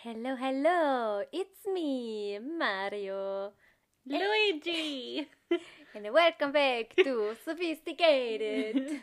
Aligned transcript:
Hello, 0.00 0.36
hello, 0.36 1.22
it's 1.32 1.66
me, 1.66 2.38
Mario. 2.38 3.52
Luigi! 4.06 5.28
And 5.94 6.12
welcome 6.14 6.52
back 6.52 6.96
to 6.96 7.36
Sophisticated. 7.44 9.02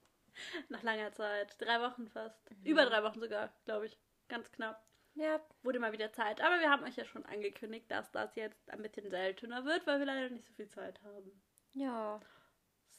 Nach 0.70 0.82
langer 0.82 1.12
Zeit. 1.12 1.54
Drei 1.60 1.80
Wochen 1.80 2.08
fast. 2.08 2.40
Über 2.64 2.86
drei 2.86 3.02
Wochen 3.02 3.20
sogar, 3.20 3.52
glaube 3.64 3.86
ich. 3.86 3.96
Ganz 4.28 4.50
knapp. 4.50 4.82
Ja, 5.20 5.40
Wurde 5.62 5.78
mal 5.78 5.92
wieder 5.92 6.12
Zeit. 6.12 6.40
Aber 6.40 6.58
wir 6.58 6.70
haben 6.70 6.84
euch 6.84 6.96
ja 6.96 7.04
schon 7.04 7.24
angekündigt, 7.26 7.90
dass 7.90 8.10
das 8.10 8.34
jetzt 8.36 8.70
ein 8.70 8.82
bisschen 8.82 9.10
seltener 9.10 9.64
wird, 9.64 9.86
weil 9.86 9.98
wir 9.98 10.06
leider 10.06 10.30
nicht 10.30 10.46
so 10.46 10.52
viel 10.54 10.68
Zeit 10.68 11.02
haben. 11.02 11.40
ja. 11.74 12.20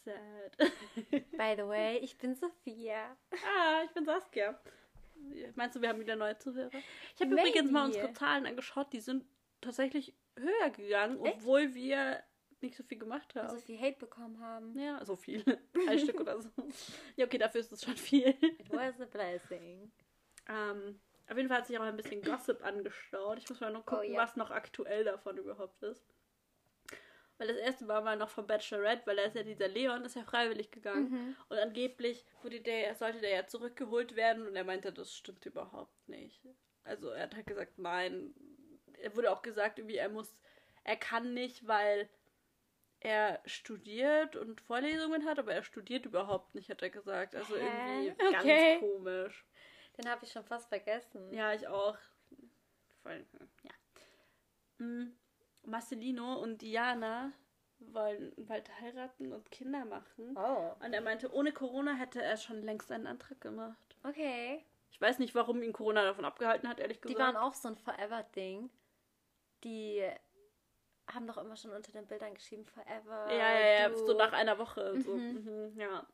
Sad. 0.03 0.57
By 1.37 1.53
the 1.55 1.67
way, 1.67 1.97
ich 1.99 2.17
bin 2.17 2.33
Sophia. 2.33 3.15
ah, 3.31 3.83
ich 3.85 3.91
bin 3.91 4.03
Saskia. 4.03 4.59
Meinst 5.53 5.75
du, 5.75 5.81
wir 5.81 5.89
haben 5.89 5.99
wieder 5.99 6.15
neue 6.15 6.37
Zuhörer? 6.39 6.71
Ich 7.15 7.21
habe 7.21 7.31
übrigens 7.31 7.69
mal 7.69 7.85
unsere 7.85 8.11
Zahlen 8.13 8.47
angeschaut. 8.47 8.91
Die 8.93 8.99
sind 8.99 9.25
tatsächlich 9.59 10.15
höher 10.35 10.69
gegangen, 10.71 11.23
Echt? 11.23 11.35
obwohl 11.37 11.75
wir 11.75 12.23
nicht 12.61 12.75
so 12.75 12.83
viel 12.83 12.97
gemacht 12.97 13.35
haben. 13.35 13.49
So 13.49 13.57
viel 13.57 13.79
Hate 13.79 13.97
bekommen 13.99 14.39
haben. 14.39 14.77
Ja, 14.79 15.03
so 15.05 15.15
viel. 15.15 15.43
Ein 15.87 15.99
Stück 15.99 16.19
oder 16.19 16.41
so. 16.41 16.49
Ja, 17.15 17.25
okay, 17.25 17.37
dafür 17.37 17.61
ist 17.61 17.71
es 17.71 17.83
schon 17.83 17.97
viel. 17.97 18.29
It 18.29 18.71
was 18.71 18.99
a 19.01 19.05
blessing. 19.05 19.91
Ähm, 20.47 20.99
auf 21.31 21.37
jeden 21.37 21.49
Fall 21.49 21.59
hat 21.59 21.67
sich 21.67 21.77
auch 21.79 21.83
ein 21.83 21.95
bisschen 21.97 22.21
Gossip 22.21 22.63
angestaut. 22.63 23.37
Ich 23.39 23.49
muss 23.49 23.59
mal 23.61 23.71
noch 23.71 23.85
gucken, 23.85 24.09
Oh, 24.09 24.13
ja. 24.13 24.21
was 24.21 24.35
noch 24.35 24.51
aktuell 24.51 25.03
davon 25.03 25.37
überhaupt 25.37 25.81
ist. 25.83 26.05
Weil 27.37 27.47
das 27.47 27.57
erste 27.57 27.87
war 27.87 28.01
mal 28.01 28.17
noch 28.17 28.29
von 28.29 28.45
Bachelorette, 28.45 29.07
weil 29.07 29.15
da 29.15 29.23
ist 29.23 29.35
ja 29.35 29.41
dieser 29.43 29.67
Leon, 29.67 30.05
ist 30.05 30.15
ja 30.15 30.23
freiwillig 30.23 30.69
gegangen. 30.71 31.09
Mhm. 31.09 31.35
Und 31.49 31.57
angeblich 31.57 32.23
wurde 32.43 32.61
der, 32.61 32.93
sollte 32.95 33.19
der 33.19 33.31
ja 33.31 33.47
zurückgeholt 33.47 34.15
werden 34.15 34.45
und 34.45 34.55
er 34.55 34.63
meinte, 34.63 34.91
das 34.93 35.15
stimmt 35.15 35.45
überhaupt 35.45 36.07
nicht. 36.07 36.45
Also 36.83 37.09
er 37.09 37.23
hat 37.23 37.35
halt 37.35 37.47
gesagt, 37.47 37.79
nein. 37.79 38.35
Er 39.01 39.15
wurde 39.15 39.31
auch 39.31 39.41
gesagt, 39.41 39.79
irgendwie, 39.79 39.95
er 39.97 40.09
muss, 40.09 40.37
er 40.83 40.97
kann 40.97 41.33
nicht, 41.33 41.65
weil 41.67 42.07
er 42.99 43.41
studiert 43.45 44.35
und 44.35 44.61
Vorlesungen 44.61 45.25
hat, 45.25 45.39
aber 45.39 45.53
er 45.53 45.63
studiert 45.63 46.05
überhaupt 46.05 46.53
nicht, 46.53 46.69
hat 46.69 46.83
er 46.83 46.91
gesagt. 46.91 47.35
Also 47.35 47.55
Hä? 47.55 48.07
irgendwie 48.07 48.25
Okay. 48.37 48.79
ganz 48.79 48.79
komisch. 48.81 49.45
Den 49.97 50.09
habe 50.09 50.25
ich 50.25 50.31
schon 50.31 50.43
fast 50.43 50.69
vergessen. 50.69 51.33
Ja, 51.33 51.53
ich 51.53 51.67
auch. 51.67 51.97
Voll, 53.03 53.25
ja. 53.63 53.71
Mm, 54.85 55.11
Marcelino 55.65 56.35
und 56.41 56.61
Diana 56.61 57.31
wollen 57.79 58.31
bald 58.37 58.69
heiraten 58.79 59.33
und 59.33 59.49
Kinder 59.51 59.85
machen. 59.85 60.35
Oh, 60.37 60.71
Und 60.83 60.93
er 60.93 61.01
meinte, 61.01 61.33
ohne 61.33 61.51
Corona 61.51 61.93
hätte 61.95 62.21
er 62.21 62.37
schon 62.37 62.61
längst 62.61 62.91
einen 62.91 63.07
Antrag 63.07 63.41
gemacht. 63.41 63.95
okay. 64.03 64.63
Ich 64.93 64.99
weiß 64.99 65.17
nicht, 65.19 65.33
warum 65.33 65.63
ihn 65.63 65.73
Corona 65.73 66.03
davon 66.03 66.25
abgehalten 66.25 66.67
hat, 66.69 66.79
ehrlich 66.79 66.97
Die 67.01 67.07
gesagt. 67.13 67.19
waren 67.33 67.37
auch 67.37 67.53
so 67.55 67.69
ein 67.69 67.77
Forever-Ding. 67.77 68.69
Die 69.63 70.03
haben 71.11 71.25
doch 71.25 71.37
immer 71.37 71.55
schon 71.55 71.71
unter 71.71 71.91
den 71.91 72.05
Bildern 72.05 72.33
geschrieben, 72.35 72.65
Forever. 72.65 73.31
ja, 73.31 73.59
ja, 73.59 73.89
ja, 73.89 73.95
so 73.95 74.13
nach 74.13 74.33
einer 74.33 74.57
Woche. 74.59 74.99
So. 75.01 75.15
Mhm. 75.15 75.71
Mhm, 75.71 75.79
ja. 75.79 76.05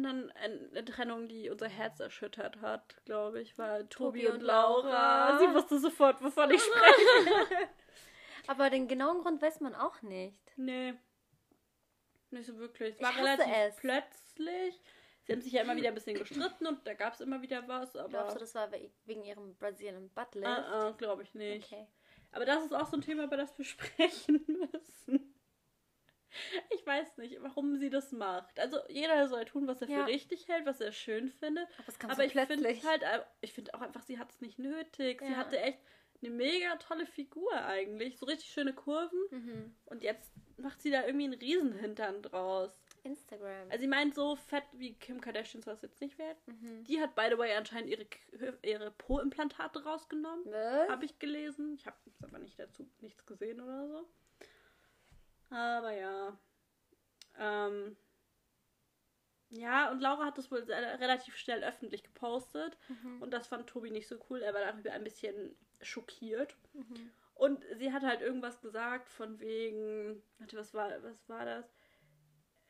Und 0.00 0.04
dann 0.04 0.30
eine 0.32 0.82
Trennung, 0.86 1.28
die 1.28 1.50
unser 1.50 1.68
Herz 1.68 2.00
erschüttert 2.00 2.62
hat, 2.62 2.96
glaube 3.04 3.42
ich, 3.42 3.58
war 3.58 3.80
Tobi, 3.90 4.20
Tobi 4.22 4.26
und 4.28 4.34
und 4.36 4.40
Laura. 4.40 5.28
Laura. 5.28 5.38
Sie 5.38 5.54
wusste 5.54 5.78
sofort, 5.78 6.22
wovon 6.22 6.50
ich 6.52 6.62
spreche. 6.62 7.68
Aber 8.46 8.70
den 8.70 8.88
genauen 8.88 9.20
Grund 9.20 9.42
weiß 9.42 9.60
man 9.60 9.74
auch 9.74 10.00
nicht. 10.00 10.38
Nee. 10.56 10.94
Nicht 12.30 12.46
so 12.46 12.56
wirklich. 12.58 12.94
Es 12.94 12.96
Ich 12.96 13.02
war 13.02 13.14
hasse 13.14 13.22
relativ 13.24 13.52
es. 13.54 13.76
plötzlich. 13.76 14.80
Sie 15.24 15.32
haben 15.34 15.42
sich 15.42 15.52
ja 15.52 15.60
immer 15.62 15.76
wieder 15.76 15.88
ein 15.88 15.94
bisschen 15.94 16.16
gestritten 16.16 16.66
und 16.66 16.86
da 16.86 16.94
gab 16.94 17.12
es 17.12 17.20
immer 17.20 17.42
wieder 17.42 17.68
was, 17.68 17.94
aber. 17.94 18.08
Glaubst 18.08 18.36
du, 18.36 18.40
das 18.40 18.54
war 18.54 18.72
we- 18.72 18.90
wegen 19.04 19.22
ihrem 19.24 19.54
Brazilian 19.56 20.08
Buttlift? 20.08 20.46
Ah, 20.48 20.88
ah, 20.88 20.90
glaube 20.92 21.24
ich 21.24 21.34
nicht. 21.34 21.70
Okay. 21.70 21.86
Aber 22.32 22.46
das 22.46 22.64
ist 22.64 22.72
auch 22.72 22.86
so 22.88 22.96
ein 22.96 23.02
Thema, 23.02 23.24
über 23.24 23.36
das 23.36 23.56
wir 23.58 23.64
sprechen 23.66 24.42
müssen. 24.46 25.29
Ich 26.70 26.86
weiß 26.86 27.16
nicht, 27.18 27.36
warum 27.42 27.76
sie 27.76 27.90
das 27.90 28.12
macht. 28.12 28.58
Also 28.60 28.78
jeder 28.88 29.28
soll 29.28 29.44
tun, 29.44 29.66
was 29.66 29.82
er 29.82 29.88
Ja. 29.88 30.00
für 30.04 30.06
richtig 30.06 30.48
hält, 30.48 30.66
was 30.66 30.80
er 30.80 30.92
schön 30.92 31.30
findet. 31.30 31.66
Aber 31.78 32.12
Aber 32.12 32.24
ich 32.24 32.32
finde 32.32 32.68
halt, 32.84 33.02
äh, 33.02 33.20
ich 33.40 33.52
finde 33.52 33.74
auch 33.74 33.80
einfach, 33.80 34.02
sie 34.02 34.18
hat 34.18 34.30
es 34.30 34.40
nicht 34.40 34.58
nötig. 34.58 35.20
Sie 35.20 35.30
Ja. 35.32 35.36
hatte 35.36 35.58
echt 35.58 35.78
eine 36.22 36.30
mega 36.32 36.76
tolle 36.76 37.06
Figur 37.06 37.50
eigentlich. 37.64 38.18
So 38.18 38.26
richtig 38.26 38.50
schöne 38.50 38.74
Kurven. 38.74 39.18
Mhm. 39.30 39.74
Und 39.86 40.02
jetzt 40.02 40.32
macht 40.58 40.80
sie 40.82 40.90
da 40.90 41.04
irgendwie 41.06 41.24
einen 41.24 41.34
Riesenhintern 41.40 42.22
draus. 42.22 42.78
Instagram. 43.02 43.70
Also 43.70 43.80
sie 43.80 43.86
meint, 43.88 44.14
so 44.14 44.36
fett 44.36 44.64
wie 44.72 44.92
Kim 44.94 45.22
Kardashian 45.22 45.62
soll 45.62 45.72
es 45.72 45.80
jetzt 45.82 46.02
nicht 46.02 46.18
werden. 46.18 46.36
mhm. 46.46 46.84
Die 46.84 47.00
hat, 47.00 47.14
by 47.14 47.28
the 47.30 47.38
way, 47.38 47.54
anscheinend 47.54 47.88
ihre, 47.88 48.06
ihre 48.62 48.90
Po-Implantate 48.90 49.82
rausgenommen. 49.82 50.44
Habe 50.54 51.06
ich 51.06 51.18
gelesen. 51.18 51.74
Ich 51.76 51.86
habe 51.86 51.96
aber 52.22 52.38
nicht 52.38 52.58
dazu 52.58 52.86
nichts 53.00 53.24
gesehen 53.24 53.60
oder 53.62 53.88
so. 53.88 54.06
Aber 55.50 55.92
ja. 55.92 56.38
Ähm, 57.38 57.96
ja, 59.50 59.90
und 59.90 60.00
Laura 60.00 60.26
hat 60.26 60.38
das 60.38 60.50
wohl 60.50 60.62
relativ 60.62 61.36
schnell 61.36 61.64
öffentlich 61.64 62.04
gepostet. 62.04 62.78
Mhm. 62.88 63.20
Und 63.20 63.32
das 63.32 63.48
fand 63.48 63.66
Tobi 63.66 63.90
nicht 63.90 64.08
so 64.08 64.16
cool. 64.30 64.42
Er 64.42 64.54
war 64.54 64.60
darüber 64.60 64.92
ein 64.92 65.04
bisschen 65.04 65.56
schockiert. 65.80 66.56
Mhm. 66.72 67.10
Und 67.34 67.64
sie 67.76 67.92
hat 67.92 68.02
halt 68.02 68.20
irgendwas 68.20 68.60
gesagt 68.60 69.08
von 69.08 69.40
wegen. 69.40 70.22
Warte, 70.38 70.56
was 70.56 70.72
war, 70.74 71.02
was 71.02 71.28
war 71.28 71.44
das? 71.44 71.74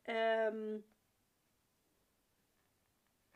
Ähm. 0.07 0.85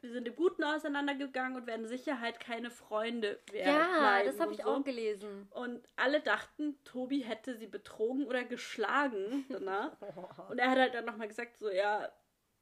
Wir 0.05 0.13
sind 0.13 0.29
im 0.29 0.37
Guten 0.37 0.63
auseinandergegangen 0.65 1.57
und 1.57 1.67
werden 1.67 1.87
sicher 1.87 2.21
halt 2.21 2.39
keine 2.39 2.71
Freunde 2.71 3.41
werden. 3.51 3.75
Ja, 3.75 4.23
das 4.23 4.39
habe 4.39 4.53
ich 4.53 4.59
so. 4.61 4.65
auch 4.69 4.85
gelesen. 4.85 5.49
Und 5.51 5.89
alle 5.97 6.21
dachten, 6.21 6.79
Tobi 6.85 7.21
hätte 7.21 7.57
sie 7.57 7.67
betrogen 7.67 8.27
oder 8.27 8.45
geschlagen 8.45 9.47
danach. 9.49 9.97
Und 10.51 10.59
er 10.59 10.71
hat 10.71 10.77
halt 10.79 10.95
dann 10.95 11.07
nochmal 11.07 11.27
gesagt, 11.27 11.57
so, 11.57 11.71
ja, 11.71 12.13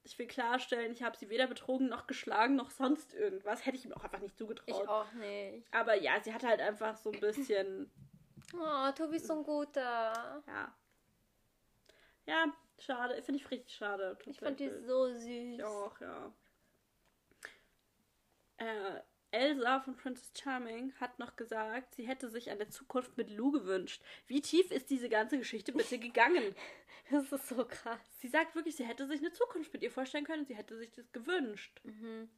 ich 0.05 0.17
will 0.21 0.29
klarstellen, 0.29 0.93
ich 0.93 1.03
habe 1.03 1.17
sie 1.17 1.31
weder 1.31 1.49
betrogen 1.49 1.89
noch 1.89 2.07
geschlagen 2.07 2.55
noch 2.55 2.71
sonst 2.71 3.13
irgendwas. 3.13 3.67
Hätte 3.67 3.77
ich 3.77 3.85
ihm 3.87 3.93
auch 3.93 4.05
einfach 4.05 4.21
nicht 4.21 4.35
Ich 4.35 4.39
zugetraut. 4.39 4.87
auch 4.87 5.13
nicht. 5.15 5.67
Aber 5.75 5.97
ja, 5.97 6.21
sie 6.23 6.33
hat 6.33 6.45
halt 6.45 6.61
einfach 6.61 6.97
so 6.97 7.11
ein 7.11 7.19
bisschen, 7.19 7.91
Oh, 8.55 8.93
Tobi 8.97 9.17
ist 9.17 9.27
so 9.27 9.33
ein 9.35 9.43
guter. 9.43 10.45
ja. 10.47 10.77
Ja, 12.25 12.45
schade. 12.79 13.21
Finde 13.21 13.41
ich 13.41 13.51
richtig 13.51 13.75
schade. 13.75 14.17
Ich 14.27 14.39
fand 14.39 14.61
die 14.61 14.71
so 14.87 15.09
süß. 15.09 15.25
Ich 15.25 15.65
auch, 15.65 15.99
ja. 16.01 16.33
Äh, 18.63 19.01
Elsa 19.35 19.81
von 19.81 19.97
Princess 19.97 20.31
Charming 20.39 20.93
hat 21.01 21.19
noch 21.19 21.37
gesagt, 21.37 21.95
sie 21.95 22.07
hätte 22.07 22.29
sich 22.29 22.51
eine 22.51 22.69
Zukunft 22.69 23.17
mit 23.17 23.31
Lou 23.31 23.51
gewünscht. 23.51 24.03
Wie 24.27 24.43
tief 24.43 24.71
ist 24.71 24.91
diese 24.91 25.09
ganze 25.09 25.39
Geschichte 25.39 25.73
bitte 25.73 25.99
gegangen? 25.99 26.55
Das 27.11 27.31
ist 27.33 27.49
so 27.49 27.65
krass. 27.67 28.01
Sie 28.21 28.29
sagt 28.29 28.55
wirklich, 28.55 28.77
sie 28.77 28.85
hätte 28.87 29.07
sich 29.09 29.19
eine 29.21 29.33
Zukunft 29.33 29.73
mit 29.73 29.83
ihr 29.83 29.91
vorstellen 29.91 30.25
können. 30.25 30.47
Sie 30.47 30.55
hätte 30.55 30.79
sich 30.79 30.93
das 30.93 31.11
gewünscht. 31.13 31.81
Mhm. 31.83 32.31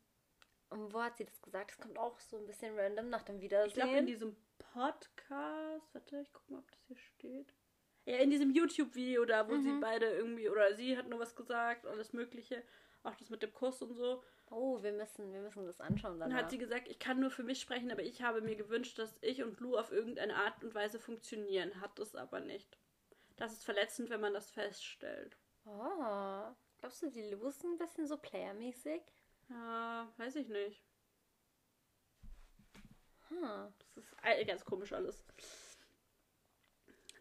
Und 0.70 0.92
wo 0.94 1.02
hat 1.02 1.18
sie 1.18 1.26
das 1.26 1.40
gesagt? 1.42 1.70
Das 1.72 1.78
kommt 1.78 1.98
auch 1.98 2.18
so 2.18 2.38
ein 2.38 2.46
bisschen 2.46 2.76
random 2.76 3.10
nach 3.10 3.22
dem 3.22 3.40
Wiedersehen. 3.40 3.68
Ich 3.68 3.74
glaube 3.74 3.98
in 3.98 4.06
diesem 4.06 4.34
Podcast, 4.58 5.94
warte, 5.94 6.18
ich 6.20 6.32
gucke 6.32 6.50
mal, 6.52 6.58
ob 6.60 6.70
das 6.70 6.80
hier 6.88 6.96
steht. 6.96 7.52
Ja, 8.06 8.16
in 8.16 8.30
diesem 8.30 8.50
YouTube-Video 8.50 9.24
da, 9.26 9.48
wo 9.48 9.56
sie 9.58 9.68
Mhm. 9.68 9.80
beide 9.80 10.06
irgendwie, 10.06 10.48
oder 10.48 10.74
sie 10.74 10.96
hat 10.96 11.08
nur 11.08 11.20
was 11.20 11.36
gesagt, 11.36 11.86
alles 11.86 12.12
Mögliche. 12.12 12.62
Auch 13.02 13.14
das 13.16 13.28
mit 13.30 13.42
dem 13.42 13.52
Kuss 13.52 13.82
und 13.82 13.94
so. 13.94 14.24
Oh, 14.50 14.82
wir 14.82 14.92
müssen, 14.92 15.32
wir 15.32 15.40
müssen 15.40 15.66
das 15.66 15.80
anschauen 15.80 16.18
Dann 16.18 16.30
danach. 16.30 16.44
hat 16.44 16.50
sie 16.50 16.58
gesagt, 16.58 16.88
ich 16.88 16.98
kann 16.98 17.20
nur 17.20 17.30
für 17.30 17.42
mich 17.42 17.60
sprechen, 17.60 17.90
aber 17.90 18.02
ich 18.02 18.22
habe 18.22 18.40
mir 18.40 18.56
gewünscht, 18.56 18.98
dass 18.98 19.16
ich 19.20 19.42
und 19.42 19.60
Lou 19.60 19.76
auf 19.76 19.92
irgendeine 19.92 20.36
Art 20.36 20.62
und 20.62 20.74
Weise 20.74 20.98
funktionieren. 20.98 21.80
Hat 21.80 21.98
es 21.98 22.14
aber 22.14 22.40
nicht. 22.40 22.78
Das 23.36 23.52
ist 23.52 23.64
verletzend, 23.64 24.10
wenn 24.10 24.20
man 24.20 24.34
das 24.34 24.50
feststellt. 24.50 25.36
Oh. 25.64 26.54
Glaubst 26.78 27.02
du, 27.02 27.10
die 27.10 27.30
Lou 27.30 27.46
ist 27.48 27.64
ein 27.64 27.78
bisschen 27.78 28.06
so 28.06 28.16
playermäßig? 28.16 29.02
Ja, 29.48 30.12
weiß 30.18 30.36
ich 30.36 30.48
nicht. 30.48 30.82
Hm. 33.28 33.72
Das 33.94 34.04
ist 34.04 34.46
ganz 34.46 34.64
komisch 34.64 34.92
alles. 34.92 35.24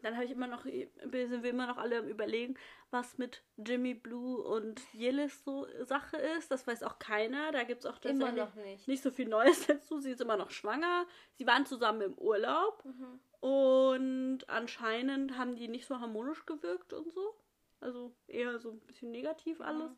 Dann 0.04 0.16
habe 0.16 0.26
ich 0.26 0.32
immer 0.32 0.48
noch, 0.48 0.66
sind 0.66 1.44
wir 1.44 1.50
immer 1.50 1.66
noch 1.66 1.78
alle 1.78 2.00
am 2.00 2.08
überlegen, 2.10 2.56
was 2.92 3.18
mit 3.18 3.42
Jimmy 3.58 3.94
Blue 3.94 4.44
und 4.44 4.82
Yillis 4.94 5.44
so 5.46 5.66
Sache 5.86 6.18
ist. 6.18 6.52
Das 6.52 6.68
weiß 6.68 6.84
auch 6.84 7.00
keiner. 7.00 7.54
Da 7.54 7.64
gibt 7.64 7.86
es 7.86 7.90
auch 7.90 8.02
Immer 8.04 8.34
noch 8.34 8.54
nicht. 8.56 8.86
nicht 8.88 9.02
so 9.02 9.12
viel 9.12 9.30
Neues 9.30 9.66
dazu. 9.68 10.00
Sie 10.00 10.12
ist 10.12 10.20
immer 10.20 10.36
noch 10.36 10.52
schwanger. 10.52 11.08
Sie 11.36 11.48
waren 11.48 11.66
zusammen 11.66 12.02
im 12.02 12.18
Urlaub. 12.18 12.84
Mhm. 12.84 13.20
Und 13.40 14.50
anscheinend 14.50 15.38
haben 15.38 15.56
die 15.56 15.70
nicht 15.70 15.88
so 15.88 16.02
harmonisch 16.02 16.46
gewirkt 16.46 16.92
und 16.92 17.14
so. 17.14 17.36
Also 17.80 18.14
eher 18.28 18.60
so 18.60 18.72
ein 18.72 18.80
bisschen 18.82 19.12
negativ 19.12 19.62
alles. 19.62 19.92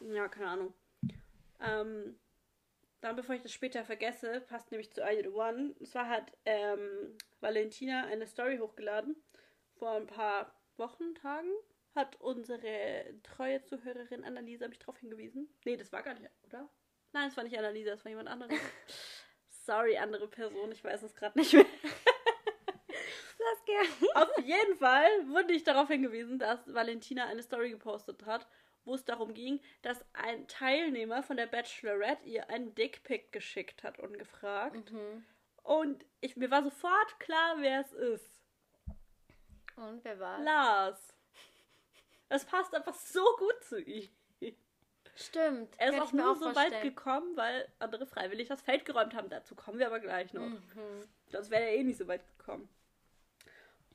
Ja, 0.00 0.26
keine 0.28 0.48
Ahnung. 0.48 0.74
Ähm, 1.60 2.18
dann, 3.00 3.14
bevor 3.14 3.36
ich 3.36 3.42
das 3.42 3.52
später 3.52 3.84
vergesse, 3.84 4.40
passt 4.40 4.72
nämlich 4.72 4.92
zu 4.92 5.00
You 5.02 5.22
the 5.22 5.28
One. 5.28 5.74
Und 5.78 5.86
zwar 5.86 6.08
hat 6.08 6.32
ähm, 6.44 7.16
Valentina 7.40 8.04
eine 8.06 8.26
Story 8.26 8.58
hochgeladen 8.58 9.14
vor 9.78 9.92
ein 9.92 10.06
paar 10.06 10.54
Wochen, 10.76 11.14
Tagen 11.14 11.50
hat 11.94 12.16
unsere 12.20 13.14
treue 13.22 13.62
Zuhörerin 13.62 14.24
Annalisa 14.24 14.68
mich 14.68 14.78
darauf 14.78 14.98
hingewiesen. 14.98 15.48
Nee, 15.64 15.76
das 15.76 15.92
war 15.92 16.02
gar 16.02 16.14
nicht, 16.14 16.30
oder? 16.46 16.68
Nein, 17.12 17.28
es 17.28 17.36
war 17.36 17.44
nicht 17.44 17.58
Annalisa, 17.58 17.92
es 17.92 18.04
war 18.04 18.10
jemand 18.10 18.28
anderes. 18.28 18.54
Sorry, 19.48 19.96
andere 19.98 20.28
Person, 20.28 20.70
ich 20.72 20.84
weiß 20.84 21.02
es 21.02 21.14
gerade 21.14 21.38
nicht 21.38 21.52
mehr. 21.52 21.66
Das. 23.66 24.28
Auf 24.28 24.44
jeden 24.44 24.76
Fall 24.76 25.06
wurde 25.28 25.52
ich 25.52 25.62
darauf 25.62 25.88
hingewiesen, 25.88 26.38
dass 26.38 26.72
Valentina 26.72 27.26
eine 27.26 27.42
Story 27.42 27.70
gepostet 27.70 28.26
hat, 28.26 28.46
wo 28.84 28.94
es 28.94 29.04
darum 29.04 29.34
ging, 29.34 29.60
dass 29.82 30.04
ein 30.14 30.48
Teilnehmer 30.48 31.22
von 31.22 31.36
der 31.36 31.46
Bachelorette 31.46 32.26
ihr 32.26 32.50
einen 32.50 32.74
Dickpick 32.74 33.32
geschickt 33.32 33.84
hat, 33.84 33.98
ungefragt. 33.98 34.90
Mhm. 34.90 35.24
Und 35.62 36.04
ich, 36.20 36.36
mir 36.36 36.50
war 36.50 36.62
sofort 36.62 37.20
klar, 37.20 37.56
wer 37.58 37.80
es 37.80 37.92
ist. 37.92 38.37
Und 39.78 40.04
wer 40.04 40.18
war? 40.18 40.40
Lars. 40.40 41.14
Das 42.28 42.44
passt 42.44 42.74
einfach 42.74 42.94
so 42.94 43.24
gut 43.38 43.64
zu 43.64 43.80
ihm. 43.80 44.08
Stimmt. 45.16 45.74
Er 45.78 45.92
ist 45.92 46.00
auch 46.00 46.06
ich 46.06 46.12
nur 46.12 46.36
so 46.36 46.54
weit 46.54 46.80
gekommen, 46.82 47.36
weil 47.36 47.66
andere 47.80 48.06
freiwillig 48.06 48.46
das 48.46 48.62
Feld 48.62 48.84
geräumt 48.84 49.14
haben. 49.14 49.28
Dazu 49.28 49.56
kommen 49.56 49.80
wir 49.80 49.86
aber 49.88 49.98
gleich 49.98 50.32
noch. 50.32 50.46
Mhm. 50.46 50.60
Sonst 51.26 51.50
wäre 51.50 51.64
er 51.64 51.74
eh 51.74 51.82
nicht 51.82 51.98
so 51.98 52.06
weit 52.06 52.22
gekommen. 52.38 52.68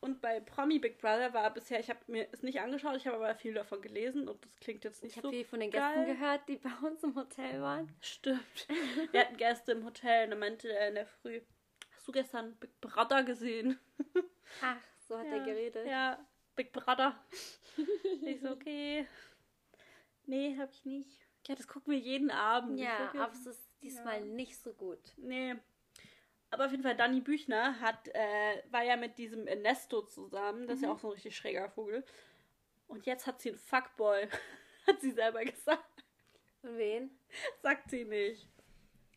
Und 0.02 0.20
bei 0.20 0.42
Promi 0.42 0.80
Big 0.80 0.98
Brother 1.00 1.34
war 1.34 1.50
bisher, 1.54 1.80
ich 1.80 1.90
habe 1.90 2.00
mir 2.08 2.28
es 2.34 2.44
nicht 2.44 2.60
angeschaut, 2.60 2.98
ich 2.98 3.08
habe 3.08 3.16
aber 3.16 3.34
viel 3.36 3.54
davon 3.54 3.82
gelesen 3.82 4.28
und 4.28 4.44
das 4.44 4.52
klingt 4.60 4.84
jetzt 4.84 5.02
nicht 5.02 5.12
Ich 5.14 5.18
habe 5.18 5.28
so. 5.28 5.32
viel 5.32 5.46
von 5.46 5.62
den 5.62 5.72
Gästen 5.72 5.94
geil. 6.04 6.06
gehört, 6.08 6.42
die 6.50 6.58
bei 6.58 6.72
uns 6.86 7.02
im 7.04 7.16
Hotel 7.16 7.62
waren. 7.62 7.90
Stimmt. 8.02 8.68
Wir 9.12 9.22
hatten 9.22 9.38
Gäste 9.38 9.72
im 9.72 9.86
Hotel 9.86 10.26
und 10.26 10.32
dann 10.32 10.40
meinte 10.40 10.68
er 10.74 10.90
in 10.90 10.96
der 10.96 11.06
Früh, 11.06 11.40
hast 11.96 12.06
du 12.06 12.12
gestern 12.12 12.54
Big 12.58 12.82
Brother 12.82 13.24
gesehen? 13.24 13.80
Ach, 14.62 14.76
so 15.14 15.20
hat 15.20 15.28
er 15.28 15.40
geredet. 15.42 15.88
Ja, 15.88 16.26
Big 16.56 16.72
Brother. 16.74 17.16
ich 18.26 18.42
so, 18.42 18.52
okay. 18.52 19.08
Nee, 20.26 20.56
hab 20.58 20.72
ich 20.72 20.86
nicht. 20.86 21.20
Ja, 21.48 21.56
das 21.56 21.68
gucken 21.68 21.94
wir 21.94 22.00
jeden 22.00 22.32
Abend. 22.32 22.80
Ja, 22.80 23.12
aber 23.14 23.32
es 23.34 23.46
ist 23.46 23.70
diesmal 23.82 24.20
Ja. 24.20 24.26
nicht 24.26 24.58
so 24.58 24.74
gut. 24.74 25.00
Nee. 25.18 25.56
Aber 26.50 26.66
auf 26.66 26.72
jeden 26.72 26.84
Fall, 26.84 26.96
Dani 26.96 27.20
Büchner 27.20 27.80
hat, 27.80 28.08
äh, 28.10 28.64
war 28.70 28.84
ja 28.84 28.96
mit 28.96 29.18
diesem 29.18 29.48
Ernesto 29.48 30.04
zusammen. 30.04 30.68
Das 30.68 30.78
ist 30.78 30.84
ja 30.84 30.92
auch 30.92 31.00
so 31.00 31.08
ein 31.10 31.14
richtig 31.14 31.36
schräger 31.36 31.70
Vogel. 31.70 32.06
Und 32.88 33.06
jetzt 33.06 33.28
hat 33.28 33.42
sie 33.42 33.50
einen 33.50 33.58
Fuckboy. 33.60 34.28
hat 34.88 35.02
sie 35.02 35.12
selber 35.12 35.44
gesagt. 35.44 36.04
Und 36.62 36.78
wen? 36.78 37.20
Sagt 37.62 37.90
sie 37.90 38.06
nicht. 38.06 38.48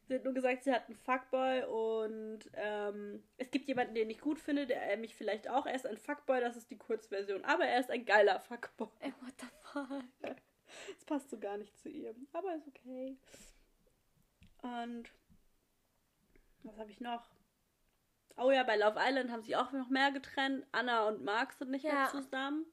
Sie 0.09 0.15
hat 0.15 0.25
nur 0.25 0.35
gesagt, 0.35 0.63
sie 0.65 0.73
hat 0.73 0.87
einen 0.87 0.97
Fuckboy 0.97 1.65
und 1.65 2.39
ähm, 2.55 3.25
es 3.39 3.51
gibt 3.51 3.67
jemanden, 3.67 3.95
den 3.97 4.09
ich 4.09 4.21
gut 4.21 4.39
finde, 4.39 4.67
der 4.67 4.93
äh, 4.93 4.97
mich 4.97 5.15
vielleicht 5.17 5.49
auch. 5.49 5.67
Er 5.67 5.75
ist 5.75 5.87
ein 5.87 5.97
Fuckboy, 5.99 6.41
das 6.41 6.57
ist 6.57 6.71
die 6.71 6.79
Kurzversion. 6.79 7.45
Aber 7.45 7.65
er 7.67 7.81
ist 7.81 7.91
ein 7.91 8.05
geiler 8.05 8.39
Fuckboy. 8.39 8.89
Ey, 9.01 9.13
what 9.21 9.35
the 9.41 9.47
fuck? 9.73 10.37
Das 10.95 11.05
passt 11.07 11.31
so 11.31 11.39
gar 11.39 11.57
nicht 11.57 11.77
zu 11.79 11.89
ihr. 11.89 12.15
Aber 12.33 12.55
ist 12.55 12.69
okay. 12.69 13.17
Und 14.63 15.11
was 16.63 16.77
habe 16.79 16.91
ich 16.91 17.01
noch? 17.01 17.25
Oh 18.37 18.51
ja, 18.51 18.63
bei 18.65 18.77
Love 18.77 18.99
Island 19.01 19.31
haben 19.33 19.43
sie 19.43 19.57
auch 19.57 19.73
noch 19.73 19.89
mehr 19.89 20.13
getrennt. 20.13 20.67
Anna 20.73 21.09
und 21.09 21.25
Mark 21.25 21.53
sind 21.55 21.71
nicht 21.71 21.85
mehr 21.85 21.95
Ja. 21.95 22.09
zusammen. 22.11 22.67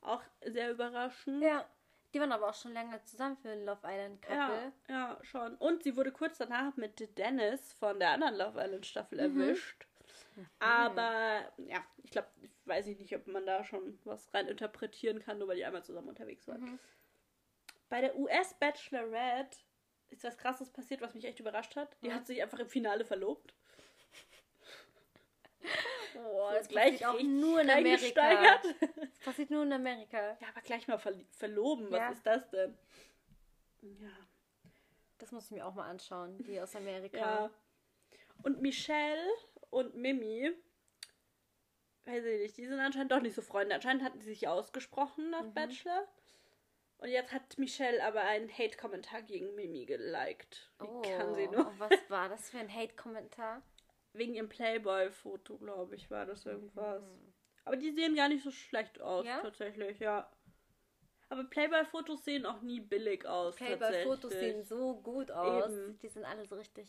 Auch 0.00 0.22
sehr 0.44 0.70
überraschend. 0.70 1.42
Ja. 1.42 1.68
Die 2.14 2.20
waren 2.20 2.32
aber 2.32 2.48
auch 2.48 2.54
schon 2.54 2.72
länger 2.72 3.04
zusammen 3.04 3.36
für 3.36 3.50
ein 3.50 3.64
Love 3.64 3.80
Island 3.84 4.24
Ja, 4.28 4.46
Couple. 4.48 4.72
ja, 4.88 5.18
schon. 5.22 5.54
Und 5.56 5.82
sie 5.82 5.96
wurde 5.96 6.10
kurz 6.10 6.38
danach 6.38 6.74
mit 6.76 7.18
Dennis 7.18 7.72
von 7.74 7.98
der 7.98 8.10
anderen 8.12 8.36
Love 8.36 8.58
Island 8.62 8.86
Staffel 8.86 9.18
erwischt. 9.18 9.86
Aber 10.58 11.52
ja, 11.58 11.84
ich 12.02 12.10
glaube, 12.10 12.28
ich 12.42 12.50
weiß 12.64 12.86
nicht, 12.86 13.14
ob 13.14 13.26
man 13.26 13.44
da 13.44 13.62
schon 13.64 13.98
was 14.04 14.32
rein 14.32 14.48
interpretieren 14.48 15.20
kann, 15.20 15.38
nur 15.38 15.48
weil 15.48 15.56
die 15.56 15.64
einmal 15.64 15.84
zusammen 15.84 16.08
unterwegs 16.08 16.46
waren. 16.48 16.60
Mhm. 16.62 16.78
Bei 17.90 18.00
der 18.00 18.16
US 18.16 18.54
Bachelorette 18.54 19.58
ist 20.10 20.24
was 20.24 20.38
krasses 20.38 20.70
passiert, 20.70 21.00
was 21.00 21.14
mich 21.14 21.24
echt 21.24 21.40
überrascht 21.40 21.76
hat. 21.76 21.96
Die 22.02 22.08
Ja. 22.08 22.14
hat 22.14 22.26
sich 22.26 22.42
einfach 22.42 22.58
im 22.58 22.68
Finale 22.68 23.04
verlobt. 23.04 23.54
Boah, 26.14 26.47
So 26.47 26.47
das 26.58 26.68
passiert 26.68 27.04
auch 27.06 27.20
nur 27.22 27.60
in 27.60 27.70
Amerika. 27.70 28.20
reingesteigert. 28.20 28.74
Das 29.18 29.18
passiert 29.34 29.50
nur 29.50 29.62
in 29.64 29.72
Amerika. 29.72 30.36
Ja, 30.40 30.48
aber 30.48 30.60
gleich 30.62 30.86
mal 30.88 30.96
verli- 30.98 31.26
verloben. 31.32 31.90
Was 31.90 31.98
Ja. 31.98 32.10
ist 32.10 32.26
das 32.26 32.50
denn? 32.50 32.78
Ja. 33.82 34.10
Das 35.18 35.32
muss 35.32 35.46
ich 35.46 35.50
mir 35.50 35.66
auch 35.66 35.74
mal 35.74 35.88
anschauen, 35.88 36.38
die 36.44 36.60
aus 36.60 36.76
Amerika. 36.76 37.18
Ja. 37.18 37.50
Und 38.44 38.62
Michelle 38.62 39.20
und 39.70 39.96
Mimi, 39.96 40.52
weiß 42.04 42.24
ich 42.24 42.40
nicht, 42.40 42.56
die 42.56 42.66
sind 42.66 42.78
anscheinend 42.80 43.10
doch 43.12 43.20
nicht 43.20 43.34
so 43.34 43.42
Freunde. 43.42 43.74
Anscheinend 43.74 44.02
hatten 44.04 44.20
sie 44.20 44.28
sich 44.30 44.46
ausgesprochen 44.48 45.30
nach 45.30 45.42
Mhm. 45.42 45.54
Bachelor. 45.54 46.06
Und 46.98 47.08
jetzt 47.10 47.32
hat 47.32 47.58
Michelle 47.58 48.02
aber 48.04 48.22
einen 48.22 48.48
Hate-Kommentar 48.50 49.22
gegen 49.22 49.54
Mimi 49.54 49.84
geliked. 49.86 50.70
Wie 50.80 50.86
Oh, 50.86 51.02
kann 51.02 51.34
sie 51.34 51.46
nur? 51.48 51.66
und 51.68 51.78
was 51.80 51.90
war 52.08 52.28
das 52.28 52.50
für 52.50 52.58
ein 52.58 52.72
Hate-Kommentar? 52.72 53.62
Wegen 54.12 54.34
ihrem 54.34 54.48
Playboy-Foto, 54.48 55.58
glaube 55.58 55.94
ich, 55.96 56.10
war 56.10 56.26
das 56.26 56.44
irgendwas. 56.46 57.02
Aber 57.64 57.76
die 57.76 57.90
sehen 57.92 58.14
gar 58.16 58.28
nicht 58.28 58.42
so 58.42 58.50
schlecht 58.50 59.00
aus, 59.00 59.26
Ja? 59.26 59.40
tatsächlich, 59.40 59.98
ja. 59.98 60.30
Aber 61.28 61.44
Playboy-Fotos 61.44 62.24
sehen 62.24 62.46
auch 62.46 62.62
nie 62.62 62.80
billig 62.80 63.26
aus. 63.26 63.56
Playboy-Fotos 63.56 64.32
sehen 64.32 64.64
so 64.64 64.96
gut 65.02 65.30
aus. 65.30 65.70
Eben. 65.70 65.98
Die 65.98 66.08
sind 66.08 66.24
alle 66.24 66.46
so 66.46 66.56
richtig. 66.56 66.88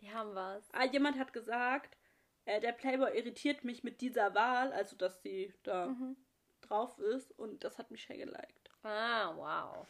Die 0.00 0.10
haben 0.10 0.34
was. 0.34 0.66
Ah, 0.72 0.84
jemand 0.86 1.18
hat 1.18 1.34
gesagt, 1.34 1.98
äh, 2.46 2.58
der 2.58 2.72
Playboy 2.72 3.14
irritiert 3.18 3.62
mich 3.64 3.84
mit 3.84 4.00
dieser 4.00 4.34
Wahl, 4.34 4.72
also 4.72 4.96
dass 4.96 5.20
sie 5.22 5.52
da 5.62 5.88
Mhm. 5.88 6.16
drauf 6.62 6.98
ist 6.98 7.38
und 7.38 7.62
das 7.64 7.76
hat 7.76 7.90
Michelle 7.90 8.18
geliked. 8.24 8.70
Ah, 8.82 9.36
wow. 9.36 9.86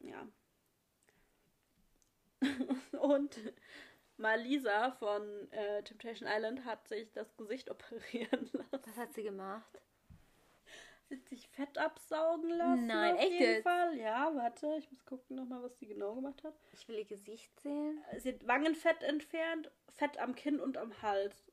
Ja. 0.00 0.28
und 3.00 3.36
Malisa 4.22 4.92
von 4.92 5.50
äh, 5.52 5.82
Temptation 5.82 6.28
Island 6.30 6.64
hat 6.64 6.88
sich 6.88 7.12
das 7.12 7.36
Gesicht 7.36 7.70
operieren 7.70 8.48
lassen. 8.52 8.82
Was 8.86 8.96
hat 8.96 9.12
sie 9.12 9.24
gemacht? 9.24 9.80
Sie 11.08 11.16
hat 11.16 11.28
sich 11.28 11.48
Fett 11.48 11.76
absaugen 11.76 12.48
lassen. 12.50 12.86
Nein, 12.86 13.14
auf 13.14 13.20
echt 13.20 13.32
jeden 13.32 13.42
jetzt? 13.42 13.62
Fall. 13.64 13.98
Ja, 13.98 14.34
warte, 14.34 14.76
ich 14.78 14.90
muss 14.90 15.04
gucken 15.04 15.36
nochmal, 15.36 15.62
was 15.62 15.78
sie 15.78 15.86
genau 15.86 16.14
gemacht 16.14 16.42
hat. 16.44 16.54
Ich 16.72 16.88
will 16.88 16.96
ihr 16.96 17.04
Gesicht 17.04 17.60
sehen. 17.60 18.02
Sie 18.18 18.32
hat 18.32 18.46
Wangenfett 18.46 19.02
entfernt, 19.02 19.70
Fett 19.90 20.16
am 20.18 20.34
Kinn 20.34 20.60
und 20.60 20.78
am 20.78 21.02
Hals 21.02 21.52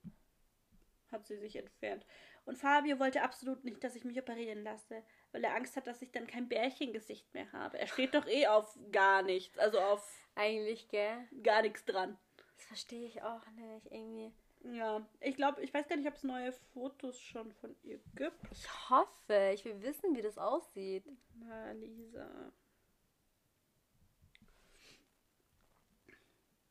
hat 1.11 1.25
sie 1.25 1.37
sich 1.37 1.55
entfernt. 1.55 2.05
Und 2.45 2.57
Fabio 2.57 2.99
wollte 2.99 3.21
absolut 3.21 3.63
nicht, 3.65 3.83
dass 3.83 3.95
ich 3.95 4.05
mich 4.05 4.17
operieren 4.17 4.63
lasse, 4.63 5.03
weil 5.31 5.43
er 5.43 5.55
Angst 5.55 5.75
hat, 5.75 5.87
dass 5.87 6.01
ich 6.01 6.11
dann 6.11 6.27
kein 6.27 6.47
Bärchengesicht 6.47 7.33
mehr 7.33 7.51
habe. 7.51 7.79
Er 7.79 7.87
steht 7.87 8.13
doch 8.13 8.27
eh 8.27 8.47
auf 8.47 8.77
gar 8.91 9.23
nichts, 9.23 9.57
also 9.57 9.79
auf 9.79 10.29
Eigentlich, 10.35 10.87
gell? 10.89 11.27
gar 11.43 11.63
nichts 11.63 11.83
dran. 11.85 12.17
Das 12.59 12.67
verstehe 12.67 13.07
ich 13.07 13.21
auch 13.23 13.47
nicht. 13.51 13.85
Irgendwie. 13.89 14.33
Ja, 14.63 15.07
ich 15.21 15.35
glaube, 15.35 15.61
ich 15.61 15.73
weiß 15.73 15.87
gar 15.87 15.95
nicht, 15.95 16.09
ob 16.09 16.15
es 16.15 16.23
neue 16.23 16.51
Fotos 16.51 17.17
schon 17.17 17.53
von 17.53 17.73
ihr 17.83 17.99
gibt. 18.15 18.37
Ich 18.51 18.89
hoffe. 18.89 19.51
Ich 19.53 19.63
will 19.63 19.81
wissen, 19.81 20.13
wie 20.13 20.21
das 20.21 20.37
aussieht. 20.37 21.05
Malisa. 21.35 22.51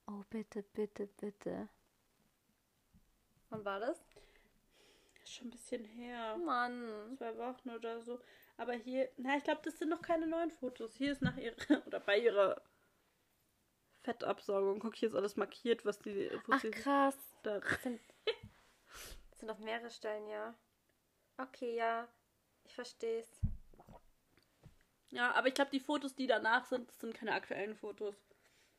Oh, 0.06 0.22
bitte, 0.28 0.62
bitte, 0.62 1.06
bitte. 1.06 1.70
Wann 3.48 3.64
war 3.64 3.80
das? 3.80 3.98
Ist 5.22 5.32
schon 5.36 5.48
ein 5.48 5.52
bisschen 5.52 5.86
her. 5.86 6.36
Mann. 6.36 7.16
Zwei 7.16 7.34
Wochen 7.38 7.70
oder 7.70 8.02
so. 8.02 8.20
Aber 8.58 8.74
hier, 8.74 9.08
na, 9.16 9.38
ich 9.38 9.44
glaube, 9.44 9.62
das 9.64 9.78
sind 9.78 9.88
noch 9.88 10.02
keine 10.02 10.26
neuen 10.26 10.50
Fotos. 10.50 10.94
Hier 10.96 11.12
ist 11.12 11.22
nach 11.22 11.38
ihrer, 11.38 11.56
oder 11.86 12.00
bei 12.00 12.18
ihrer 12.18 12.60
Fettabsaugung. 14.12 14.78
Guck, 14.80 14.94
hier 14.96 15.08
ist 15.08 15.14
alles 15.14 15.36
markiert, 15.36 15.84
was 15.84 15.98
die, 15.98 16.30
wo 16.46 16.52
Ach, 16.52 16.60
sie 16.60 16.70
krass. 16.70 17.16
da 17.42 17.58
Das 17.60 17.82
sind, 17.82 18.00
das 19.30 19.38
sind 19.40 19.50
auf 19.50 19.58
mehrere 19.58 19.90
Stellen, 19.90 20.26
ja. 20.28 20.54
Okay, 21.36 21.76
ja. 21.76 22.08
Ich 22.64 22.74
verstehe 22.74 23.20
es. 23.20 23.40
Ja, 25.10 25.32
aber 25.32 25.48
ich 25.48 25.54
glaube, 25.54 25.70
die 25.70 25.80
Fotos, 25.80 26.14
die 26.14 26.26
danach 26.26 26.64
sind, 26.66 26.88
das 26.90 26.98
sind 27.00 27.14
keine 27.14 27.32
aktuellen 27.32 27.74
Fotos. 27.74 28.14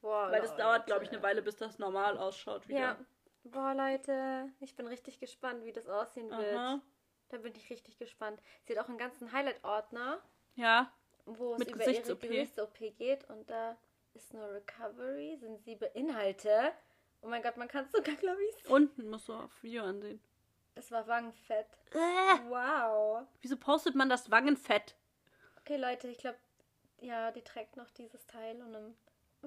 Boah, 0.02 0.32
Weil 0.32 0.42
das 0.42 0.52
Leute. 0.52 0.62
dauert, 0.64 0.86
glaube 0.86 1.04
ich, 1.04 1.10
eine 1.12 1.22
Weile, 1.24 1.42
bis 1.42 1.56
das 1.58 1.78
normal 1.80 2.18
ausschaut 2.18 2.68
wieder. 2.68 2.80
Ja. 2.80 3.00
Boah, 3.44 3.74
Leute. 3.74 4.50
Ich 4.60 4.76
bin 4.76 4.88
richtig 4.88 5.20
gespannt, 5.20 5.64
wie 5.64 5.74
das 5.74 5.88
aussehen 5.88 6.30
wird. 6.30 6.56
Aha. 6.56 6.82
Da 7.30 7.38
bin 7.38 7.54
ich 7.56 7.70
richtig 7.70 7.98
gespannt. 7.98 8.42
Sie 8.64 8.76
hat 8.78 8.84
auch 8.84 8.90
einen 8.90 8.98
ganzen 8.98 9.32
Highlight-Ordner, 9.32 10.22
Ja. 10.56 10.92
wo 11.26 11.54
es 11.54 11.60
Mit 11.60 11.72
über 11.72 11.84
ihre. 11.88 12.02
Gesichts-OP 12.16 12.92
geht. 12.98 13.30
Und 13.30 13.50
da 13.50 13.78
ist 14.14 14.34
nur 14.34 14.52
Recovery, 14.52 15.38
sensible 15.40 15.90
Inhalte. 15.94 16.72
Oh 17.22 17.28
mein 17.28 17.42
Gott, 17.42 17.58
man 17.58 17.68
kann 17.68 17.86
es 17.86 17.92
sogar, 17.92 18.16
glaube 18.16 18.42
ich, 18.44 18.70
Unten 18.70 19.10
musst 19.10 19.28
du 19.28 19.34
auf 19.34 19.64
Video 19.64 19.84
ansehen. 19.84 20.22
Es 20.76 20.92
war 20.92 21.06
Wangenfett. 21.08 21.68
Äh, 21.92 21.98
Wow. 22.50 23.28
wieso 23.42 23.58
postet 23.58 23.96
man 23.96 24.10
das 24.10 24.32
Wangenfett? 24.32 24.96
Okay, 25.60 25.76
Leute, 25.78 26.08
ich 26.08 26.18
glaube, 26.20 26.38
ja, 27.02 27.32
die 27.32 27.42
trägt 27.44 27.76
noch 27.76 27.90
dieses 27.92 28.26
Teil 28.28 28.62
und 28.62 28.74
im 28.74 28.96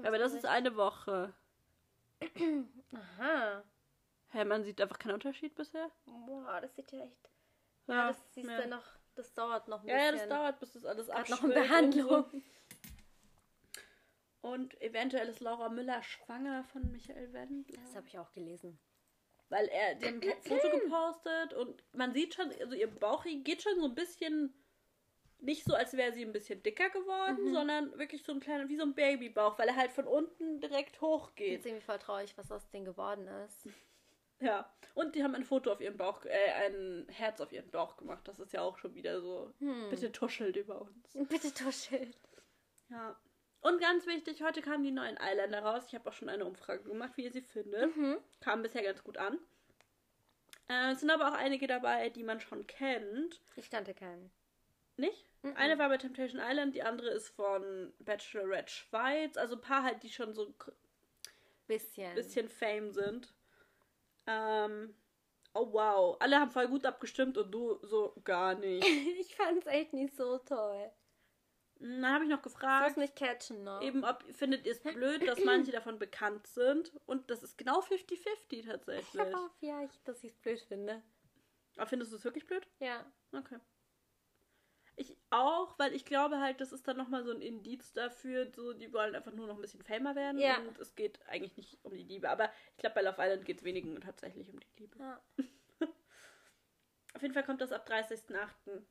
Aber 0.05 0.19
das 0.19 0.35
ist 0.35 0.45
eine 0.47 0.77
Woche. 0.77 1.33
Aha. 2.95 3.63
Hä, 4.31 4.45
man 4.45 4.65
sieht 4.65 4.81
einfach 4.81 4.99
keinen 4.99 5.15
Unterschied 5.15 5.55
bisher. 5.55 5.91
Boah, 6.07 6.61
das 6.61 6.75
sieht 6.75 6.93
ja 6.93 7.01
echt. 7.05 7.31
Ja, 7.87 7.95
Ja, 7.95 8.09
das 8.09 8.35
siehst 8.35 8.49
ja. 8.49 8.61
du 8.63 8.69
noch 8.69 8.85
Das 9.15 9.33
dauert 9.35 9.69
noch 9.69 9.83
ein 9.83 9.89
Ja, 9.89 9.97
bisschen. 10.11 10.15
ja, 10.15 10.27
das 10.27 10.29
dauert, 10.29 10.61
bis 10.61 10.73
das 10.73 10.85
alles 10.85 11.07
Gerade 11.09 11.31
noch 11.31 11.45
in 11.45 11.51
Behandlung. 11.51 12.43
Und, 14.43 14.81
eventuell 14.83 15.29
ist 15.29 15.41
Laura 15.41 15.69
Müller 15.69 16.03
schwanger 16.03 16.65
von 16.65 16.91
Michael 16.91 17.33
Wendler. 17.33 17.79
Das 17.85 17.97
habe 17.97 18.07
ich 18.09 18.19
auch 18.19 18.33
gelesen. 18.33 18.79
Weil 19.49 19.67
er 19.69 19.95
den 19.95 20.21
Foto 20.43 20.71
gepostet 20.71 21.55
und 21.55 21.83
man 21.93 22.13
sieht 22.13 22.35
schon, 22.35 22.51
also 22.61 22.75
ihr 22.75 22.89
Bauch 22.89 23.25
geht 23.25 23.63
schon 23.63 23.79
so 23.81 23.85
ein 23.87 23.95
bisschen 23.95 24.53
nicht 25.39 25.65
so, 25.65 25.75
als 25.75 25.93
wäre 25.97 26.13
sie 26.13 26.25
ein 26.25 26.33
bisschen 26.33 26.63
dicker 26.63 26.89
geworden, 26.91 27.49
Mhm. 27.49 27.53
sondern 27.53 27.99
wirklich 27.99 28.23
so 28.23 28.31
ein 28.33 28.39
kleiner, 28.41 28.69
wie 28.69 28.77
so 28.77 28.85
ein 28.85 28.95
Babybauch, 28.95 29.59
weil 29.59 29.69
er 29.69 29.77
halt 29.77 29.91
von 29.91 30.07
unten 30.07 30.61
direkt 30.61 30.95
Ich 30.97 31.01
hochgeht. 31.01 31.59
ist 31.59 31.67
irgendwie 31.67 31.85
voll 31.85 31.99
traurig, 31.99 32.37
was 32.39 32.51
aus 32.53 32.69
denen 32.71 32.85
geworden 32.85 33.27
ist. 33.47 33.67
Ja. 34.41 34.69
Und 34.95 35.15
die 35.15 35.23
haben 35.23 35.37
ein 35.37 35.45
Foto 35.45 35.71
auf 35.71 35.81
ihren 35.81 35.97
Bauch, 35.97 36.25
äh, 36.25 36.67
ein 36.67 37.07
Herz 37.11 37.41
auf 37.41 37.53
ihren 37.53 37.71
Bauch 37.71 37.97
gemacht. 37.97 38.27
Das 38.27 38.41
ist 38.41 38.53
ja 38.53 38.63
auch 38.63 38.77
schon 38.77 38.93
wieder 38.97 39.21
so. 39.21 39.53
Hm. 39.61 39.89
Bitte 39.89 40.11
tuschelt 40.11 40.57
über 40.57 40.81
uns. 40.83 41.13
Bitte 41.29 41.55
tuschelt. 41.55 42.19
Ja. 42.89 43.17
Und 43.63 43.81
ganz 43.81 44.07
wichtig, 44.07 44.43
heute 44.43 44.61
kamen 44.61 44.83
die 44.83 44.91
neuen 44.91 45.17
Eyeliner 45.19 45.63
raus. 45.63 45.85
Ich 45.87 45.95
habe 45.95 46.11
auch 46.11 46.13
schon 46.13 46.29
eine 46.29 46.45
Umfrage 46.45 46.83
gemacht, 46.83 47.13
wie 47.17 47.25
ihr 47.25 47.33
sie 47.33 47.43
findet. 47.43 47.97
Mhm. 47.97 48.19
Kamen 48.41 48.63
bisher 48.63 48.83
ganz 48.83 49.05
gut 49.05 49.17
an. 49.17 49.39
Äh, 50.69 50.93
es 50.93 51.01
sind 51.01 51.11
aber 51.11 51.29
auch 51.29 51.37
einige 51.37 51.69
dabei, 51.69 52.11
die 52.11 52.25
man 52.25 52.41
schon 52.41 52.67
kennt. 52.67 53.41
Ich 53.55 53.71
kannte 53.71 53.95
keinen. 53.95 54.33
Nicht? 54.97 55.27
Mhm. 55.43 55.57
Eine 55.57 55.79
war 55.79 55.89
bei 55.89 55.97
Temptation 55.97 56.43
Island, 56.45 56.75
die 56.75 56.83
andere 56.83 57.11
ist 57.11 57.29
von 57.29 57.93
Bachelorette 58.01 58.73
Schweiz. 58.73 59.37
Also 59.37 59.55
ein 59.55 59.61
paar 59.61 59.85
halt, 59.85 60.03
die 60.03 60.11
schon 60.11 60.35
so 60.35 60.47
ein 60.47 60.55
Bisschen. 61.69 62.15
bisschen 62.17 62.49
Fame 62.49 62.93
sind. 62.93 63.33
Ähm, 64.27 64.93
oh 65.55 65.73
wow. 65.73 66.17
Alle 66.19 66.41
haben 66.41 66.51
voll 66.51 66.67
gut 66.67 66.85
abgestimmt 66.85 67.39
und 67.39 67.53
du 67.53 67.79
so 67.83 68.13
gar 68.25 68.57
nicht. 68.57 68.85
ich 69.21 69.37
fand's 69.37 69.67
echt 69.67 69.93
nicht 69.93 70.17
so 70.17 70.39
toll. 70.39 70.91
Dann 71.83 72.07
habe 72.15 72.25
ich 72.25 72.31
noch 72.31 72.43
gefragt, 72.43 72.97
mich 72.97 73.15
catchen 73.15 73.65
noch. 73.65 73.83
eben, 73.83 74.05
ob 74.05 74.23
findet 74.33 74.65
ihr 74.67 74.73
es 74.73 74.81
blöd, 74.81 75.27
dass 75.27 75.43
manche 75.45 75.73
davon 75.73 75.99
bekannt 75.99 76.47
sind. 76.47 76.93
Und 77.07 77.29
das 77.31 77.43
ist 77.43 77.59
genau 77.59 77.81
50-50 77.81 78.25
Ich 78.51 78.67
tatsächlich. 78.67 79.21
hab 79.21 79.35
auch, 79.35 79.51
ja, 79.61 79.83
ich, 79.85 79.91
dass 80.05 80.23
ich 80.25 80.31
es 80.31 80.37
blöd 80.39 80.61
finde. 80.61 81.03
Aber 81.77 81.87
findest 81.87 82.13
du 82.13 82.17
es 82.17 82.25
wirklich 82.25 82.47
blöd? 82.47 82.67
Ja. 82.79 83.05
Okay. 83.33 83.59
Ich 84.97 85.17
auch, 85.31 85.79
weil 85.79 85.95
ich 85.95 86.05
glaube 86.05 86.39
halt, 86.39 86.61
das 86.61 86.71
ist 86.71 86.87
dann 86.87 86.99
nochmal 86.99 87.25
so 87.25 87.31
ein 87.33 87.41
Indiz 87.41 87.93
dafür, 87.95 88.53
so 88.55 88.75
die 88.75 88.93
wollen 88.93 89.15
einfach 89.15 89.33
nur 89.33 89.47
noch 89.47 89.57
ein 89.57 89.61
bisschen 89.63 89.83
famer 89.83 90.15
werden 90.15 90.39
Ja. 90.39 90.59
und 90.59 90.79
es 90.79 90.95
geht 90.95 91.19
eigentlich 91.29 91.57
nicht 91.57 91.79
um 91.83 91.95
die 91.95 92.05
Liebe. 92.05 92.29
Aber 92.29 92.51
ich 92.73 92.77
glaube, 92.77 92.95
bei 92.97 93.03
Love 93.03 93.17
Island 93.19 93.45
geht 93.47 93.59
es 93.59 93.65
wenigen 93.65 93.99
tatsächlich 94.03 94.51
um 94.51 94.61
die 94.61 94.67
Liebe. 94.83 94.99
ja. 94.99 95.21
Auf 97.15 97.23
jeden 97.23 97.35
Fall 97.35 97.45
kommt 97.45 97.61
das 97.61 97.73
ab 97.73 97.87
30.08. 97.89 98.83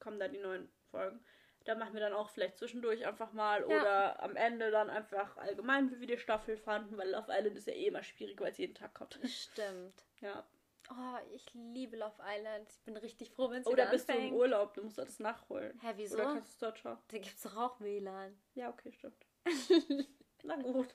kommen 0.00 0.18
da 0.18 0.28
die 0.28 0.38
neuen 0.38 0.68
Folgen. 0.90 1.24
Da 1.64 1.74
machen 1.76 1.94
wir 1.94 2.00
dann 2.00 2.12
auch 2.12 2.28
vielleicht 2.30 2.58
zwischendurch 2.58 3.06
einfach 3.06 3.32
mal 3.32 3.60
Ja. 3.60 3.66
oder 3.66 4.22
am 4.22 4.34
Ende 4.36 4.70
dann 4.70 4.90
einfach 4.90 5.36
allgemein, 5.36 5.90
wie 5.90 6.00
wir 6.00 6.06
die 6.08 6.18
Staffel 6.18 6.56
fanden, 6.56 6.96
weil 6.98 7.10
Love 7.10 7.30
Island 7.30 7.56
ist 7.56 7.66
ja 7.68 7.72
eh 7.74 7.86
immer 7.86 8.02
schwierig, 8.02 8.40
weil 8.40 8.50
es 8.50 8.58
jeden 8.58 8.74
Tag 8.74 8.94
kommt. 8.94 9.18
Stimmt. 9.24 10.04
Ja. 10.20 10.44
Oh, 10.90 11.18
ich 11.32 11.46
liebe 11.54 11.96
Love 11.96 12.20
Island. 12.26 12.68
Ich 12.70 12.82
bin 12.82 12.96
richtig 12.96 13.30
froh, 13.30 13.48
wenn 13.50 13.60
es 13.62 13.66
Oder 13.68 13.86
bist 13.86 14.08
du 14.08 14.12
im 14.14 14.18
anfängt. 14.18 14.36
Urlaub, 14.36 14.74
du 14.74 14.82
musst 14.82 14.98
das 14.98 15.20
nachholen. 15.20 15.78
Hä, 15.80 15.92
wieso? 15.96 16.16
Oder 16.16 16.24
kannst 16.24 16.48
du 16.48 16.52
es 16.52 16.58
dort 16.58 16.78
schauen? 16.78 16.98
Da 17.08 17.18
gibt's 17.18 17.42
doch 17.42 17.56
auch 17.56 17.80
WLAN. 17.80 18.36
Ja, 18.54 18.68
okay, 18.68 18.92
stimmt. 18.92 19.24
Na 20.42 20.56
gut. 20.56 20.92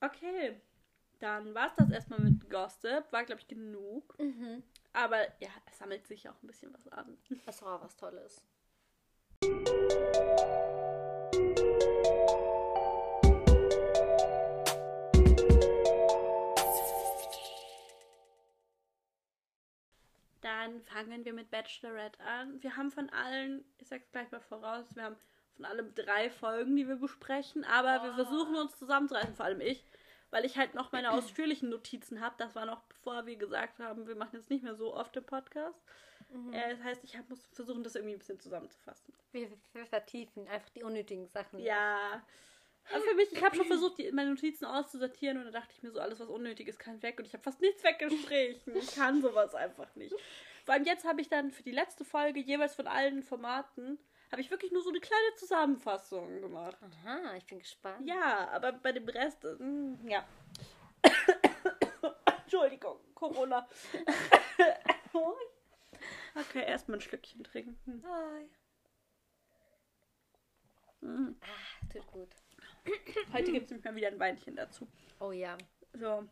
Okay. 0.00 0.60
Dann 1.18 1.54
war 1.54 1.68
es 1.68 1.74
das 1.76 1.90
erstmal 1.90 2.20
mit 2.20 2.48
Gossip. 2.50 3.10
War, 3.10 3.24
glaube 3.24 3.40
ich, 3.40 3.48
genug. 3.48 4.18
Mhm. 4.18 4.62
Aber 4.92 5.22
ja, 5.40 5.48
es 5.66 5.78
sammelt 5.78 6.06
sich 6.06 6.28
auch 6.28 6.42
ein 6.42 6.46
bisschen 6.46 6.72
was 6.74 6.86
an. 6.88 7.18
Das 7.46 7.62
war 7.62 7.82
was 7.82 7.96
Tolles. 7.96 8.44
Dann 20.40 20.80
fangen 20.82 21.24
wir 21.24 21.32
mit 21.32 21.50
Bachelorette 21.50 22.20
an. 22.20 22.62
Wir 22.62 22.76
haben 22.76 22.90
von 22.90 23.10
allen, 23.10 23.64
ich 23.78 23.88
sag's 23.88 24.10
gleich 24.12 24.30
mal 24.30 24.40
voraus, 24.40 24.94
wir 24.94 25.02
haben 25.02 25.16
von 25.56 25.64
allem 25.64 25.94
drei 25.94 26.30
Folgen, 26.30 26.76
die 26.76 26.86
wir 26.86 26.96
besprechen, 26.96 27.64
aber 27.64 28.02
wir 28.04 28.10
Oh. 28.12 28.14
versuchen 28.14 28.54
uns 28.56 28.76
zusammenzureißen, 28.78 29.34
vor 29.34 29.46
allem 29.46 29.60
ich, 29.60 29.84
weil 30.30 30.44
ich 30.44 30.56
halt 30.56 30.74
noch 30.74 30.92
meine 30.92 31.10
ausführlichen 31.12 31.68
Notizen 31.68 32.20
habe. 32.20 32.34
Das 32.38 32.54
war 32.54 32.66
noch 32.66 32.82
bevor 32.82 33.26
wir 33.26 33.36
gesagt 33.36 33.78
haben, 33.78 34.06
wir 34.06 34.16
machen 34.16 34.36
jetzt 34.36 34.50
nicht 34.50 34.64
mehr 34.64 34.74
so 34.74 34.94
oft 34.94 35.14
den 35.14 35.24
Podcast. 35.24 35.80
Mhm. 36.30 36.52
Äh, 36.52 36.70
das 36.70 36.82
heißt, 36.82 37.04
ich 37.04 37.16
hab, 37.16 37.28
muss 37.28 37.46
versuchen, 37.52 37.84
das 37.84 37.94
irgendwie 37.94 38.14
ein 38.14 38.18
bisschen 38.18 38.40
zusammenzufassen. 38.40 39.14
Wir, 39.32 39.50
wir 39.72 39.86
vertiefen 39.86 40.48
einfach 40.48 40.70
die 40.70 40.82
unnötigen 40.82 41.26
Sachen. 41.28 41.58
Ja. 41.58 42.22
Aber 42.92 43.02
für 43.02 43.14
mich, 43.14 43.32
ich 43.32 43.42
habe 43.42 43.56
schon 43.56 43.66
versucht, 43.66 43.98
die, 43.98 44.10
meine 44.12 44.30
Notizen 44.30 44.64
auszusortieren 44.64 45.38
und 45.38 45.44
dann 45.44 45.52
dachte 45.52 45.72
ich 45.72 45.82
mir 45.82 45.90
so, 45.90 46.00
alles 46.00 46.20
was 46.20 46.28
unnötig 46.28 46.68
ist, 46.68 46.78
kann 46.78 47.02
weg 47.02 47.18
und 47.18 47.26
ich 47.26 47.32
habe 47.32 47.42
fast 47.42 47.60
nichts 47.60 47.82
weggestrichen. 47.82 48.76
Ich 48.76 48.94
kann 48.94 49.22
sowas 49.22 49.54
einfach 49.54 49.94
nicht. 49.96 50.14
Vor 50.64 50.74
allem 50.74 50.84
jetzt 50.84 51.04
habe 51.04 51.20
ich 51.20 51.28
dann 51.28 51.52
für 51.52 51.62
die 51.62 51.72
letzte 51.72 52.04
Folge 52.04 52.40
jeweils 52.40 52.74
von 52.74 52.88
allen 52.88 53.22
Formaten 53.22 53.98
habe 54.30 54.40
ich 54.40 54.50
wirklich 54.50 54.72
nur 54.72 54.82
so 54.82 54.90
eine 54.90 55.00
kleine 55.00 55.34
Zusammenfassung 55.36 56.40
gemacht. 56.40 56.76
Aha, 56.82 57.34
ich 57.36 57.46
bin 57.46 57.58
gespannt. 57.58 58.06
Ja, 58.06 58.48
aber 58.50 58.72
bei 58.72 58.92
dem 58.92 59.08
Rest, 59.08 59.44
äh, 59.44 59.54
mm, 59.54 60.08
ja. 60.08 60.26
Entschuldigung, 62.42 62.98
Corona. 63.14 63.68
okay, 66.34 66.64
erstmal 66.64 66.98
ein 66.98 67.00
Schlückchen 67.00 67.44
trinken. 67.44 68.02
Hi. 68.04 68.48
Mm. 71.00 71.36
Ah, 71.40 71.88
tut 71.92 72.06
gut. 72.08 72.28
Heute 73.32 73.52
gibt 73.52 73.66
es 73.66 73.70
nämlich 73.70 73.84
mal 73.84 73.96
wieder 73.96 74.08
ein 74.08 74.18
Weinchen 74.18 74.56
dazu. 74.56 74.88
Oh 75.20 75.32
ja. 75.32 75.56
So. 75.92 76.28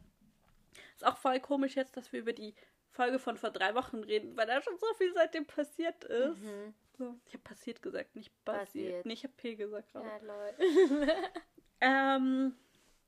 Ist 0.95 1.07
auch 1.07 1.17
voll 1.17 1.41
komisch 1.41 1.77
jetzt, 1.77 1.97
dass 1.97 2.13
wir 2.13 2.21
über 2.21 2.33
die 2.33 2.55
Folge 2.91 3.19
von 3.19 3.37
vor 3.37 3.51
drei 3.51 3.75
Wochen 3.75 4.03
reden, 4.05 4.37
weil 4.37 4.47
da 4.47 4.61
schon 4.63 4.79
so 4.79 4.87
viel 4.95 5.13
seitdem 5.15 5.47
passiert 5.47 6.05
ist. 6.05 6.43
Mhm. 6.43 6.75
So. 6.97 7.15
Ich 7.27 7.33
habe 7.35 7.43
passiert 7.43 7.83
gesagt, 7.83 8.15
nicht 8.17 8.33
basiert. 8.45 8.65
Basiert. 8.67 9.07
Nee, 9.07 9.13
ich 9.15 9.25
habe 9.25 9.35
P 9.37 9.55
gesagt 9.57 9.93
gerade. 9.93 10.07
Ja, 10.09 10.19
lol. 10.19 11.07
Ähm, 11.81 12.55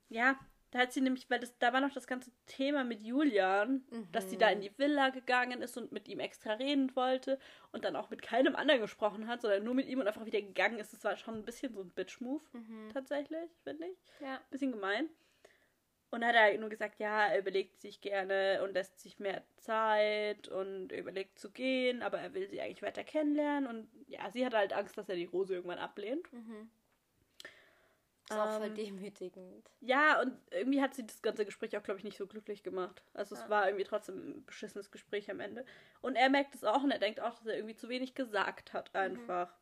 ja, 0.09 0.39
da 0.71 0.81
hat 0.81 0.93
sie 0.93 1.01
nämlich, 1.01 1.31
weil 1.31 1.41
das, 1.41 1.57
da 1.59 1.73
war 1.73 1.81
noch 1.81 1.93
das 1.95 2.07
ganze 2.07 2.31
Thema 2.47 2.85
mit 2.85 3.01
Julian, 3.03 3.85
dass 4.13 4.29
sie 4.29 4.37
da 4.37 4.51
in 4.51 4.61
die 4.61 4.77
Villa 4.77 5.09
gegangen 5.11 5.63
ist 5.63 5.79
und 5.79 5.93
mit 5.93 6.09
ihm 6.09 6.21
extra 6.21 6.53
reden 6.55 6.95
wollte 6.95 7.39
und 7.73 7.85
dann 7.85 7.97
auch 7.97 8.11
mit 8.11 8.21
keinem 8.21 8.55
anderen 8.57 8.81
gesprochen 8.83 9.29
hat, 9.29 9.41
sondern 9.41 9.65
nur 9.65 9.73
mit 9.75 9.87
ihm 9.87 10.01
und 10.01 10.07
einfach 10.09 10.27
wieder 10.27 10.43
gegangen 10.43 10.79
ist. 10.79 10.93
Das 10.93 11.05
war 11.05 11.17
schon 11.17 11.35
ein 11.37 11.45
bisschen 11.45 11.73
so 11.73 11.81
ein 11.81 11.91
Bitch-Move, 11.91 12.43
Mhm. 12.53 12.91
tatsächlich, 12.93 13.51
finde 13.63 13.87
ich. 13.87 13.99
Ja. 14.21 14.41
Bisschen 14.51 14.73
gemein. 14.73 15.09
Und 16.11 16.25
hat 16.25 16.35
er 16.35 16.57
nur 16.59 16.69
gesagt, 16.71 16.99
ja, 17.01 17.27
er 17.27 17.39
überlegt 17.41 17.81
sich 17.81 18.01
gerne 18.01 18.63
und 18.63 18.73
lässt 18.73 19.01
sich 19.01 19.19
mehr 19.19 19.43
Zeit 19.57 20.49
und 20.49 20.93
er 20.93 21.01
überlegt 21.01 21.39
zu 21.39 21.51
gehen, 21.51 22.03
aber 22.03 22.19
er 22.21 22.33
will 22.33 22.49
sie 22.49 22.61
eigentlich 22.61 22.83
weiter 22.83 23.05
kennenlernen. 23.05 23.69
Und 23.69 23.89
ja, 24.07 24.31
sie 24.31 24.47
hat 24.47 24.55
halt 24.55 24.73
Angst, 24.73 24.97
dass 24.97 25.09
er 25.09 25.17
die 25.17 25.25
Rose 25.25 25.55
irgendwann 25.55 25.79
ablehnt. 25.79 26.33
Mhm. 26.33 26.71
Ist 28.29 28.37
auch 28.37 28.51
voll 28.51 28.67
Ähm, 28.67 28.75
demütigend. 28.75 29.71
Ja, 29.81 30.21
und 30.21 30.37
irgendwie 30.51 30.81
hat 30.83 30.95
sie 30.95 31.07
das 31.07 31.23
ganze 31.23 31.45
Gespräch 31.45 31.77
auch, 31.77 31.83
glaube 31.83 31.99
ich, 31.99 32.05
nicht 32.05 32.17
so 32.19 32.27
glücklich 32.27 32.63
gemacht. 32.63 33.03
Also 33.15 33.35
es 33.35 33.43
Ja. 33.43 33.49
war 33.51 33.67
irgendwie 33.67 33.85
trotzdem 33.85 34.17
ein 34.39 34.45
beschissenes 34.45 34.91
Gespräch 34.91 35.31
am 35.31 35.39
Ende. 35.41 35.65
Und 36.03 36.17
er 36.17 36.29
merkt 36.29 36.55
es 36.55 36.65
auch 36.65 36.83
und 36.83 36.91
er 36.91 36.99
denkt 36.99 37.21
auch, 37.21 37.35
dass 37.35 37.47
er 37.47 37.55
irgendwie 37.57 37.77
zu 37.77 37.89
wenig 37.89 38.15
gesagt 38.15 38.73
hat 38.73 38.95
einfach. 38.97 39.55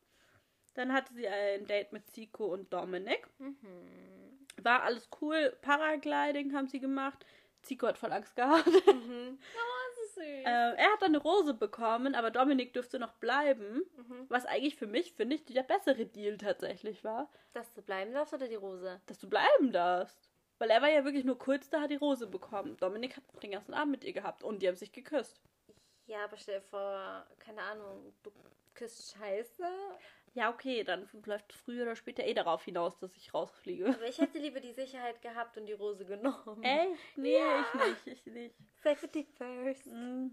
Dann 0.73 0.93
hatte 0.93 1.13
sie 1.13 1.27
ein 1.27 1.67
Date 1.67 1.91
mit 1.93 2.07
Zico 2.07 2.45
und 2.45 2.73
Dominik. 2.73 3.27
Mhm. 3.39 4.24
War 4.61 4.83
alles 4.83 5.09
cool. 5.21 5.55
Paragliding 5.61 6.53
haben 6.53 6.67
sie 6.67 6.79
gemacht. 6.79 7.25
Zico 7.61 7.87
hat 7.87 7.97
voll 7.97 8.11
Angst 8.13 8.35
gehabt. 8.35 8.65
Mhm. 8.67 9.39
Oh, 9.55 9.95
das 9.95 10.05
ist 10.09 10.15
süß. 10.15 10.23
äh, 10.45 10.75
er 10.75 10.91
hat 10.93 11.01
dann 11.01 11.09
eine 11.15 11.17
Rose 11.17 11.53
bekommen, 11.53 12.13
aber 12.15 12.29
Dominik 12.31 12.73
dürfte 12.73 12.99
noch 12.99 13.13
bleiben. 13.13 13.83
Mhm. 13.97 14.25
Was 14.29 14.45
eigentlich 14.45 14.75
für 14.75 14.85
mich, 14.87 15.13
finde 15.13 15.35
ich, 15.35 15.45
der 15.45 15.63
bessere 15.63 16.05
Deal 16.05 16.37
tatsächlich 16.37 17.03
war. 17.03 17.29
Dass 17.53 17.73
du 17.73 17.81
bleiben 17.81 18.13
darfst 18.13 18.33
oder 18.33 18.47
die 18.47 18.55
Rose? 18.55 19.01
dass 19.07 19.17
du 19.19 19.27
bleiben 19.29 19.71
darfst. 19.71 20.29
Weil 20.59 20.69
er 20.69 20.81
war 20.81 20.89
ja 20.89 21.03
wirklich 21.03 21.25
nur 21.25 21.37
kurz 21.37 21.69
da, 21.69 21.81
hat 21.81 21.89
die 21.91 21.95
Rose 21.95 22.27
bekommen. 22.27 22.77
Dominik 22.77 23.17
hat 23.17 23.23
den 23.43 23.51
ganzen 23.51 23.73
Abend 23.73 23.91
mit 23.91 24.03
ihr 24.03 24.13
gehabt 24.13 24.43
und 24.43 24.61
die 24.61 24.67
haben 24.67 24.75
sich 24.77 24.91
geküsst. 24.91 25.41
Ja, 26.07 26.23
aber 26.25 26.37
stell 26.37 26.59
dir 26.59 26.65
vor, 26.65 27.25
keine 27.39 27.61
Ahnung, 27.61 28.13
du 28.23 28.31
küsst 28.73 29.15
Scheiße. 29.17 29.67
Ja, 30.35 30.49
okay, 30.49 30.83
dann 30.83 31.07
läuft 31.25 31.53
früher 31.53 31.83
oder 31.83 31.95
später 31.95 32.23
eh 32.25 32.33
darauf 32.33 32.63
hinaus, 32.65 32.97
dass 32.99 33.15
ich 33.15 33.33
rausfliege. 33.33 33.87
Aber 33.87 34.05
ich 34.07 34.19
hätte 34.19 34.37
lieber 34.37 34.59
die 34.59 34.73
Sicherheit 34.73 35.21
gehabt 35.21 35.57
und 35.57 35.65
die 35.65 35.71
Rose 35.73 36.05
genommen. 36.05 36.61
Echt? 36.61 37.17
Nee, 37.17 37.37
Ja. 37.37 37.61
ich 37.61 38.03
nicht, 38.05 38.07
ich 38.07 38.33
nicht. 38.33 38.55
Safety 38.83 39.25
first. 39.37 39.87
Mm. 39.87 40.27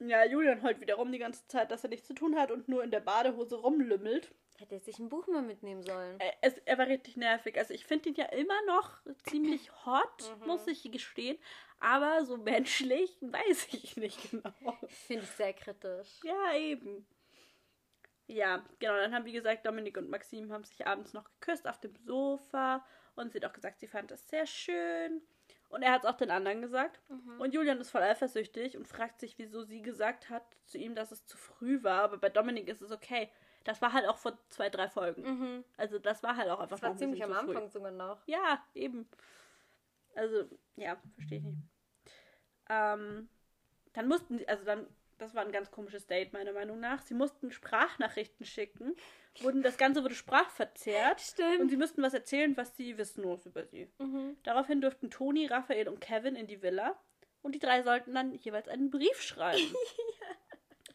Ja, 0.00 0.24
Julian 0.24 0.62
heult 0.64 0.80
wiederum 0.80 1.12
die 1.12 1.18
ganze 1.18 1.46
Zeit, 1.46 1.70
dass 1.70 1.84
er 1.84 1.90
nichts 1.90 2.08
zu 2.08 2.14
tun 2.14 2.36
hat 2.36 2.50
und 2.50 2.68
nur 2.68 2.82
in 2.82 2.90
der 2.90 2.98
Badehose 3.00 3.54
rumlümmelt. 3.56 4.34
Hätte 4.58 4.74
er 4.74 4.80
sich 4.80 4.98
ein 4.98 5.08
Buch 5.08 5.28
mal 5.28 5.42
mitnehmen 5.42 5.82
sollen. 5.84 6.18
Er, 6.18 6.34
es, 6.40 6.58
er 6.64 6.76
war 6.78 6.86
richtig 6.88 7.16
nervig. 7.16 7.56
Also 7.58 7.72
ich 7.74 7.84
finde 7.86 8.08
ihn 8.08 8.16
ja 8.16 8.26
immer 8.26 8.60
noch 8.66 8.98
ziemlich 9.24 9.70
hot, 9.86 10.38
Mhm. 10.40 10.46
muss 10.48 10.66
ich 10.66 10.90
gestehen. 10.90 11.38
Aber 11.78 12.24
so 12.24 12.36
menschlich 12.36 13.16
weiß 13.20 13.68
ich 13.74 13.96
nicht 13.96 14.30
genau. 14.30 14.52
Finde 15.06 15.22
ich 15.22 15.30
sehr 15.30 15.52
kritisch. 15.52 16.20
Ja, 16.24 16.54
eben. 16.56 17.06
Ja, 18.26 18.64
genau. 18.78 18.96
Dann 18.96 19.14
haben, 19.14 19.24
wie 19.24 19.32
gesagt, 19.32 19.66
Dominik 19.66 19.96
und 19.96 20.08
Maxim 20.08 20.52
haben 20.52 20.64
sich 20.64 20.86
abends 20.86 21.12
noch 21.12 21.24
geküsst 21.24 21.68
auf 21.68 21.80
dem 21.80 21.94
Sofa. 21.96 22.84
Und 23.14 23.32
sie 23.32 23.40
hat 23.40 23.50
auch 23.50 23.52
gesagt, 23.52 23.80
sie 23.80 23.88
fand 23.88 24.10
das 24.10 24.28
sehr 24.28 24.46
schön. 24.46 25.22
Und 25.68 25.82
er 25.82 25.92
hat 25.92 26.04
es 26.04 26.08
auch 26.10 26.16
den 26.16 26.30
anderen 26.30 26.60
gesagt. 26.60 27.00
Mhm. 27.08 27.40
Und 27.40 27.54
Julian 27.54 27.80
ist 27.80 27.90
voll 27.90 28.02
eifersüchtig 28.02 28.76
und 28.76 28.86
fragt 28.86 29.20
sich, 29.20 29.38
wieso 29.38 29.62
sie 29.62 29.82
gesagt 29.82 30.28
hat 30.28 30.44
zu 30.66 30.78
ihm, 30.78 30.94
dass 30.94 31.12
es 31.12 31.24
zu 31.26 31.36
früh 31.38 31.82
war. 31.82 32.02
Aber 32.02 32.18
bei 32.18 32.28
Dominik 32.28 32.68
ist 32.68 32.82
es 32.82 32.92
okay. 32.92 33.30
Das 33.64 33.80
war 33.80 33.92
halt 33.92 34.06
auch 34.06 34.18
vor 34.18 34.38
zwei, 34.48 34.68
drei 34.68 34.88
Folgen. 34.88 35.22
Mhm. 35.22 35.64
Also 35.76 35.98
das 35.98 36.22
war 36.22 36.36
halt 36.36 36.50
auch 36.50 36.60
einfach 36.60 36.76
Das 36.76 36.82
war 36.82 36.90
ein 36.90 36.98
ziemlich 36.98 37.22
am. 37.24 37.32
Anfang 37.32 37.68
sogar 37.70 37.90
noch. 37.90 38.26
Ja, 38.26 38.62
eben. 38.74 39.08
Also, 40.14 40.44
ja, 40.76 41.00
verstehe 41.14 41.38
ich 41.38 41.44
nicht. 41.44 41.58
Ähm, 42.68 43.28
dann 43.94 44.08
mussten 44.08 44.38
sie, 44.38 44.48
also 44.48 44.64
dann, 44.64 44.86
das 45.22 45.34
war 45.34 45.44
ein 45.44 45.52
ganz 45.52 45.70
komisches 45.70 46.06
Date, 46.06 46.32
meiner 46.32 46.52
Meinung 46.52 46.80
nach. 46.80 47.00
Sie 47.02 47.14
mussten 47.14 47.50
Sprachnachrichten 47.50 48.44
schicken. 48.44 48.94
Wurden, 49.40 49.62
das 49.62 49.78
Ganze 49.78 50.02
wurde 50.02 50.14
sprachverzerrt. 50.14 51.20
Stimmt. 51.20 51.60
Und 51.60 51.68
sie 51.70 51.76
mussten 51.76 52.02
was 52.02 52.12
erzählen, 52.12 52.56
was 52.56 52.76
sie 52.76 52.98
wissen 52.98 53.24
muss 53.24 53.46
über 53.46 53.64
sie. 53.64 53.90
Mhm. 53.98 54.36
Daraufhin 54.42 54.80
durften 54.80 55.10
Toni, 55.10 55.46
Raphael 55.46 55.88
und 55.88 56.00
Kevin 56.00 56.36
in 56.36 56.46
die 56.46 56.62
Villa. 56.62 57.00
Und 57.40 57.54
die 57.54 57.58
drei 57.58 57.82
sollten 57.82 58.14
dann 58.14 58.34
jeweils 58.34 58.68
einen 58.68 58.90
Brief 58.90 59.20
schreiben. 59.20 59.60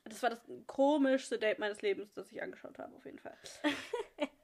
Das 0.09 0.23
war 0.23 0.29
das 0.29 0.41
komischste 0.67 1.37
Date 1.37 1.59
meines 1.59 1.81
Lebens, 1.81 2.13
das 2.13 2.31
ich 2.31 2.41
angeschaut 2.41 2.79
habe, 2.79 2.95
auf 2.95 3.03
jeden 3.03 3.19
Fall. 3.19 3.37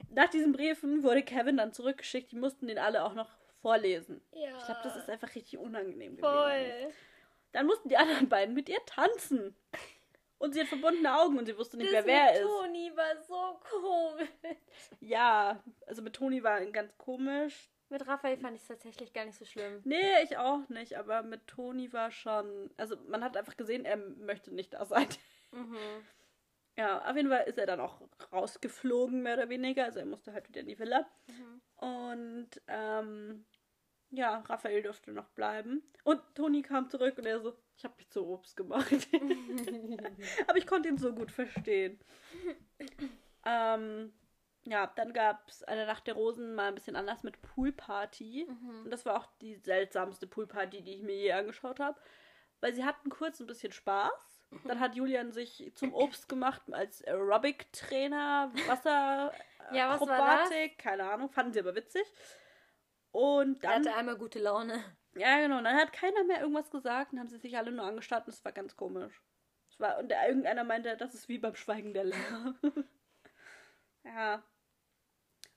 Nach 0.10 0.30
diesen 0.30 0.52
Briefen 0.52 1.04
wurde 1.04 1.24
Kevin 1.24 1.56
dann 1.56 1.72
zurückgeschickt. 1.72 2.34
Die 2.34 2.36
mussten 2.36 2.68
den 2.68 2.78
alle 2.78 3.04
auch 3.06 3.14
noch 3.14 3.30
vorlesen. 3.62 4.22
Ja. 4.34 4.58
Ich 4.58 4.66
glaube, 4.66 4.82
das 4.84 4.98
ist 4.98 5.10
einfach 5.10 5.34
richtig 5.34 5.58
unangenehm 5.58 6.18
gewesen. 6.18 6.34
voll. 6.34 6.94
Dann 7.54 7.66
mussten 7.66 7.90
die 7.90 7.98
anderen 7.98 8.28
beiden 8.28 8.54
mit 8.54 8.68
ihr 8.68 8.84
tanzen. 8.86 9.56
Und 10.40 10.54
sie 10.54 10.60
hat 10.60 10.68
verbundene 10.68 11.18
Augen 11.18 11.38
und 11.38 11.46
sie 11.46 11.58
wusste 11.58 11.78
nicht 11.78 11.94
das 11.94 12.06
mehr, 12.06 12.16
wer 12.16 12.32
mit 12.34 12.42
ist. 12.42 12.48
Toni 12.48 12.92
war 12.98 13.24
so 13.24 13.60
komisch. 13.80 14.30
Ja, 15.00 15.64
also 15.88 16.02
mit 16.02 16.14
Toni 16.14 16.44
war 16.44 16.60
ganz 16.66 16.98
komisch. 16.98 17.70
Mit 17.88 18.06
Raphael 18.08 18.38
fand 18.38 18.56
ich 18.56 18.64
es 18.64 18.68
tatsächlich 18.68 19.14
gar 19.14 19.24
nicht 19.24 19.38
so 19.38 19.46
schlimm. 19.46 19.82
Nee, 19.86 20.24
ich 20.24 20.36
auch 20.38 20.68
nicht, 20.68 20.98
aber 20.98 21.24
mit 21.24 21.48
Toni 21.48 21.94
war 21.94 22.12
schon. 22.12 22.72
Also 22.76 22.98
man 23.08 23.24
hat 23.24 23.38
einfach 23.38 23.56
gesehen, 23.56 23.86
er 23.86 23.98
möchte 23.98 24.54
nicht 24.54 24.74
da 24.74 24.84
sein. 24.84 25.08
Mhm. 25.52 25.78
Ja, 26.76 27.08
auf 27.08 27.16
jeden 27.16 27.30
Fall 27.30 27.44
ist 27.44 27.60
er 27.60 27.68
dann 27.68 27.80
auch 27.80 28.02
rausgeflogen, 28.32 29.22
mehr 29.22 29.36
oder 29.36 29.50
weniger. 29.50 29.86
Also 29.86 30.00
er 30.00 30.08
musste 30.08 30.34
halt 30.34 30.50
wieder 30.50 30.62
in 30.62 30.68
die 30.68 30.80
Villa. 30.80 31.06
Mhm. 31.28 31.62
Und 31.78 32.50
ähm, 32.68 33.46
ja, 34.14 34.44
Raphael 34.48 34.84
durfte 34.84 35.12
noch 35.12 35.30
bleiben. 35.30 35.82
Und 36.04 36.22
Toni 36.36 36.62
kam 36.62 36.90
zurück 36.90 37.18
und 37.18 37.26
er 37.26 37.40
so, 37.40 37.54
ich 37.76 37.84
habe 37.84 37.96
mich 37.98 38.10
zu 38.10 38.26
Obst 38.28 38.56
gemacht. 38.56 38.92
Aber 40.48 40.58
ich 40.58 40.68
konnte 40.68 40.90
ihn 40.90 40.98
so 40.98 41.14
gut 41.14 41.32
verstehen. 41.32 42.00
ähm, 43.46 44.14
ja, 44.66 44.88
dann 44.96 45.14
gab 45.14 45.50
es 45.50 45.64
eine 45.64 45.88
Nacht 45.88 46.06
der 46.06 46.14
Rosen 46.14 46.54
mal 46.54 46.68
ein 46.68 46.76
bisschen 46.76 46.96
anders 46.96 47.24
mit 47.24 47.42
Poolparty. 47.42 48.48
Mhm. 48.48 48.84
Und 48.86 48.92
das 48.92 49.06
war 49.06 49.18
auch 49.18 49.28
die 49.42 49.56
seltsamste 49.56 50.28
Poolparty, 50.28 50.84
die 50.84 50.94
ich 50.94 51.02
mir 51.02 51.16
je 51.16 51.32
angeschaut 51.34 51.80
habe. 51.80 52.00
Weil 52.62 52.76
sie 52.76 52.86
hatten 52.86 53.10
kurz 53.10 53.40
ein 53.40 53.48
bisschen 53.48 53.72
Spaß. 53.72 54.12
Dann 54.66 54.80
hat 54.80 54.96
Julian 54.96 55.32
sich 55.32 55.72
zum 55.74 55.92
Obst 55.94 56.30
gemacht 56.30 56.62
als 56.72 57.04
Aerobic-Trainer, 57.04 58.52
Wasser, 58.68 59.34
Ja, 59.72 59.96
Akrobatik, 59.96 60.78
keine 60.78 61.10
Ahnung, 61.10 61.32
fanden 61.32 61.54
sie 61.54 61.60
aber 61.60 61.74
witzig. 61.74 62.06
Und 63.14 63.64
Er 63.64 63.70
dann, 63.70 63.86
hatte 63.88 63.96
einmal 63.96 64.18
gute 64.18 64.40
Laune. 64.40 64.84
ja 65.16 65.40
genau, 65.40 65.62
dann 65.62 65.78
hat 65.78 65.94
keiner 65.94 66.24
mehr 66.26 66.42
irgendwas 66.42 66.70
gesagt 66.70 67.14
und 67.14 67.20
haben 67.20 67.30
sie 67.30 67.38
sich 67.38 67.56
alle 67.58 67.72
nur 67.72 67.86
angestarrt 67.86 68.26
und 68.28 68.34
es 68.34 68.44
war 68.44 68.52
ganz 68.52 68.76
komisch. 68.76 69.22
Es 69.70 69.80
war, 69.80 69.98
und 70.00 70.10
der, 70.10 70.28
irgendeiner 70.28 70.64
meinte, 70.66 70.98
das 70.98 71.14
ist 71.14 71.30
wie 71.30 71.38
beim 71.40 71.56
Schweigen 71.56 71.94
der 71.94 72.04
Lämmer. 72.06 72.56
ja. 74.04 74.44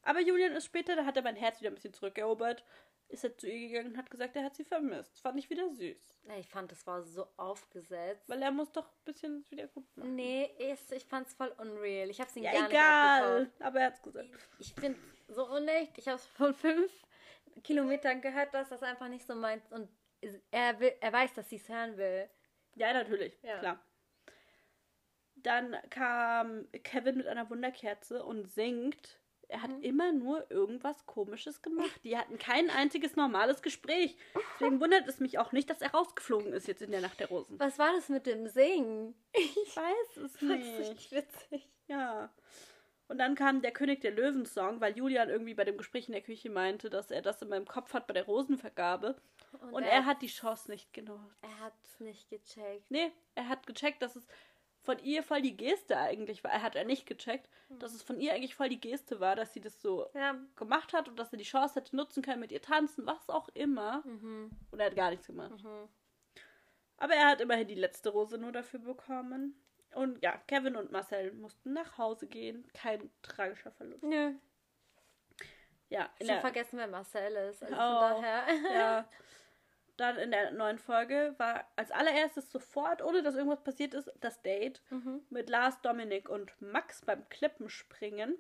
Aber 0.03 0.21
Julian 0.21 0.53
ist 0.53 0.67
später, 0.67 0.95
da 0.97 1.05
hat 1.05 1.17
er 1.17 1.23
mein 1.23 1.37
Herz 1.37 1.61
wieder 1.61 1.71
ein 1.71 1.75
bisschen 1.75 1.93
zurückerobert, 1.93 2.65
ist 3.09 3.25
er 3.25 3.37
zu 3.37 3.49
ihr 3.49 3.69
gegangen 3.69 3.93
und 3.93 3.99
hat 3.99 4.11
gesagt, 4.11 4.37
er 4.37 4.45
hat 4.45 4.55
sie 4.57 4.65
vermisst. 4.65 5.21
Fand 5.21 5.39
ich 5.39 5.49
wieder 5.51 5.69
süß. 5.71 6.21
Ja, 6.29 6.37
Ich 6.39 6.49
fand, 6.49 6.71
das 6.73 6.87
war 6.87 7.03
so 7.03 7.27
aufgesetzt. 7.37 8.29
Weil 8.29 8.43
er 8.43 8.51
muss 8.51 8.71
doch 8.73 8.87
ein 8.87 9.05
bisschen 9.05 9.45
wieder 9.51 9.67
gut 9.69 9.85
machen. 9.97 10.15
Nee, 10.15 10.51
ich, 10.59 10.81
ich 10.93 11.05
fand's 11.07 11.35
voll 11.35 11.53
unreal. 11.59 12.09
Ich 12.11 12.21
hab's 12.21 12.35
ihn 12.37 12.43
Ja, 12.45 12.53
gar 12.53 12.61
nicht 12.63 12.71
egal. 12.71 13.23
abgekauft. 13.41 13.63
Aber 13.63 13.81
er 13.81 13.87
hat's 13.87 14.03
gesagt. 14.03 14.29
Ich 14.59 14.75
finde 14.75 14.99
so 15.29 15.47
unecht. 15.49 15.99
Ich 15.99 16.09
hab's 16.09 16.27
von 16.27 16.53
fünf 16.55 16.93
Kilometern 17.63 18.21
gehört, 18.21 18.55
dass 18.55 18.69
das 18.69 18.83
einfach 18.83 19.09
nicht 19.09 19.27
so 19.27 19.35
meint. 19.35 19.63
Und 19.71 19.89
er, 20.51 20.79
will, 20.81 20.93
er 21.01 21.13
weiß, 21.13 21.35
dass 21.35 21.49
sie 21.49 21.57
es 21.57 21.69
hören 21.69 21.97
will. 21.97 22.29
Ja, 22.75 22.93
natürlich. 22.93 23.39
Ja. 23.43 23.59
Klar. 23.59 23.81
Dann 25.37 25.77
kam 25.91 26.67
Kevin 26.83 27.17
mit 27.19 27.27
einer 27.27 27.49
Wunderkerze 27.51 28.25
und 28.25 28.47
singt. 28.49 29.19
Er 29.49 29.63
hat 29.63 29.71
immer 29.83 30.11
nur 30.13 30.51
irgendwas 30.51 31.07
Komisches 31.07 31.63
gemacht. 31.63 32.01
Die 32.03 32.17
hatten 32.17 32.37
kein 32.37 32.69
einziges 32.69 33.15
normales 33.15 33.63
Gespräch. 33.63 34.17
Deswegen 34.55 34.81
wundert 34.81 35.07
es 35.07 35.21
mich 35.21 35.39
auch 35.39 35.53
nicht, 35.53 35.71
dass 35.71 35.81
er 35.83 35.93
rausgeflogen 35.93 36.53
ist 36.53 36.67
jetzt 36.67 36.83
in 36.83 36.91
der 36.91 37.01
Nacht 37.01 37.21
der 37.21 37.29
Rosen. 37.29 37.61
Was 37.61 37.79
war 37.79 37.93
das 37.93 38.09
mit 38.09 38.27
dem 38.27 38.49
Singen? 38.49 39.15
Ich 39.33 39.77
weiß 39.77 40.17
es 40.17 40.33
Das 40.33 40.33
ist 40.33 40.43
nicht. 40.43 40.81
richtig 40.81 41.13
witzig. 41.13 41.69
Ja. 41.87 42.29
Und 43.09 43.19
dann 43.19 43.35
kam 43.37 43.63
der 43.63 43.73
König 43.73 44.01
der 44.01 44.11
Löwen-Song, 44.11 44.81
weil 44.81 44.97
Julian 44.97 45.29
irgendwie 45.29 45.55
bei 45.55 45.65
dem 45.65 45.77
Gespräch 45.77 46.09
in 46.09 46.13
der 46.13 46.23
Küche 46.23 46.51
meinte, 46.51 46.91
dass 46.91 47.11
er 47.11 47.23
das 47.23 47.41
in 47.41 47.49
meinem 47.49 47.67
Kopf 47.67 47.95
hat 47.95 48.07
bei 48.07 48.15
der 48.15 48.25
Rosenvergabe. 48.25 49.17
Und, 49.71 49.85
er 49.85 50.05
hat 50.05 50.23
die 50.23 50.27
Chance 50.27 50.71
nicht 50.71 50.93
genutzt. 50.93 51.39
Er 51.43 51.61
hat's 51.61 52.01
nicht 52.01 52.29
gecheckt. 52.29 52.91
Nee, 52.91 53.13
er 53.37 53.49
hat 53.49 53.67
gecheckt, 53.67 54.03
dass 54.03 54.17
es 54.17 54.27
von 54.83 54.99
ihr 55.01 55.23
voll 55.23 55.41
die 55.43 55.57
Geste 55.57 55.97
eigentlich 55.99 56.45
war. 56.45 56.53
Er 56.53 56.63
hat 56.63 56.77
er 56.77 56.85
nicht 56.85 57.07
gecheckt, 57.07 57.49
dass 57.69 57.93
es 57.95 58.03
von 58.03 58.21
ihr 58.21 58.33
eigentlich 58.35 58.55
voll 58.55 58.69
die 58.69 58.81
Geste 58.81 59.19
war, 59.21 59.35
dass 59.35 59.53
sie 59.53 59.61
das 59.61 59.81
so 59.81 60.09
Ja. 60.15 60.37
gemacht 60.57 60.93
hat 60.93 61.09
und 61.09 61.19
dass 61.19 61.33
er 61.33 61.39
die 61.39 61.45
Chance 61.45 61.77
hätte 61.77 61.97
nutzen 61.97 62.23
können, 62.23 62.41
mit 62.41 62.53
ihr 62.53 62.63
tanzen, 62.63 63.07
was 63.07 63.29
auch 63.29 63.49
immer. 63.51 64.03
Mhm. 64.05 64.51
Und 64.71 64.81
er 64.81 64.87
hat 64.87 64.97
gar 64.97 65.11
nichts 65.11 65.27
gemacht. 65.27 65.63
Mhm. 65.63 65.89
Aber 66.99 67.15
er 67.15 67.29
hat 67.29 67.41
immerhin 67.41 67.69
die 67.69 67.75
letzte 67.75 68.11
Rose 68.11 68.39
nur 68.39 68.53
dafür 68.53 68.81
bekommen. 68.81 69.55
Und 69.97 70.23
ja, 70.23 70.37
Kevin 70.47 70.77
und 70.77 70.93
Marcel 70.93 71.33
mussten 71.33 71.73
nach 71.73 71.97
Hause 71.99 72.27
gehen. 72.27 72.67
Kein 72.75 73.11
tragischer 73.23 73.73
Verlust. 73.73 74.03
Nö. 74.05 74.35
Ja, 75.89 76.11
in 76.19 76.27
Schon 76.27 76.41
vergessen, 76.41 76.79
wer 76.79 76.89
Marcel 76.89 77.33
ist. 77.49 77.63
Also 77.63 77.75
Oh, 77.75 77.79
von 77.79 78.23
daher. 78.23 78.45
ja. 78.75 79.09
Dann 79.97 80.17
in 80.19 80.31
der 80.31 80.51
neuen 80.51 80.79
Folge 80.79 81.35
war 81.39 81.67
als 81.77 81.91
allererstes 81.91 82.51
sofort, 82.53 83.01
ohne 83.03 83.23
dass 83.23 83.35
irgendwas 83.35 83.65
passiert 83.65 83.95
ist, 83.95 84.11
das 84.21 84.43
Date 84.43 84.83
Mhm. 84.91 85.23
mit 85.31 85.49
Lars, 85.49 85.81
Dominik 85.81 86.29
und 86.29 86.53
Max 86.61 87.01
beim 87.07 87.27
Klippenspringen. 87.31 88.37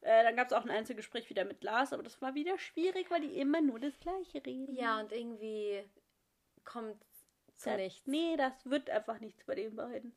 Äh, 0.00 0.24
dann 0.24 0.34
gab 0.34 0.48
es 0.48 0.52
auch 0.52 0.64
ein 0.64 0.70
Einzelgespräch 0.70 1.30
wieder 1.30 1.44
mit 1.44 1.62
Lars, 1.62 1.92
aber 1.92 2.02
das 2.02 2.20
war 2.20 2.34
wieder 2.34 2.58
schwierig, 2.58 3.10
weil 3.12 3.20
die 3.20 3.38
immer 3.38 3.60
nur 3.60 3.78
das 3.78 3.98
Gleiche 4.00 4.44
reden. 4.44 4.74
Ja, 4.74 4.98
und 4.98 5.12
irgendwie 5.12 5.84
kommt 6.64 7.00
zu 7.56 7.70
Äh, 7.70 7.76
nichts. 7.76 8.06
Nee, 8.08 8.36
das 8.36 8.68
wird 8.68 8.90
einfach 8.90 9.20
nichts 9.20 9.44
bei 9.44 9.54
den 9.54 9.76
beiden. 9.76 10.16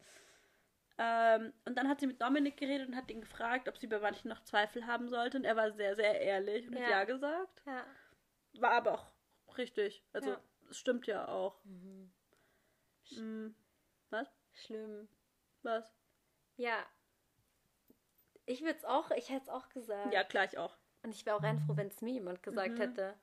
Ähm, 1.01 1.53
und 1.65 1.75
dann 1.77 1.87
hat 1.87 2.01
sie 2.01 2.07
mit 2.07 2.21
Dominik 2.21 2.57
geredet 2.57 2.89
und 2.89 2.95
hat 2.95 3.09
ihn 3.09 3.21
gefragt, 3.21 3.69
ob 3.69 3.77
sie 3.77 3.87
bei 3.87 3.99
manchen 3.99 4.27
noch 4.27 4.43
Zweifel 4.43 4.85
haben 4.85 5.07
sollte. 5.07 5.37
Und 5.37 5.45
er 5.45 5.55
war 5.55 5.71
sehr, 5.71 5.95
sehr 5.95 6.19
ehrlich 6.19 6.67
und 6.67 6.75
hat 6.75 6.81
Ja. 6.81 6.89
ja 6.89 7.03
gesagt. 7.05 7.61
Ja. 7.65 7.85
War 8.59 8.71
aber 8.71 8.93
auch 9.47 9.57
richtig. 9.57 10.03
Also, 10.11 10.31
Ja. 10.31 10.41
es 10.69 10.77
stimmt 10.77 11.07
ja 11.07 11.27
auch. 11.29 11.63
Mhm. 11.63 12.11
Hm, 13.15 13.55
was? 14.09 14.27
Schlimm. 14.53 15.07
Was? 15.63 15.95
Ja. 16.57 16.85
Ich 18.45 18.61
würde 18.61 18.75
es 18.77 18.83
auch, 18.85 19.09
ich 19.11 19.29
hätte 19.29 19.43
es 19.43 19.49
auch 19.49 19.69
gesagt. 19.69 20.13
Ja, 20.13 20.23
gleich 20.23 20.57
auch. 20.57 20.75
Und 21.01 21.11
ich 21.15 21.25
wäre 21.25 21.37
auch 21.37 21.43
rennfroh, 21.43 21.77
wenn 21.77 21.87
es 21.87 22.01
mir 22.01 22.11
jemand 22.13 22.43
gesagt 22.43 22.71
Mhm. 22.77 22.81
hätte. 22.81 23.15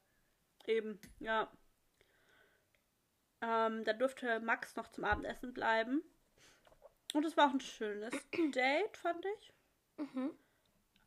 Eben, 0.67 0.99
ja. 1.21 1.51
Ähm, 3.43 3.85
da 3.85 3.93
durfte 3.93 4.41
Max 4.41 4.77
noch 4.77 4.89
zum 4.89 5.05
Abendessen 5.05 5.53
bleiben. 5.53 6.03
Und 7.16 7.24
es 7.24 7.37
war 7.37 7.48
auch 7.48 7.55
ein 7.55 7.61
schönes 7.61 8.12
Date, 8.55 8.96
fand 8.96 9.24
ich. 9.24 9.52
Mhm. 9.96 10.31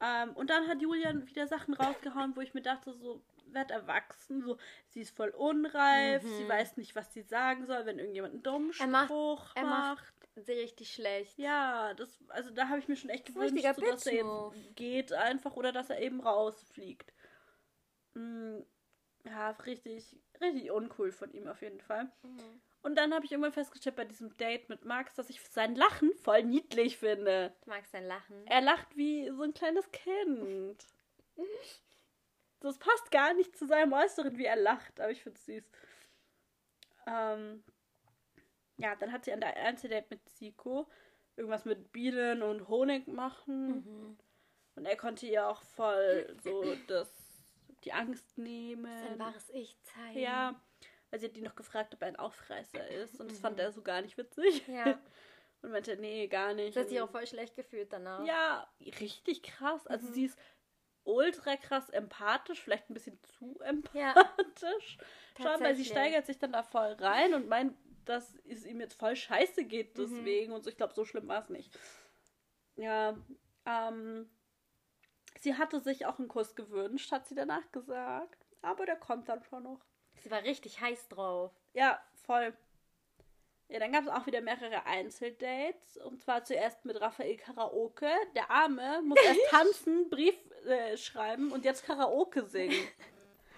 Ähm, 0.02 0.32
und 0.36 0.50
dann 0.50 0.68
hat 0.68 0.82
Julian 0.82 1.28
wieder 1.28 1.46
Sachen 1.48 1.74
rausgehauen, 1.76 2.36
wo 2.36 2.42
ich 2.42 2.54
mir 2.54 2.62
dachte, 2.62 2.94
so, 2.94 3.22
werd 3.48 3.70
erwachsen, 3.70 4.42
so, 4.42 4.58
sie 4.88 5.02
ist 5.02 5.16
voll 5.16 5.30
unreif, 5.30 6.24
Mhm. 6.24 6.38
sie 6.38 6.48
weiß 6.50 6.78
nicht, 6.78 6.96
was 6.96 7.14
sie 7.14 7.22
sagen 7.22 7.66
soll, 7.68 7.86
wenn 7.86 8.00
irgendjemand 8.00 8.34
einen 8.34 8.44
dummen 8.44 8.72
Er 8.80 8.88
macht- 8.88 9.06
Spruch 9.10 9.52
er 9.56 9.66
macht. 9.66 10.14
sie 10.36 10.54
richtig 10.54 10.92
schlecht. 10.94 11.38
Ja, 11.38 11.94
das, 11.96 12.18
also 12.30 12.50
da 12.52 12.70
habe 12.70 12.80
ich 12.80 12.88
mir 12.88 12.96
schon 12.96 13.10
echt 13.12 13.26
gewünscht, 13.26 13.56
so, 13.76 13.82
dass 13.82 14.06
er 14.08 14.14
jetzt 14.14 14.76
geht 14.76 15.14
einfach 15.14 15.56
oder 15.58 15.72
dass 15.72 15.90
er 15.90 16.00
eben 16.00 16.22
rausfliegt. 16.22 17.14
Mm, 18.16 18.60
ja, 19.26 19.52
richtig, 19.52 20.16
richtig 20.42 20.72
uncool 20.72 21.12
von 21.12 21.32
ihm 21.34 21.48
auf 21.48 21.62
jeden 21.62 21.82
Fall. 21.82 22.06
Mhm. 22.24 22.62
Und 22.82 22.96
dann 22.96 23.14
habe 23.14 23.26
ich 23.26 23.32
irgendwann 23.32 23.52
festgestellt 23.52 23.98
bei 23.98 24.06
diesem 24.06 24.36
Date 24.38 24.70
mit 24.70 24.86
Max, 24.86 25.14
dass 25.16 25.30
ich 25.30 25.42
sein 25.42 25.76
Lachen 25.76 26.14
voll 26.24 26.44
niedlich 26.44 26.98
finde. 26.98 27.54
Du 27.64 27.70
magst 27.70 27.94
dein 27.94 28.06
Lachen. 28.06 28.48
Er 28.48 28.62
lacht 28.62 28.96
wie 28.96 29.30
so 29.32 29.44
ein 29.44 29.54
kleines 29.54 29.90
Kind. 29.92 30.86
Das 32.62 32.78
passt 32.78 33.10
gar 33.10 33.34
nicht 33.36 33.56
zu 33.56 33.66
seinem 33.66 33.94
Äußeren, 33.94 34.38
wie 34.38 34.44
er 34.44 34.58
lacht, 34.58 35.00
aber 35.00 35.12
ich 35.12 35.24
finde 35.24 35.40
es 35.40 35.46
süß. 35.46 35.72
Ähm, 37.08 37.64
ja, 38.76 38.96
dann 38.96 39.14
hat 39.14 39.24
sie 39.24 39.32
ein 39.32 39.42
Einzeldate 39.42 40.08
mit 40.10 40.28
Zico. 40.28 40.90
Irgendwas 41.38 41.64
mit 41.64 41.94
Bienen 41.94 42.44
und 42.44 42.68
Honig 42.68 43.08
machen. 43.08 43.70
Mhm. 43.70 44.18
Und 44.76 44.86
er 44.86 44.98
konnte 44.98 45.26
ihr 45.26 45.48
auch 45.48 45.62
voll 45.62 46.36
so 46.44 46.76
das, 46.88 47.10
die 47.86 47.94
Angst 47.94 48.38
nehmen. 48.38 49.08
Sein 49.08 49.20
wahres 49.20 49.50
Ich 49.52 49.82
zeigen. 49.84 50.20
Ja, 50.20 50.62
weil 51.10 51.20
sie 51.20 51.28
hat 51.28 51.38
ihn 51.38 51.44
noch 51.44 51.56
gefragt, 51.56 51.94
ob 51.94 52.02
er 52.02 52.08
ein 52.10 52.16
Aufreißer 52.16 52.88
ist. 52.90 53.20
Und 53.20 53.32
das 53.32 53.40
fand 53.40 53.60
er 53.60 53.72
so 53.72 53.82
gar 53.82 54.02
nicht 54.02 54.18
witzig. 54.18 54.68
Mhm. 54.68 54.76
Ja. 54.76 55.00
Und 55.62 55.72
meinte, 55.72 55.98
nee, 55.98 56.28
gar 56.28 56.54
nicht. 56.54 56.74
Sie 56.74 56.80
hat 56.80 56.88
sich 56.90 57.02
auch 57.02 57.10
voll 57.10 57.28
schlecht 57.28 57.56
gefühlt 57.56 57.92
danach. 57.92 58.26
ja, 58.26 58.66
richtig 59.02 59.44
krass. 59.44 59.86
Also 59.88 60.08
Mhm. 60.08 60.14
sie 60.14 60.26
ist 60.26 60.40
ultra 61.04 61.58
krass 61.58 61.90
empathisch, 61.90 62.62
vielleicht 62.62 62.90
ein 62.90 62.94
bisschen 62.94 63.20
zu 63.24 63.58
Ja. 63.94 64.12
empathisch. 64.12 64.98
Schon, 65.36 65.60
weil 65.60 65.76
sie 65.76 65.84
steigert 65.86 66.26
sich 66.28 66.38
dann 66.38 66.52
da 66.54 66.64
voll 66.64 66.94
rein 66.94 67.34
und 67.34 67.48
meint, 67.50 67.76
dass 68.06 68.36
es 68.48 68.66
ihm 68.66 68.80
jetzt 68.80 68.98
voll 68.98 69.16
scheiße 69.16 69.66
geht 69.66 69.98
Mhm. 69.98 70.02
deswegen. 70.02 70.54
Und 70.54 70.64
so, 70.64 70.70
ich 70.70 70.78
glaube, 70.78 70.94
so 70.94 71.04
schlimm 71.04 71.28
war 71.28 71.42
es 71.42 71.50
nicht. 71.50 71.78
Ja, 72.76 73.18
ähm, 73.66 74.30
sie 75.40 75.56
hatte 75.56 75.82
sich 75.82 76.06
auch 76.06 76.20
einen 76.20 76.28
Kuss 76.30 76.56
gewünscht, 76.56 77.12
hat 77.12 77.28
sie 77.28 77.36
danach 77.36 77.70
gesagt. 77.74 78.46
Aber 78.62 78.86
der 78.86 78.96
kommt 78.96 79.28
dann 79.28 79.44
schon 79.44 79.64
noch. 79.64 79.82
Sie 80.24 80.32
war 80.32 80.44
richtig 80.44 80.82
heiß 80.82 81.08
drauf. 81.10 81.52
Ja, 81.74 82.00
voll. 82.26 82.54
Ja, 83.70 83.78
dann 83.78 83.92
gab 83.92 84.04
es 84.04 84.10
auch 84.10 84.26
wieder 84.26 84.42
mehrere 84.42 84.86
Einzeldates. 84.86 85.98
Und 85.98 86.22
zwar 86.22 86.44
zuerst 86.44 86.86
mit 86.86 87.00
Raphael 87.00 87.38
Karaoke. 87.38 88.10
Der 88.36 88.50
Arme 88.50 89.02
muss 89.04 89.20
erst 89.24 89.40
tanzen, 89.50 90.10
Brief 90.10 90.36
äh, 90.66 90.98
schreiben 90.98 91.52
und 91.52 91.66
jetzt 91.66 91.86
Karaoke 91.86 92.44
singen. 92.46 92.88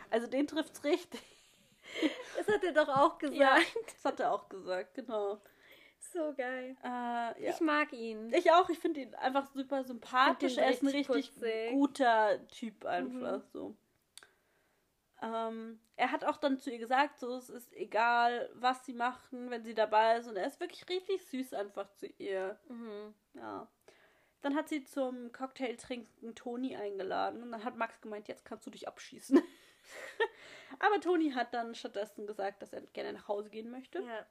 Also 0.09 0.27
den 0.27 0.47
trifft's 0.47 0.83
richtig. 0.83 1.21
Das 2.37 2.47
hat 2.47 2.63
er 2.63 2.73
doch 2.73 2.89
auch 2.89 3.17
gesagt. 3.17 3.39
Ja, 3.39 3.57
das 3.85 4.05
hat 4.05 4.19
er 4.19 4.33
auch 4.33 4.49
gesagt, 4.49 4.93
genau. 4.95 5.41
So 6.13 6.33
geil. 6.35 6.75
Äh, 6.83 6.87
ja. 6.87 7.33
Ich 7.51 7.61
mag 7.61 7.93
ihn. 7.93 8.33
Ich 8.33 8.51
auch, 8.51 8.69
ich 8.69 8.79
finde 8.79 9.01
ihn 9.01 9.15
einfach 9.15 9.47
super 9.53 9.83
sympathisch. 9.83 10.57
Er 10.57 10.71
ist 10.71 10.83
ein 10.83 10.87
richtig 10.87 11.33
putzig. 11.33 11.71
guter 11.71 12.45
Typ 12.47 12.85
einfach 12.85 13.41
so. 13.53 13.75
Ähm, 15.21 15.79
er 15.95 16.11
hat 16.11 16.23
auch 16.25 16.37
dann 16.37 16.57
zu 16.57 16.71
ihr 16.71 16.79
gesagt, 16.79 17.19
so 17.19 17.35
es 17.37 17.49
ist 17.49 17.73
egal, 17.73 18.49
was 18.55 18.85
sie 18.85 18.93
machen, 18.93 19.51
wenn 19.51 19.63
sie 19.63 19.75
dabei 19.75 20.17
ist. 20.17 20.27
Und 20.27 20.35
er 20.35 20.47
ist 20.47 20.59
wirklich 20.59 20.87
richtig 20.89 21.23
süß 21.25 21.53
einfach 21.53 21.91
zu 21.93 22.07
ihr. 22.17 22.59
Mhm. 22.67 23.13
Ja. 23.33 23.67
Dann 24.41 24.55
hat 24.55 24.69
sie 24.69 24.83
zum 24.83 25.31
Cocktail 25.31 25.75
trinken 25.75 26.33
Toni 26.33 26.75
eingeladen 26.75 27.43
und 27.43 27.51
dann 27.51 27.63
hat 27.63 27.75
Max 27.75 28.01
gemeint, 28.01 28.27
jetzt 28.27 28.43
kannst 28.43 28.65
du 28.65 28.71
dich 28.71 28.87
abschießen. 28.87 29.39
Aber 30.79 30.99
Toni 30.99 31.31
hat 31.31 31.53
dann 31.53 31.75
stattdessen 31.75 32.25
gesagt, 32.25 32.63
dass 32.63 32.73
er 32.73 32.81
gerne 32.81 33.13
nach 33.13 33.27
Hause 33.27 33.51
gehen 33.51 33.69
möchte. 33.69 33.99
Ja. 33.99 34.25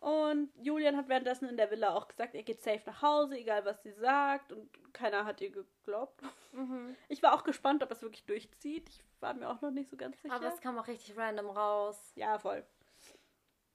Und 0.00 0.50
Julian 0.56 0.96
hat 0.96 1.08
währenddessen 1.08 1.46
in 1.48 1.56
der 1.58 1.70
Villa 1.70 1.94
auch 1.94 2.08
gesagt, 2.08 2.34
er 2.34 2.42
geht 2.42 2.62
safe 2.62 2.82
nach 2.86 3.02
Hause, 3.02 3.36
egal 3.36 3.64
was 3.66 3.82
sie 3.82 3.92
sagt. 3.92 4.50
Und 4.52 4.70
keiner 4.94 5.26
hat 5.26 5.40
ihr 5.42 5.50
geglaubt. 5.50 6.22
Mhm. 6.52 6.96
Ich 7.08 7.22
war 7.22 7.34
auch 7.34 7.44
gespannt, 7.44 7.82
ob 7.82 7.90
es 7.90 8.00
wirklich 8.00 8.24
durchzieht. 8.24 8.88
Ich 8.88 9.02
war 9.20 9.34
mir 9.34 9.48
auch 9.50 9.60
noch 9.60 9.70
nicht 9.70 9.90
so 9.90 9.96
ganz 9.98 10.20
sicher. 10.22 10.34
Aber 10.34 10.46
es 10.48 10.60
kam 10.62 10.78
auch 10.78 10.86
richtig 10.88 11.16
random 11.18 11.50
raus. 11.50 12.12
ja, 12.14 12.38
voll. 12.38 12.64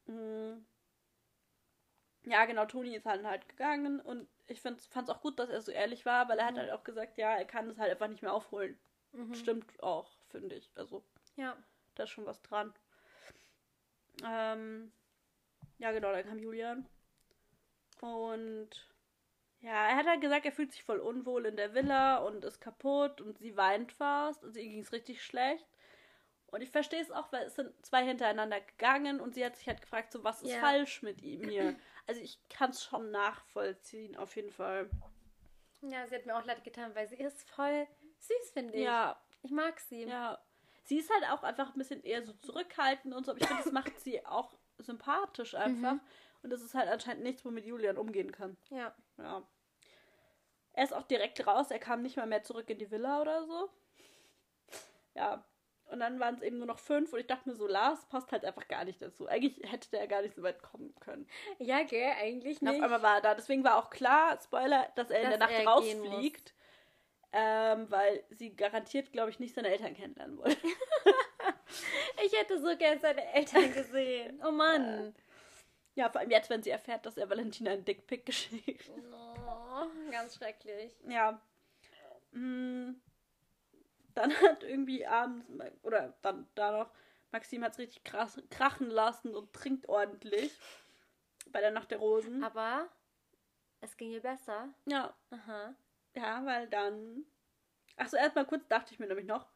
Mhm. 0.08 0.66
Ja, 2.24 2.46
genau, 2.46 2.66
Toni 2.66 2.96
ist 2.96 3.06
dann 3.06 3.28
halt 3.28 3.48
gegangen 3.48 4.00
und 4.00 4.28
ich 4.48 4.60
fand 4.60 4.80
es 4.82 5.10
auch 5.10 5.22
gut, 5.22 5.38
dass 5.38 5.50
er 5.50 5.62
so 5.62 5.72
ehrlich 5.72 6.08
war, 6.08 6.28
weil 6.28 6.40
er 6.40 6.48
hat 6.48 6.56
Mhm. 6.56 6.60
halt 6.60 6.72
auch 6.72 6.84
gesagt, 6.84 7.18
ja, 7.18 7.36
er 7.36 7.46
kann 7.46 7.70
es 7.70 7.78
halt 7.78 7.92
einfach 7.92 8.08
nicht 8.08 8.24
mehr 8.24 8.34
aufholen. 8.34 8.80
Mhm. 9.12 9.36
Stimmt 9.36 9.84
auch, 9.84 10.10
finde 10.30 10.56
ich. 10.56 10.72
Also, 10.76 11.04
Ja. 11.36 11.56
da 11.94 12.04
ist 12.04 12.10
schon 12.10 12.26
was 12.26 12.42
dran. 12.42 12.74
Ähm, 14.24 14.92
ja, 15.78 15.92
genau, 15.92 16.12
dann 16.12 16.26
kam 16.26 16.40
Julian. 16.40 16.88
Und 18.02 18.70
ja, 19.62 19.88
er 19.90 19.96
hat 19.96 20.06
halt 20.06 20.22
gesagt, 20.22 20.46
er 20.46 20.52
fühlt 20.52 20.72
sich 20.72 20.84
voll 20.84 21.00
unwohl 21.00 21.46
in 21.46 21.56
der 21.58 21.74
Villa 21.74 22.18
und 22.18 22.44
ist 22.46 22.62
kaputt 22.62 23.22
und 23.22 23.38
sie 23.40 23.58
weint 23.58 23.92
fast 23.92 24.44
und 24.44 24.56
ihr 24.58 24.64
ging 24.64 24.82
es 24.82 24.92
richtig 24.92 25.24
schlecht. 25.24 25.66
Und 26.48 26.62
ich 26.62 26.70
verstehe 26.70 27.02
es 27.02 27.12
auch, 27.12 27.32
weil 27.34 27.44
es 27.48 27.56
sind 27.56 27.74
zwei 27.86 28.06
hintereinander 28.06 28.62
gegangen 28.62 29.20
und 29.20 29.34
sie 29.34 29.44
hat 29.44 29.58
sich 29.58 29.68
halt 29.68 29.82
gefragt, 29.82 30.12
so 30.12 30.24
was 30.24 30.42
ist 30.42 30.52
Ja. 30.52 30.60
falsch 30.60 31.02
mit 31.02 31.22
ihm 31.22 31.50
hier. 31.50 31.76
Also 32.08 32.22
ich 32.22 32.38
kann 32.50 32.70
es 32.70 32.84
schon 32.84 33.12
nachvollziehen, 33.12 34.16
auf 34.16 34.36
jeden 34.36 34.52
Fall. 34.52 34.90
Ja, 35.82 36.06
sie 36.08 36.16
hat 36.16 36.26
mir 36.26 36.38
auch 36.38 36.46
leid 36.46 36.64
getan, 36.64 36.94
weil 36.96 37.08
sie 37.10 37.16
ist 37.16 37.50
voll 37.50 37.88
süß, 38.20 38.52
finde 38.54 38.74
ich. 38.76 38.84
Ja, 38.84 39.20
Ich 39.42 39.52
mag 39.52 39.80
sie. 39.80 40.04
Ja. 40.04 40.40
Sie 40.84 41.00
ist 41.00 41.12
halt 41.12 41.24
auch 41.32 41.44
einfach 41.44 41.74
ein 41.74 41.78
bisschen 41.80 42.04
eher 42.04 42.22
so 42.24 42.34
zurückhaltend 42.34 43.14
und 43.16 43.26
so, 43.26 43.32
aber 43.32 43.42
ich 43.42 43.48
finde, 43.48 43.64
das 43.64 43.72
macht 43.74 44.00
sie 44.00 44.24
auch 44.26 44.56
sympathisch 44.86 45.56
einfach. 45.56 45.94
Mhm. 45.94 46.02
Und 46.44 46.50
das 46.52 46.62
ist 46.62 46.76
halt 46.76 46.90
anscheinend 46.90 47.24
nichts, 47.24 47.44
womit 47.44 47.66
Julian 47.66 47.98
umgehen 47.98 48.32
kann. 48.32 48.56
Ja. 48.70 48.94
Ja. 49.18 49.44
Er 50.74 50.84
ist 50.84 50.94
auch 50.94 51.04
direkt 51.04 51.46
raus, 51.48 51.72
er 51.72 51.80
kam 51.80 52.02
nicht 52.02 52.18
mal 52.18 52.28
mehr 52.28 52.44
zurück 52.44 52.70
in 52.70 52.78
die 52.78 52.92
Villa 52.92 53.22
oder 53.22 53.46
so. 53.46 53.70
Ja. 55.16 55.44
Und 55.92 56.00
dann 56.00 56.20
waren 56.20 56.36
es 56.36 56.42
eben 56.42 56.58
nur 56.58 56.68
noch 56.68 56.80
fünf 56.80 57.14
und 57.14 57.20
ich 57.20 57.28
dachte 57.28 57.48
mir 57.48 57.56
so, 57.56 57.68
Lars 57.68 58.06
passt 58.08 58.32
halt 58.32 58.44
einfach 58.44 58.68
gar 58.68 58.86
nicht 58.86 59.02
dazu. 59.02 59.28
Eigentlich 59.28 59.72
hätte 59.72 59.90
der 59.92 60.08
gar 60.08 60.24
nicht 60.24 60.36
so 60.36 60.42
weit 60.42 60.62
kommen 60.62 60.94
können. 61.00 61.28
Ja, 61.60 61.84
gell, 61.84 62.12
eigentlich 62.20 62.60
Und 62.62 62.70
nicht. 62.70 62.78
auf 62.78 62.84
einmal 62.84 63.04
war 63.04 63.16
er 63.18 63.22
da. 63.22 63.36
Deswegen 63.36 63.64
war 63.64 63.78
auch 63.78 63.92
klar, 63.92 64.40
Spoiler, 64.44 64.92
dass 64.96 65.12
er 65.12 65.22
in 65.22 65.30
Dass 65.30 65.50
der 65.50 65.64
Nacht 65.64 65.68
rausfliegt. 65.68 66.54
Ähm, 67.38 67.92
weil 67.92 68.24
sie 68.30 68.56
garantiert, 68.56 69.12
glaube 69.12 69.30
ich, 69.30 69.40
nicht 69.40 69.56
seine 69.56 69.68
Eltern 69.68 69.94
kennenlernen 69.94 70.38
wollte. 70.38 70.58
Ich 72.24 72.34
hätte 72.34 72.60
so 72.60 72.76
gern 72.78 73.00
seine 73.00 73.34
Eltern 73.34 73.74
gesehen. 73.74 74.42
Oh 74.44 74.52
Mann. 74.52 75.14
Ja, 75.96 76.10
vor 76.10 76.22
allem 76.22 76.32
jetzt, 76.32 76.50
wenn 76.50 76.64
sie 76.64 76.70
erfährt, 76.70 77.06
dass 77.06 77.18
er 77.18 77.30
Valentina 77.30 77.72
einen 77.72 77.86
Dickpick 77.86 78.26
geschickt. 78.26 78.90
Oh, 79.12 79.86
ganz 80.12 80.36
schrecklich. 80.36 80.92
Ja. 81.08 81.42
Mm. 82.32 82.94
Dann 84.14 84.34
hat 84.42 84.64
irgendwie 84.64 85.06
abends, 85.06 85.46
oder 85.84 86.14
dann 86.22 86.48
da 86.56 86.72
noch, 86.72 86.92
Maxim 87.32 87.64
hat 87.64 87.74
es 87.74 87.80
richtig 87.80 88.04
krass, 88.06 88.42
krachen 88.50 88.90
lassen 88.90 89.36
und 89.36 89.52
trinkt 89.52 89.90
ordentlich. 89.90 90.58
Bei 91.52 91.60
der 91.60 91.72
Nacht 91.72 91.92
der 91.92 91.98
Rosen. 91.98 92.44
Aber 92.44 92.88
es 93.82 93.98
ging 93.98 94.12
ihr 94.12 94.22
besser. 94.22 94.70
Ja, 94.86 95.14
Aha. 95.32 95.76
Ja, 96.16 96.46
weil 96.46 96.68
dann. 96.68 97.26
Achso, 97.98 98.18
erstmal 98.18 98.46
kurz 98.46 98.68
dachte 98.68 98.94
ich 98.94 99.00
mir 99.00 99.08
nämlich 99.08 99.26
noch, 99.26 99.48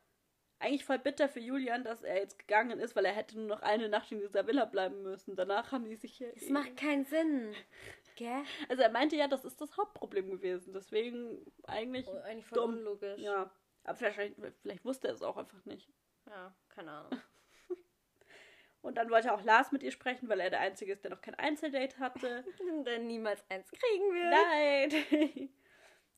eigentlich 0.60 0.86
voll 0.86 1.00
bitter 1.00 1.30
für 1.30 1.40
Julian, 1.40 1.84
dass 1.84 2.04
er 2.04 2.18
jetzt 2.18 2.38
gegangen 2.38 2.80
ist, 2.80 2.96
weil 2.96 3.06
er 3.06 3.14
hätte 3.14 3.38
nur 3.38 3.48
noch 3.48 3.62
eine 3.62 3.90
Nacht 3.90 4.12
in 4.12 4.20
dieser 4.20 4.46
Villa 4.48 4.66
bleiben 4.66 5.02
müssen. 5.04 5.36
Danach 5.36 5.72
haben 5.72 5.86
die 5.86 5.96
sich. 5.96 6.20
Das 6.20 6.44
eh- 6.44 6.52
macht 6.52 6.78
keinen 6.78 7.06
Sinn. 7.06 7.54
Gell? 8.16 8.44
Also 8.68 8.84
er 8.84 8.92
meinte 8.92 9.16
ja, 9.16 9.28
das 9.28 9.46
ist 9.46 9.62
das 9.62 9.78
Hauptproblem 9.78 10.30
gewesen. 10.30 10.74
Deswegen 10.74 11.46
eigentlich. 11.64 12.08
Oh, 12.08 12.18
eigentlich 12.20 12.46
voll 12.46 12.58
dumm. 12.58 12.78
unlogisch. 12.78 13.20
Ja. 13.22 13.50
Aber 13.86 13.96
vielleicht, 13.96 14.36
vielleicht 14.62 14.86
wusste 14.86 15.08
er 15.08 15.14
es 15.14 15.22
auch 15.22 15.38
einfach 15.38 15.64
nicht. 15.66 15.90
Ja, 16.28 16.54
keine 16.68 16.92
Ahnung. 16.92 17.12
Und 18.82 18.98
dann 18.98 19.10
wollte 19.10 19.34
auch 19.34 19.44
Lars 19.44 19.72
mit 19.72 19.84
ihr 19.84 19.92
sprechen, 19.92 20.30
weil 20.30 20.40
er 20.40 20.50
der 20.50 20.60
Einzige 20.60 20.94
ist, 20.94 21.04
der 21.04 21.12
noch 21.12 21.22
kein 21.22 21.36
Einzeldate 21.36 21.98
hatte. 22.00 22.44
Der 22.86 23.00
niemals 23.00 23.44
eins 23.50 23.70
kriegen 23.72 24.14
wird. 24.14 25.10
Nein! 25.10 25.50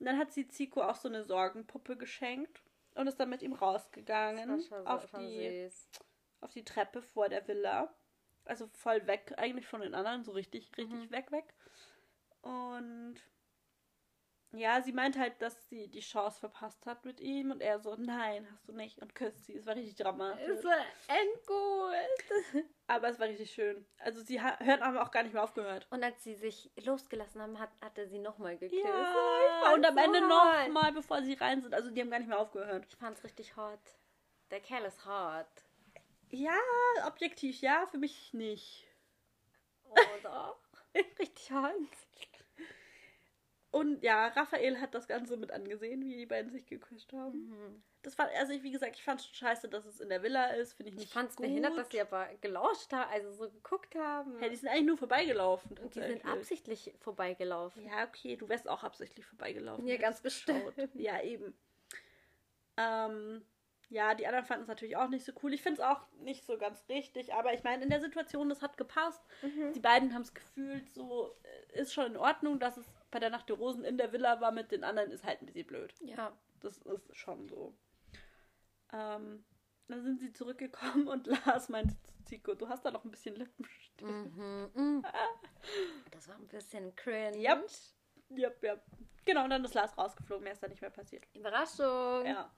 Und 0.02 0.06
dann 0.06 0.18
hat 0.18 0.32
sie 0.32 0.48
Zico 0.48 0.82
auch 0.82 0.96
so 0.96 1.08
eine 1.08 1.24
Sorgenpuppe 1.24 1.96
geschenkt 1.96 2.64
und 2.96 3.06
ist 3.06 3.20
dann 3.20 3.30
mit 3.30 3.44
ihm 3.44 3.54
rausgegangen 3.54 4.60
schon, 4.64 4.88
auf, 4.88 5.06
die, 5.12 5.68
süß. 5.70 5.90
auf 6.40 6.52
die 6.54 6.66
Treppe 6.66 7.04
vor 7.04 7.30
der 7.30 7.48
Villa. 7.48 7.94
Also 8.46 8.66
voll 8.74 9.06
weg 9.06 9.36
eigentlich 9.38 9.68
von 9.68 9.82
den 9.82 9.94
anderen, 9.94 10.24
so 10.24 10.32
richtig, 10.32 10.76
richtig 10.76 11.02
Mhm. 11.08 11.12
weg, 11.12 11.32
weg. 11.32 11.54
Und 12.42 13.18
ja, 14.54 14.82
sie 14.82 14.92
meint 14.92 15.18
halt, 15.18 15.42
dass 15.42 15.70
sie 15.70 15.88
die 15.88 16.02
Chance 16.02 16.40
verpasst 16.40 16.86
hat 16.86 17.06
mit 17.06 17.20
ihm 17.20 17.52
und 17.52 17.62
er 17.62 17.80
so, 17.80 17.96
nein, 17.96 18.48
hast 18.52 18.68
du 18.68 18.74
nicht 18.74 19.00
und 19.02 19.16
küsst 19.16 19.46
sie. 19.46 19.56
Es 19.56 19.66
war 19.66 19.76
richtig 19.76 19.96
dramatisch. 19.96 20.48
Es 20.48 20.64
war 20.64 20.78
endgut. 21.08 22.66
Aber 22.88 23.10
es 23.10 23.20
war 23.20 23.28
richtig 23.28 23.52
schön. 23.52 23.86
Also 24.00 24.22
sie 24.22 24.42
hören 24.42 24.82
aber 24.82 25.04
auch 25.04 25.12
gar 25.12 25.24
nicht 25.24 25.32
mehr 25.32 25.44
aufgehört. 25.44 25.88
Und 25.92 26.04
als 26.04 26.22
sie 26.26 26.36
sich 26.36 26.70
losgelassen 26.84 27.42
haben, 27.42 27.58
hat, 27.58 27.70
hat 27.80 27.98
er 27.98 28.08
sie 28.08 28.20
nochmal 28.20 28.58
geküsst. 28.58 28.84
Ja, 28.84 29.62
Oh, 29.64 29.76
und 29.76 29.86
am 29.86 29.94
so 29.94 30.00
Ende 30.02 30.20
nochmal, 30.20 30.92
bevor 30.92 31.22
sie 31.22 31.34
rein 31.36 31.62
sind. 31.62 31.74
Also 31.74 31.90
die 31.90 32.02
haben 32.02 32.10
gar 32.10 32.20
nicht 32.20 32.28
mehr 32.28 32.40
aufgehört. 32.40 32.86
Ich 32.90 32.98
fand's 32.98 33.24
richtig 33.24 33.56
hot. 33.56 33.80
Der 34.50 34.60
Kerl 34.60 34.84
ist 34.84 35.06
hot. 35.06 35.48
Ja, 36.30 36.58
objektiv 37.06 37.62
ja, 37.62 37.86
für 37.88 37.98
mich 37.98 38.34
nicht. 38.34 38.86
Oh, 39.90 39.96
doch. 40.24 40.58
richtig 41.20 41.52
hot. 41.52 41.74
Und 43.72 44.04
ja, 44.04 44.28
Raphael 44.28 44.82
hat 44.82 44.94
das 44.94 45.08
Ganze 45.08 45.38
mit 45.38 45.52
angesehen, 45.52 46.04
wie 46.04 46.18
die 46.18 46.26
beiden 46.26 46.52
sich 46.52 46.66
geküsst 46.66 47.14
haben. 47.14 47.48
Mhm. 47.48 47.82
Das 48.02 48.18
war, 48.18 48.28
also 48.38 48.52
ich, 48.52 48.64
wie 48.64 48.72
gesagt, 48.72 48.96
ich 48.98 49.04
fand 49.04 49.22
es 49.22 49.28
scheiße, 49.28 49.70
dass 49.70 49.86
es 49.86 50.02
in 50.02 50.10
der 50.10 50.24
Villa 50.24 50.48
ist, 50.48 50.74
finde 50.74 50.90
ich 50.90 50.96
nicht 50.98 51.06
Ich 51.08 51.14
fand's 51.14 51.38
gut. 51.38 51.46
behindert, 51.46 51.78
dass 51.78 51.90
sie 51.90 52.02
aber 52.02 52.28
gelauscht 52.42 52.92
haben, 52.92 53.10
also 53.12 53.32
so 53.32 53.50
geguckt 53.50 53.96
haben. 53.96 54.38
Hey, 54.40 54.50
die 54.50 54.58
sind 54.58 54.68
eigentlich 54.68 54.88
nur 54.88 54.98
vorbeigelaufen. 54.98 55.78
Und 55.78 55.96
die 55.96 56.02
sind 56.02 56.26
absichtlich 56.26 56.94
vorbeigelaufen. 57.00 57.86
Ja, 57.86 58.04
okay, 58.06 58.36
du 58.36 58.50
wärst 58.50 58.68
auch 58.68 58.84
absichtlich 58.84 59.26
vorbeigelaufen. 59.26 59.88
Ja, 59.88 59.96
ganz 59.98 60.18
hättest 60.20 60.46
geschaut. 60.48 60.76
bestimmt. 60.76 60.96
Ja, 61.02 61.22
eben. 61.22 61.54
Ähm, 62.78 63.46
Ja, 63.90 64.16
die 64.16 64.26
anderen 64.26 64.46
fanden 64.46 64.64
es 64.64 64.68
natürlich 64.70 64.96
auch 64.96 65.10
nicht 65.10 65.26
so 65.26 65.34
cool. 65.44 65.54
Ich 65.54 65.62
finde 65.62 65.82
es 65.82 65.88
auch 65.88 66.02
nicht 66.22 66.46
so 66.46 66.58
ganz 66.58 66.84
richtig, 66.88 67.34
aber 67.34 67.54
ich 67.54 67.64
meine, 67.64 67.84
in 67.84 67.90
der 67.90 68.00
Situation, 68.00 68.48
das 68.48 68.62
hat 68.62 68.78
gepasst. 68.78 69.22
Mhm. 69.42 69.74
Die 69.74 69.80
beiden 69.82 70.14
haben 70.14 70.22
es 70.22 70.34
gefühlt, 70.34 70.94
so 70.94 71.36
äh, 71.74 71.82
ist 71.82 71.94
schon 71.94 72.06
in 72.08 72.18
Ordnung, 72.18 72.58
dass 72.60 72.78
es 72.78 72.88
bei 73.12 73.20
der 73.20 73.30
Nacht 73.30 73.50
der 73.50 73.58
Rosen 73.58 73.84
in 73.84 73.98
der 73.98 74.12
Villa 74.12 74.42
war 74.42 74.52
mit 74.52 74.72
den 74.72 74.84
anderen, 74.84 75.12
ist 75.12 75.24
halt 75.24 75.42
ein 75.42 75.46
bisschen 75.46 75.68
blöd. 75.68 75.94
Ja. 76.00 76.36
Das 76.62 76.78
ist 76.80 77.16
schon 77.16 77.48
so. 77.48 77.76
Ähm, 78.94 79.44
dann 79.88 80.04
sind 80.04 80.20
sie 80.20 80.32
zurückgekommen 80.32 81.08
und 81.08 81.28
Lars 81.46 81.70
meinte 81.70 81.96
zu 82.04 82.24
Zico, 82.24 82.54
du 82.54 82.70
hast 82.70 82.86
da 82.86 82.92
noch 82.92 83.04
ein 83.04 83.12
bisschen 83.12 83.36
Lippenstift. 83.36 84.02
Mhm. 84.02 84.72
mhm. 84.74 85.06
Das 86.12 86.28
war 86.28 86.36
ein 86.36 86.48
bisschen 86.48 86.96
cringe. 86.96 87.38
Yep. 87.38 87.70
Yep, 88.32 88.64
yep. 88.64 88.82
Genau, 89.26 89.44
und 89.44 89.50
dann 89.50 89.64
ist 89.64 89.74
Lars 89.74 89.98
rausgeflogen, 89.98 90.44
mehr 90.44 90.54
ist 90.54 90.64
da 90.64 90.68
nicht 90.68 90.82
mehr 90.82 90.90
passiert. 90.90 91.28
Überraschung. 91.36 92.26
Ja. 92.26 92.50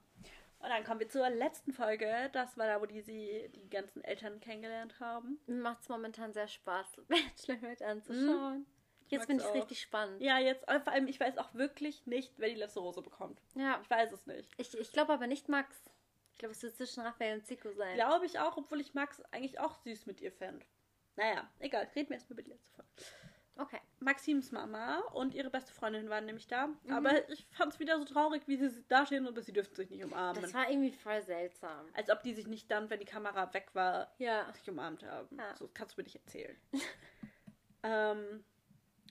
Und 0.60 0.70
dann 0.70 0.84
kommen 0.84 1.00
wir 1.00 1.08
zur 1.08 1.28
letzten 1.28 1.72
Folge. 1.72 2.30
Das 2.32 2.56
war 2.56 2.66
da, 2.66 2.80
wo 2.80 2.86
die 2.86 3.02
sie 3.02 3.50
die 3.54 3.68
ganzen 3.68 4.02
Eltern 4.02 4.40
kennengelernt 4.40 4.98
haben. 4.98 5.38
Macht 5.46 5.82
es 5.82 5.88
momentan 5.88 6.32
sehr 6.32 6.48
Spaß, 6.48 7.02
Bachelor 7.08 7.68
mit 7.68 7.82
anzuschauen. 7.82 8.66
Jetzt 9.08 9.26
finde 9.26 9.42
ich 9.44 9.48
es 9.48 9.54
richtig 9.54 9.80
spannend. 9.80 10.20
Ja, 10.20 10.38
jetzt, 10.38 10.64
vor 10.64 10.92
allem, 10.92 11.06
ich 11.06 11.20
weiß 11.20 11.38
auch 11.38 11.54
wirklich 11.54 12.06
nicht, 12.06 12.32
wer 12.38 12.48
die 12.48 12.54
letzte 12.54 12.80
Rose 12.80 13.02
bekommt. 13.02 13.40
Ja. 13.54 13.78
Ich 13.82 13.90
weiß 13.90 14.12
es 14.12 14.26
nicht. 14.26 14.48
Ich, 14.56 14.76
ich 14.76 14.92
glaube 14.92 15.12
aber 15.12 15.26
nicht 15.26 15.48
Max. 15.48 15.76
Ich 16.32 16.38
glaube, 16.38 16.52
es 16.52 16.62
wird 16.62 16.76
zwischen 16.76 17.00
Raphael 17.02 17.38
und 17.38 17.46
Zico 17.46 17.72
sein. 17.72 17.94
Glaube 17.94 18.26
ich 18.26 18.38
auch, 18.40 18.56
obwohl 18.56 18.80
ich 18.80 18.94
Max 18.94 19.22
eigentlich 19.30 19.60
auch 19.60 19.76
süß 19.76 20.06
mit 20.06 20.20
ihr 20.20 20.32
fände. 20.32 20.66
Naja, 21.16 21.48
egal, 21.60 21.88
reden 21.94 22.10
wir 22.10 22.16
erstmal 22.16 22.40
über 22.40 22.42
die 22.42 22.50
letzte 22.50 22.70
Folge. 22.72 22.90
Okay. 23.56 23.80
Maxims 24.00 24.50
Mama 24.50 24.98
und 25.12 25.32
ihre 25.34 25.48
beste 25.48 25.72
Freundin 25.72 26.08
waren 26.08 26.24
nämlich 26.24 26.48
da. 26.48 26.66
Mhm. 26.66 26.92
Aber 26.92 27.28
ich 27.30 27.46
fand 27.52 27.72
es 27.72 27.78
wieder 27.78 27.98
so 27.98 28.04
traurig, 28.04 28.42
wie 28.46 28.56
sie 28.56 28.84
da 28.88 29.06
stehen 29.06 29.26
und 29.26 29.40
sie 29.44 29.52
dürften 29.52 29.76
sich 29.76 29.90
nicht 29.90 30.02
umarmen. 30.02 30.42
Das 30.42 30.52
war 30.54 30.68
irgendwie 30.68 30.90
voll 30.90 31.22
seltsam. 31.22 31.86
Als 31.94 32.10
ob 32.10 32.22
die 32.22 32.34
sich 32.34 32.48
nicht 32.48 32.68
dann, 32.70 32.90
wenn 32.90 32.98
die 32.98 33.06
Kamera 33.06 33.52
weg 33.54 33.68
war, 33.74 34.12
Ja. 34.18 34.52
sich 34.52 34.68
umarmt 34.68 35.04
haben. 35.04 35.36
Ja. 35.38 35.56
So 35.56 35.70
kannst 35.72 35.96
du 35.96 36.00
mir 36.00 36.04
nicht 36.04 36.16
erzählen. 36.16 36.56
ähm, 37.84 38.44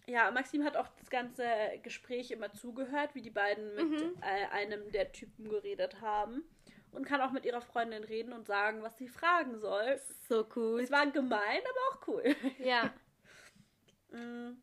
ja, 0.08 0.30
Maxim 0.32 0.64
hat 0.64 0.76
auch 0.78 0.88
das 1.00 1.10
ganze 1.10 1.46
Gespräch 1.84 2.32
immer 2.32 2.52
zugehört, 2.54 3.16
wie 3.16 3.22
die 3.22 3.30
beiden 3.30 3.74
mit 3.76 3.90
Mhm. 3.90 4.16
äh, 4.22 4.46
einem 4.52 4.92
der 4.92 5.12
Typen 5.12 5.50
geredet 5.50 6.02
haben. 6.02 6.44
Und 6.92 7.06
kann 7.06 7.22
auch 7.22 7.32
mit 7.32 7.44
ihrer 7.46 7.62
Freundin 7.62 8.04
reden 8.04 8.34
und 8.34 8.46
sagen, 8.46 8.84
was 8.84 8.98
sie 9.00 9.08
fragen 9.08 9.58
soll. 9.60 10.00
So 10.30 10.46
cool. 10.56 10.80
Es 10.80 10.92
war 10.92 11.08
gemein, 11.08 11.62
aber 11.62 11.98
auch 12.00 12.08
cool. 12.08 12.24
Ja. 12.60 12.94
Mm. 14.12 14.62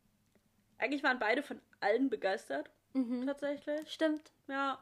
Eigentlich 0.78 1.02
waren 1.02 1.18
beide 1.18 1.42
von 1.42 1.60
allen 1.80 2.08
begeistert, 2.08 2.70
Mhm. 2.92 3.26
tatsächlich. 3.26 3.90
Stimmt. 3.92 4.30
Ja. 4.46 4.78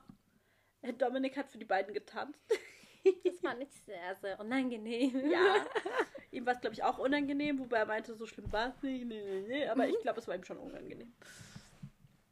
Dominik 0.98 1.38
hat 1.38 1.48
für 1.48 1.56
die 1.58 1.64
beiden 1.64 1.94
getanzt. 1.94 2.38
Das 3.24 3.42
war 3.42 3.54
nicht 3.54 3.72
sehr, 3.84 4.16
sehr 4.16 4.40
unangenehm. 4.40 5.30
Ja. 5.30 5.66
ihm 6.30 6.46
war 6.46 6.54
es, 6.54 6.60
glaube 6.60 6.74
ich, 6.74 6.82
auch 6.82 6.98
unangenehm, 6.98 7.58
wobei 7.58 7.78
er 7.78 7.86
meinte, 7.86 8.14
so 8.14 8.26
schlimm 8.26 8.52
war 8.52 8.68
es 8.68 8.82
nicht. 8.82 9.06
Nee, 9.06 9.22
nee, 9.22 9.44
nee. 9.46 9.68
Aber 9.68 9.88
ich 9.88 9.98
glaube, 10.00 10.20
es 10.20 10.28
war 10.28 10.34
ihm 10.34 10.44
schon 10.44 10.58
unangenehm. 10.58 11.12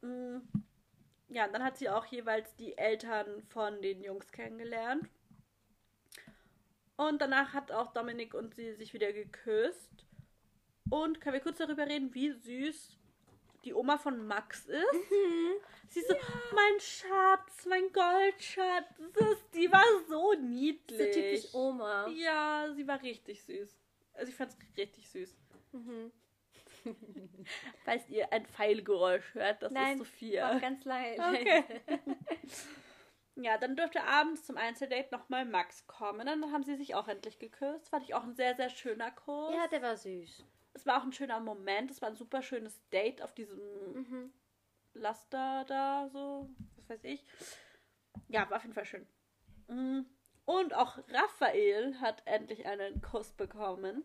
Mm. 0.03 0.39
Ja, 1.29 1.47
und 1.47 1.53
dann 1.53 1.65
hat 1.65 1.77
sie 1.77 1.89
auch 1.89 2.07
jeweils 2.07 2.55
die 2.57 2.79
Eltern 2.79 3.43
von 3.45 3.83
den 3.83 4.03
Jungs 4.03 4.31
kennengelernt. 4.31 5.09
Und 6.97 7.21
danach 7.21 7.53
hat 7.53 7.73
auch 7.73 7.93
Dominik 7.93 8.35
und 8.35 8.55
sie 8.55 8.73
sich 8.75 8.95
wieder 8.95 9.13
geküsst. 9.13 10.07
Und 10.89 11.21
können 11.21 11.35
wir 11.35 11.41
kurz 11.41 11.59
darüber 11.59 11.87
reden, 11.87 12.15
wie 12.15 12.31
süß 12.31 12.96
die 13.67 13.75
Oma 13.75 13.99
von 13.99 14.27
Max 14.27 14.65
ist? 14.67 14.85
Sie 15.89 16.01
ist 16.01 16.09
so, 16.09 16.15
mein 16.55 16.81
Schatz, 16.81 17.67
mein 17.67 17.93
Goldschatz. 17.93 18.87
Die 19.55 19.71
war 19.71 19.85
so 20.09 20.33
niedlich. 20.35 20.99
So 20.99 21.21
typisch 21.21 21.55
Oma. 21.55 22.09
Ja, 22.09 22.73
sie 22.75 22.87
war 22.87 23.03
richtig 23.03 23.43
süß. 23.45 23.77
Also 24.15 24.31
ich 24.31 24.37
fand's 24.37 24.57
richtig 24.77 25.09
süß. 25.11 25.37
Mhm. 25.73 26.13
Falls 27.85 28.09
ihr 28.09 28.33
ein 28.33 28.47
Pfeilgeräusch 28.47 29.35
hört, 29.35 29.63
das 29.63 29.73
Nein, 29.73 29.93
ist 29.93 29.99
Sophia. 29.99 30.57
Auch 30.57 30.61
ganz 30.61 30.85
leid. 30.85 31.19
Okay. 31.19 31.65
Ja, 33.39 33.59
dann 33.59 33.77
dürfte 33.77 34.03
abends 34.03 34.45
zum 34.45 34.57
Einzeldate 34.57 35.15
nochmal 35.15 35.45
Max 35.45 35.87
kommen. 35.87 36.27
Dann 36.27 36.53
haben 36.53 36.65
sie 36.65 36.75
sich 36.77 36.95
auch 36.95 37.07
endlich 37.07 37.39
geküsst. 37.39 37.91
Fand 37.91 38.05
ich 38.05 38.15
auch 38.15 38.23
ein 38.23 38.35
sehr, 38.35 38.57
sehr 38.57 38.71
schöner 38.71 39.11
Kuss. 39.11 39.55
Ja, 39.55 39.67
der 39.67 39.83
war 39.83 39.95
süß. 39.95 40.43
Es 40.77 40.87
war 40.87 41.01
auch 41.01 41.05
ein 41.05 41.13
schöner 41.13 41.41
Moment. 41.41 41.91
Es 41.91 42.01
war 42.03 42.09
ein 42.11 42.15
super 42.15 42.43
schönes 42.43 42.81
Date 42.91 43.23
auf 43.23 43.35
diesem 43.35 43.59
Mhm. 43.95 44.33
Laster 44.95 45.65
da, 45.67 46.09
so, 46.13 46.49
was 46.77 46.89
weiß 46.89 47.05
ich. 47.05 47.25
Ja, 48.29 48.49
war 48.49 48.57
auf 48.59 48.63
jeden 48.63 48.75
Fall 48.75 48.85
schön. 48.87 49.07
Mm. 49.69 50.01
Und 50.45 50.75
auch 50.75 50.99
Raphael 51.09 51.99
hat 52.01 52.23
endlich 52.25 52.67
einen 52.67 53.03
Kuss 53.03 53.33
bekommen. 53.33 54.05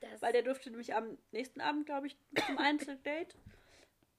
Das, 0.00 0.20
Weil 0.22 0.32
der 0.32 0.42
durfte 0.42 0.70
nämlich 0.70 0.94
am 0.94 1.18
nächsten 1.30 1.60
Abend, 1.60 1.86
glaube 1.86 2.08
ich, 2.08 2.16
zum 2.46 2.58
Einzeldate. 2.58 3.36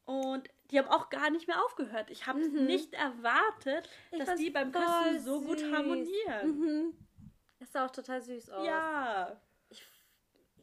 Und 0.06 0.50
die 0.72 0.80
haben 0.80 0.88
auch 0.88 1.10
gar 1.10 1.30
nicht 1.30 1.48
mehr 1.48 1.64
aufgehört. 1.64 2.10
Ich 2.10 2.26
habe 2.28 2.40
Mhm. 2.40 2.66
nicht 2.66 2.94
erwartet, 2.94 3.90
Ich 4.12 4.20
dass 4.24 4.36
die 4.40 4.50
beim 4.50 4.72
Küssen 4.72 5.20
so 5.20 5.42
gut 5.42 5.62
harmonieren. 5.72 6.60
Mhm. 6.60 7.08
Das 7.60 7.72
sah 7.72 7.86
auch 7.86 7.92
total 7.92 8.22
süß 8.22 8.50
aus. 8.52 8.66
Ja. 8.66 9.40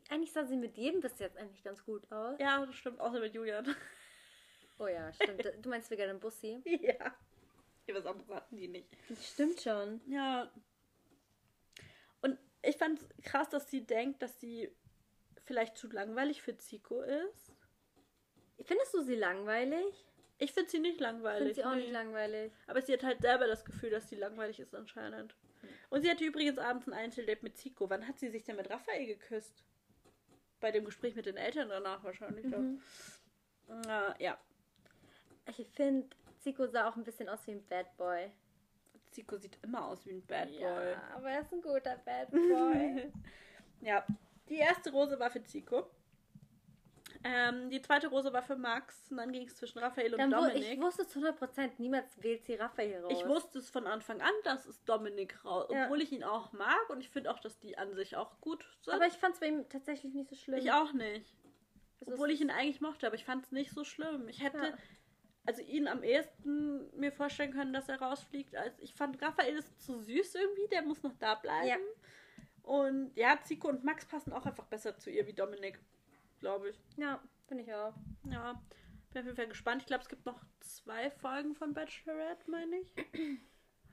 Eigentlich 0.09 0.33
sah 0.33 0.45
sie 0.45 0.57
mit 0.57 0.77
jedem 0.77 1.01
bis 1.01 1.19
jetzt 1.19 1.37
eigentlich 1.37 1.63
ganz 1.65 1.85
gut 1.85 2.11
aus. 2.13 2.39
Ja, 2.39 2.65
das 2.65 2.75
stimmt. 2.75 3.01
Außer 3.01 3.21
mit 3.21 3.35
Julian. 3.35 3.75
Oh 4.79 4.87
ja, 4.87 5.13
stimmt. 5.13 5.43
Du 5.63 5.69
meinst 5.69 5.91
wegen 5.91 6.03
dem 6.09 6.21
Bussi? 6.21 6.61
ja. 6.65 7.15
Ja, 7.87 7.95
was 7.95 8.07
anderes 8.07 8.29
hatten 8.31 8.57
die 8.57 8.69
nicht. 8.69 8.89
Das 9.09 9.29
stimmt 9.29 9.61
schon. 9.61 10.01
Ja. 10.07 10.51
Und 12.21 12.39
ich 12.63 12.77
fand 12.77 13.01
krass, 13.23 13.49
dass 13.49 13.71
sie 13.71 13.87
denkt, 13.87 14.23
dass 14.23 14.41
sie 14.41 14.71
vielleicht 15.45 15.77
zu 15.79 15.89
langweilig 15.89 16.43
für 16.43 16.57
Zico 16.59 17.01
ist. 17.01 17.53
Findest 18.65 18.93
du 18.95 19.03
sie 19.03 19.15
langweilig? 19.15 20.05
Ich 20.39 20.53
finde 20.53 20.69
sie 20.71 20.81
nicht 20.81 20.97
Ich 20.97 21.01
langweilig. 21.01 21.39
finde 21.39 21.55
sie 21.55 21.65
auch 21.65 21.75
nee. 21.75 21.83
nicht 21.83 21.93
langweilig. 21.93 22.53
Aber 22.67 22.83
sie 22.83 22.93
hat 22.93 23.05
halt 23.05 23.21
selber 23.23 23.47
das 23.47 23.65
Gefühl, 23.65 23.91
dass 23.91 24.09
sie 24.09 24.17
langweilig 24.17 24.59
ist 24.61 24.75
anscheinend. 24.75 25.35
Und 25.89 26.03
sie 26.03 26.11
hatte 26.11 26.25
übrigens 26.25 26.59
abends 26.59 26.87
ein 26.89 26.93
Einzeldate 26.93 27.43
mit 27.43 27.57
Zico. 27.57 27.89
Wann 27.89 28.07
hat 28.07 28.19
sie 28.19 28.29
sich 28.29 28.45
denn 28.45 28.57
mit 28.57 28.69
Raphael 28.69 29.07
geküsst? 29.07 29.65
Bei 30.67 30.73
dem 30.73 30.85
Gespräch 30.85 31.15
mit 31.15 31.27
den 31.27 31.37
Eltern 31.37 31.69
danach 31.69 32.03
wahrscheinlich. 32.03 32.45
Mhm. 32.45 32.83
Ja. 33.69 34.09
Äh, 34.09 34.25
ja. 34.25 34.39
Ich 35.47 35.65
finde, 35.69 36.09
Zico 36.41 36.67
sah 36.67 36.89
auch 36.89 36.97
ein 36.97 37.05
bisschen 37.05 37.29
aus 37.29 37.47
wie 37.47 37.53
ein 37.53 37.65
Bad 37.69 37.97
Boy. 37.97 38.33
Zico 39.13 39.37
sieht 39.37 39.57
immer 39.63 39.87
aus 39.87 40.05
wie 40.07 40.11
ein 40.11 40.27
Bad 40.27 40.49
Boy. 40.49 40.61
Ja, 40.61 41.03
aber 41.15 41.31
er 41.31 41.43
ist 41.43 41.53
ein 41.53 41.63
guter 41.63 41.97
Bad 41.99 42.33
Boy. 42.33 43.13
ja. 43.81 44.05
Die 44.49 44.57
erste 44.57 44.91
Rose 44.91 45.17
war 45.21 45.31
für 45.31 45.45
Zico. 45.45 45.89
Ähm, 47.29 47.71
die 47.71 47.81
zweite 47.83 48.09
Rose 48.09 48.33
war 48.33 48.43
für 48.43 48.57
Max. 48.57 49.11
Und 49.11 49.17
dann 49.17 49.33
ging 49.33 49.47
es 49.47 49.57
zwischen 49.57 49.79
Raphael 49.81 50.13
und 50.13 50.19
Dann 50.21 50.31
Dominik. 50.31 50.73
ich 50.75 50.81
wusste 50.81 51.07
zu 51.07 51.19
100%, 51.21 51.73
niemals 51.79 52.23
wählt 52.23 52.45
sie 52.45 52.55
Raphael 52.55 53.03
raus. 53.03 53.13
Ich 53.13 53.27
wusste 53.27 53.59
es 53.59 53.69
von 53.71 53.87
Anfang 53.87 54.21
an, 54.21 54.33
dass 54.45 54.67
es 54.67 54.83
Dominik 54.85 55.45
raus. 55.45 55.69
Ja. 55.73 55.85
Obwohl 55.85 56.01
ich 56.03 56.13
ihn 56.13 56.23
auch 56.25 56.53
mag 56.53 56.89
und 56.91 57.01
ich 57.01 57.11
finde 57.11 57.31
auch, 57.33 57.41
dass 57.41 57.59
die 57.59 57.77
an 57.79 57.95
sich 57.95 58.17
auch 58.17 58.41
gut 58.41 58.65
sind. 58.81 58.95
Aber 58.95 59.07
ich 59.07 59.15
fand 59.15 59.35
es 59.35 59.41
bei 59.41 59.49
ihm 59.49 59.69
tatsächlich 59.69 60.15
nicht 60.15 60.29
so 60.31 60.37
schlimm. 60.37 60.59
ich 60.59 60.71
auch 60.73 60.93
nicht. 60.93 61.35
Es 62.01 62.09
Obwohl 62.09 62.31
ich 62.31 62.41
ihn 62.41 62.51
eigentlich 62.51 62.81
mochte, 62.81 63.07
aber 63.07 63.17
ich 63.17 63.25
fand 63.25 63.45
es 63.45 63.53
nicht 63.53 63.73
so 63.73 63.83
schlimm. 63.83 64.29
Ich 64.29 64.43
hätte 64.43 64.59
Ja. 64.59 64.75
also 65.47 65.63
ihn 65.63 65.89
am 65.89 66.03
ehesten 66.03 66.91
mir 66.99 67.11
vorstellen 67.13 67.53
können, 67.53 67.73
dass 67.73 67.89
er 67.89 68.01
rausfliegt. 68.01 68.55
Als 68.55 68.79
ich 68.81 68.95
fand 68.95 69.21
Raphael 69.23 69.57
ist 69.57 69.81
zu 69.83 69.99
süß 69.99 70.35
irgendwie, 70.35 70.69
der 70.69 70.83
muss 70.83 71.03
noch 71.03 71.15
da 71.19 71.35
bleiben. 71.37 71.67
Ja. 71.69 71.77
Und 72.63 73.13
ja, 73.17 73.39
Zico 73.45 73.69
und 73.69 73.85
Max 73.85 74.05
passen 74.07 74.33
auch 74.33 74.45
einfach 74.45 74.67
besser 74.67 74.97
zu 74.99 75.09
ihr 75.11 75.27
wie 75.27 75.33
Dominik, 75.33 75.79
glaube 76.41 76.71
ich. 76.71 76.79
Ja, 76.97 77.21
finde 77.47 77.65
ich 77.65 77.73
auch. 77.75 77.95
Ja, 78.31 78.61
bin 79.13 79.21
auf 79.21 79.27
jeden 79.27 79.37
Fall 79.37 79.49
gespannt. 79.49 79.83
Ich 79.83 79.87
glaube, 79.87 80.03
es 80.03 80.09
gibt 80.09 80.27
noch 80.27 80.43
zwei 80.61 81.11
Folgen 81.11 81.55
von 81.55 81.73
Bachelorette, 81.75 82.51
meine 82.51 82.77
ich. 82.77 82.93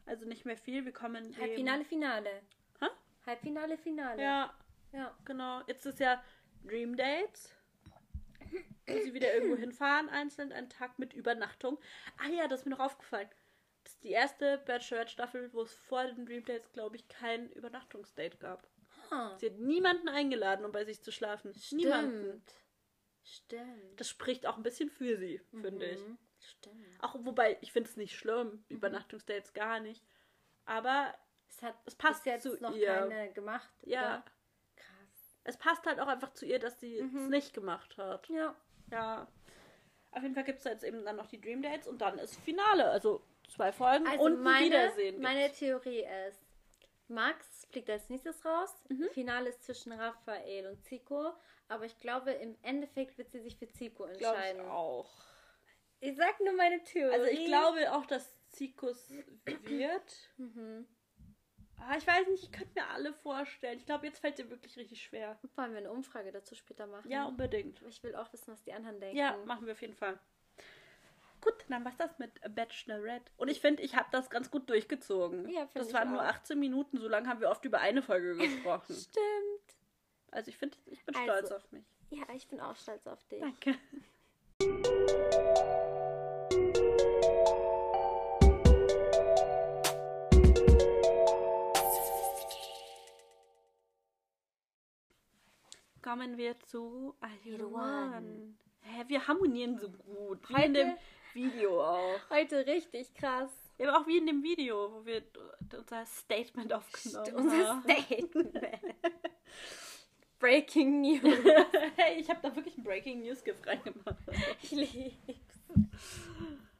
Also 0.05 0.25
nicht 0.25 0.43
mehr 0.43 0.57
viel. 0.57 0.83
Wir 0.83 0.91
kommen 0.91 1.31
dem... 1.31 1.37
Halbfinale, 1.41 1.85
Finale. 1.85 2.41
Hä? 2.81 2.87
Halbfinale, 3.25 3.77
Finale. 3.77 4.21
Ja, 4.21 4.53
Ja. 4.91 5.17
genau. 5.23 5.61
Jetzt 5.65 5.85
ist 5.85 6.01
ja 6.01 6.21
Dream 6.65 6.97
Dates. 6.97 7.55
Wo 8.85 8.99
sie 8.99 9.13
wieder 9.13 9.33
irgendwo 9.33 9.55
hinfahren, 9.55 10.09
einzeln 10.09 10.51
einen 10.51 10.69
Tag 10.69 10.99
mit 10.99 11.13
Übernachtung. 11.13 11.79
Ah 12.17 12.27
ja, 12.27 12.49
das 12.49 12.59
ist 12.59 12.65
mir 12.65 12.71
noch 12.71 12.81
aufgefallen. 12.81 13.29
Das 13.85 13.93
ist 13.93 14.03
die 14.03 14.11
erste 14.11 14.57
Bachelorette-Staffel, 14.65 15.53
wo 15.53 15.61
es 15.61 15.73
vor 15.73 16.03
den 16.03 16.25
Dream 16.25 16.43
Dates, 16.43 16.69
glaube 16.73 16.97
ich, 16.97 17.07
kein 17.07 17.49
Übernachtungsdate 17.51 18.37
gab. 18.39 18.67
Ah, 19.13 19.37
Sie 19.37 19.45
hat 19.47 19.57
niemanden 19.59 20.07
eingeladen, 20.09 20.65
um 20.65 20.71
bei 20.71 20.85
sich 20.85 21.01
zu 21.01 21.11
schlafen. 21.11 21.53
Niemanden. 21.71 22.19
stimmt. 22.23 22.53
Stimmt. 23.25 23.99
Das 23.99 24.09
spricht 24.09 24.45
auch 24.47 24.57
ein 24.57 24.63
bisschen 24.63 24.89
für 24.89 25.17
sie, 25.17 25.39
finde 25.61 25.85
ich. 25.85 25.99
Mhm. 25.99 26.17
Stimmt. 26.39 26.85
Auch 27.01 27.15
wobei, 27.19 27.57
ich 27.61 27.71
finde 27.71 27.89
es 27.89 27.95
nicht 27.95 28.15
schlimm, 28.17 28.65
Übernachtungsdates 28.69 29.53
gar 29.53 29.79
nicht. 29.79 30.03
Aber 30.65 31.13
Es 31.49 31.61
hat 31.61 31.75
Es 31.85 31.95
passt 31.95 32.25
jetzt 32.25 32.43
zu 32.43 32.57
noch 32.61 32.75
ihr. 32.75 32.87
keine 32.87 33.31
gemacht. 33.31 33.69
ja, 33.83 34.01
Oder? 34.01 34.25
Krass. 34.75 35.37
es 35.43 35.57
passt 35.57 35.85
halt 35.85 35.99
auch 35.99 36.07
einfach 36.07 36.33
zu 36.33 36.45
ihr, 36.45 36.57
dass 36.59 36.79
sie 36.79 36.97
es 36.97 37.11
Mhm. 37.11 37.29
nicht 37.29 37.53
gemacht 37.53 37.95
hat. 37.97 38.27
Ja. 38.29 38.55
Ja. 38.91 39.27
Auf 40.11 40.21
jeden 40.23 40.33
Fall 40.35 40.43
gibt 40.43 40.59
es 40.59 40.65
jetzt 40.65 40.83
eben 40.83 41.05
dann 41.05 41.15
noch 41.15 41.27
die 41.27 41.39
Dream 41.39 41.61
Dates 41.61 41.87
und 41.87 42.01
dann 42.01 42.17
ist 42.19 42.35
Finale. 42.41 42.89
Also 42.89 43.23
zwei 43.47 43.71
Folgen 43.71 44.05
Also 44.07 44.23
und 44.25 44.33
ein 44.33 44.43
meine, 44.43 44.65
Wiedersehen. 44.65 45.21
meine 45.21 45.43
gibt's. 45.43 45.59
Theorie 45.59 46.05
ist, 46.27 46.42
Max 47.07 47.65
fliegt 47.71 47.89
als 47.89 48.09
nächstes 48.09 48.43
raus. 48.45 48.73
Finale 49.13 49.49
ist 49.49 49.63
zwischen 49.63 49.91
Raphael 49.91 50.67
und 50.67 50.83
Zico. 50.83 51.33
Aber 51.67 51.85
ich 51.85 51.97
glaube, 51.99 52.31
im 52.31 52.55
Endeffekt 52.61 53.17
wird 53.17 53.31
sie 53.31 53.39
sich 53.39 53.57
für 53.57 53.67
Zico 53.69 54.03
Glaube 54.03 54.17
ich 54.19 54.21
entscheiden. 54.27 54.61
auch. 54.69 55.11
Ich 55.99 56.15
sag 56.17 56.39
nur 56.41 56.53
meine 56.53 56.83
Theorie. 56.83 57.13
Also 57.13 57.27
ich 57.27 57.45
glaube 57.45 57.93
auch, 57.93 58.05
dass 58.05 58.35
Zikus 58.49 59.09
wird. 59.45 60.29
Mhm. 60.37 60.87
Ah, 61.85 61.97
ich 61.97 62.07
weiß 62.07 62.27
nicht, 62.27 62.43
ich 62.43 62.51
könnte 62.53 62.79
mir 62.79 62.87
alle 62.91 63.11
vorstellen. 63.13 63.77
Ich 63.77 63.85
glaube, 63.85 64.05
jetzt 64.05 64.19
fällt 64.19 64.37
dir 64.37 64.49
wirklich 64.49 64.77
richtig 64.77 65.01
schwer. 65.03 65.37
Wollen 65.55 65.71
wir 65.71 65.79
eine 65.79 65.91
Umfrage 65.91 66.31
dazu 66.31 66.55
später 66.55 66.87
machen? 66.87 67.11
Ja, 67.11 67.25
unbedingt. 67.25 67.81
Ich 67.89 68.01
will 68.03 68.15
auch 68.15 68.31
wissen, 68.31 68.53
was 68.53 68.63
die 68.63 68.71
anderen 68.71 69.01
denken. 69.01 69.17
Ja, 69.17 69.35
machen 69.45 69.65
wir 69.65 69.73
auf 69.73 69.81
jeden 69.81 69.95
Fall. 69.95 70.17
Gut, 71.43 71.65
dann 71.69 71.83
war's 71.83 71.97
das 71.97 72.17
mit 72.19 72.31
Bachelorette. 72.55 73.31
Und 73.37 73.49
ich 73.49 73.59
finde, 73.59 73.83
ich 73.83 73.95
habe 73.95 74.07
das 74.11 74.29
ganz 74.29 74.49
gut 74.49 74.69
durchgezogen. 74.69 75.49
Ja, 75.49 75.67
Das 75.73 75.91
waren 75.93 76.11
nur 76.11 76.21
auch. 76.21 76.25
18 76.27 76.57
Minuten, 76.59 76.97
so 76.99 77.07
lange 77.09 77.27
haben 77.27 77.41
wir 77.41 77.49
oft 77.49 77.65
über 77.65 77.79
eine 77.81 78.01
Folge 78.01 78.35
gesprochen. 78.37 78.95
Stimmt. 78.95 79.77
Also 80.31 80.49
ich 80.49 80.57
finde, 80.57 80.77
ich 80.85 81.03
bin 81.05 81.15
Also. 81.15 81.25
stolz 81.47 81.51
auf 81.51 81.71
mich. 81.71 81.83
Ja, 82.11 82.23
ich 82.33 82.47
bin 82.47 82.59
auch 82.59 82.75
stolz 82.75 83.05
auf 83.07 83.23
dich. 83.27 83.41
Danke. 83.41 83.75
Kommen 96.01 96.37
wir 96.37 96.59
zu? 96.59 97.15
One. 97.73 98.55
Hä, 98.81 99.03
wir 99.07 99.27
harmonieren 99.27 99.77
so 99.77 99.89
gut. 99.89 100.49
Heute- 100.49 100.97
Video 101.33 101.81
auch. 101.83 102.19
Heute 102.29 102.65
richtig 102.65 103.13
krass. 103.13 103.51
Ja, 103.77 103.89
aber 103.89 104.01
auch 104.01 104.07
wie 104.07 104.17
in 104.17 104.27
dem 104.27 104.43
Video, 104.43 104.93
wo 104.93 105.05
wir 105.05 105.23
unser 105.77 106.05
Statement 106.05 106.71
aufgenommen 106.71 107.35
Unser 107.35 107.67
haben. 107.67 107.83
Statement. 107.83 108.59
Breaking 110.39 111.01
News. 111.01 111.21
hey, 111.95 112.19
ich 112.19 112.29
habe 112.29 112.39
da 112.41 112.55
wirklich 112.55 112.77
ein 112.77 112.83
Breaking 112.83 113.21
News 113.21 113.43
Gift 113.43 113.65
reingemacht. 113.65 114.17
Ich 114.61 114.71
lieb's. 114.71 115.59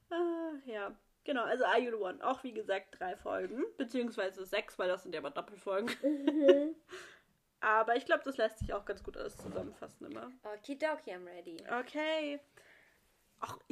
Ah, 0.10 0.52
ja, 0.66 0.96
genau. 1.24 1.44
Also 1.44 1.64
Are 1.66 1.80
You 1.80 1.92
the 1.92 1.98
One? 1.98 2.24
Auch 2.24 2.44
wie 2.44 2.52
gesagt 2.52 3.00
drei 3.00 3.16
Folgen, 3.16 3.64
beziehungsweise 3.78 4.46
sechs, 4.46 4.78
weil 4.78 4.90
das 4.90 5.04
sind 5.04 5.16
ja 5.16 5.22
aber 5.22 5.32
Doppelfolgen. 5.32 5.96
Mhm. 6.04 6.76
aber 7.62 7.96
ich 7.96 8.06
glaube, 8.06 8.24
das 8.26 8.38
lässt 8.38 8.60
sich 8.60 8.74
auch 8.74 8.86
ganz 8.86 9.02
gut 9.02 9.18
alles 9.18 9.38
zusammenfassen 9.38 10.12
immer. 10.12 10.32
Okidoki, 10.44 11.12
I'm 11.12 11.26
ready. 11.26 11.58
Okay. 11.80 12.40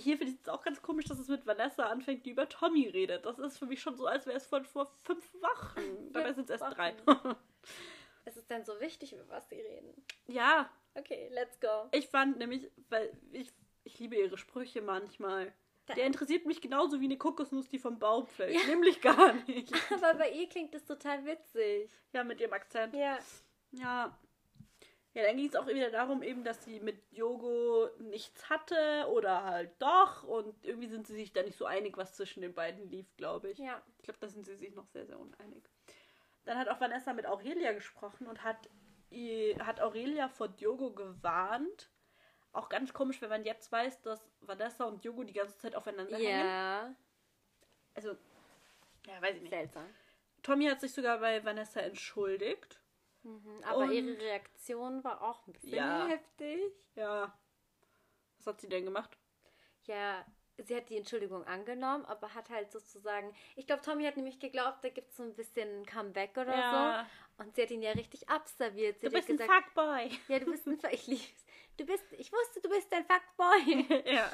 Hier 0.02 0.18
finde 0.18 0.34
ich 0.34 0.40
es 0.42 0.50
auch 0.50 0.64
ganz 0.64 0.82
komisch, 0.82 1.06
dass 1.06 1.20
es 1.20 1.28
mit 1.28 1.46
Vanessa 1.46 1.86
anfängt, 1.86 2.26
die 2.26 2.32
über 2.32 2.48
Tommy 2.50 2.88
redet. 2.88 3.26
Das 3.26 3.40
ist 3.40 3.58
für 3.58 3.66
mich 3.66 3.82
schon 3.82 3.96
so, 3.96 4.06
als 4.06 4.26
wäre 4.26 4.38
es 4.38 4.46
von 4.48 4.66
vor 4.66 4.86
fünf 5.04 5.34
Wochen. 5.36 6.12
Dabei 6.14 6.34
sind 6.34 6.50
es 6.50 6.62
erst 6.62 6.76
drei. 6.78 6.96
Es 8.24 8.38
ist 8.38 8.52
dann 8.52 8.64
so 8.64 8.80
wichtig, 8.80 9.14
über 9.14 9.28
was 9.30 9.50
sie 9.50 9.60
reden. 9.60 9.94
ja, 10.28 10.70
Okay, 10.94 11.30
let's 11.34 11.58
go. 11.60 11.88
Ich 11.92 12.08
fand 12.10 12.38
nämlich, 12.38 12.70
weil 12.90 13.12
ich, 13.32 13.50
ich 13.86 13.98
liebe 14.00 14.16
ihre 14.18 14.38
Sprüche 14.38 14.82
manchmal. 14.82 15.54
Da- 15.86 15.94
Der 15.96 16.06
interessiert 16.06 16.46
mich 16.46 16.62
genauso 16.62 17.00
wie 17.00 17.06
eine 17.06 17.18
Kokosnuss, 17.18 17.70
die 17.70 17.80
vom 17.80 17.98
Baum 17.98 18.28
fällt. 18.28 18.54
Ja. 18.54 18.68
Nämlich 18.68 19.00
gar 19.02 19.34
nicht. 19.48 19.74
Aber 19.94 20.14
bei 20.16 20.30
ihr 20.32 20.48
klingt 20.50 20.76
es 20.76 20.84
total 20.86 21.24
witzig. 21.26 21.90
Ja, 22.14 22.24
mit 22.26 22.42
ihrem 22.42 22.52
Akzent. 22.54 22.94
Ja. 22.94 23.18
Ja. 23.72 24.16
Ja, 25.14 25.24
dann 25.24 25.36
ging 25.36 25.48
es 25.48 25.56
auch 25.58 25.68
wieder 25.68 25.92
darum, 25.92 26.24
eben, 26.24 26.46
dass 26.46 26.64
sie 26.64 26.80
mit 26.80 27.12
Yogo 27.12 27.90
nichts 28.00 28.50
hatte 28.50 29.08
oder 29.12 29.44
halt 29.44 29.72
doch. 29.80 30.24
Und 30.24 30.66
irgendwie 30.66 30.88
sind 30.88 31.06
sie 31.06 31.16
sich 31.16 31.34
da 31.34 31.44
nicht 31.44 31.58
so 31.58 31.66
einig, 31.66 31.98
was 31.98 32.14
zwischen 32.14 32.42
den 32.42 32.54
beiden 32.54 32.90
lief, 32.90 33.06
glaube 33.18 33.50
ich. 33.50 33.58
Ja. 33.58 33.82
Ich 33.98 34.04
glaube, 34.04 34.20
da 34.22 34.30
sind 34.30 34.46
sie 34.46 34.56
sich 34.56 34.74
noch 34.74 34.88
sehr, 34.88 35.06
sehr 35.06 35.20
uneinig. 35.20 35.64
Dann 36.46 36.58
hat 36.58 36.70
auch 36.70 36.80
Vanessa 36.80 37.14
mit 37.14 37.26
Aurelia 37.26 37.74
gesprochen 37.74 38.26
und 38.26 38.44
hat, 38.44 38.70
hat 39.60 39.82
Aurelia 39.82 40.30
vor 40.30 40.48
Diogo 40.48 40.92
gewarnt. 40.92 41.90
Auch 42.54 42.70
ganz 42.70 42.94
komisch, 42.94 43.22
wenn 43.22 43.30
man 43.30 43.44
jetzt 43.44 43.70
weiß, 43.72 44.02
dass 44.02 44.22
Vanessa 44.40 44.86
und 44.86 45.04
Diogo 45.04 45.24
die 45.24 45.34
ganze 45.34 45.58
Zeit 45.58 45.76
aufeinander 45.76 46.18
hängen. 46.18 46.48
Ja. 46.48 46.96
Also, 47.96 48.16
ja, 49.08 49.22
weiß 49.22 49.36
ich 49.36 49.42
nicht. 49.42 49.52
Seltsam. 49.52 49.86
Tommy 50.42 50.68
hat 50.68 50.80
sich 50.80 50.94
sogar 50.94 51.20
bei 51.20 51.44
Vanessa 51.44 51.82
entschuldigt. 51.82 52.81
Mhm. 53.24 53.64
Aber 53.64 53.78
Und- 53.86 53.92
ihre 53.92 54.18
Reaktion 54.18 55.04
war 55.04 55.22
auch 55.22 55.46
ein 55.48 55.54
bisschen 55.54 55.76
Ja. 55.76 56.08
heftig. 56.08 56.60
Ja. 56.96 57.38
Was 58.38 58.48
hat 58.48 58.62
sie 58.62 58.70
denn 58.70 58.86
gemacht? 58.86 59.18
Ja, 59.86 60.26
sie 60.58 60.76
hat 60.76 60.90
die 60.90 60.98
Entschuldigung 60.98 61.44
angenommen, 61.46 62.06
aber 62.06 62.34
hat 62.34 62.50
halt 62.50 62.72
sozusagen. 62.72 63.34
Ich 63.56 63.68
glaube, 63.68 63.82
Tommy 63.84 64.06
hat 64.06 64.16
nämlich 64.18 64.40
geglaubt, 64.40 64.84
da 64.84 64.90
gibt 64.90 65.10
es 65.12 65.18
so 65.18 65.24
ein 65.24 65.36
bisschen 65.36 65.86
Comeback 65.86 66.32
oder 66.38 66.56
Ja. 66.56 67.08
so. 67.38 67.44
Und 67.44 67.56
sie 67.56 67.64
hat 67.64 67.72
ihn 67.72 67.82
ja 67.82 67.92
richtig 67.92 68.30
abserviert. 68.30 69.00
Sie 69.00 69.08
Du 69.08 69.12
bist 69.14 69.30
ja 69.30 69.36
ein 69.36 69.50
Fuckboy. 69.50 70.12
Ja, 70.28 70.40
du 70.40 70.46
bist 70.46 70.68
ein 70.68 70.78
Fuck- 70.80 70.94
ich 70.94 71.08
lieb's. 71.08 71.46
Du 71.78 71.86
bist, 71.86 72.04
ich 72.14 72.32
wusste, 72.32 72.62
du 72.62 72.70
bist 72.70 72.92
ein 72.94 73.06
Fuckboy. 73.06 74.04
ja. 74.16 74.32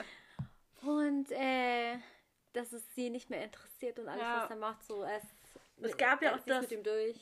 Und 0.81 1.31
äh, 1.31 1.97
dass 2.53 2.71
es 2.73 2.83
sie 2.95 3.09
nicht 3.09 3.29
mehr 3.29 3.43
interessiert 3.43 3.99
und 3.99 4.07
alles, 4.07 4.21
Ja. 4.21 4.43
was 4.43 4.49
er 4.49 4.55
macht, 4.57 4.83
so 4.83 5.03
es. 5.03 5.23
Es 5.81 5.95
gab 5.97 6.21
ja 6.21 6.35
auch 6.35 6.39
das. 6.45 6.67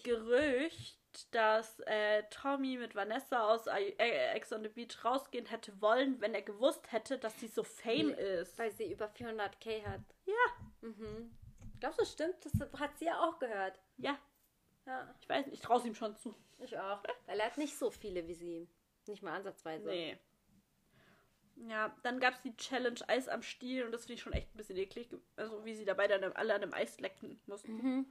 Gerücht, 0.03 0.97
dass 1.33 1.79
äh, 1.81 2.23
Tommy 2.29 2.77
mit 2.77 2.95
Vanessa 2.95 3.47
aus 3.47 3.67
äh, 3.67 3.91
Ex 4.33 4.51
on 4.53 4.63
the 4.63 4.69
Beach 4.69 5.03
rausgehen 5.03 5.45
hätte 5.45 5.79
wollen, 5.81 6.19
wenn 6.21 6.33
er 6.33 6.41
gewusst 6.41 6.91
hätte, 6.91 7.17
dass 7.17 7.39
sie 7.39 7.47
so 7.47 7.63
fame 7.63 8.09
ist. 8.11 8.57
Weil 8.57 8.71
sie 8.71 8.91
über 8.91 9.07
400k 9.07 9.83
hat. 9.85 10.01
Ja. 10.25 10.33
Mhm. 10.81 11.35
Glaubst 11.79 11.99
du, 11.99 12.03
das 12.03 12.11
stimmt? 12.11 12.35
Das 12.45 12.79
hat 12.79 12.97
sie 12.97 13.05
ja 13.05 13.19
auch 13.23 13.39
gehört. 13.39 13.79
Ja, 13.97 14.17
Ja, 14.85 15.13
ich 15.21 15.27
weiß 15.29 15.45
nicht, 15.47 15.55
ich 15.55 15.61
traue 15.61 15.85
ihm 15.85 15.95
schon 15.95 16.15
zu. 16.15 16.35
ich 16.59 16.77
auch. 16.77 17.03
Weil 17.25 17.39
er 17.39 17.47
hat 17.47 17.57
nicht 17.57 17.77
so 17.77 17.91
viele 17.91 18.27
wie 18.27 18.33
sie. 18.33 18.67
Nicht 19.07 19.21
mal 19.23 19.35
ansatzweise. 19.35 19.87
Nee. 19.87 20.17
Ja, 21.67 21.95
dann 22.03 22.19
gab 22.19 22.33
es 22.33 22.41
die 22.41 22.55
Challenge 22.57 22.99
Eis 23.07 23.29
am 23.29 23.41
Stiel 23.41 23.85
und 23.85 23.91
das 23.91 24.01
finde 24.01 24.15
ich 24.15 24.21
schon 24.21 24.33
echt 24.33 24.53
ein 24.53 24.57
bisschen 24.57 24.77
eklig. 24.77 25.09
Also 25.37 25.63
wie 25.63 25.73
sie 25.75 25.85
dabei 25.85 26.07
dann 26.07 26.23
alle 26.33 26.53
an 26.53 26.61
dem 26.61 26.73
Eis 26.73 26.99
lecken 26.99 27.39
mussten. 27.45 27.73
Mhm. 27.77 28.05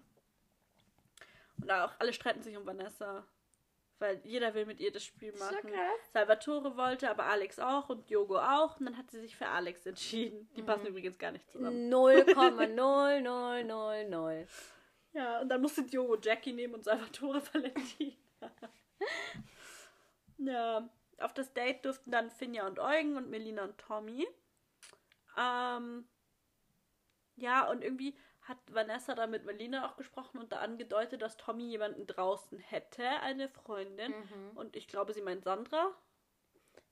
Und 1.60 1.70
auch 1.70 1.92
alle 1.98 2.12
streiten 2.12 2.42
sich 2.42 2.56
um 2.56 2.66
Vanessa. 2.66 3.26
Weil 4.00 4.20
jeder 4.24 4.54
will 4.54 4.66
mit 4.66 4.80
ihr 4.80 4.90
das 4.92 5.04
Spiel 5.04 5.32
So 5.36 5.44
machen. 5.44 5.70
krass. 5.70 6.12
Salvatore 6.12 6.76
wollte, 6.76 7.08
aber 7.08 7.26
Alex 7.26 7.58
auch 7.60 7.88
und 7.88 8.10
Diogo 8.10 8.38
auch. 8.38 8.78
Und 8.80 8.86
dann 8.86 8.98
hat 8.98 9.08
sie 9.10 9.20
sich 9.20 9.36
für 9.36 9.46
Alex 9.46 9.86
entschieden. 9.86 10.48
Die 10.56 10.62
passen 10.62 10.86
übrigens 10.86 11.16
gar 11.18 11.30
nicht 11.30 11.48
zusammen. 11.50 11.88
0,0000. 11.92 14.46
Ja, 15.14 15.40
und 15.40 15.48
dann 15.48 15.62
musste 15.62 15.84
Diogo 15.84 16.16
Jackie 16.20 16.52
nehmen 16.52 16.74
und 16.74 16.82
Salvatore 16.82 17.40
Valentina. 17.54 18.16
ja, 20.38 20.88
auf 21.18 21.32
das 21.34 21.52
Date 21.52 21.84
durften 21.84 22.10
dann 22.10 22.32
Finja 22.32 22.66
und 22.66 22.80
Eugen 22.80 23.16
und 23.16 23.30
Melina 23.30 23.62
und 23.62 23.78
Tommy. 23.78 24.26
Ähm, 25.38 26.08
ja, 27.36 27.70
und 27.70 27.84
irgendwie 27.84 28.16
hat 28.44 28.58
Vanessa 28.72 29.14
da 29.14 29.26
mit 29.26 29.44
Melina 29.44 29.88
auch 29.88 29.96
gesprochen 29.96 30.38
und 30.38 30.52
da 30.52 30.58
angedeutet, 30.58 31.22
dass 31.22 31.36
Tommy 31.36 31.64
jemanden 31.64 32.06
draußen 32.06 32.58
hätte, 32.58 33.08
eine 33.20 33.48
Freundin. 33.48 34.12
Mhm. 34.12 34.56
Und 34.56 34.76
ich 34.76 34.86
glaube, 34.86 35.12
sie 35.14 35.22
meint 35.22 35.44
Sandra. 35.44 35.94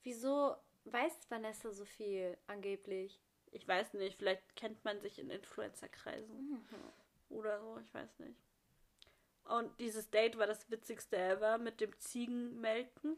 Wieso 0.03 0.57
weiß 0.85 1.31
Vanessa 1.31 1.71
so 1.71 1.85
viel 1.85 2.37
angeblich? 2.47 3.21
Ich 3.51 3.69
weiß 3.69 3.95
nicht, 3.95 4.17
vielleicht 4.17 4.57
kennt 4.57 4.83
man 4.85 5.01
sich 5.01 5.19
in 5.19 5.31
Influencer-Kreisen. 5.31 6.67
Oder 7.29 7.61
so, 7.61 7.79
ich 7.85 7.93
weiß 7.93 8.19
nicht. 8.21 8.37
Und 9.45 9.79
dieses 9.81 10.11
Date 10.11 10.39
war 10.39 10.47
das 10.47 10.71
witzigste 10.71 11.17
ever 11.17 11.59
mit 11.59 11.81
dem 11.81 11.99
Ziegenmelken. 11.99 13.17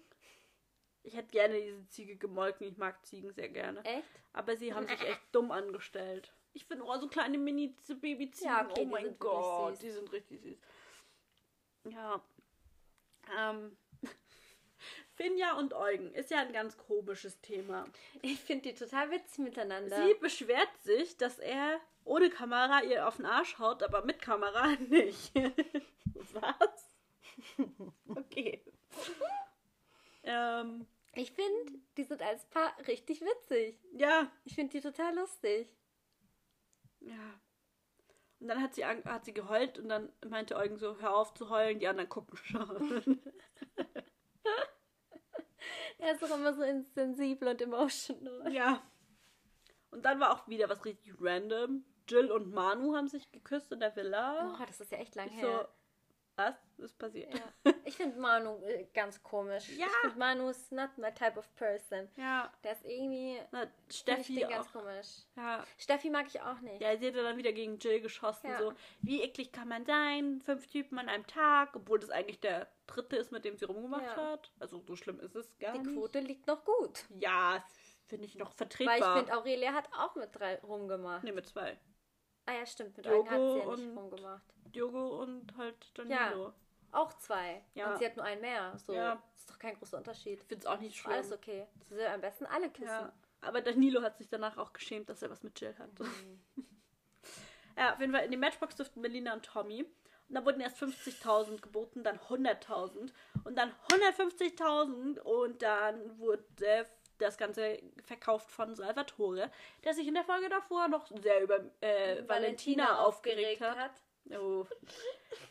Ich 1.03 1.15
hätte 1.15 1.31
gerne 1.31 1.61
diese 1.61 1.87
Ziege 1.89 2.17
gemolken. 2.17 2.67
Ich 2.67 2.79
mag 2.79 3.05
Ziegen 3.05 3.33
sehr 3.33 3.51
gerne. 3.51 3.85
Echt? 3.85 4.09
Aber 4.33 4.57
sie 4.57 4.75
haben 4.75 4.89
sich 4.89 5.01
echt 5.07 5.23
dumm 5.33 5.53
angestellt. 5.53 6.33
Ich 6.55 6.65
finde, 6.65 6.85
oh, 6.85 6.97
so 6.99 7.09
kleine 7.09 7.37
Mini-Baby-Ziegen. 7.37 8.49
Ja, 8.49 8.65
okay, 8.65 8.81
oh 8.83 8.85
mein 8.87 9.19
Gott, 9.19 9.83
die 9.83 9.91
sind 9.91 10.11
richtig 10.13 10.41
süß. 10.41 10.59
Ja. 11.91 12.23
Ähm. 13.39 13.77
Finja 15.17 15.55
und 15.59 15.75
Eugen 15.75 16.13
ist 16.15 16.31
ja 16.31 16.39
ein 16.39 16.53
ganz 16.53 16.77
komisches 16.77 17.41
Thema. 17.41 17.85
Ich 18.23 18.41
finde 18.41 18.69
die 18.71 18.75
total 18.75 19.11
witzig 19.11 19.39
miteinander. 19.39 20.07
Sie 20.07 20.15
beschwert 20.15 20.71
sich, 20.83 21.17
dass 21.17 21.39
er 21.39 21.81
ohne 22.05 22.31
Kamera 22.31 22.83
ihr 22.83 23.07
auf 23.09 23.17
den 23.17 23.27
Arsch 23.27 23.59
haut, 23.59 23.83
aber 23.83 24.05
mit 24.05 24.21
Kamera 24.21 24.69
nicht. 24.89 25.33
Was? 26.33 26.91
Okay. 28.15 28.63
ähm, 30.23 30.87
Ich 31.15 31.33
finde, 31.33 31.73
die 31.97 32.05
sind 32.05 32.23
als 32.23 32.45
Paar 32.47 32.73
richtig 32.87 33.21
witzig. 33.23 33.79
ja, 33.93 34.31
Ich 34.45 34.55
finde 34.55 34.73
die 34.73 34.81
total 34.81 35.15
lustig. 35.17 35.69
Ja. 37.07 37.41
Und 38.41 38.49
dann 38.49 38.61
hat 38.63 38.75
sie, 38.75 38.85
hat 38.85 39.25
sie 39.25 39.33
geheult 39.33 39.79
und 39.79 39.89
dann 39.89 40.13
meinte 40.29 40.57
Eugen 40.57 40.77
so, 40.77 40.99
hör 40.99 41.17
auf 41.17 41.33
zu 41.35 41.49
heulen, 41.49 41.79
die 41.79 41.89
anderen 41.89 42.09
gucken 42.09 42.37
schon. 42.37 43.21
Er 45.99 46.13
ist 46.13 46.23
doch 46.23 46.37
immer 46.37 46.53
so 46.53 46.63
insensibel 46.63 47.49
und 47.49 47.63
emotional. 47.63 48.53
ja. 48.53 48.83
Und 49.91 50.05
dann 50.05 50.21
war 50.21 50.33
auch 50.33 50.47
wieder 50.49 50.69
was 50.69 50.85
richtig 50.85 51.15
random. 51.19 51.85
Jill 52.07 52.31
und 52.31 52.53
Manu 52.53 52.95
haben 52.95 53.09
sich 53.09 53.33
geküsst 53.33 53.73
in 53.73 53.81
der 53.81 53.97
Villa. 53.97 54.55
Oh, 54.61 54.65
das 54.67 54.81
ist 54.81 54.93
ja 54.93 54.99
echt 54.99 55.15
lang 55.15 55.29
Ich 55.29 55.41
so, 55.41 55.47
her. 55.47 55.69
Was 56.37 56.55
ist 56.79 56.99
passiert? 56.99 57.33
Ja. 57.35 57.73
Ich 57.87 57.97
finde 57.99 58.19
Manu 58.19 58.65
äh, 58.65 58.87
ganz 58.95 59.23
komisch. 59.23 59.69
Ja. 59.77 59.87
Ich 59.87 59.93
finde 60.01 60.19
Manu 60.19 60.49
ist 60.49 60.73
not 60.73 60.97
my 60.97 61.13
type 61.13 61.39
of 61.39 61.55
person. 61.55 62.09
Ja. 62.17 62.51
Der 62.65 62.73
ist 62.73 62.85
irgendwie. 62.85 63.39
Na, 63.53 63.65
ich 63.89 63.97
Steffi 63.99 64.35
den 64.37 64.47
auch. 64.47 64.51
ganz 64.51 64.73
komisch. 64.73 65.07
Ja. 65.37 65.65
Steffi 65.79 66.09
mag 66.11 66.27
ich 66.29 66.41
auch 66.41 66.59
nicht. 66.61 66.81
Ja, 66.81 66.97
sie 66.97 67.09
hat 67.09 67.15
dann 67.15 67.37
wieder 67.37 67.53
gegen 67.53 67.79
Jill 67.79 68.01
geschossen. 68.01 68.49
Ja. 68.49 68.59
So, 68.59 68.73
wie 69.03 69.23
eklig 69.23 69.53
kann 69.53 69.69
man 69.69 69.85
sein? 69.85 70.41
Fünf 70.41 70.67
Typen 70.67 70.99
an 70.99 71.09
einem 71.11 71.27
Tag, 71.27 71.77
obwohl 71.77 72.01
das 72.01 72.09
eigentlich 72.11 72.41
der 72.41 72.67
dritte 72.87 73.17
ist, 73.17 73.31
mit 73.33 73.45
dem 73.45 73.57
sie 73.59 73.67
rumgemacht 73.67 74.03
Ja. 74.03 74.33
hat. 74.33 74.51
Also 74.59 74.81
so 74.81 74.97
schlimm 74.97 75.21
ist 75.21 75.37
es 75.37 75.57
gar 75.59 75.73
Die 75.75 75.79
nicht. 75.81 75.95
Quote 75.95 76.21
liegt 76.21 76.47
noch 76.47 76.65
gut. 76.65 77.05
Ja, 77.11 77.63
finde 78.07 78.25
ich 78.27 78.35
noch 78.35 78.49
Weil 78.51 78.57
vertretbar. 78.57 78.97
ich 78.97 79.05
finde, 79.19 79.37
Aurelia 79.37 79.75
hat 79.75 79.89
auch 79.97 80.17
mit 80.17 80.31
drei 80.35 80.57
rumgemacht. 80.61 81.23
nee, 81.23 81.33
mit 81.33 81.47
zwei. 81.47 81.79
Ah 82.47 82.53
ja, 82.55 82.67
stimmt. 82.67 82.97
Mit 82.97 83.07
Diogo 83.07 83.29
einem 83.29 83.31
hat 83.31 83.53
sie 83.53 83.59
ja 83.69 83.77
nicht 83.77 83.97
rumgemacht. 83.97 84.55
Diogo 84.75 85.23
und 85.23 85.57
halt 85.57 85.77
Danilo. 85.95 86.53
Auch 86.93 87.13
zwei. 87.15 87.65
Ja. 87.75 87.91
Und 87.91 87.99
sie 87.99 88.07
hat 88.07 88.17
nur 88.17 88.25
einen 88.25 88.41
mehr. 88.41 88.77
So. 88.79 88.93
Ja. 88.93 89.21
Das 89.33 89.41
ist 89.41 89.51
doch 89.51 89.59
kein 89.59 89.77
großer 89.77 89.99
Unterschied. 89.99 90.41
Ich 90.41 90.47
finde 90.47 90.61
es 90.61 90.67
auch 90.67 90.79
nicht 90.79 90.95
Ist 90.95 91.01
schlimm. 91.01 91.15
alles 91.15 91.33
okay. 91.33 91.67
Sie 91.89 91.97
soll 91.97 92.07
am 92.07 92.21
besten 92.21 92.47
alle 92.47 92.71
küssen. 92.71 92.87
Ja. 92.87 93.13
Aber 93.41 93.61
Danilo 93.61 94.03
hat 94.03 94.17
sich 94.17 94.29
danach 94.29 94.57
auch 94.57 94.73
geschämt, 94.73 95.09
dass 95.09 95.23
er 95.23 95.31
was 95.31 95.43
mit 95.43 95.61
Jill 95.61 95.75
hat. 95.79 95.91
ja, 97.77 97.93
auf 97.93 98.01
jeden 98.01 98.13
Fall 98.13 98.25
in 98.25 98.31
die 98.31 98.37
Matchbox 98.37 98.77
durften 98.77 99.01
Melina 99.01 99.35
und 99.35 99.45
Tommy. 99.45 99.85
Und 100.29 100.35
da 100.35 100.45
wurden 100.45 100.61
erst 100.61 100.83
50.000 100.83 101.61
geboten, 101.61 102.03
dann 102.03 102.19
100.000 102.19 103.13
und 103.45 103.57
dann 103.57 103.73
150.000 103.91 105.19
und 105.19 105.61
dann 105.63 106.19
wurde 106.19 106.45
das 107.19 107.37
Ganze 107.37 107.83
verkauft 108.05 108.51
von 108.51 108.75
Salvatore, 108.75 109.51
der 109.85 109.95
sich 109.95 110.07
in 110.09 110.15
der 110.15 110.25
Folge 110.25 110.49
davor 110.49 110.89
noch 110.89 111.09
sehr 111.23 111.43
über 111.43 111.61
äh, 111.81 112.27
Valentina, 112.27 113.01
aufgeregt 113.01 113.61
hat. 113.61 113.93
Oh. 114.31 114.67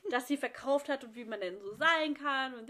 Dass 0.10 0.28
sie 0.28 0.38
verkauft 0.38 0.90
hat 0.90 1.04
und 1.04 1.16
wie 1.16 1.26
man 1.26 1.40
denn 1.42 1.60
so 1.60 1.74
sein 1.76 2.14
kann 2.16 2.54
und 2.56 2.70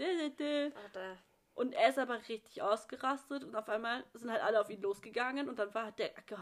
und 1.54 1.72
er 1.72 1.88
ist 1.90 1.98
aber 1.98 2.18
richtig 2.28 2.62
ausgerastet 2.62 3.44
und 3.44 3.54
auf 3.54 3.68
einmal 3.68 4.04
sind 4.14 4.30
halt 4.30 4.42
alle 4.42 4.60
auf 4.60 4.68
ihn 4.70 4.82
losgegangen 4.82 5.48
und 5.48 5.58
dann 5.58 5.72
war 5.72 5.86
hat 5.86 5.98
der 6.00 6.10
ge- 6.26 6.36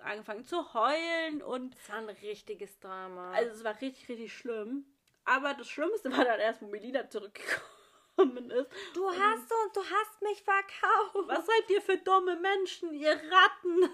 angefangen 0.00 0.44
zu 0.44 0.72
heulen 0.74 1.42
und 1.42 1.74
Das 1.76 1.88
war 1.90 1.96
ein 1.98 2.08
richtiges 2.08 2.78
Drama. 2.80 3.30
also 3.32 3.50
es 3.50 3.62
war 3.64 3.78
richtig, 3.80 4.08
richtig 4.08 4.32
schlimm. 4.32 4.86
Aber 5.26 5.54
das 5.54 5.68
Schlimmste 5.68 6.10
war 6.12 6.24
dann 6.24 6.40
erst, 6.40 6.60
wo 6.62 6.66
Melina 6.66 7.08
zurückgekommen 7.08 8.50
ist. 8.50 8.70
du 8.94 9.08
hast 9.10 9.52
und 9.52 9.76
du 9.76 9.80
hast 9.82 10.22
mich 10.22 10.42
verkauft. 10.42 11.28
Was 11.28 11.46
seid 11.46 11.70
ihr 11.70 11.80
für 11.82 11.96
dumme 11.98 12.36
Menschen, 12.36 12.92
ihr 12.94 13.12
Ratten? 13.12 13.90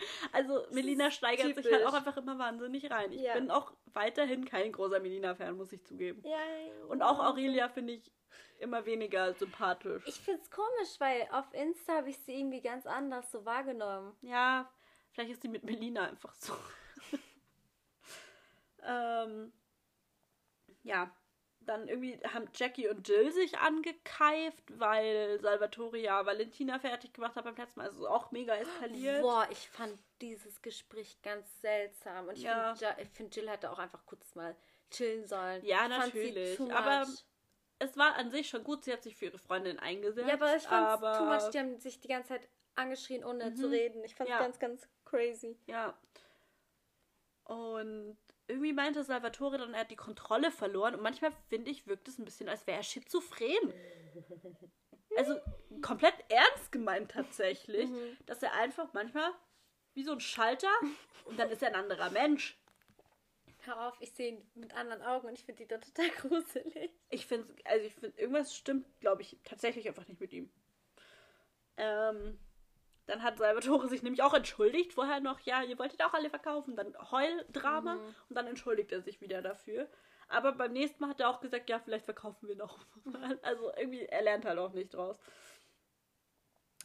Also 0.32 0.66
Melina 0.70 1.10
steigert 1.10 1.46
sich 1.46 1.56
typisch. 1.56 1.72
halt 1.72 1.86
auch 1.86 1.92
einfach 1.94 2.16
immer 2.16 2.38
wahnsinnig 2.38 2.90
rein. 2.90 3.12
Ich 3.12 3.22
Ja. 3.22 3.34
bin 3.34 3.50
auch 3.50 3.72
weiterhin 3.92 4.44
kein 4.44 4.72
großer 4.72 5.00
Melina-Fan, 5.00 5.56
muss 5.56 5.72
ich 5.72 5.84
zugeben. 5.84 6.22
Ja, 6.24 6.36
Und 6.88 7.02
auch 7.02 7.18
Aurelia 7.18 7.68
finde 7.68 7.94
ich 7.94 8.10
immer 8.58 8.84
weniger 8.86 9.32
sympathisch. 9.34 10.04
Ich 10.06 10.20
find's 10.20 10.50
komisch, 10.50 10.98
weil 10.98 11.26
auf 11.32 11.52
Insta 11.52 11.96
habe 11.96 12.10
ich 12.10 12.18
sie 12.18 12.34
irgendwie 12.38 12.60
ganz 12.60 12.86
anders 12.86 13.30
so 13.30 13.44
wahrgenommen. 13.44 14.16
Ja, 14.22 14.70
vielleicht 15.12 15.32
ist 15.32 15.42
sie 15.42 15.48
mit 15.48 15.64
Melina 15.64 16.06
einfach 16.06 16.34
so. 16.34 16.52
ähm, 18.82 19.52
ja, 20.82 21.14
dann 21.66 21.88
irgendwie 21.88 22.18
haben 22.32 22.48
Jackie 22.54 22.88
und 22.88 23.06
Jill 23.08 23.32
sich 23.32 23.58
angekeift, 23.58 24.64
weil 24.78 25.38
Salvatore 25.40 25.98
ja 25.98 26.24
Valentina 26.26 26.78
fertig 26.78 27.12
gemacht 27.12 27.36
hat 27.36 27.44
beim 27.44 27.56
letzten 27.56 27.80
Mal. 27.80 27.88
Also 27.88 28.08
auch 28.08 28.30
mega 28.30 28.54
eskaliert. 28.56 29.22
Boah, 29.22 29.46
ich 29.50 29.68
fand 29.70 29.98
dieses 30.20 30.62
Gespräch 30.62 31.20
ganz 31.22 31.60
seltsam. 31.60 32.28
Und 32.28 32.36
ich 32.36 32.42
Ja. 32.44 32.74
finde, 32.74 33.06
find, 33.12 33.36
Jill 33.36 33.50
hätte 33.50 33.70
auch 33.70 33.78
einfach 33.78 34.04
kurz 34.06 34.34
mal 34.34 34.56
chillen 34.90 35.26
sollen. 35.26 35.64
Ja, 35.64 35.82
Ich 35.84 35.88
natürlich. 35.90 36.60
Aber. 36.72 37.06
Es 37.82 37.96
war 37.96 38.14
an 38.16 38.30
sich 38.30 38.46
schon 38.50 38.62
gut, 38.62 38.84
sie 38.84 38.92
hat 38.92 39.02
sich 39.02 39.16
für 39.16 39.24
ihre 39.26 39.38
Freundin 39.38 39.78
eingesetzt. 39.78 40.28
Ja, 40.28 40.34
aber 40.34 40.54
ich 40.54 40.64
fand 40.64 40.86
aber, 40.86 41.16
too 41.16 41.24
much. 41.24 41.50
Die 41.50 41.58
haben 41.58 41.78
sich 41.78 41.98
die 41.98 42.08
ganze 42.08 42.28
Zeit 42.34 42.46
angeschrien, 42.74 43.24
ohne 43.24 43.54
zu 43.54 43.68
Mhm. 43.68 43.72
reden. 43.72 44.04
Ich 44.04 44.14
fand 44.14 44.28
es 44.28 44.34
Ja. 44.34 44.38
ganz, 44.42 44.58
ganz 44.58 44.86
crazy. 45.06 45.56
Ja. 45.66 45.98
Und 47.44 48.18
irgendwie 48.50 48.72
meinte 48.72 49.02
Salvatore 49.04 49.58
dann, 49.58 49.74
er 49.74 49.80
hat 49.80 49.90
die 49.90 49.96
Kontrolle 49.96 50.50
verloren. 50.50 50.94
Und 50.94 51.02
manchmal, 51.02 51.32
finde 51.48 51.70
ich, 51.70 51.86
wirkt 51.86 52.08
es 52.08 52.18
ein 52.18 52.24
bisschen, 52.24 52.48
als 52.48 52.66
wäre 52.66 52.78
er 52.78 52.82
schizophren. 52.84 53.72
Also 55.16 55.34
komplett 55.82 56.14
ernst 56.28 56.70
gemeint 56.70 57.10
tatsächlich, 57.10 57.90
Mhm. 57.90 58.16
dass 58.26 58.44
er 58.44 58.52
einfach 58.54 58.92
manchmal 58.92 59.32
wie 59.94 60.04
so 60.04 60.12
ein 60.12 60.20
Schalter 60.20 60.70
und 61.24 61.36
dann 61.38 61.50
ist 61.50 61.62
er 61.62 61.68
ein 61.68 61.74
anderer 61.74 62.10
Mensch. 62.10 62.56
Hör 63.62 63.88
auf, 63.88 63.96
ich 64.00 64.12
sehe 64.12 64.28
ihn 64.34 64.50
mit 64.54 64.72
anderen 64.74 65.02
Augen 65.02 65.26
und 65.26 65.34
ich 65.34 65.44
finde 65.44 65.62
die 65.64 65.68
da 65.68 65.78
total 65.78 66.08
gruselig. 66.20 66.92
Ich 67.10 67.26
finde, 67.26 67.52
also 67.64 67.86
ich 67.86 67.94
finde, 67.94 68.18
irgendwas 68.20 68.54
stimmt, 68.56 68.86
glaube 69.00 69.22
ich, 69.22 69.36
tatsächlich 69.44 69.88
einfach 69.88 70.06
nicht 70.06 70.20
mit 70.20 70.32
ihm. 70.32 70.48
Ähm, 71.76 72.38
dann 73.10 73.22
hat 73.22 73.38
Salvatore 73.38 73.88
sich 73.88 74.02
nämlich 74.02 74.22
auch 74.22 74.34
entschuldigt. 74.34 74.92
Vorher 74.94 75.20
noch, 75.20 75.40
ja, 75.40 75.62
ihr 75.62 75.78
wolltet 75.78 76.02
auch 76.02 76.14
alle 76.14 76.30
verkaufen. 76.30 76.76
Dann 76.76 76.94
Heuldrama 77.10 77.94
und 78.28 78.36
dann 78.36 78.46
entschuldigt 78.46 78.92
er 78.92 79.02
sich 79.02 79.20
wieder 79.20 79.42
dafür. 79.42 79.88
Aber 80.28 80.52
beim 80.52 80.72
nächsten 80.72 81.02
Mal 81.02 81.10
hat 81.10 81.20
er 81.20 81.28
auch 81.28 81.40
gesagt, 81.40 81.68
ja, 81.68 81.80
vielleicht 81.80 82.04
verkaufen 82.04 82.48
wir 82.48 82.56
noch 82.56 82.78
mal. 83.04 83.38
Also 83.42 83.72
irgendwie, 83.76 84.06
er 84.06 84.22
lernt 84.22 84.44
halt 84.44 84.58
auch 84.58 84.72
nicht 84.72 84.94
draus. 84.94 85.18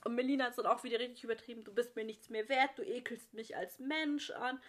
Und 0.04 0.16
Melina 0.16 0.46
hat 0.46 0.52
es 0.52 0.58
dann 0.58 0.66
auch 0.66 0.84
wieder 0.84 1.00
richtig 1.00 1.24
übertrieben. 1.24 1.64
Du 1.64 1.74
bist 1.74 1.96
mir 1.96 2.04
nichts 2.04 2.30
mehr 2.30 2.48
wert, 2.50 2.72
du 2.78 2.84
ekelst 2.84 3.34
mich 3.34 3.56
als 3.56 3.80
Mensch 3.80 4.32
an. 4.32 4.60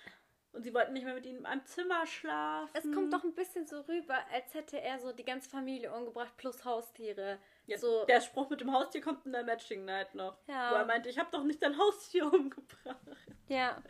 Und 0.53 0.63
sie 0.63 0.73
wollten 0.73 0.95
nicht 0.95 1.05
mehr 1.05 1.15
mit 1.15 1.27
ihm 1.27 1.39
in 1.39 1.47
einem 1.47 1.65
Zimmer 1.67 2.07
schlafen. 2.07 2.71
Es 2.75 2.91
kommt 2.93 3.13
doch 3.13 3.25
ein 3.25 3.35
bisschen 3.35 3.67
so 3.67 3.81
rüber, 3.81 4.19
als 4.33 4.55
hätte 4.55 4.81
er 4.81 4.99
so 4.99 5.13
die 5.13 5.25
ganze 5.25 5.51
Familie 5.51 5.93
umgebracht 5.93 6.37
plus 6.37 6.65
Haustiere. 6.65 7.39
Ja, 7.67 7.79
so, 7.79 8.05
Der 8.07 8.21
Spruch 8.21 8.49
mit 8.49 8.61
dem 8.61 8.73
Haustier 8.73 9.01
kommt 9.01 9.27
in 9.27 9.33
der 9.33 9.43
Matching 9.45 9.85
Night 9.85 10.15
noch. 10.15 10.39
Ja. 10.47 10.71
Wo 10.71 10.75
er 10.77 10.85
meinte, 10.87 11.09
ich 11.09 11.19
habe 11.19 11.31
doch 11.33 11.43
nicht 11.43 11.63
dein 11.63 11.77
Haustier 11.79 12.27
umgebracht. 12.33 12.97
ja. 13.49 13.83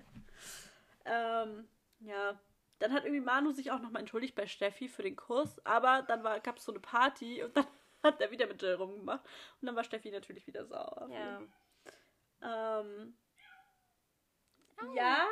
Ähm, 1.05 1.69
ja. 2.01 2.39
Dann 2.79 2.93
hat 2.93 3.05
irgendwie 3.05 3.25
Manu 3.25 3.53
sich 3.53 3.71
auch 3.71 3.81
nochmal 3.81 4.01
entschuldigt 4.01 4.35
bei 4.35 4.47
Steffi 4.47 4.89
für 4.89 5.03
den 5.03 5.17
Kuss. 5.17 5.65
Aber 5.65 6.03
dann 6.03 6.23
gab 6.43 6.57
es 6.59 6.65
so 6.65 6.73
eine 6.73 6.81
Party 6.81 7.43
und 7.43 7.57
dann 7.57 7.67
hat 8.03 8.21
er 8.21 8.31
wieder 8.31 8.47
mit 8.47 8.61
Jill 8.61 8.75
rumgemacht. 8.75 9.25
Und 9.61 9.67
dann 9.67 9.77
war 9.77 9.85
Steffi 9.85 10.11
natürlich 10.11 10.47
wieder 10.47 10.65
sauer. 10.67 11.09
Ja. 11.11 12.81
Ähm, 12.81 13.17
Ja, 14.95 15.27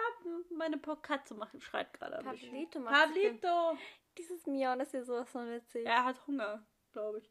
meine 0.51 0.79
Katze 0.79 1.35
macht, 1.35 1.61
schreit 1.63 1.93
gerade. 1.93 2.23
Pablito 2.25 2.81
macht 2.81 2.95
Pablito! 2.95 3.77
Dieses 4.17 4.47
Miauen 4.47 4.81
ist 4.81 4.93
hier 4.93 5.05
sowas 5.05 5.29
von 5.29 5.49
witzig. 5.51 5.85
Er 5.85 6.05
hat 6.05 6.27
Hunger, 6.27 6.65
glaube 6.93 7.19
ich. 7.19 7.31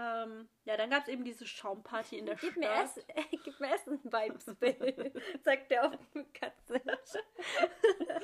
Ähm, 0.00 0.48
ja, 0.64 0.76
dann 0.76 0.90
gab 0.90 1.02
es 1.02 1.08
eben 1.08 1.24
diese 1.24 1.44
Schaumparty 1.44 2.18
in 2.18 2.26
der 2.26 2.36
Gib 2.36 2.52
Stadt. 2.52 2.58
mir 2.58 2.70
Essen, 2.70 3.02
gib 3.44 3.58
mir 3.58 3.74
Essen, 3.74 4.00
Vibes, 4.04 4.46
Bill. 4.60 5.12
Sagt 5.42 5.70
der 5.72 5.86
auf 5.86 5.98
eine 6.14 6.24
Katze. 6.26 6.80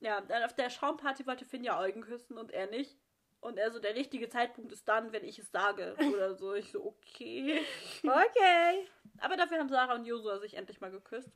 Ja, 0.00 0.20
dann 0.20 0.42
auf 0.42 0.54
der 0.54 0.68
Schaumparty 0.68 1.26
wollte 1.26 1.46
Finn 1.46 1.64
ja 1.64 1.80
Eugen 1.80 2.02
küssen 2.02 2.36
und 2.36 2.50
er 2.50 2.66
nicht. 2.66 2.94
Und 3.40 3.56
er 3.56 3.70
so, 3.70 3.78
der 3.78 3.94
richtige 3.94 4.28
Zeitpunkt 4.28 4.70
ist 4.70 4.86
dann, 4.86 5.12
wenn 5.12 5.24
ich 5.24 5.38
es 5.38 5.50
sage. 5.50 5.96
Oder 6.12 6.34
so. 6.34 6.52
Ich 6.52 6.70
so, 6.72 6.84
okay. 6.84 7.64
Okay. 8.02 8.86
Aber 9.20 9.38
dafür 9.38 9.58
haben 9.58 9.70
Sarah 9.70 9.94
und 9.94 10.04
Josua 10.04 10.38
sich 10.40 10.54
endlich 10.54 10.82
mal 10.82 10.90
geküsst. 10.90 11.30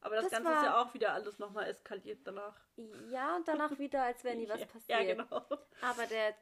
Aber 0.00 0.14
das, 0.14 0.24
Das 0.24 0.32
Ganze 0.32 0.52
ist 0.52 0.64
ja 0.64 0.82
auch 0.82 0.94
wieder 0.94 1.12
alles 1.12 1.38
nochmal 1.38 1.66
eskaliert 1.66 2.20
danach. 2.24 2.58
Ja, 3.10 3.36
und 3.36 3.46
danach 3.48 3.78
wieder, 3.78 4.02
als 4.02 4.24
wäre 4.24 4.36
nie 4.36 4.48
was 4.48 4.64
passiert. 4.66 4.88
Ja, 4.88 5.04
genau. 5.04 5.44
Aber 5.82 6.06
der, 6.06 6.34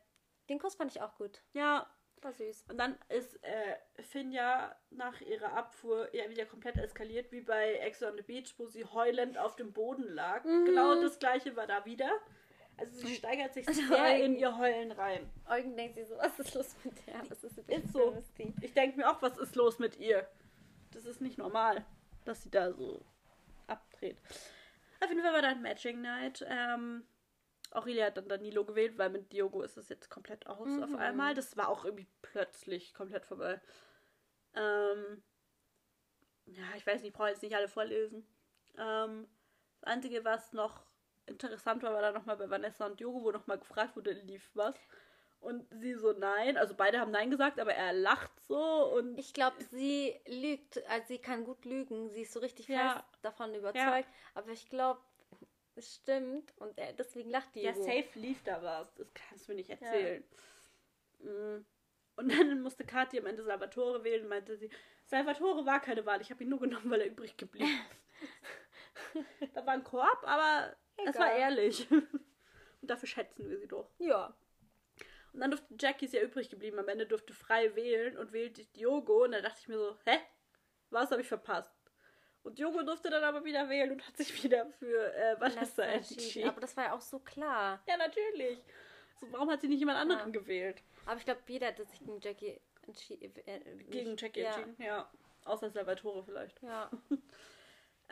den 0.48 0.60
Kuss 0.60 0.76
fand 0.76 0.94
ich 0.94 1.02
auch 1.02 1.16
gut. 1.16 1.42
Ja, 1.54 1.88
War 2.22 2.32
süß. 2.32 2.64
und 2.70 2.78
dann 2.78 2.96
ist 3.08 3.42
äh, 3.42 3.76
Finn 4.02 4.30
ja 4.32 4.74
nach 4.90 5.20
ihrer 5.20 5.52
Abfuhr 5.54 6.08
ja 6.14 6.28
wieder 6.30 6.46
komplett 6.46 6.76
eskaliert, 6.76 7.32
wie 7.32 7.40
bei 7.40 7.74
Ex 7.74 8.02
on 8.02 8.16
the 8.16 8.22
Beach, 8.22 8.54
wo 8.58 8.66
sie 8.66 8.84
heulend 8.84 9.36
auf 9.38 9.56
dem 9.56 9.72
Boden 9.72 10.04
lag. 10.14 10.44
Mhm. 10.44 10.64
Genau 10.66 11.00
das 11.00 11.18
gleiche 11.18 11.56
war 11.56 11.66
da 11.66 11.84
wieder. 11.84 12.10
Also 12.78 13.06
sie 13.06 13.14
steigert 13.16 13.52
sich 13.54 13.66
Also 13.68 13.82
sehr 13.82 14.16
in 14.16 14.32
Eugen- 14.32 14.36
ihr 14.36 14.56
Heulen 14.56 14.92
rein. 14.92 15.28
Eugen 15.48 15.76
denkt 15.76 15.96
sich 15.96 16.06
so, 16.08 16.16
was 16.16 16.38
ist 16.38 16.54
los 16.54 16.74
mit 16.84 17.06
der? 17.06 17.20
Was 17.28 17.44
ist, 17.44 17.58
Ist 17.58 17.92
so. 17.92 18.16
Ich 18.60 18.72
denke 18.72 18.96
mir 18.98 19.10
auch, 19.10 19.20
was 19.20 19.36
ist 19.38 19.56
los 19.56 19.78
mit 19.78 19.98
ihr? 19.98 20.26
Das 20.92 21.04
ist 21.04 21.20
nicht 21.20 21.38
normal, 21.38 21.84
dass 22.24 22.42
sie 22.42 22.50
da 22.50 22.72
so 22.72 23.02
abdreht. 23.66 24.16
Auf 25.00 25.08
jeden 25.10 25.22
Fall 25.22 25.32
war 25.34 25.42
dann 25.42 25.60
Matching 25.62 26.00
Night. 26.00 26.44
Ähm, 26.48 27.04
Aurelia 27.72 28.06
hat 28.06 28.16
dann 28.16 28.28
Danilo 28.28 28.64
gewählt, 28.64 28.98
weil 28.98 29.10
mit 29.10 29.32
Diogo 29.32 29.62
ist 29.62 29.76
es 29.76 29.88
jetzt 29.88 30.10
komplett 30.10 30.46
aus 30.46 30.68
Mhm. 30.68 30.82
auf 30.82 30.94
einmal. 30.94 31.34
Das 31.34 31.56
war 31.56 31.68
auch 31.68 31.84
irgendwie 31.84 32.06
plötzlich 32.22 32.94
komplett 32.94 33.24
vorbei. 33.26 33.60
Ähm, 34.54 35.22
ja, 36.46 36.64
ich 36.76 36.86
weiß 36.86 37.00
nicht, 37.00 37.08
ich 37.10 37.12
brauche 37.14 37.28
jetzt 37.28 37.42
nicht 37.42 37.56
alle 37.56 37.68
vorlesen. 37.68 38.26
Ähm, 38.76 39.26
das 39.80 39.90
Einzige, 39.92 40.24
was 40.24 40.52
noch 40.52 40.84
interessant 41.26 41.82
war, 41.82 41.92
war 41.94 42.02
dann 42.02 42.14
nochmal 42.14 42.36
bei 42.36 42.50
Vanessa 42.50 42.86
und 42.86 43.00
Diogo, 43.00 43.22
wo 43.22 43.30
nochmal 43.30 43.58
gefragt 43.58 43.96
wurde, 43.96 44.12
lief 44.12 44.50
was. 44.54 44.74
Und 45.40 45.66
sie 45.74 45.94
so, 45.94 46.12
nein. 46.12 46.56
Also 46.56 46.74
beide 46.74 47.00
haben 47.00 47.10
nein 47.10 47.30
gesagt, 47.30 47.58
aber 47.58 47.74
er 47.74 47.92
lacht 47.92 48.30
so 48.46 48.94
und 48.96 49.18
Ich 49.18 49.34
glaube, 49.34 49.60
sie 49.64 50.14
lügt, 50.26 50.84
also 50.88 51.06
sie 51.08 51.18
kann 51.18 51.44
gut 51.44 51.64
lügen. 51.64 52.10
Sie 52.10 52.22
ist 52.22 52.32
so 52.32 52.40
richtig 52.40 52.68
Ja. 52.68 52.94
fest 52.94 53.04
davon 53.22 53.54
überzeugt. 53.54 54.08
Aber 54.34 54.50
ich 54.50 54.68
glaube, 54.68 55.00
Das 55.74 55.94
stimmt. 55.94 56.52
Und 56.56 56.76
er, 56.78 56.92
deswegen 56.92 57.30
lacht 57.30 57.56
Ja, 57.56 57.72
Diego. 57.72 57.84
safe 57.84 58.18
lief 58.18 58.42
da 58.44 58.62
was. 58.62 58.94
Das 58.94 59.12
kannst 59.14 59.46
du 59.48 59.52
mir 59.52 59.56
nicht 59.56 59.70
erzählen. 59.70 60.22
Mm. 61.20 61.64
Und 62.16 62.28
dann 62.28 62.60
musste 62.60 62.84
Kathi 62.84 63.18
am 63.18 63.26
Ende 63.26 63.42
Salvatore 63.42 64.04
wählen 64.04 64.22
und 64.24 64.28
meinte 64.28 64.56
sie, 64.56 64.70
Salvatore 65.06 65.64
war 65.64 65.80
keine 65.80 66.04
Wahl, 66.04 66.20
ich 66.20 66.30
habe 66.30 66.42
ihn 66.44 66.50
nur 66.50 66.60
genommen, 66.60 66.90
weil 66.90 67.00
er 67.00 67.06
übrig 67.06 67.36
geblieben 67.36 67.70
ist. 69.14 69.54
da 69.54 69.64
war 69.64 69.72
ein 69.74 69.84
Korb, 69.84 70.22
aber 70.24 70.76
es 70.96 71.18
war 71.18 71.34
Egal. 71.34 71.40
ehrlich. 71.40 71.90
und 71.90 72.10
dafür 72.82 73.08
schätzen 73.08 73.48
wir 73.48 73.58
sie 73.58 73.66
doch. 73.68 73.90
Ja. 73.98 74.36
Und 75.32 75.40
dann 75.40 75.50
durfte 75.50 75.74
Jackie 75.78 76.04
ist 76.04 76.14
ja 76.14 76.22
übrig 76.22 76.50
geblieben. 76.50 76.78
Am 76.78 76.88
Ende 76.88 77.06
durfte 77.06 77.32
frei 77.32 77.74
wählen 77.74 78.18
und 78.18 78.32
wählte 78.32 78.66
Diogo. 78.66 79.24
Und 79.24 79.32
da 79.32 79.40
dachte 79.40 79.60
ich 79.60 79.68
mir 79.68 79.78
so, 79.78 79.96
hä? 80.04 80.18
Was 80.90 81.10
habe 81.10 81.22
ich 81.22 81.28
verpasst? 81.28 81.72
Und 82.42 82.58
Diogo 82.58 82.82
durfte 82.82 83.08
dann 83.10 83.22
aber 83.24 83.44
wieder 83.44 83.68
wählen 83.68 83.92
und 83.92 84.06
hat 84.06 84.16
sich 84.16 84.42
wieder 84.42 84.66
für 84.78 85.14
äh, 85.14 85.40
Vanessa 85.40 85.82
entschieden. 85.84 86.48
Aber 86.48 86.60
das 86.60 86.76
war 86.76 86.84
ja 86.84 86.92
auch 86.94 87.00
so 87.00 87.18
klar. 87.20 87.80
Ja, 87.88 87.96
natürlich. 87.96 88.58
So, 89.20 89.26
warum 89.30 89.50
hat 89.50 89.60
sie 89.60 89.68
nicht 89.68 89.78
jemand 89.78 89.98
anderen 89.98 90.32
Ja. 90.32 90.40
gewählt? 90.40 90.82
Aber 91.06 91.16
ich 91.18 91.24
glaube, 91.24 91.40
jeder 91.46 91.68
hätte 91.68 91.84
sich 91.84 92.00
gegen 92.00 92.20
Jackie 92.20 92.60
entschieden. 92.86 93.32
Äh, 93.46 93.60
Gegen 93.90 94.10
nicht- 94.10 94.22
Jackie 94.22 94.40
ja. 94.40 94.54
entschieden, 94.54 94.76
ja. 94.82 95.08
Außer 95.44 95.70
Salvatore 95.70 96.24
vielleicht. 96.24 96.60
Ja. 96.62 96.90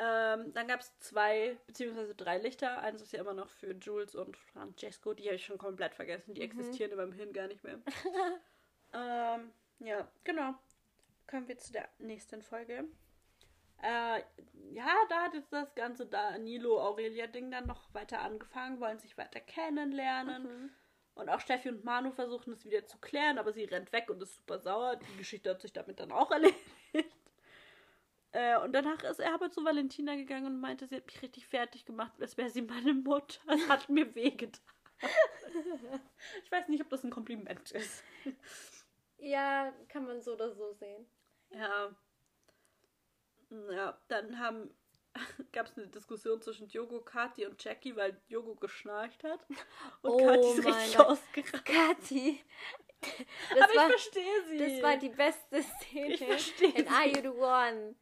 Ähm, 0.03 0.55
dann 0.55 0.67
gab 0.67 0.81
es 0.81 0.99
zwei, 1.01 1.59
beziehungsweise 1.67 2.15
drei 2.15 2.39
Lichter. 2.39 2.81
Eins 2.81 3.03
ist 3.03 3.13
ja 3.13 3.21
immer 3.21 3.35
noch 3.35 3.51
für 3.51 3.73
Jules 3.75 4.15
und 4.15 4.35
Francesco. 4.35 5.13
Die 5.13 5.25
habe 5.27 5.35
ich 5.35 5.45
schon 5.45 5.59
komplett 5.59 5.95
vergessen. 5.95 6.33
Die 6.33 6.41
existieren 6.41 6.93
in 6.93 6.97
meinem 6.97 7.13
Hirn 7.13 7.35
gar 7.35 7.49
nicht 7.49 7.63
mehr. 7.63 7.79
ähm, 8.95 9.53
ja, 9.81 10.09
genau. 10.25 10.55
Kommen 11.29 11.49
wir 11.49 11.59
zu 11.59 11.73
der 11.75 11.87
nächsten 11.99 12.41
Folge. 12.43 12.85
Äh, 13.83 14.23
ja, 14.73 14.95
da 15.09 15.23
hat 15.23 15.35
jetzt 15.35 15.53
das 15.53 15.75
ganze 15.75 16.07
Danilo-Aurelia-Ding 16.07 17.51
dann 17.51 17.67
noch 17.67 17.93
weiter 17.95 18.21
angefangen, 18.21 18.81
wollen 18.81 18.99
sich 18.99 19.17
weiter 19.19 19.41
kennenlernen. 19.41 20.43
Mhm. 20.45 20.71
Und 21.15 21.29
auch 21.29 21.41
Steffi 21.41 21.69
und 21.69 21.85
Manu 21.85 22.13
versuchen 22.13 22.53
es 22.53 22.65
wieder 22.65 22.87
zu 22.87 22.99
klären, 22.99 23.39
aber 23.39 23.53
sie 23.53 23.65
rennt 23.65 23.93
weg 23.93 24.09
und 24.11 24.23
ist 24.23 24.37
super 24.37 24.59
sauer. 24.59 24.97
Die 24.97 25.19
Geschichte 25.19 25.51
hat 25.51 25.61
sich 25.61 25.73
damit 25.73 26.01
dann 26.01 26.13
auch 26.13 26.31
erledigt. 26.31 26.57
Äh, 28.33 28.59
und 28.59 28.73
danach 28.73 29.03
ist 29.03 29.19
er 29.19 29.35
aber 29.35 29.51
zu 29.51 29.65
Valentina 29.65 30.15
gegangen 30.15 30.47
und 30.47 30.61
meinte, 30.61 30.87
sie 30.87 30.97
hat 30.97 31.07
mich 31.07 31.21
richtig 31.21 31.49
fertig 31.49 31.85
gemacht, 31.85 32.13
als 32.21 32.37
wäre 32.37 32.49
sie 32.49 32.63
meine 32.63 32.95
Mutter. 32.95 33.41
Das 33.47 33.69
hat 33.69 33.89
mir 33.89 34.15
wehgetan. 34.15 34.63
ich 36.45 36.53
weiß 36.53 36.69
nicht, 36.69 36.83
ob 36.83 36.91
das 36.91 37.03
ein 37.03 37.11
Kompliment 37.11 37.73
ist. 37.73 38.05
ja, 39.19 39.73
kann 39.89 40.05
man 40.05 40.21
so 40.21 40.35
oder 40.35 40.55
so 40.55 40.73
sehen. 40.75 41.07
Ja. 41.51 41.91
Ja, 43.73 43.99
dann 44.09 44.39
haben 44.39 44.75
gab 45.53 45.67
es 45.67 45.77
eine 45.77 45.89
Diskussion 45.89 46.41
zwischen 46.41 46.69
Diogo, 46.69 47.01
Kati 47.01 47.45
und 47.47 47.63
Jackie, 47.63 47.97
weil 47.97 48.13
Diogo 48.29 48.55
geschnarcht 48.55 49.25
hat. 49.25 49.41
Und 50.03 50.11
Oh 50.13 50.17
Kati 50.19 50.49
ist 50.59 50.65
mein 50.65 50.75
richtig 50.75 50.97
Gott. 50.97 51.07
ausgerastet. 51.09 51.65
Kathi. 51.65 52.45
Das 53.55 53.63
Aber 53.63 53.75
war, 53.75 53.87
ich 53.87 53.93
verstehe 53.93 54.45
sie. 54.49 54.59
das 54.59 54.83
war 54.83 54.97
die 54.99 55.09
beste 55.09 55.63
Szene 55.63 56.15
Ich 56.15 56.25
verstehe 56.25 56.69
in 56.75 56.87
sie. 56.87 56.89
Are 56.89 57.07
You 57.09 57.23
the 57.23 57.29
One. 57.29 57.95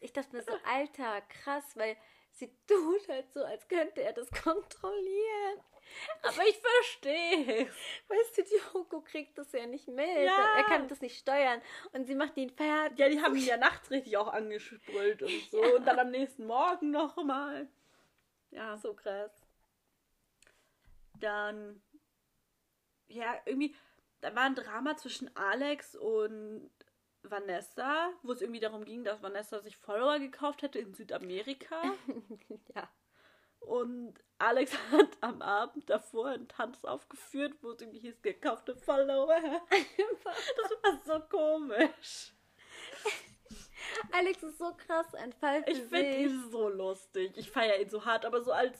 Ich 0.00 0.12
dachte 0.12 0.36
mir 0.36 0.42
so, 0.42 0.52
Alter, 0.64 1.20
krass, 1.22 1.64
weil 1.76 1.96
sie 2.32 2.54
tut 2.66 3.08
halt 3.08 3.32
so, 3.32 3.42
als 3.44 3.66
könnte 3.66 4.02
er 4.02 4.12
das 4.12 4.30
kontrollieren. 4.30 5.60
Aber 6.22 6.46
ich 6.46 6.58
verstehe. 6.58 7.66
Weißt 8.08 8.38
du, 8.38 8.44
Diogo 8.44 9.00
kriegt 9.00 9.36
das 9.38 9.52
ja 9.52 9.66
nicht 9.66 9.88
mit. 9.88 10.06
Ja. 10.06 10.56
Er 10.56 10.64
kann 10.64 10.88
das 10.88 11.00
nicht 11.00 11.18
steuern. 11.18 11.60
Und 11.92 12.06
sie 12.06 12.14
macht 12.14 12.36
ihn 12.36 12.50
fertig. 12.50 12.98
Ja, 12.98 13.08
die 13.08 13.20
haben 13.20 13.36
ihn 13.36 13.46
ja 13.46 13.56
nachts 13.56 13.90
richtig 13.90 14.16
auch 14.16 14.28
angesprüllt 14.28 15.22
und 15.22 15.50
so. 15.50 15.62
Und 15.76 15.84
dann 15.86 15.98
am 15.98 16.10
nächsten 16.10 16.46
Morgen 16.46 16.90
nochmal. 16.90 17.68
Ja, 18.50 18.76
so 18.76 18.94
krass. 18.94 19.32
Dann, 21.18 21.82
ja, 23.08 23.40
irgendwie, 23.46 23.74
da 24.20 24.34
war 24.34 24.44
ein 24.44 24.54
Drama 24.54 24.96
zwischen 24.96 25.34
Alex 25.36 25.96
und 25.96 26.70
Vanessa, 27.22 28.12
wo 28.22 28.32
es 28.32 28.42
irgendwie 28.42 28.60
darum 28.60 28.84
ging, 28.84 29.04
dass 29.04 29.22
Vanessa 29.22 29.60
sich 29.60 29.76
Follower 29.76 30.18
gekauft 30.18 30.62
hätte 30.62 30.78
in 30.78 30.94
Südamerika. 30.94 31.82
ja. 32.74 32.88
Und 33.66 34.14
Alex 34.38 34.72
hat 34.90 35.08
am 35.20 35.40
Abend 35.42 35.88
davor 35.88 36.28
einen 36.28 36.48
Tanz 36.48 36.84
aufgeführt, 36.84 37.54
wo 37.62 37.70
es 37.70 37.80
irgendwie 37.80 38.00
hieß, 38.00 38.20
gekaufte 38.22 38.76
Follower. 38.76 39.36
Das 40.24 41.06
war 41.08 41.20
so 41.20 41.24
komisch. 41.28 42.32
Alex 44.12 44.42
ist 44.42 44.58
so 44.58 44.72
krass 44.74 45.14
ein 45.14 45.32
Fall 45.32 45.62
für 45.64 45.70
Ich 45.70 45.78
finde 45.82 46.16
ihn 46.16 46.50
so 46.50 46.68
lustig. 46.68 47.32
Ich 47.36 47.50
feiere 47.50 47.80
ihn 47.80 47.88
so 47.90 48.04
hart, 48.04 48.24
aber 48.24 48.42
so 48.42 48.52
als 48.52 48.78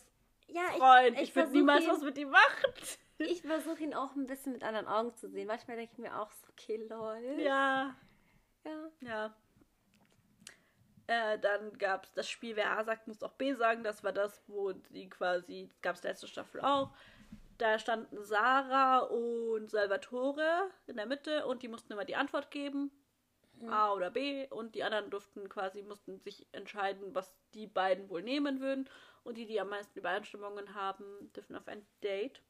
ja, 0.48 0.62
Freund. 0.76 1.16
Ich, 1.16 1.28
ich 1.28 1.34
würde 1.36 1.48
versuch 1.48 1.52
niemals 1.52 1.84
ihn- 1.84 1.90
was 1.90 2.02
mit 2.02 2.18
ihm 2.18 2.30
machen. 2.30 2.72
Ich 3.18 3.42
versuche 3.42 3.82
ihn 3.82 3.94
auch 3.94 4.14
ein 4.16 4.26
bisschen 4.26 4.52
mit 4.52 4.64
anderen 4.64 4.86
Augen 4.88 5.14
zu 5.16 5.28
sehen. 5.28 5.46
Manchmal 5.46 5.76
denke 5.76 5.92
ich 5.92 5.98
mir 5.98 6.18
auch 6.18 6.30
so, 6.32 6.46
okay, 6.50 6.76
lol. 6.88 7.36
Ja, 7.40 7.94
Ja. 8.64 8.90
ja. 9.00 9.34
Äh, 11.06 11.38
dann 11.38 11.76
gab 11.78 12.04
es 12.04 12.12
das 12.12 12.28
Spiel, 12.28 12.56
wer 12.56 12.78
A 12.78 12.84
sagt, 12.84 13.08
muss 13.08 13.22
auch 13.22 13.32
B 13.32 13.54
sagen. 13.54 13.82
Das 13.84 14.04
war 14.04 14.12
das, 14.12 14.42
wo 14.46 14.72
die 14.72 15.08
quasi, 15.08 15.68
gab 15.82 15.96
es 15.96 16.02
letzte 16.02 16.28
Staffel 16.28 16.60
auch. 16.60 16.90
Da 17.58 17.78
standen 17.78 18.22
Sarah 18.22 19.00
und 19.00 19.70
Salvatore 19.70 20.70
in 20.86 20.96
der 20.96 21.06
Mitte 21.06 21.46
und 21.46 21.62
die 21.62 21.68
mussten 21.68 21.92
immer 21.92 22.04
die 22.04 22.16
Antwort 22.16 22.50
geben. 22.50 22.90
A 23.68 23.92
oder 23.92 24.10
B. 24.10 24.48
Und 24.48 24.74
die 24.74 24.82
anderen 24.82 25.10
durften 25.10 25.48
quasi, 25.48 25.82
mussten 25.82 26.18
sich 26.18 26.46
entscheiden, 26.52 27.14
was 27.14 27.36
die 27.54 27.66
beiden 27.66 28.08
wohl 28.08 28.22
nehmen 28.22 28.60
würden. 28.60 28.88
Und 29.22 29.36
die, 29.36 29.46
die 29.46 29.60
am 29.60 29.68
meisten 29.68 29.98
Übereinstimmungen 29.98 30.74
haben, 30.74 31.30
dürfen 31.32 31.54
auf 31.54 31.68
ein 31.68 31.86
Date. 32.02 32.42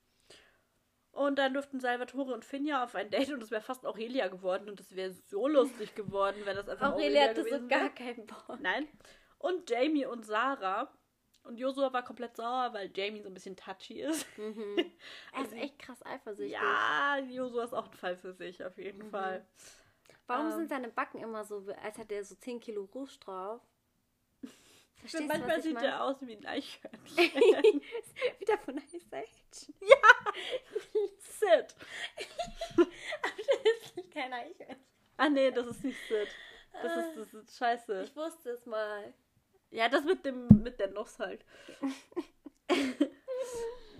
Und 1.12 1.36
dann 1.38 1.52
durften 1.52 1.78
Salvatore 1.78 2.32
und 2.32 2.44
Finja 2.44 2.82
auf 2.84 2.94
ein 2.94 3.10
Date 3.10 3.30
und 3.32 3.42
es 3.42 3.50
wäre 3.50 3.60
fast 3.62 3.84
Aurelia 3.86 4.28
geworden 4.28 4.68
und 4.70 4.80
es 4.80 4.96
wäre 4.96 5.10
so 5.12 5.46
lustig 5.46 5.94
geworden, 5.94 6.40
wenn 6.44 6.56
das 6.56 6.68
einfach 6.68 6.92
Aurelia 6.92 7.28
hatte 7.28 7.44
so 7.44 7.68
gar 7.68 7.80
wäre. 7.82 7.90
keinen 7.90 8.26
Bock. 8.26 8.58
Nein. 8.60 8.88
Und 9.38 9.68
Jamie 9.68 10.06
und 10.06 10.24
Sarah. 10.24 10.90
Und 11.44 11.58
Josua 11.58 11.92
war 11.92 12.04
komplett 12.04 12.36
sauer, 12.36 12.72
weil 12.72 12.90
Jamie 12.94 13.20
so 13.20 13.28
ein 13.28 13.34
bisschen 13.34 13.56
touchy 13.56 14.00
ist. 14.00 14.26
Er 15.34 15.42
ist 15.42 15.52
echt 15.52 15.78
krass 15.80 16.00
eifersüchtig. 16.06 16.52
Ja, 16.52 17.18
Josua 17.18 17.64
ist 17.64 17.72
auch 17.74 17.86
ein 17.90 17.94
Fall 17.94 18.16
für 18.16 18.32
sich, 18.32 18.64
auf 18.64 18.78
jeden 18.78 19.10
Fall. 19.10 19.44
Warum 20.28 20.46
Ähm. 20.46 20.52
sind 20.52 20.68
seine 20.68 20.88
Backen 20.88 21.18
immer 21.20 21.44
so, 21.44 21.66
als 21.82 21.98
hätte 21.98 22.14
er 22.14 22.24
so 22.24 22.36
10 22.36 22.60
Kilo 22.60 22.84
Rouge 22.94 23.18
drauf? 23.18 23.60
Verstehst 25.03 25.24
du, 25.24 25.26
Manchmal 25.26 25.59
was 25.59 25.64
ich 25.64 25.72
sieht 25.72 25.82
er 25.82 26.05
aus 26.05 26.16
wie 26.20 26.36
ein 26.36 26.46
Eichhörnchen. 26.46 27.03
Wieder 28.38 28.59
von 28.59 28.78
Ice 28.78 29.00
Age. 29.11 29.26
Sid. 31.18 31.74
das 32.76 33.96
ist 33.96 34.11
kein 34.12 34.32
Eichhörnchen. 34.32 34.76
Ah, 35.16 35.28
nee, 35.28 35.50
das 35.50 35.66
ist 35.66 35.82
nicht 35.82 35.98
Sid. 36.07 36.28
Das 36.80 36.96
ist, 36.96 37.16
das 37.16 37.34
ist 37.34 37.59
scheiße. 37.59 38.05
Ich 38.05 38.14
wusste 38.14 38.50
es 38.50 38.64
mal. 38.64 39.12
Ja, 39.70 39.88
das 39.88 40.05
mit 40.05 40.24
dem 40.24 40.46
mit 40.62 40.78
der 40.78 40.90
Nuss 40.90 41.18
halt. 41.18 41.44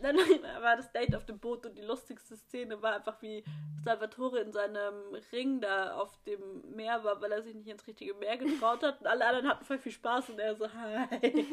Dann 0.03 0.16
war 0.62 0.76
das 0.76 0.92
Date 0.92 1.14
auf 1.14 1.24
dem 1.24 1.38
Boot 1.38 1.64
und 1.64 1.76
die 1.76 1.82
lustigste 1.82 2.36
Szene 2.36 2.82
war 2.82 2.96
einfach, 2.96 3.20
wie 3.22 3.44
Salvatore 3.84 4.40
in 4.40 4.53
seinem 4.53 5.14
Ring 5.32 5.61
da 5.61 5.94
auf 5.96 6.22
dem 6.24 6.74
Meer 6.74 7.05
war, 7.05 7.20
weil 7.20 7.32
er 7.32 7.42
sich 7.42 7.55
nicht 7.55 7.68
ins 7.68 7.86
richtige 7.86 8.14
Meer 8.14 8.36
getraut 8.36 8.82
hat 8.82 9.00
und 9.00 9.07
alle 9.07 9.26
anderen 9.26 9.48
hatten 9.48 9.64
voll 9.64 9.78
viel 9.78 9.92
Spaß 9.92 10.30
und 10.30 10.38
er 10.38 10.57
so, 10.57 10.72
hi. 10.72 11.46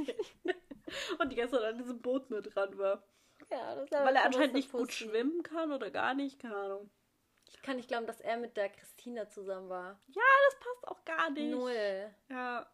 und 1.19 1.31
die 1.31 1.37
Zeit 1.37 1.53
an 1.63 1.77
diesem 1.77 2.01
Boot 2.01 2.29
nur 2.29 2.41
dran 2.41 2.77
war. 2.77 3.03
Ja, 3.51 3.75
das 3.75 3.91
Weil 3.91 4.15
er 4.15 4.25
anscheinend 4.25 4.53
nicht 4.53 4.71
gut 4.71 4.91
schwimmen 4.91 5.43
kann 5.43 5.71
oder 5.71 5.89
gar 5.91 6.13
nicht, 6.13 6.39
keine 6.39 6.55
Ahnung. 6.55 6.89
Ich 7.45 7.61
kann 7.61 7.77
nicht 7.77 7.87
glauben, 7.87 8.05
dass 8.05 8.21
er 8.21 8.37
mit 8.37 8.57
der 8.57 8.69
Christina 8.69 9.27
zusammen 9.27 9.69
war. 9.69 9.99
Ja, 10.07 10.21
das 10.49 10.59
passt 10.59 10.87
auch 10.87 11.05
gar 11.05 11.29
nicht. 11.31 11.51
Null. 11.51 12.13
Ja. 12.29 12.69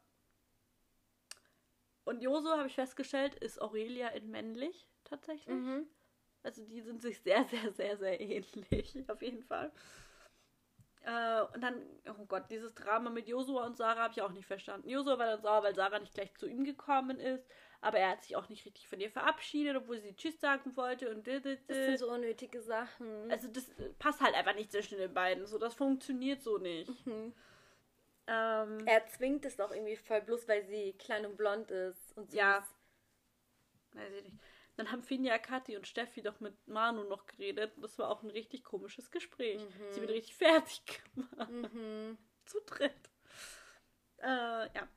Und 2.04 2.22
Joso, 2.22 2.52
habe 2.52 2.68
ich 2.68 2.76
festgestellt, 2.76 3.36
ist 3.36 3.62
Aurelia 3.62 4.10
in 4.10 4.30
männlich 4.30 4.88
tatsächlich. 5.06 5.56
Mhm. 5.56 5.88
Also 6.44 6.64
die 6.64 6.82
sind 6.82 7.02
sich 7.02 7.20
sehr, 7.22 7.44
sehr, 7.46 7.72
sehr, 7.72 7.98
sehr 7.98 8.20
ähnlich, 8.22 8.56
auf 9.10 9.22
jeden 9.22 9.44
Fall. 9.44 9.72
Äh, 11.02 11.42
und 11.54 11.62
dann, 11.62 11.82
oh 12.08 12.26
Gott, 12.26 12.46
dieses 12.50 12.74
Drama 12.74 13.10
mit 13.10 13.28
Josua 13.28 13.66
und 13.66 13.78
Sarah 13.78 14.04
habe 14.04 14.14
ich 14.14 14.22
auch 14.22 14.32
nicht 14.32 14.48
verstanden. 14.48 14.90
Josua 14.90 15.18
war 15.20 15.28
dann 15.28 15.42
sauer, 15.42 15.64
weil 15.64 15.76
Sarah 15.76 16.00
nicht 16.00 16.14
gleich 16.14 16.34
zu 16.36 16.48
ihm 16.48 16.64
gekommen 16.64 17.20
ist, 17.20 17.48
aber 17.82 18.00
er 18.00 18.10
hat 18.12 18.24
sich 18.24 18.36
auch 18.36 18.50
nicht 18.50 18.66
richtig 18.66 18.88
von 18.88 19.00
ihr 19.00 19.12
verabschiedet, 19.12 19.76
obwohl 19.76 20.00
sie 20.00 20.16
Tschüss 20.16 20.40
sagen 20.40 20.76
wollte 20.76 21.10
und 21.14 21.28
Das 21.28 21.44
sind 21.68 22.00
so 22.00 22.12
unnötige 22.12 22.62
Sachen. 22.62 23.30
also 23.32 23.48
das 23.48 23.70
äh, 23.78 23.90
passt 24.00 24.22
halt 24.22 24.34
einfach 24.36 24.56
nicht 24.56 24.72
zwischen 24.72 24.98
den 24.98 25.14
beiden. 25.14 25.46
So, 25.46 25.60
das 25.60 25.76
funktioniert 25.76 26.42
so 26.42 26.58
nicht. 26.58 26.90
Mhm. 27.06 27.34
Ähm, 28.28 28.88
Er 28.88 29.06
zwingt 29.08 29.46
es 29.46 29.58
doch 29.58 29.72
irgendwie 29.72 29.98
voll, 29.98 30.22
bloß 30.22 30.48
weil 30.48 30.66
sie 30.66 30.94
klein 30.94 31.26
und 31.28 31.38
blond 31.38 31.70
ist 31.70 32.18
und 32.18 32.32
süß. 32.32 32.40
Ja. 32.40 32.68
Weiß 33.94 34.14
ich 34.14 34.24
nicht. 34.24 34.38
Dann 34.78 34.92
haben 34.92 35.04
Finja, 35.04 35.38
Kathi 35.38 35.78
und 35.78 35.88
Steffi 35.88 36.22
doch 36.22 36.40
mit 36.42 36.68
Manu 36.68 37.04
noch 37.04 37.26
geredet. 37.26 37.74
Das 37.78 37.98
war 37.98 38.10
auch 38.10 38.24
ein 38.24 38.30
richtig 38.30 38.64
komisches 38.64 39.10
Gespräch. 39.10 39.66
Sie 39.92 40.02
wird 40.02 40.12
richtig 40.12 40.36
fertig 40.36 40.82
gemacht. 41.14 41.50
Mhm. 41.50 42.18
Zu 42.46 42.60
dritt. 42.66 43.10
Äh, 44.18 44.28
ja. 44.76 44.88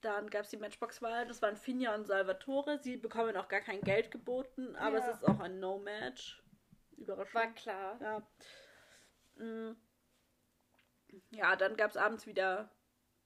Dann 0.00 0.28
gab 0.30 0.42
es 0.42 0.50
die 0.50 0.56
Matchbox-Wahl, 0.56 1.26
das 1.28 1.40
waren 1.42 1.56
Finja 1.56 1.94
und 1.94 2.06
Salvatore. 2.06 2.78
Sie 2.78 2.96
bekommen 2.96 3.36
auch 3.36 3.46
gar 3.48 3.60
kein 3.60 3.80
Geld 3.82 4.10
geboten, 4.10 4.74
aber 4.74 4.98
Ja. 4.98 5.08
es 5.08 5.16
ist 5.16 5.24
auch 5.24 5.38
ein 5.38 5.60
No-Match. 5.60 6.42
Überraschung. 6.96 7.34
War 7.40 7.54
klar. 7.54 7.98
Ja. 8.00 9.44
Mm. 9.44 9.76
Ja, 11.30 11.54
dann 11.56 11.76
gab 11.76 11.90
es 11.90 11.96
abends 11.96 12.26
wieder 12.26 12.70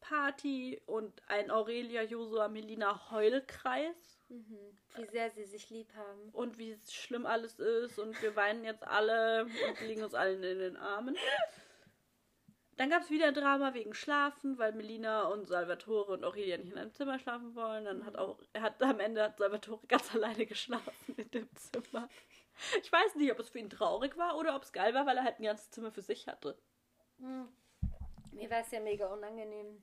Party 0.01 0.83
und 0.87 1.23
ein 1.29 1.51
Aurelia 1.51 2.03
Josua 2.03 2.49
Melina 2.49 3.11
Heulkreis. 3.11 4.16
Mhm. 4.29 4.77
Wie 4.97 5.07
sehr 5.07 5.31
sie 5.31 5.45
sich 5.45 5.71
lieb 5.71 5.93
haben. 5.95 6.31
Und 6.33 6.59
wie 6.59 6.79
schlimm 6.89 7.27
alles 7.27 7.59
ist 7.59 7.99
und 7.99 8.21
wir 8.23 8.35
weinen 8.35 8.65
jetzt 8.65 8.83
alle 8.83 9.45
und 9.45 9.81
liegen 9.83 10.03
uns 10.03 10.15
allen 10.15 10.43
in 10.43 10.59
den 10.59 10.77
Armen. 10.77 11.17
Dann 12.77 12.91
gab 12.91 13.03
es 13.03 13.11
wieder 13.11 13.33
Drama 13.33 13.73
wegen 13.73 13.95
Schlafen, 13.95 14.59
weil 14.59 14.73
Melina 14.73 15.29
und 15.29 15.47
Salvatore 15.47 16.13
und 16.13 16.25
Aurelia 16.25 16.59
nicht 16.59 16.73
in 16.73 16.79
einem 16.79 16.93
Zimmer 16.93 17.19
schlafen 17.19 17.55
wollen. 17.55 17.87
Dann 17.87 18.05
hat 18.05 18.17
auch, 18.17 18.39
er 18.53 18.63
hat 18.63 18.83
am 18.83 19.01
Ende 19.01 19.23
hat 19.23 19.39
Salvatore 19.39 19.87
ganz 19.87 20.15
alleine 20.15 20.45
geschlafen 20.45 21.15
in 21.17 21.31
dem 21.31 21.49
Zimmer. 21.55 22.09
Ich 22.83 22.93
weiß 22.93 23.15
nicht, 23.17 23.33
ob 23.33 23.39
es 23.39 23.49
für 23.49 23.59
ihn 23.59 23.71
traurig 23.71 24.17
war 24.17 24.37
oder 24.37 24.57
ob 24.57 24.63
es 24.63 24.73
geil 24.73 24.93
war, 24.93 25.07
weil 25.07 25.17
er 25.17 25.25
halt 25.25 25.39
ein 25.39 25.45
ganzes 25.45 25.71
Zimmer 25.71 25.91
für 25.91 26.03
sich 26.03 26.27
hatte. 26.27 26.59
Mhm. 27.19 27.49
Mir 28.33 28.51
war 28.51 28.61
es 28.61 28.71
ja 28.71 28.81
mega 28.81 29.07
unangenehm. 29.07 29.83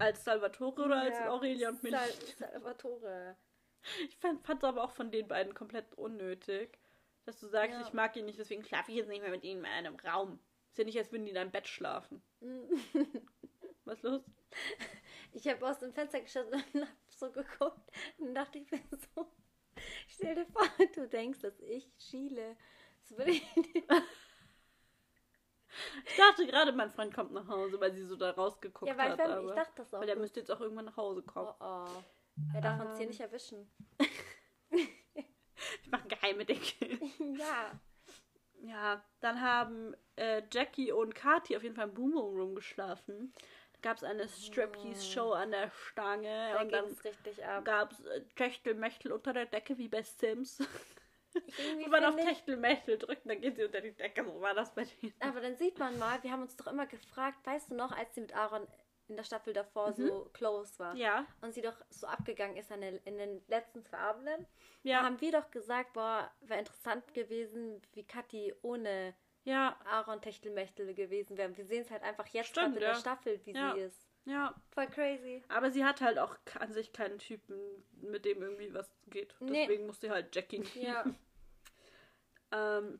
Als 0.00 0.24
Salvatore 0.24 0.82
oder 0.82 1.00
als 1.02 1.18
Ja, 1.18 1.30
Aurelia 1.30 1.68
und 1.70 1.82
Melina? 1.82 2.02
Sal 2.38 2.50
Salvatore. 2.52 3.36
Ich 4.08 4.16
fand 4.18 4.46
es 4.46 4.64
aber 4.64 4.84
auch 4.84 4.92
von 4.92 5.10
den 5.10 5.26
beiden 5.28 5.54
komplett 5.54 5.94
unnötig, 5.94 6.78
dass 7.24 7.38
du 7.40 7.46
sagst, 7.46 7.78
Ja. 7.78 7.86
ich 7.86 7.92
mag 7.92 8.14
ihn 8.16 8.26
nicht, 8.26 8.38
deswegen 8.38 8.64
schlafe 8.64 8.90
ich 8.90 8.98
jetzt 8.98 9.08
nicht 9.08 9.22
mehr 9.22 9.30
mit 9.30 9.44
ihnen 9.44 9.60
in 9.60 9.70
einem 9.70 9.96
Raum. 9.96 10.38
Ist 10.70 10.78
ja 10.78 10.84
nicht, 10.84 10.98
als 10.98 11.10
würden 11.10 11.24
die 11.24 11.30
in 11.32 11.38
einem 11.38 11.50
Bett 11.50 11.66
schlafen. 11.68 12.22
Was 13.84 13.96
ist 13.98 14.02
los? 14.04 14.22
Ich 15.32 15.48
habe 15.48 15.66
aus 15.68 15.78
dem 15.78 15.92
Fenster 15.92 16.20
geschaut 16.20 16.46
und 16.52 16.54
hab 16.82 16.88
so 17.08 17.30
geguckt. 17.30 17.90
Und 18.18 18.34
dachte 18.34 18.58
ich 18.58 18.70
mir 18.70 18.80
so, 19.14 19.26
stell 20.08 20.34
dir 20.34 20.46
vor, 20.46 20.62
du 20.94 21.08
denkst, 21.08 21.40
dass 21.40 21.58
ich 21.60 21.90
schiele. 21.98 22.56
Das 23.00 23.16
würde 23.16 23.30
ich 23.32 23.56
nicht. 23.56 23.88
Ich 26.06 26.16
dachte 26.16 26.46
gerade, 26.46 26.72
mein 26.72 26.90
Freund 26.90 27.14
kommt 27.14 27.32
nach 27.32 27.48
Hause, 27.48 27.80
weil 27.80 27.92
sie 27.92 28.04
so 28.04 28.16
da 28.16 28.30
rausgeguckt 28.30 28.90
Ja, 28.90 28.96
weil 28.98 29.10
hat. 29.12 29.18
ich, 29.20 29.24
aber, 29.26 29.48
ich 29.48 29.54
dachte 29.54 29.72
das 29.76 29.94
auch. 29.94 30.00
weil 30.00 30.06
der 30.06 30.16
müsste 30.16 30.40
jetzt 30.40 30.50
auch 30.50 30.60
irgendwann 30.60 30.84
nach 30.86 30.96
Hause 30.96 31.22
kommen. 31.22 31.52
oh, 31.60 31.64
oh. 31.64 32.02
Er 32.54 32.60
darf 32.60 32.80
uns 32.80 32.92
hier 32.96 33.02
Ähm. 33.04 33.08
nicht 33.08 33.20
erwischen. 33.20 33.70
Wir 34.70 35.90
machen 35.90 36.08
geheime 36.08 36.44
Dinge. 36.44 36.62
ja. 37.38 37.72
Ja, 38.62 39.02
dann 39.20 39.40
haben 39.40 39.94
äh, 40.16 40.42
Jackie 40.52 40.92
und 40.92 41.14
Kati 41.14 41.56
auf 41.56 41.62
jeden 41.62 41.74
Fall 41.74 41.88
im 41.88 41.94
Boom 41.94 42.12
Boom 42.12 42.36
Room 42.36 42.54
geschlafen. 42.54 43.32
Da 43.72 43.78
gab 43.88 43.96
es 43.96 44.04
eine 44.04 44.28
Striptease-Show 44.28 45.32
an 45.32 45.50
der 45.52 45.70
Stange 45.70 46.50
Da 46.52 46.60
und 46.60 46.70
dann 46.70 46.84
richtig 46.84 47.42
ab. 47.44 47.64
gab 47.64 47.92
es 47.92 48.00
äh, 48.04 48.22
Techtelmechtel 48.36 49.12
unter 49.12 49.32
der 49.32 49.46
Decke 49.46 49.78
wie 49.78 49.88
bei 49.88 50.02
Sims. 50.02 50.58
Wenn 51.78 51.90
man 51.90 52.04
auf 52.04 52.16
Techtelmechtel 52.16 52.98
drückt, 52.98 53.28
dann 53.28 53.40
geht 53.40 53.56
sie 53.56 53.64
unter 53.64 53.80
die 53.80 53.92
Decke. 53.92 54.24
So 54.24 54.40
war 54.40 54.54
das 54.54 54.74
bei 54.74 54.84
denen. 54.84 55.14
Aber 55.20 55.40
dann 55.40 55.56
sieht 55.56 55.78
man 55.78 55.98
mal, 55.98 56.22
wir 56.22 56.30
haben 56.32 56.42
uns 56.42 56.56
doch 56.56 56.66
immer 56.66 56.86
gefragt, 56.86 57.38
weißt 57.46 57.70
du 57.70 57.74
noch, 57.74 57.92
als 57.92 58.14
sie 58.14 58.20
mit 58.22 58.34
Aaron 58.34 58.66
in 59.08 59.16
der 59.16 59.24
Staffel 59.24 59.52
davor 59.52 59.92
so 59.92 60.30
close 60.32 60.78
war 60.78 60.94
Ja, 60.94 61.26
und 61.40 61.52
sie 61.52 61.62
doch 61.62 61.74
so 61.90 62.06
abgegangen 62.06 62.56
ist 62.56 62.70
an 62.70 62.80
den, 62.80 62.96
in 63.04 63.18
den 63.18 63.42
letzten 63.48 63.84
zwei 63.84 63.98
Abenden, 63.98 64.46
da 64.84 64.88
ja, 64.88 65.02
haben 65.02 65.20
wir 65.20 65.32
doch 65.32 65.50
gesagt, 65.50 65.94
boah, 65.94 66.30
wäre 66.40 66.60
interessant 66.60 67.12
gewesen, 67.12 67.82
wie 67.92 68.04
Kathi 68.04 68.54
ohne 68.62 69.14
ja, 69.42 69.76
Aaron 69.84 70.20
Techtelmechtel 70.20 70.94
gewesen 70.94 71.36
wäre. 71.36 71.56
Wir 71.56 71.64
sehen 71.64 71.82
es 71.82 71.90
halt 71.90 72.02
einfach 72.02 72.26
jetzt 72.28 72.50
Stimmt, 72.50 72.74
in 72.76 72.80
der. 72.80 72.94
Staffel, 72.94 73.40
wie 73.44 73.52
Ja. 73.52 73.74
sie 73.74 73.80
ist. 73.80 74.06
Ja. 74.24 74.54
Voll 74.70 74.86
crazy. 74.88 75.42
Aber 75.48 75.70
sie 75.70 75.84
hat 75.84 76.00
halt 76.00 76.18
auch 76.18 76.36
an 76.58 76.72
sich 76.72 76.92
keinen 76.92 77.18
Typen, 77.18 77.58
mit 78.00 78.24
dem 78.24 78.42
irgendwie 78.42 78.72
was 78.74 78.90
geht. 79.08 79.34
Nee. 79.40 79.66
Deswegen 79.66 79.86
musste 79.86 80.06
sie 80.06 80.12
halt 80.12 80.34
Jackie 80.34 80.62
Ja. 80.74 81.04
Ähm, 82.52 82.98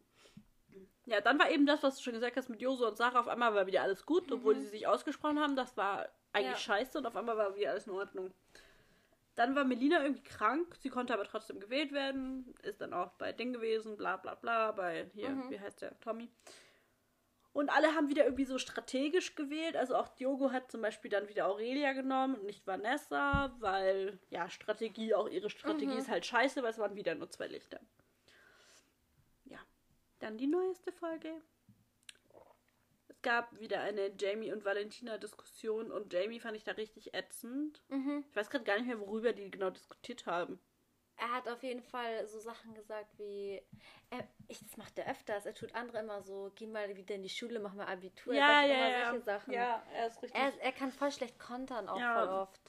ja, 1.07 1.21
dann 1.21 1.39
war 1.41 1.51
eben 1.51 1.67
das, 1.67 1.83
was 1.83 1.97
du 1.97 2.03
schon 2.05 2.13
gesagt 2.13 2.37
hast, 2.37 2.49
mit 2.51 2.61
Joso 2.63 2.87
und 2.87 2.97
Sarah. 2.97 3.19
Auf 3.19 3.27
einmal 3.29 3.53
war 3.55 3.67
wieder 3.67 3.83
alles 3.83 4.07
gut, 4.07 4.31
obwohl 4.31 4.55
sie 4.61 4.69
sich 4.69 4.87
ausgesprochen 4.87 5.41
haben. 5.41 5.57
Das 5.57 5.77
war 5.77 6.09
eigentlich 6.33 6.47
Mhm. 6.47 6.53
Ja. 6.53 6.57
scheiße 6.59 6.99
und 6.99 7.07
auf 7.07 7.17
einmal 7.17 7.37
war 7.37 7.57
wieder 7.57 7.71
alles 7.71 7.87
in 7.89 7.93
Ordnung. 7.95 8.33
Dann 9.35 9.57
war 9.57 9.65
Melina 9.65 10.03
irgendwie 10.03 10.23
krank. 10.23 10.77
Sie 10.79 10.89
konnte 10.91 11.13
aber 11.15 11.25
trotzdem 11.25 11.59
gewählt 11.59 11.91
werden. 11.93 12.55
Ist 12.63 12.81
dann 12.81 12.93
auch 12.93 13.11
bei 13.15 13.33
Ding 13.33 13.53
gewesen, 13.53 13.97
bla 13.97 14.19
bla 14.19 14.37
bla. 14.37 14.71
Bei 14.71 15.11
hier, 15.15 15.31
Mhm. 15.31 15.51
wie 15.51 15.59
heißt 15.59 15.83
der? 15.83 15.99
Tommy. 15.99 16.29
Und 17.53 17.69
alle 17.69 17.95
haben 17.97 18.09
wieder 18.09 18.25
irgendwie 18.25 18.45
so 18.45 18.59
strategisch 18.59 19.35
gewählt. 19.35 19.77
Also 19.77 19.97
auch 19.97 20.09
Diogo 20.09 20.53
hat 20.53 20.71
zum 20.71 20.83
Beispiel 20.83 21.11
dann 21.11 21.29
wieder 21.29 21.49
Aurelia 21.49 21.93
genommen 21.93 22.37
und 22.37 22.45
nicht 22.45 22.65
Vanessa, 22.67 23.55
weil 23.59 24.21
ja, 24.31 24.49
Strategie, 24.49 25.15
auch 25.15 25.29
ihre 25.29 25.51
Strategie 25.51 25.87
Mhm. 25.95 25.99
ist 25.99 26.09
halt 26.09 26.25
scheiße, 26.27 26.63
weil 26.63 26.71
es 26.71 26.79
waren 26.79 26.95
wieder 26.95 27.15
nur 27.17 27.29
zwei 27.29 27.49
Lichter. 27.49 27.81
Ja. 29.45 29.59
Dann 30.21 30.39
die 30.39 30.47
neueste 30.47 30.93
Folge. 30.93 31.43
Es 33.09 33.21
gab 33.23 33.59
wieder 33.59 33.81
eine 33.81 34.13
Jamie 34.17 34.53
und 34.53 34.65
Valentina 34.65 35.19
Diskussion 35.19 35.91
und 35.91 36.13
Jamie 36.13 36.39
fand 36.39 36.57
ich 36.57 36.63
da 36.65 36.73
richtig 36.73 37.15
ätzend. 37.15 37.83
Mhm. 37.89 38.25
Ich 38.31 38.37
weiß 38.37 38.49
gerade 38.49 38.65
gar 38.65 38.77
nicht 38.77 38.87
mehr, 38.87 39.01
worüber 39.01 39.33
die 39.33 39.51
genau 39.51 39.71
diskutiert 39.71 40.27
haben. 40.27 40.61
Er 41.21 41.33
hat 41.33 41.49
auf 41.49 41.63
jeden 41.63 41.83
Fall 41.83 42.27
so 42.27 42.39
Sachen 42.41 42.73
gesagt 42.75 43.19
wie, 43.19 43.61
er, 44.09 44.27
ich, 44.49 44.59
das 44.61 44.77
macht 44.79 44.97
er 44.99 45.11
öfters, 45.11 45.45
er 45.45 45.55
tut 45.55 45.75
andere 45.75 45.99
immer 45.99 46.23
so, 46.23 46.51
geh 46.55 46.67
mal 46.67 46.97
wieder 46.97 47.15
in 47.15 47.23
die 47.23 47.29
Schule, 47.29 47.61
mach 47.61 47.75
mal 47.75 47.87
Abitur. 47.87 48.33
er 48.35 48.47
sagt 48.47 48.69
immer 48.71 49.11
solche 49.11 49.25
Sachen. 49.25 49.53
Ja, 49.53 49.83
er 49.95 50.07
ist 50.07 50.23
richtig. 50.23 50.41
Er, 50.41 50.53
er 50.63 50.73
kann 50.73 50.91
voll 50.93 51.13
schlecht 51.13 51.39
kontern 51.39 51.89
auch 51.91 52.01
Ja. 52.01 52.15
voll 52.15 52.29
oft. 52.35 52.61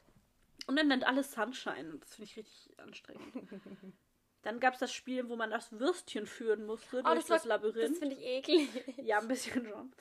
Und 0.68 0.78
er 0.78 0.84
nennt 0.84 1.06
alles 1.08 1.32
Sunshine. 1.32 1.98
Das 2.00 2.16
finde 2.16 2.30
ich 2.30 2.38
richtig 2.38 2.78
anstrengend. 2.80 3.24
Dann 4.44 4.60
gab 4.60 4.74
es 4.74 4.80
das 4.80 4.92
Spiel, 4.92 5.30
wo 5.30 5.36
man 5.36 5.52
das 5.52 5.72
Würstchen 5.72 6.26
führen 6.28 6.66
musste 6.66 7.00
Oh, 7.00 7.02
durch 7.04 7.16
das, 7.26 7.28
das, 7.28 7.48
war, 7.50 7.60
das 7.60 7.74
Labyrinth. 7.74 7.98
finde 8.00 8.16
ich 8.16 8.24
eklig. 8.26 8.70
ja, 8.98 9.20
ein 9.20 9.28
bisschen 9.28 9.66
schon. 9.68 9.94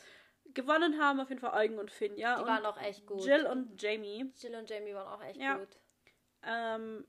Gewonnen 0.54 1.00
haben 1.00 1.20
auf 1.20 1.28
jeden 1.28 1.40
Fall 1.40 1.54
Eugen 1.54 1.78
und 1.78 1.90
Finn, 1.92 2.16
ja. 2.16 2.34
Die 2.36 2.42
und 2.42 2.48
waren 2.48 2.66
auch 2.66 2.80
echt 2.82 3.06
gut. 3.06 3.24
Jill 3.24 3.46
und 3.46 3.80
Jamie. 3.80 4.32
Jill 4.40 4.56
und 4.56 4.68
Jamie 4.68 4.92
waren 4.94 5.06
auch 5.06 5.22
echt 5.24 5.38
Ja. 5.40 5.58
gut. 5.58 5.78
Ähm, 6.42 7.06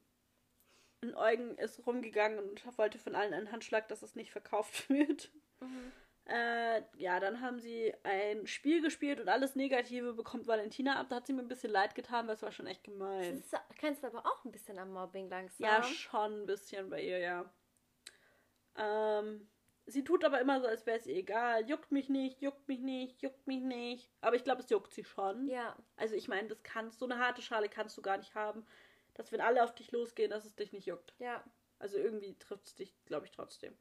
und 1.02 1.16
Eugen 1.16 1.58
ist 1.58 1.86
rumgegangen 1.86 2.40
und 2.40 2.78
wollte 2.78 3.00
von 3.00 3.16
allen 3.16 3.34
einen 3.34 3.52
Handschlag, 3.52 3.88
dass 3.88 4.04
es 4.04 4.16
nicht 4.16 4.32
verkauft 4.32 4.90
wird. 4.90 5.32
Mhm. 5.60 5.92
Äh, 6.26 6.84
ja, 6.98 7.20
dann 7.20 7.42
haben 7.42 7.60
sie 7.60 7.94
ein 8.04 8.46
Spiel 8.46 8.82
gespielt 8.82 9.20
und 9.20 9.28
alles 9.28 9.56
Negative 9.56 10.14
bekommt 10.14 10.48
Valentina 10.48 11.00
ab. 11.00 11.08
Da 11.10 11.18
hat 11.18 11.28
sie 11.28 11.34
mir 11.34 11.42
ein 11.42 11.48
bisschen 11.48 11.72
leid 11.72 11.96
getan, 11.96 12.28
weil 12.28 12.36
es 12.36 12.44
war 12.44 12.52
schon 12.52 12.68
echt 12.68 12.84
gemein. 12.84 13.36
Das 13.36 13.40
ist, 13.40 13.56
kennst 13.78 14.04
du 14.04 14.08
aber 14.08 14.26
auch 14.26 14.46
ein 14.46 14.52
bisschen 14.52 14.78
am 14.78 14.94
Mobbing 14.94 15.30
langsam. 15.30 15.66
Ja, 15.66 15.84
schon 15.84 16.44
ein 16.44 16.46
bisschen 16.46 16.90
bei 16.90 17.02
ihr, 17.02 17.18
ja. 17.18 17.52
Ähm, 18.78 19.50
sie 19.88 20.04
tut 20.04 20.24
aber 20.24 20.40
immer 20.40 20.62
so, 20.62 20.68
als 20.68 20.86
wäre 20.86 21.00
es 21.00 21.08
ihr 21.08 21.18
egal. 21.18 21.68
Juckt 21.68 21.92
mich 21.92 22.08
nicht, 22.08 22.42
juckt 22.42 22.68
mich 22.68 22.80
nicht, 22.80 23.22
juckt 23.24 23.46
mich 23.48 23.62
nicht. 23.62 24.12
Aber 24.22 24.36
ich 24.36 24.44
glaube, 24.44 24.62
es 24.62 24.70
juckt 24.70 24.94
sie 24.94 25.04
schon. 25.04 25.48
Ja, 25.48 25.76
Also 25.98 26.16
ich 26.16 26.28
meine, 26.28 26.48
das 26.48 26.62
kannst 26.62 27.00
so 27.00 27.06
eine 27.06 27.18
harte 27.18 27.42
Schale 27.42 27.68
kannst 27.68 27.98
du 27.98 28.02
gar 28.04 28.18
nicht 28.18 28.36
haben, 28.36 28.66
dass 29.14 29.32
wenn 29.32 29.42
alle 29.42 29.64
auf 29.64 29.74
dich 29.76 29.92
losgehen, 29.92 30.30
dass 30.32 30.46
es 30.46 30.56
dich 30.56 30.72
nicht 30.74 30.86
juckt. 30.88 31.14
ja. 31.20 31.44
Also 31.80 31.98
irgendwie 31.98 32.38
trifft 32.38 32.68
es 32.68 32.76
dich, 32.76 32.94
glaube 33.06 33.26
ich, 33.26 33.32
trotzdem. 33.32 33.76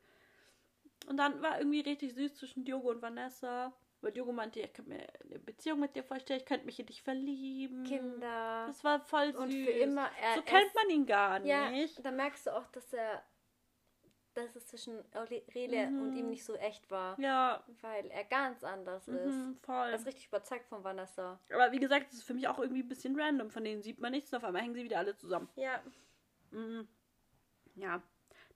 Und 1.06 1.18
dann 1.18 1.42
war 1.42 1.58
irgendwie 1.58 1.80
richtig 1.80 2.14
süß 2.14 2.34
zwischen 2.34 2.64
Diogo 2.64 2.88
und 2.88 3.02
Vanessa. 3.02 3.74
Weil 4.00 4.12
Diogo 4.12 4.32
meinte, 4.32 4.60
ich 4.60 4.72
könnte 4.72 4.90
mir 4.92 5.06
eine 5.22 5.38
Beziehung 5.38 5.80
mit 5.80 5.94
dir 5.94 6.02
vorstellen, 6.02 6.40
ich 6.40 6.46
könnte 6.46 6.64
mich 6.64 6.80
in 6.80 6.86
dich 6.86 7.02
verlieben. 7.02 7.84
Kinder. 7.84 8.64
Das 8.68 8.82
war 8.84 9.00
voll 9.00 9.32
süß. 9.32 9.42
Und 9.42 9.50
für 9.52 9.70
immer. 9.70 10.08
Er, 10.18 10.34
so 10.36 10.42
kennt 10.42 10.74
man 10.74 10.88
ihn 10.88 11.04
gar 11.04 11.44
Ja, 11.44 11.70
nicht. 11.70 12.02
da 12.02 12.10
merkst 12.10 12.46
du 12.46 12.56
auch, 12.56 12.66
dass 12.68 12.90
er. 12.94 13.22
Dass 14.46 14.56
es 14.56 14.66
zwischen 14.66 14.98
Aurelia 15.14 15.88
und 15.88 16.16
ihm 16.16 16.28
nicht 16.28 16.44
so 16.44 16.54
echt 16.54 16.90
war. 16.90 17.16
Mhm. 17.18 17.24
Ja, 17.24 17.64
Weil 17.80 18.06
er 18.10 18.24
ganz 18.24 18.64
anders 18.64 19.08
ist. 19.08 19.26
mhm, 19.26 19.56
voll. 19.62 19.88
Er 19.88 19.94
ist 19.94 20.06
richtig 20.06 20.26
überzeugt 20.28 20.66
von 20.68 20.82
Vanessa. 20.84 21.38
Aber 21.52 21.72
wie 21.72 21.78
gesagt, 21.80 22.06
es 22.12 22.18
ist 22.18 22.24
für 22.24 22.34
mich 22.34 22.48
auch 22.48 22.58
irgendwie 22.58 22.82
ein 22.82 22.88
bisschen 22.88 23.18
random. 23.18 23.50
Von 23.50 23.64
denen 23.64 23.82
sieht 23.82 24.00
man 24.00 24.12
nichts 24.12 24.32
und 24.32 24.38
auf 24.38 24.44
einmal 24.44 24.62
hängen 24.62 24.74
sie 24.74 24.84
wieder 24.84 24.98
alle 24.98 25.16
zusammen. 25.16 25.48
Ja. 25.56 25.80
Mhm. 26.50 26.88
Ja. 27.76 28.02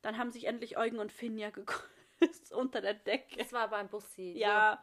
Dann 0.02 0.18
haben 0.18 0.30
sich 0.30 0.44
endlich 0.46 0.76
Eugen 0.76 0.98
und 0.98 1.12
Finja 1.12 1.50
geküsst 1.50 2.52
unter 2.52 2.80
der 2.80 2.94
Decke. 2.94 3.36
Das 3.38 3.52
war 3.52 3.68
beim 3.68 3.88
Bussi. 3.88 4.32
Ja. 4.36 4.82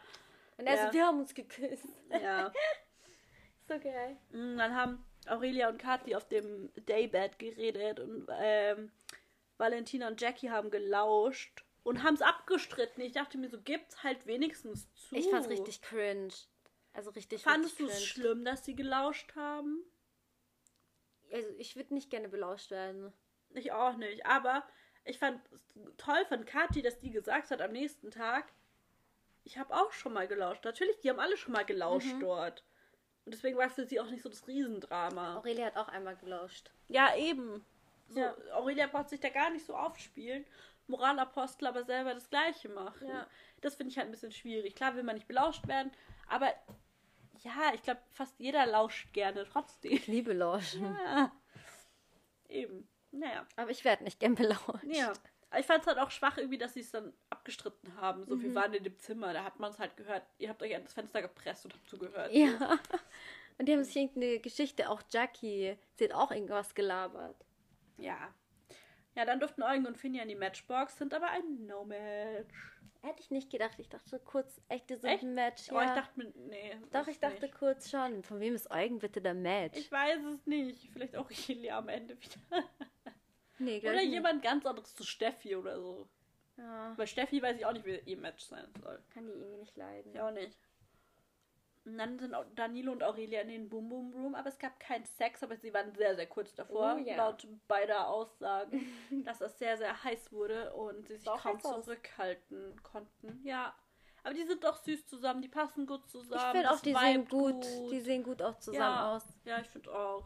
Und 0.57 0.67
er 0.67 0.75
ja. 0.75 0.93
wir 0.93 1.05
haben 1.05 1.19
uns 1.19 1.33
geküsst. 1.33 1.87
ja. 2.09 2.51
So 3.67 3.79
geil. 3.79 4.17
Mm, 4.31 4.57
Dann 4.57 4.75
haben 4.75 5.05
Aurelia 5.27 5.69
und 5.69 5.77
Kathi 5.77 6.15
auf 6.15 6.27
dem 6.27 6.71
Daybed 6.87 7.39
geredet 7.39 7.99
und 8.01 8.27
ähm, 8.37 8.91
Valentina 9.61 10.07
und 10.07 10.19
Jackie 10.19 10.49
haben 10.49 10.71
gelauscht 10.71 11.63
und 11.83 12.03
haben 12.03 12.15
es 12.15 12.21
abgestritten. 12.21 13.01
Ich 13.03 13.13
dachte 13.13 13.37
mir 13.37 13.47
so, 13.47 13.61
gibt's 13.61 14.03
halt 14.03 14.25
wenigstens 14.25 14.91
zu. 14.95 15.15
Ich 15.15 15.29
fand's 15.29 15.47
richtig 15.49 15.81
cringe. 15.81 16.33
Also 16.93 17.11
richtig, 17.11 17.43
Fandest 17.43 17.79
du 17.79 17.85
es 17.85 18.03
schlimm, 18.03 18.43
dass 18.43 18.65
sie 18.65 18.75
gelauscht 18.75 19.35
haben? 19.35 19.83
Also 21.31 21.47
ich 21.57 21.75
würde 21.77 21.93
nicht 21.93 22.09
gerne 22.09 22.27
belauscht 22.27 22.71
werden. 22.71 23.13
Ich 23.53 23.71
auch 23.71 23.95
nicht. 23.95 24.25
Aber 24.25 24.67
ich 25.05 25.19
fand 25.19 25.39
es 25.53 25.61
toll 25.97 26.25
von 26.25 26.43
Kathi, 26.45 26.81
dass 26.81 26.99
die 26.99 27.11
gesagt 27.11 27.51
hat 27.51 27.61
am 27.61 27.71
nächsten 27.71 28.11
Tag, 28.11 28.51
ich 29.43 29.57
habe 29.57 29.73
auch 29.73 29.91
schon 29.91 30.13
mal 30.13 30.27
gelauscht. 30.27 30.65
Natürlich, 30.65 30.99
die 30.99 31.09
haben 31.09 31.19
alle 31.19 31.37
schon 31.37 31.53
mal 31.53 31.65
gelauscht 31.65 32.13
Mhm. 32.15 32.19
dort. 32.19 32.63
Und 33.25 33.33
deswegen 33.35 33.57
war 33.57 33.69
für 33.69 33.85
sie 33.85 33.99
auch 33.99 34.09
nicht 34.09 34.23
so 34.23 34.29
das 34.29 34.47
Riesendrama. 34.47 35.37
Aurelia 35.37 35.67
hat 35.67 35.77
auch 35.77 35.87
einmal 35.87 36.17
gelauscht. 36.17 36.71
Ja, 36.87 37.15
eben. 37.15 37.63
So, 38.13 38.19
Ja. 38.19 38.35
Aurelia 38.53 38.87
braucht 38.87 39.09
sich 39.09 39.19
da 39.19 39.29
gar 39.29 39.49
nicht 39.49 39.65
so 39.65 39.75
aufspielen. 39.75 40.45
Moralapostel 40.87 41.67
aber 41.67 41.83
selber 41.83 42.13
das 42.13 42.29
Gleiche 42.29 42.67
machen. 42.69 43.07
Ja. 43.07 43.27
Das 43.61 43.75
finde 43.75 43.91
ich 43.91 43.97
halt 43.97 44.07
ein 44.07 44.11
bisschen 44.11 44.31
schwierig. 44.31 44.75
Klar 44.75 44.95
will 44.95 45.03
man 45.03 45.15
nicht 45.15 45.27
belauscht 45.27 45.67
werden, 45.67 45.91
aber 46.27 46.53
ja, 47.43 47.71
ich 47.73 47.81
glaube, 47.81 48.01
fast 48.11 48.37
jeder 48.39 48.65
lauscht 48.65 49.13
gerne 49.13 49.45
trotzdem. 49.51 49.91
Ich 49.93 50.07
liebe 50.07 50.33
Lauschen. 50.33 50.95
Ja. 51.05 51.31
Eben. 52.49 52.87
Naja. 53.11 53.45
Aber 53.55 53.71
ich 53.71 53.83
werde 53.85 54.03
nicht 54.03 54.19
gern 54.19 54.35
belauscht. 54.35 54.83
Ja. 54.83 55.13
Aber 55.49 55.59
ich 55.59 55.65
fand 55.65 55.81
es 55.81 55.87
halt 55.87 55.97
auch 55.97 56.11
schwach 56.11 56.37
irgendwie, 56.37 56.57
dass 56.57 56.73
sie 56.73 56.79
es 56.79 56.91
dann 56.91 57.13
abgestritten 57.29 57.95
haben. 57.97 58.25
So, 58.25 58.35
Mhm. 58.35 58.41
wir 58.43 58.55
waren 58.55 58.73
in 58.73 58.83
dem 58.83 58.97
Zimmer, 58.99 59.33
da 59.33 59.43
hat 59.43 59.59
man 59.59 59.71
es 59.71 59.79
halt 59.79 59.97
gehört. 59.97 60.23
Ihr 60.37 60.49
habt 60.49 60.61
euch 60.63 60.73
an 60.75 60.83
das 60.83 60.93
Fenster 60.93 61.21
gepresst 61.21 61.65
und 61.65 61.73
habt 61.73 61.89
zugehört. 61.89 62.31
Ja. 62.33 62.79
Und 63.57 63.65
die 63.67 63.73
haben 63.73 63.83
sich 63.83 63.95
irgendeine 63.95 64.39
Geschichte, 64.39 64.89
auch 64.89 65.01
Jackie, 65.11 65.77
sie 65.95 66.05
hat 66.05 66.13
auch 66.13 66.31
irgendwas 66.31 66.73
gelabert. 66.73 67.35
Ja. 68.01 68.33
Ja, 69.15 69.25
dann 69.25 69.39
durften 69.39 69.61
Eugen 69.63 69.85
und 69.85 69.97
Finja 69.97 70.23
in 70.23 70.29
die 70.29 70.35
Matchbox, 70.35 70.97
sind 70.97 71.13
aber 71.13 71.27
ein 71.29 71.65
No-Match. 71.65 72.53
Hätte 73.03 73.19
ich 73.19 73.31
nicht 73.31 73.49
gedacht. 73.49 73.79
Ich 73.79 73.89
dachte 73.89 74.19
kurz, 74.19 74.61
echt, 74.69 74.89
die 74.89 74.95
sind 74.95 75.09
Echt? 75.09 75.23
ein 75.23 75.33
Match. 75.33 75.71
Oh, 75.71 75.79
ich 75.79 75.87
ja. 75.87 75.95
dachte 75.95 76.31
nee. 76.35 76.77
Doch, 76.91 77.07
ich 77.07 77.19
dachte 77.19 77.41
Nicht. 77.41 77.55
kurz 77.57 77.89
schon. 77.89 78.21
Von 78.23 78.39
wem 78.39 78.53
ist 78.53 78.69
Eugen 78.69 78.99
bitte 78.99 79.21
der 79.21 79.33
Match? 79.33 79.77
Ich 79.77 79.91
weiß 79.91 80.23
es 80.25 80.45
nicht. 80.45 80.91
Vielleicht 80.93 81.15
auch 81.15 81.29
Julia 81.31 81.79
am 81.79 81.89
Ende 81.89 82.15
wieder. 82.21 82.63
nee, 83.57 83.79
Oder 83.79 83.95
ich 83.95 84.01
nicht. 84.03 84.11
jemand 84.13 84.43
ganz 84.43 84.65
anderes 84.67 84.93
zu 84.93 85.03
Steffi 85.03 85.55
oder 85.55 85.79
so. 85.81 86.07
Ja, 86.57 86.93
Weil 86.95 87.07
Steffi 87.07 87.41
weiß 87.41 87.57
ich 87.57 87.65
auch 87.65 87.73
nicht, 87.73 87.85
wie 87.85 87.99
ihr 88.05 88.17
Match 88.17 88.43
sein 88.43 88.67
soll. 88.79 89.03
kann 89.09 89.25
die 89.25 89.31
irgendwie 89.31 89.57
nicht 89.57 89.75
leiden. 89.75 90.13
Ich 90.13 90.21
auch 90.21 90.31
nicht. 90.31 90.55
Und 91.83 91.97
dann 91.97 92.19
sind 92.19 92.35
auch 92.35 92.45
Danilo 92.55 92.91
und 92.91 93.01
Aurelia 93.03 93.41
in 93.41 93.47
den 93.47 93.69
Boom 93.69 93.89
Boom 93.89 94.13
Room, 94.13 94.35
aber 94.35 94.49
es 94.49 94.59
gab 94.59 94.79
keinen 94.79 95.03
Sex, 95.05 95.41
aber 95.41 95.55
sie 95.57 95.73
waren 95.73 95.93
sehr, 95.95 96.15
sehr 96.15 96.27
kurz 96.27 96.53
davor, 96.53 96.95
Oh 96.95 97.03
ja. 97.03 97.15
laut 97.17 97.47
beider 97.67 98.07
Aussagen, 98.07 98.79
dass 99.25 99.41
es 99.41 99.57
sehr, 99.57 99.77
sehr 99.77 100.03
heiß 100.03 100.31
wurde 100.31 100.73
und 100.75 101.07
sie 101.07 101.17
sich 101.17 101.25
kaum 101.25 101.57
heiß 101.57 101.65
aus. 101.65 101.85
zurückhalten 101.85 102.79
konnten. 102.83 103.41
Ja. 103.43 103.75
Aber 104.23 104.35
die 104.35 104.43
sind 104.43 104.63
doch 104.63 104.77
süß 104.77 105.07
zusammen, 105.07 105.41
die 105.41 105.47
passen 105.47 105.87
gut 105.87 106.03
Ich 106.05 106.11
zusammen. 106.11 106.51
finde 106.51 106.71
auch, 106.71 106.79
die 106.81 106.93
sehen 106.93 107.15
vibet 107.25 107.29
gut, 107.29 107.65
die 107.91 108.01
sehen 108.01 108.21
gut 108.23 108.41
auch 108.43 108.59
zusammen 108.59 108.97
Ja. 108.97 109.15
aus. 109.15 109.23
Ja, 109.45 109.59
ich 109.59 109.67
finde 109.67 109.91
auch. 109.91 110.23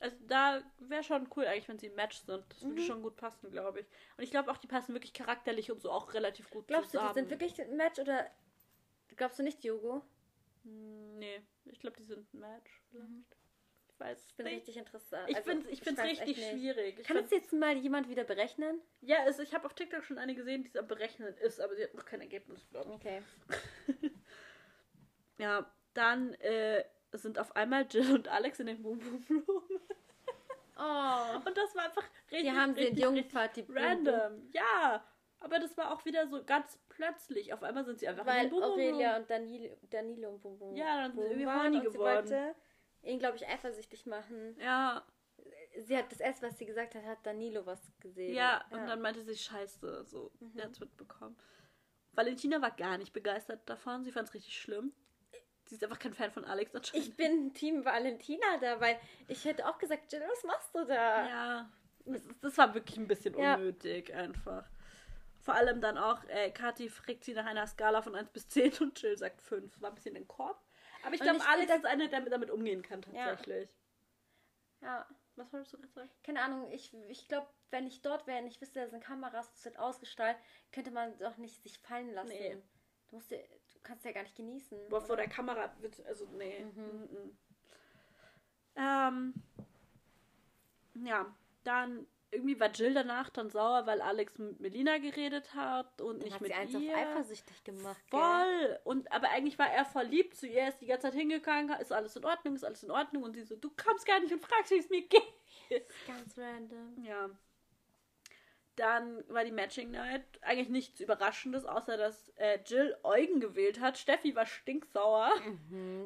Also 0.00 0.16
da 0.26 0.62
wäre 0.78 1.04
schon 1.04 1.28
cool 1.36 1.44
eigentlich, 1.46 1.68
wenn 1.68 1.78
sie 1.78 1.88
im 1.88 1.94
Match 1.94 2.16
sind. 2.24 2.44
Das 2.48 2.62
Mhm. 2.62 2.70
würde 2.70 2.82
schon 2.82 3.02
gut 3.02 3.16
passen, 3.16 3.50
glaube 3.50 3.80
ich. 3.80 3.86
Und 4.16 4.24
ich 4.24 4.30
glaube 4.30 4.50
auch, 4.50 4.56
die 4.56 4.66
passen 4.66 4.94
wirklich 4.94 5.12
charakterlich 5.12 5.70
und 5.70 5.82
so 5.82 5.90
auch 5.90 6.14
relativ 6.14 6.48
gut 6.48 6.66
Glaubst 6.68 6.94
du, 6.94 6.98
zusammen. 6.98 7.12
die 7.12 7.20
sind 7.20 7.30
wirklich 7.30 7.60
ein 7.60 7.76
Match 7.76 7.98
oder 8.00 8.26
glaubst 9.16 9.38
du 9.38 9.42
nicht, 9.42 9.62
Jogo? 9.62 10.02
Hm, 10.64 11.18
Nee, 11.18 11.42
ich 11.66 11.78
glaube, 11.80 11.96
die 11.96 12.04
sind 12.04 12.32
ein 12.34 12.40
Match. 12.40 12.82
Vielleicht. 12.90 13.36
Ich 13.88 14.00
weiß 14.00 14.18
es 14.18 14.26
Ich 14.30 14.36
bin 14.36 14.46
nicht. 14.46 14.56
richtig 14.56 14.76
interessant. 14.78 15.28
Ich 15.28 15.36
Also, 15.36 15.50
finde 15.50 15.66
es 15.66 15.72
ich 15.72 15.80
find's 15.82 16.00
weiß 16.00 16.10
richtig 16.20 16.36
schwierig. 16.50 16.98
Ich 17.00 17.06
Kann 17.06 17.16
das 17.18 17.30
jetzt 17.30 17.52
mal 17.52 17.76
jemand 17.76 18.08
wieder 18.08 18.24
berechnen? 18.24 18.80
ja, 19.00 19.18
es, 19.26 19.38
ich 19.38 19.54
habe 19.54 19.66
auf 19.66 19.74
TikTok 19.74 20.04
schon 20.04 20.18
eine 20.18 20.34
gesehen, 20.34 20.62
die 20.62 20.68
es 20.68 20.76
am 20.76 20.88
Berechnen 20.88 21.34
ist, 21.38 21.60
aber 21.60 21.74
sie 21.76 21.84
hat 21.84 21.94
noch 21.94 22.04
kein 22.04 22.20
Ergebnis, 22.20 22.66
glaube. 22.70 22.90
Okay. 22.92 23.22
Ja, 25.38 25.70
dann 25.94 26.34
äh, 26.34 26.84
sind 27.12 27.38
auf 27.38 27.56
einmal 27.56 27.86
Jill 27.90 28.12
und 28.14 28.28
Alex 28.28 28.60
in 28.60 28.66
dem 28.66 28.82
Boom 28.82 28.98
Boom 28.98 29.24
Room. 29.28 29.62
Oh. 30.76 31.36
Und 31.46 31.56
das 31.56 31.74
war 31.74 31.84
einfach 31.86 32.04
richtig, 32.30 32.40
Die 32.42 32.50
haben 32.56 32.72
richtig, 32.74 33.04
richtig 33.04 33.04
Jungparty 33.04 33.66
random. 33.68 34.48
Ja, 34.52 35.04
aber 35.42 35.58
das 35.58 35.76
war 35.76 35.92
auch 35.92 36.04
wieder 36.04 36.26
so 36.28 36.42
ganz 36.44 36.78
plötzlich. 36.88 37.52
Auf 37.52 37.62
einmal 37.62 37.84
sind 37.84 37.98
sie 37.98 38.08
einfach 38.08 38.26
Weil 38.26 38.44
in 38.46 38.50
den 38.50 38.62
Aurelia 38.62 39.16
und 39.16 39.28
Danilo, 39.30 39.76
Danilo 39.90 40.30
und 40.30 40.40
Bum 40.40 40.76
Ja, 40.76 41.02
dann 41.02 41.12
sind 41.12 41.22
sie 41.22 41.28
irgendwie 41.42 41.46
horny 41.46 41.76
und 41.78 41.82
sie 41.92 41.98
geworden. 41.98 42.30
wollte 42.30 42.54
ihn, 43.02 43.18
glaube 43.18 43.36
ich, 43.36 43.46
eifersüchtig 43.46 44.06
machen. 44.06 44.56
Ja, 44.60 45.04
Sie 45.78 45.96
hat 45.96 46.12
das 46.12 46.20
erste, 46.20 46.46
was 46.46 46.58
sie 46.58 46.66
gesagt 46.66 46.94
hat, 46.94 47.04
hat 47.04 47.24
Danilo 47.26 47.64
was 47.66 47.80
gesehen. 47.98 48.34
ja, 48.34 48.62
und 48.70 48.86
dann 48.86 49.00
meinte 49.00 49.22
sie, 49.22 49.34
scheiße, 49.36 50.04
so, 50.04 50.30
Mhm. 50.38 50.52
der 50.54 50.64
hat's 50.66 50.78
mitbekommen. 50.78 51.36
Valentina 52.12 52.60
war 52.60 52.70
gar 52.72 52.98
nicht 52.98 53.12
begeistert 53.12 53.68
davon. 53.68 54.04
Sie 54.04 54.12
fand 54.12 54.28
es 54.28 54.34
richtig 54.34 54.56
schlimm. 54.60 54.92
Sie 55.64 55.76
ist 55.76 55.82
einfach 55.82 55.98
kein 55.98 56.12
Fan 56.12 56.30
von 56.30 56.44
Alex 56.44 56.74
anscheinend. 56.74 57.06
Ich 57.08 57.16
bin 57.16 57.54
Team 57.54 57.84
Valentina 57.84 58.58
da, 58.60 58.80
weil 58.80 59.00
ich 59.28 59.44
hätte 59.46 59.66
auch 59.66 59.78
gesagt, 59.78 60.12
Jill, 60.12 60.22
was 60.28 60.44
machst 60.44 60.74
du 60.74 60.84
da? 60.84 61.26
Ja, 61.28 61.70
das, 62.04 62.22
das 62.42 62.58
war 62.58 62.74
wirklich 62.74 62.98
ein 62.98 63.08
bisschen 63.08 63.36
Ja. 63.38 63.54
unnötig 63.54 64.12
einfach. 64.14 64.68
Vor 65.42 65.54
allem 65.54 65.80
dann 65.80 65.98
auch, 65.98 66.22
äh, 66.28 66.50
Kathi 66.52 66.88
fragt 66.88 67.24
sie 67.24 67.34
nach 67.34 67.46
einer 67.46 67.66
Skala 67.66 68.00
von 68.00 68.14
1 68.14 68.30
bis 68.30 68.46
10 68.48 68.78
und 68.78 69.02
Jill 69.02 69.18
sagt 69.18 69.42
5. 69.42 69.80
War 69.82 69.90
ein 69.90 69.94
bisschen 69.96 70.14
in 70.16 70.26
Korb. 70.28 70.62
Aber 71.04 71.14
ich 71.14 71.20
glaube, 71.20 71.44
Alex 71.44 71.74
ist 71.74 71.84
eine, 71.84 72.08
der 72.08 72.20
damit, 72.22 72.48
umgehen 72.50 72.82
kann 72.82 73.02
Ja. 73.12 73.26
tatsächlich. 73.26 73.68
Ja, 74.80 75.04
Was 75.34 75.52
wolltest 75.52 75.72
du 75.72 75.78
gerade 75.78 75.92
sagen? 75.92 76.10
keine 76.22 76.42
Ahnung. 76.42 76.70
Ich, 76.70 76.94
ich 77.08 77.26
glaube, 77.26 77.48
wenn 77.70 77.86
ich 77.88 78.02
dort 78.02 78.26
wäre 78.28 78.40
und 78.40 78.46
ich 78.46 78.60
wüsste, 78.60 78.80
da 78.80 78.88
sind 78.88 79.02
Kameras, 79.02 79.52
das 79.52 79.64
wird 79.64 79.78
ausgestrahlt, 79.78 80.36
könnte 80.70 80.92
man 80.92 81.18
doch 81.18 81.36
nicht 81.38 81.60
sich 81.62 81.78
fallen 81.80 82.12
lassen. 82.14 82.28
Nee. 82.28 82.62
Du, 83.08 83.16
musst 83.16 83.30
ja, 83.32 83.38
du 83.38 83.80
kannst 83.82 84.04
ja 84.04 84.12
gar 84.12 84.22
nicht 84.22 84.36
genießen. 84.36 84.88
Boah, 84.90 85.00
vor 85.00 85.16
der 85.16 85.28
Kamera 85.28 85.74
wird, 85.80 86.04
also 86.06 86.26
nee. 86.36 86.64
Mhm. 86.64 87.08
Mhm. 87.10 87.38
Ähm, 88.76 89.34
ja, 90.94 91.26
dann 91.64 92.06
irgendwie 92.32 92.58
war 92.58 92.70
Jill 92.70 92.94
danach 92.94 93.28
dann 93.30 93.50
sauer, 93.50 93.86
weil 93.86 94.00
Alex 94.00 94.38
mit 94.38 94.58
Melina 94.58 94.98
geredet 94.98 95.54
hat 95.54 96.00
und 96.00 96.18
Dann 96.20 96.24
nicht 96.24 96.34
hat 96.34 96.40
mit 96.40 96.50
sie 96.52 96.54
eins 96.58 96.72
ihr. 96.72 96.90
auf 96.92 96.96
eifersüchtig 96.98 97.62
gemacht. 97.62 98.00
Gell? 98.10 98.18
Voll! 98.20 98.80
Und 98.84 99.12
aber 99.12 99.28
eigentlich 99.30 99.58
war 99.58 99.70
er 99.70 99.84
voll 99.84 100.04
lieb 100.06 100.34
zu 100.34 100.46
ihr, 100.48 100.68
ist 100.68 100.80
die 100.80 100.86
ganze 100.86 101.08
Zeit 101.08 101.14
hingegangen, 101.14 101.70
ist 101.80 101.92
alles 101.92 102.16
in 102.16 102.24
Ordnung, 102.24 102.54
ist 102.54 102.64
alles 102.64 102.82
in 102.82 102.90
Ordnung 102.90 103.22
und 103.22 103.34
sie 103.34 103.42
so, 103.44 103.54
du 103.56 103.70
kommst 103.70 104.06
gar 104.06 104.18
nicht 104.20 104.32
und 104.32 104.40
fragst, 104.42 104.70
wie 104.72 104.78
es 104.78 104.88
mir 104.90 105.02
geht. 105.02 105.86
Ganz 106.06 106.36
random. 106.38 107.04
Ja. 107.04 107.28
Dann 108.76 109.22
war 109.28 109.44
die 109.44 109.52
Matching 109.52 109.90
Night 109.90 110.24
eigentlich 110.40 110.70
nichts 110.70 110.98
Überraschendes, 111.00 111.66
außer 111.66 111.98
dass 111.98 112.30
äh, 112.36 112.58
Jill 112.64 112.96
Eugen 113.02 113.38
gewählt 113.38 113.80
hat. 113.80 113.98
Steffi 113.98 114.34
war 114.34 114.46
stinksauer, 114.46 115.30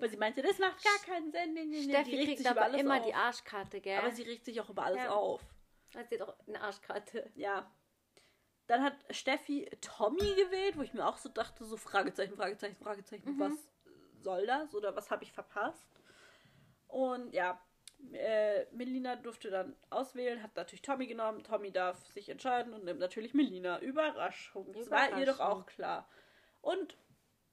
weil 0.01 0.11
sie 0.11 0.17
meinte, 0.17 0.43
das 0.43 0.59
macht 0.59 0.83
gar 0.83 0.99
keinen 1.15 1.31
Sinn. 1.31 1.55
Nee, 1.55 1.65
nee. 1.67 1.79
Mhm. 1.83 1.91
Steffi 1.91 2.25
kriegt 2.25 2.47
aber 2.49 2.77
immer 2.77 2.99
auf. 2.99 3.07
die 3.07 3.15
Arschkarte, 3.15 3.81
gell? 3.81 3.99
Aber 3.99 4.11
sie 4.11 4.25
regt 4.25 4.45
sich 4.45 4.61
auch 4.61 4.69
über 4.69 4.83
alles 4.85 4.99
Ja. 5.05 5.11
auf. 5.13 5.41
Hat 5.95 6.09
sie 6.09 6.19
doch 6.19 6.35
eine 6.47 6.61
Arschkarte. 6.61 7.31
Ja. 7.35 7.71
Dann 8.67 8.83
hat 8.83 8.95
Steffi 9.11 9.71
Tommy 9.81 10.35
gewählt, 10.35 10.77
wo 10.77 10.83
ich 10.83 10.93
mir 10.93 11.07
auch 11.07 11.19
so 11.19 11.29
dachte, 11.29 11.65
so 11.65 11.77
Fragezeichen, 11.77 12.37
Fragezeichen, 12.37 12.77
Fragezeichen, 12.77 13.37
Mhm. 13.37 13.41
was 13.41 13.53
soll 14.23 14.47
das 14.47 14.75
oder 14.75 14.97
was 14.97 15.11
habe 15.11 15.23
ich 15.23 15.33
verpasst? 15.33 15.87
Und 16.89 17.33
ja, 17.33 17.61
äh, 18.13 18.67
Melina 18.73 19.17
durfte 19.17 19.51
dann 19.51 19.77
auswählen, 19.91 20.43
hat 20.43 20.57
natürlich 20.57 20.83
Tommy 20.83 21.07
genommen. 21.07 21.45
Tommy 21.45 21.71
darf 21.71 22.05
sich 22.09 22.29
entscheiden 22.29 22.75
und 22.75 22.85
nimmt 22.85 23.01
natürlich 23.01 23.35
Melina. 23.35 23.79
Überraschung. 23.81 24.73
Das 24.73 24.91
war 24.91 25.17
ihr 25.19 25.27
doch 25.27 25.41
auch 25.41 25.67
klar. 25.67 26.09
Und 26.61 26.97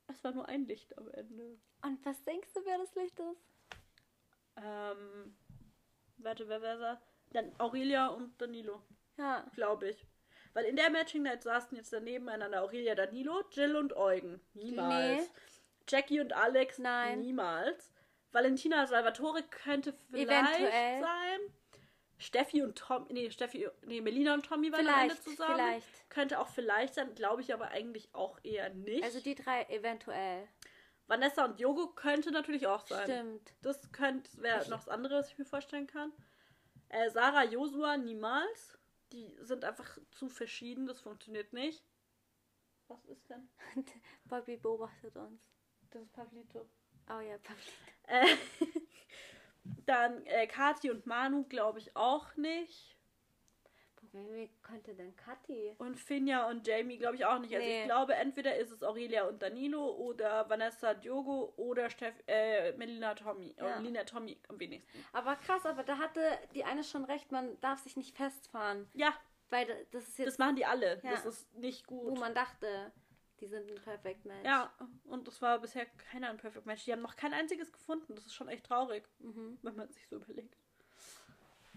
es 0.07 0.23
war 0.23 0.31
nur 0.31 0.47
ein 0.47 0.65
Licht 0.65 0.97
am 0.97 1.09
Ende. 1.11 1.59
Und 1.84 2.03
was 2.05 2.23
denkst 2.23 2.51
du, 2.53 2.65
wer 2.65 2.77
das 2.79 2.95
Licht 2.95 3.19
ist? 3.19 3.45
Ähm, 4.57 5.36
warte, 6.17 6.47
wer 6.49 6.61
wäre 6.61 6.79
das? 6.79 7.12
Dann 7.34 7.51
Aurelia 7.59 8.07
und 8.07 8.39
Danilo. 8.41 8.81
Ja. 9.17 9.45
glaube 9.53 9.89
ich. 9.89 10.05
Weil 10.53 10.65
in 10.65 10.75
der 10.75 10.89
Matching 10.89 11.23
Night 11.23 11.43
saßen 11.43 11.75
jetzt 11.77 11.91
daneben 11.93 12.29
einander 12.29 12.61
Aurelia 12.63 12.95
Danilo, 12.95 13.43
Jill 13.51 13.75
und 13.75 13.95
Eugen. 13.95 14.39
Niemals. 14.53 15.21
Nee. 15.21 15.27
Jackie 15.88 16.19
und 16.21 16.34
Alex. 16.34 16.77
Nein. 16.79 17.21
Niemals. 17.21 17.91
Valentina 18.31 18.86
Salvatore 18.88 19.43
könnte 19.43 19.93
vielleicht 20.11 20.29
Eventuell. 20.59 21.01
sein. 21.01 21.39
Steffi 22.19 22.61
und 22.63 22.77
Tom, 22.77 23.05
nee, 23.11 23.29
Steffi, 23.31 23.67
nee, 23.86 23.99
Melina 23.99 24.34
und 24.34 24.45
Tommy 24.45 24.71
waren 24.71 24.88
am 24.88 25.01
Ende 25.01 25.15
Vielleicht, 25.15 25.23
zusammen. 25.23 25.55
vielleicht. 25.55 26.09
Könnte 26.09 26.39
auch 26.39 26.47
vielleicht 26.47 26.93
sein, 26.93 27.13
glaube 27.15 27.41
ich 27.41 27.53
aber 27.53 27.69
eigentlich 27.69 28.09
auch 28.13 28.39
eher 28.43 28.69
nicht. 28.69 29.03
Also 29.03 29.19
die 29.19 29.36
drei 29.36 29.63
eventuell. 29.65 30.47
Vanessa 31.07 31.43
und 31.43 31.59
Yogo 31.59 31.88
könnte 31.88 32.31
natürlich 32.31 32.65
auch 32.65 32.86
sein. 32.88 33.03
Stimmt. 33.03 33.53
Das 33.61 33.91
könnte 33.91 34.29
wäre 34.41 34.59
noch 34.69 34.86
das 34.86 34.89
andere, 34.89 35.15
was 35.15 35.31
ich 35.31 35.38
mir 35.38 35.45
vorstellen 35.45 35.88
kann. 35.88 36.13
Äh, 36.94 37.10
Sarah, 37.10 37.44
Josua 37.44 37.98
niemals. 37.98 38.78
Die 39.12 39.36
sind 39.41 39.66
einfach 39.66 39.98
zu 40.12 40.30
verschieden, 40.30 40.86
das 40.86 41.02
funktioniert 41.02 41.52
nicht. 41.52 41.84
Was 42.88 43.04
ist 43.06 43.28
denn? 43.30 43.50
Bobby 44.26 44.58
beobachtet 44.58 45.16
uns. 45.16 45.41
Das 45.89 46.04
ist 46.04 46.14
Pavlito. 46.14 46.70
Oh 47.10 47.20
ja, 47.20 47.38
Pablito. 47.39 47.72
Äh, 48.04 48.36
dann 49.86 50.24
äh, 50.28 50.46
Kati 50.46 50.91
und 50.91 51.08
Manu 51.08 51.46
glaube 51.46 51.80
ich 51.80 51.96
auch 51.96 52.36
nicht. 52.36 52.96
Wer 54.16 54.47
könnte 54.61 54.93
denn 54.93 55.16
Kathi? 55.16 55.76
Und 55.80 55.95
Finja 55.97 56.47
und 56.47 56.68
Jamie 56.68 56.97
glaube 56.99 57.16
ich 57.16 57.26
auch 57.26 57.39
nicht. 57.39 57.53
Also 57.55 57.66
Nee. 57.68 57.80
ich 57.82 57.86
glaube, 57.86 58.14
entweder 58.14 58.55
ist 58.55 58.72
es 58.72 58.84
Aurelia 58.84 59.26
und 59.28 59.41
Danilo 59.41 59.91
oder 59.95 60.47
Vanessa 60.49 60.93
Diogo 60.93 61.51
oder 61.57 61.89
Steff, 61.89 62.14
äh, 62.28 62.74
Melina 62.78 63.16
Tommy. 63.16 63.55
Ja. 63.57 63.66
Oder 63.66 63.80
Melina 63.80 64.03
Tommy 64.03 64.38
am 64.49 64.59
wenigsten. 64.59 65.03
Aber 65.14 65.36
krass, 65.36 65.66
aber 65.66 65.82
da 65.84 65.97
hatte 65.97 66.22
die 66.53 66.64
eine 66.64 66.84
schon 66.84 67.05
recht, 67.05 67.32
man 67.32 67.59
darf 67.61 67.80
sich 67.80 67.97
nicht 67.97 68.16
festfahren. 68.16 68.88
Ja, 68.93 69.14
Weil 69.49 69.66
da- 69.66 69.74
das 69.91 70.07
ist 70.07 70.20
das 70.20 70.26
jetzt, 70.26 70.39
machen 70.39 70.55
die 70.55 70.66
alle. 70.66 71.01
Ja. 71.03 71.11
Das 71.11 71.26
ist 71.26 71.51
nicht 71.55 71.89
wo 71.89 72.09
gut. 72.09 72.20
man 72.20 72.34
dachte, 72.36 72.91
Die 73.39 73.47
sind 73.47 73.70
ein 73.70 73.76
Perfect 73.84 74.24
Match. 74.26 74.45
Ja, 74.45 74.72
und 75.05 75.28
es 75.28 75.41
war 75.41 75.59
bisher 75.59 75.86
keiner 76.11 76.30
ein 76.30 76.38
Perfect 76.38 76.66
Match. 76.66 76.86
Die 76.86 76.93
haben 76.93 77.01
noch 77.01 77.16
kein 77.18 77.34
einziges 77.34 77.74
gefunden. 77.74 78.16
Das 78.16 78.26
ist 78.26 78.34
schon 78.36 78.47
echt 78.47 78.66
traurig, 78.66 79.03
Mhm. 79.20 79.57
wenn 79.64 79.76
man 79.76 79.91
sich 79.91 80.07
so 80.07 80.16
überlegt. 80.18 80.55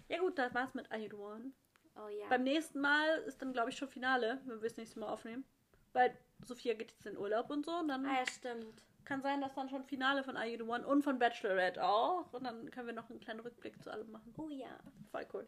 Ja 0.09 0.19
gut, 0.21 0.39
das 0.39 0.55
war's 0.55 0.75
mit 0.75 0.89
I 0.95 1.09
Do 1.09 1.19
One. 1.27 1.51
Oh 1.97 2.09
ja. 2.09 2.27
Beim 2.29 2.43
nächsten 2.43 2.81
Mal 2.81 3.19
ist 3.27 3.41
dann, 3.41 3.53
glaube 3.53 3.71
ich, 3.71 3.77
schon 3.77 3.89
Finale, 3.89 4.41
wenn 4.45 4.61
wir 4.61 4.69
das 4.69 4.77
nächste 4.77 5.01
Mal 5.01 5.09
aufnehmen. 5.09 5.45
Weil 5.93 6.17
Sophia 6.45 6.75
geht 6.75 6.93
jetzt 6.93 7.07
in 7.07 7.17
Urlaub 7.17 7.51
und 7.51 7.65
so. 7.65 7.73
Und 7.73 7.89
dann 7.89 8.05
ah 8.05 8.19
ja, 8.19 8.27
stimmt. 8.27 8.83
kann 9.05 9.23
sein, 9.23 9.41
dass 9.41 9.55
dann 9.55 9.69
schon 9.69 9.85
Finale 9.85 10.23
von 10.23 10.37
I 10.37 10.57
Do 10.57 10.67
One 10.67 10.87
und 10.87 11.03
von 11.03 11.19
Bachelorette 11.19 11.83
auch. 11.83 12.33
Und 12.33 12.45
dann 12.45 12.71
können 12.71 12.87
wir 12.87 12.95
noch 12.95 13.09
einen 13.09 13.21
kleinen 13.21 13.41
Rückblick 13.41 13.83
zu 13.83 13.91
allem 13.91 14.11
machen. 14.11 14.35
Oh 14.37 14.51
ja. 14.51 14.79
Voll 15.11 15.27
cool. 15.33 15.47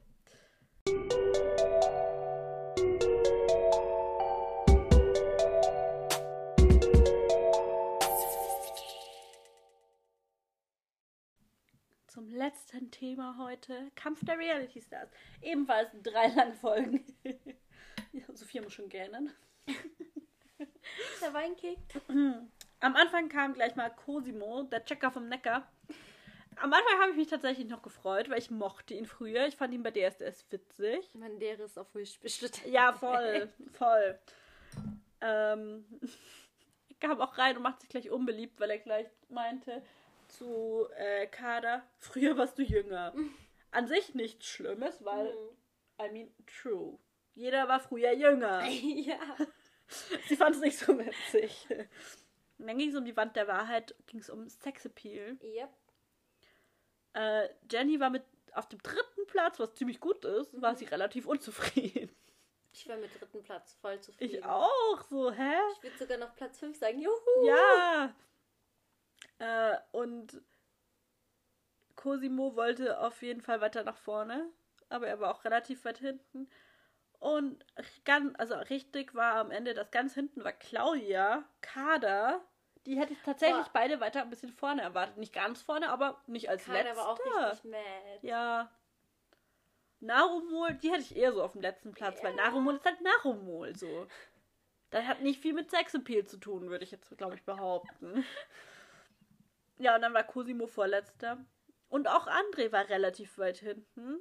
Zum 12.19 12.31
letzten 12.31 12.91
Thema 12.91 13.37
heute: 13.39 13.93
Kampf 13.95 14.25
der 14.25 14.37
Reality 14.37 14.83
Stars. 14.83 15.09
Ebenfalls 15.41 15.89
drei 16.03 16.27
lange 16.27 16.53
Folgen. 16.55 17.07
Sophia 18.35 18.61
muss 18.61 18.73
schon 18.73 18.89
gähnen. 18.89 19.33
Der 21.23 21.33
Wein 21.33 21.55
kickt. 21.55 21.95
Am 22.81 22.97
Anfang 22.97 23.29
kam 23.29 23.55
gleich 23.55 23.77
mal 23.77 23.91
Cosimo, 23.91 24.65
der 24.65 24.85
Checker 24.85 25.13
vom 25.13 25.29
Neckar. 25.29 25.71
Am 26.57 26.73
Anfang 26.73 27.01
habe 27.01 27.13
ich 27.13 27.17
mich 27.19 27.29
tatsächlich 27.29 27.69
noch 27.69 27.83
gefreut, 27.83 28.29
weil 28.29 28.39
ich 28.39 28.51
mochte 28.51 28.95
ihn 28.95 29.07
früher. 29.07 29.47
Ich 29.47 29.55
fand 29.55 29.73
ihn 29.73 29.85
bei 29.85 29.93
DSDS 29.93 30.45
witzig. 30.51 31.15
Man, 31.15 31.39
der 31.39 31.61
ist 31.61 31.79
auf 31.79 31.95
Wish 31.95 32.19
bestimmt. 32.19 32.67
Ja, 32.67 32.95
voll, 32.95 33.49
voll. 33.75 34.19
Ähm, 35.21 35.85
er 36.89 37.09
kam 37.09 37.21
auch 37.21 37.39
rein 37.39 37.57
und 37.57 37.63
macht 37.63 37.83
sich 37.83 37.89
gleich 37.89 38.11
unbeliebt, 38.11 38.59
weil 38.59 38.71
er 38.71 38.79
gleich 38.79 39.07
meinte 39.29 39.85
zu 40.29 40.87
äh, 40.97 41.27
Kader, 41.27 41.83
früher 41.99 42.37
warst 42.37 42.59
du 42.59 42.63
jünger. 42.63 43.15
An 43.71 43.87
sich 43.87 44.15
nichts 44.15 44.47
Schlimmes, 44.47 45.05
weil, 45.05 45.35
I 46.01 46.11
mean, 46.11 46.33
true. 46.47 46.99
Jeder 47.35 47.69
war 47.69 47.81
früher 47.81 48.13
jünger. 48.13 48.65
ja. 48.67 49.19
Sie 50.29 50.37
fand 50.37 50.57
es 50.57 50.61
nicht 50.61 50.79
so 50.79 50.99
witzig. 50.99 51.67
Und 52.59 52.67
dann 52.67 52.79
ging 52.79 52.91
es 52.91 52.97
um 52.97 53.05
die 53.05 53.17
Wand 53.17 53.37
der 53.37 53.47
Wahrheit, 53.47 53.95
ging 54.07 54.21
es 54.21 54.31
um 54.31 54.49
Sexappeal. 54.49 55.39
Yep. 55.43 55.71
Äh, 57.15 57.49
Jenny 57.71 58.01
war 58.01 58.11
mit 58.11 58.25
auf 58.53 58.69
dem 58.69 58.83
dritten 58.83 59.27
Platz, 59.27 59.59
was 59.59 59.75
ziemlich 59.75 60.01
gut 60.01 60.25
ist, 60.25 60.61
war 60.61 60.75
sie 60.75 60.87
relativ 60.87 61.27
unzufrieden. 61.27 62.11
Ich 62.73 62.87
wäre 62.87 62.99
mit 62.99 63.19
dritten 63.19 63.43
Platz 63.43 63.75
voll 63.81 64.01
zufrieden. 64.01 64.37
Ich 64.37 64.45
auch, 64.45 65.03
so, 65.09 65.31
hä? 65.33 65.55
Ich 65.75 65.83
würde 65.83 65.99
sogar 65.99 66.19
noch 66.19 66.35
Platz 66.35 66.59
5 66.59 66.77
sagen. 66.77 67.01
Juhu. 67.01 67.47
Ja. 67.47 68.15
Äh, 69.39 69.77
und 69.93 70.41
Cosimo 71.97 72.55
wollte 72.57 73.01
auf 73.01 73.23
jeden 73.23 73.41
Fall 73.41 73.61
weiter 73.61 73.83
nach 73.85 73.97
vorne, 73.97 74.49
aber 74.89 75.07
er 75.09 75.21
war 75.21 75.35
auch 75.35 75.45
relativ 75.45 75.85
weit 75.85 75.99
hinten. 75.99 76.49
Und 77.19 77.65
ganz, 78.05 78.35
also 78.39 78.55
richtig 78.55 79.15
war 79.15 79.35
am 79.37 79.51
Ende, 79.51 79.75
das 79.75 79.91
ganz 79.91 80.15
hinten 80.15 80.45
war 80.45 80.53
Claudia, 80.53 81.45
Kader. 81.61 82.41
Die 82.87 82.97
hätte 82.99 83.13
ich 83.13 83.23
tatsächlich 83.23 83.65
Boah. 83.67 83.71
beide 83.73 84.01
weiter 84.01 84.23
ein 84.23 84.31
bisschen 84.31 84.53
vorne 84.53 84.83
erwartet. 84.83 85.17
Nicht 85.19 85.33
ganz 85.35 85.61
vorne, 85.61 85.91
aber 85.91 86.23
nicht 86.27 86.49
als 86.49 86.65
Kader 86.65 86.85
letzter. 86.85 86.97
war 86.97 87.09
auch 87.09 87.19
richtig 87.19 87.65
mad. 87.71 88.19
Ja. 88.23 88.71
Narumol, 90.01 90.75
die 90.75 90.91
hätte 90.93 91.03
ich 91.03 91.17
eher 91.17 91.33
so 91.33 91.43
auf 91.43 91.53
dem 91.53 91.61
letzten 91.61 91.93
Platz, 91.93 92.23
weil 92.23 92.37
Ja. 92.37 92.45
Narumol 92.45 92.77
ist 92.77 92.85
halt 92.85 93.01
Narumol 93.01 93.75
so. 93.77 94.07
Das 94.91 95.05
hat 95.07 95.21
nicht 95.23 95.41
viel 95.43 95.53
mit 95.53 95.71
Sexappeal 95.71 96.25
zu 96.25 96.39
tun, 96.39 96.71
würde 96.71 96.85
ich 96.85 96.93
jetzt, 96.93 97.15
glaube 97.19 97.35
ich, 97.35 97.43
behaupten. 97.43 98.25
Ja, 99.79 99.95
und 99.95 100.03
dann 100.03 100.15
war 100.15 100.25
Cosimo 100.25 100.67
vorletzter. 100.67 101.39
Und 101.89 102.09
auch 102.09 102.27
André 102.27 102.73
war 102.73 102.89
relativ 102.89 103.39
weit 103.39 103.59
hinten. 103.59 104.19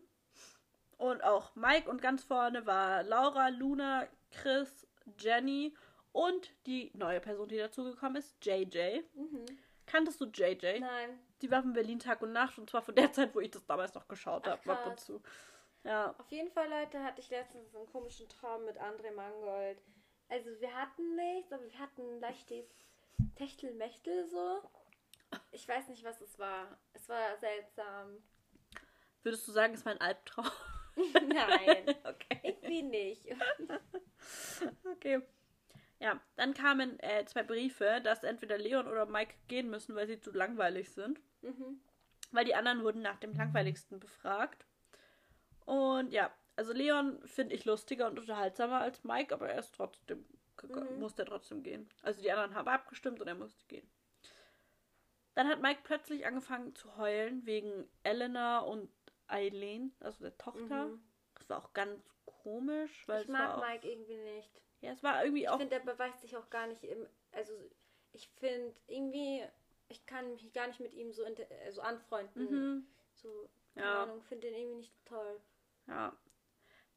Und 0.98 1.24
auch 1.24 1.56
Mike 1.56 1.90
und 1.90 2.02
ganz 2.02 2.24
vorne 2.24 2.66
war 2.66 3.04
Laura, 3.04 3.50
Luna, 3.50 4.08
Chris, 4.32 4.88
Jenny 5.20 5.76
und 6.12 6.52
die 6.66 6.92
neue 6.96 7.20
Person, 7.20 7.48
die 7.48 7.58
dazugekommen 7.58 8.18
ist, 8.18 8.36
JJ. 8.44 9.02
Mhm. 9.14 9.46
Kanntest 9.86 10.20
du 10.20 10.26
JJ? 10.26 10.80
Nein. 10.80 11.20
Die 11.42 11.52
war 11.52 11.62
von 11.62 11.74
Berlin 11.74 12.00
Tag 12.00 12.22
und 12.22 12.34
Nacht 12.34 12.58
und 12.58 12.70
zwar 12.70 12.82
von 12.82 12.96
der 12.96 13.12
Zeit, 13.14 13.36
wo 13.36 13.40
ich 13.40 13.52
das 13.52 13.66
damals 13.66 13.94
noch 13.94 14.08
geschaut 14.08 14.48
habe, 14.48 14.72
ab 14.72 14.88
und 14.88 15.00
zu. 15.00 15.22
Ja. 15.84 16.16
Auf 16.18 16.30
jeden 16.32 16.52
Fall, 16.52 16.70
Leute, 16.70 17.02
hatte 17.04 17.22
ich 17.22 17.30
letztens 17.30 17.74
einen 17.76 17.86
komischen 17.88 18.28
Traum 18.28 18.66
mit 18.66 18.78
André 18.78 19.12
Mangold. 19.12 19.78
Also 20.30 20.50
wir 20.60 20.74
hatten 20.74 21.16
nichts, 21.16 21.54
aber 21.54 21.64
wir 21.64 21.80
hatten 21.80 22.02
ein 22.02 22.20
leichtes 22.20 22.66
Techtelmechtel 23.36 24.28
so. 24.28 24.62
Ich 25.52 25.68
weiß 25.68 25.90
nicht, 25.90 26.04
was 26.04 26.22
es 26.22 26.38
war. 26.40 26.78
Es 26.94 27.08
war 27.10 27.38
seltsam. 27.38 28.24
Würdest 29.24 29.48
du 29.48 29.52
sagen, 29.52 29.74
es 29.74 29.86
war 29.86 29.94
ein 29.94 30.02
Albtraum? 30.02 30.46
Nein, 31.14 31.96
okay. 32.06 32.40
irgendwie 32.44 32.84
nicht. 32.84 33.26
Okay. 34.84 35.22
Ja, 36.00 36.20
dann 36.36 36.54
kamen 36.54 37.00
äh, 37.00 37.24
zwei 37.26 37.44
Briefe, 37.44 38.02
dass 38.04 38.24
entweder 38.24 38.58
Leon 38.58 38.88
oder 38.88 39.06
Mike 39.06 39.36
gehen 39.48 39.70
müssen, 39.70 39.96
weil 39.96 40.08
sie 40.08 40.20
zu 40.20 40.32
langweilig 40.32 40.92
sind. 40.92 41.20
Mhm. 41.42 41.80
Weil 42.32 42.46
die 42.46 42.56
anderen 42.56 42.84
wurden 42.84 43.02
nach 43.02 43.18
dem 43.20 43.34
langweiligsten 43.34 44.00
befragt. 44.00 44.66
Und 45.66 46.12
ja, 46.12 46.32
also 46.56 46.74
Leon 46.74 47.20
finde 47.26 47.56
ich 47.56 47.66
lustiger 47.66 48.08
und 48.08 48.20
unterhaltsamer 48.20 48.82
als 48.82 49.04
Mike, 49.04 49.34
aber 49.34 49.50
er 49.50 49.60
ist 49.60 49.76
trotzdem, 49.76 50.26
Mhm. 50.64 51.00
musste 51.00 51.24
trotzdem 51.26 51.62
gehen. 51.62 51.88
Also 52.02 52.22
die 52.22 52.32
anderen 52.32 52.56
haben 52.56 52.68
abgestimmt 52.68 53.22
und 53.22 53.28
er 53.28 53.36
musste 53.36 53.64
gehen. 53.68 53.88
Dann 55.38 55.48
hat 55.50 55.62
Mike 55.62 55.82
plötzlich 55.84 56.26
angefangen 56.26 56.74
zu 56.74 56.98
heulen 56.98 57.46
wegen 57.46 57.88
Elena 58.02 58.58
und 58.62 58.90
Eileen, 59.28 59.94
also 60.00 60.24
der 60.24 60.36
Tochter. 60.40 60.88
Mhm. 60.88 61.00
Das 61.36 61.48
war 61.48 61.64
auch 61.64 61.74
ganz 61.74 62.04
komisch, 62.26 63.08
weil 63.08 63.22
Ich 63.22 63.28
mag 63.28 63.52
auch, 63.56 63.62
Mike 63.64 63.88
irgendwie 63.88 64.18
nicht. 64.18 64.50
ja, 64.82 64.94
es 64.94 65.04
war 65.04 65.24
irgendwie 65.24 65.44
Ich 65.44 65.50
auch 65.50 65.60
finde, 65.60 65.76
er 65.76 65.82
beweist 65.86 66.22
sich 66.22 66.36
auch 66.36 66.50
gar 66.50 66.66
nicht 66.66 66.84
im. 66.84 67.06
Also, 67.34 67.54
ich 68.14 68.28
finde 68.40 68.74
irgendwie. 68.88 69.44
Ich 69.90 70.08
kann 70.08 70.32
mich 70.32 70.52
gar 70.54 70.66
nicht 70.66 70.80
mit 70.80 70.96
ihm 70.96 71.14
so, 71.14 71.24
so 71.70 71.82
anfreunden. 71.82 72.44
mhm, 72.50 72.88
So, 73.14 73.48
keine 73.76 73.86
Ja. 73.86 74.04
Ahnung, 74.04 74.24
finde 74.24 74.48
den 74.48 74.56
irgendwie 74.56 74.78
nicht 74.78 75.06
toll. 75.06 75.40
ja. 75.86 76.18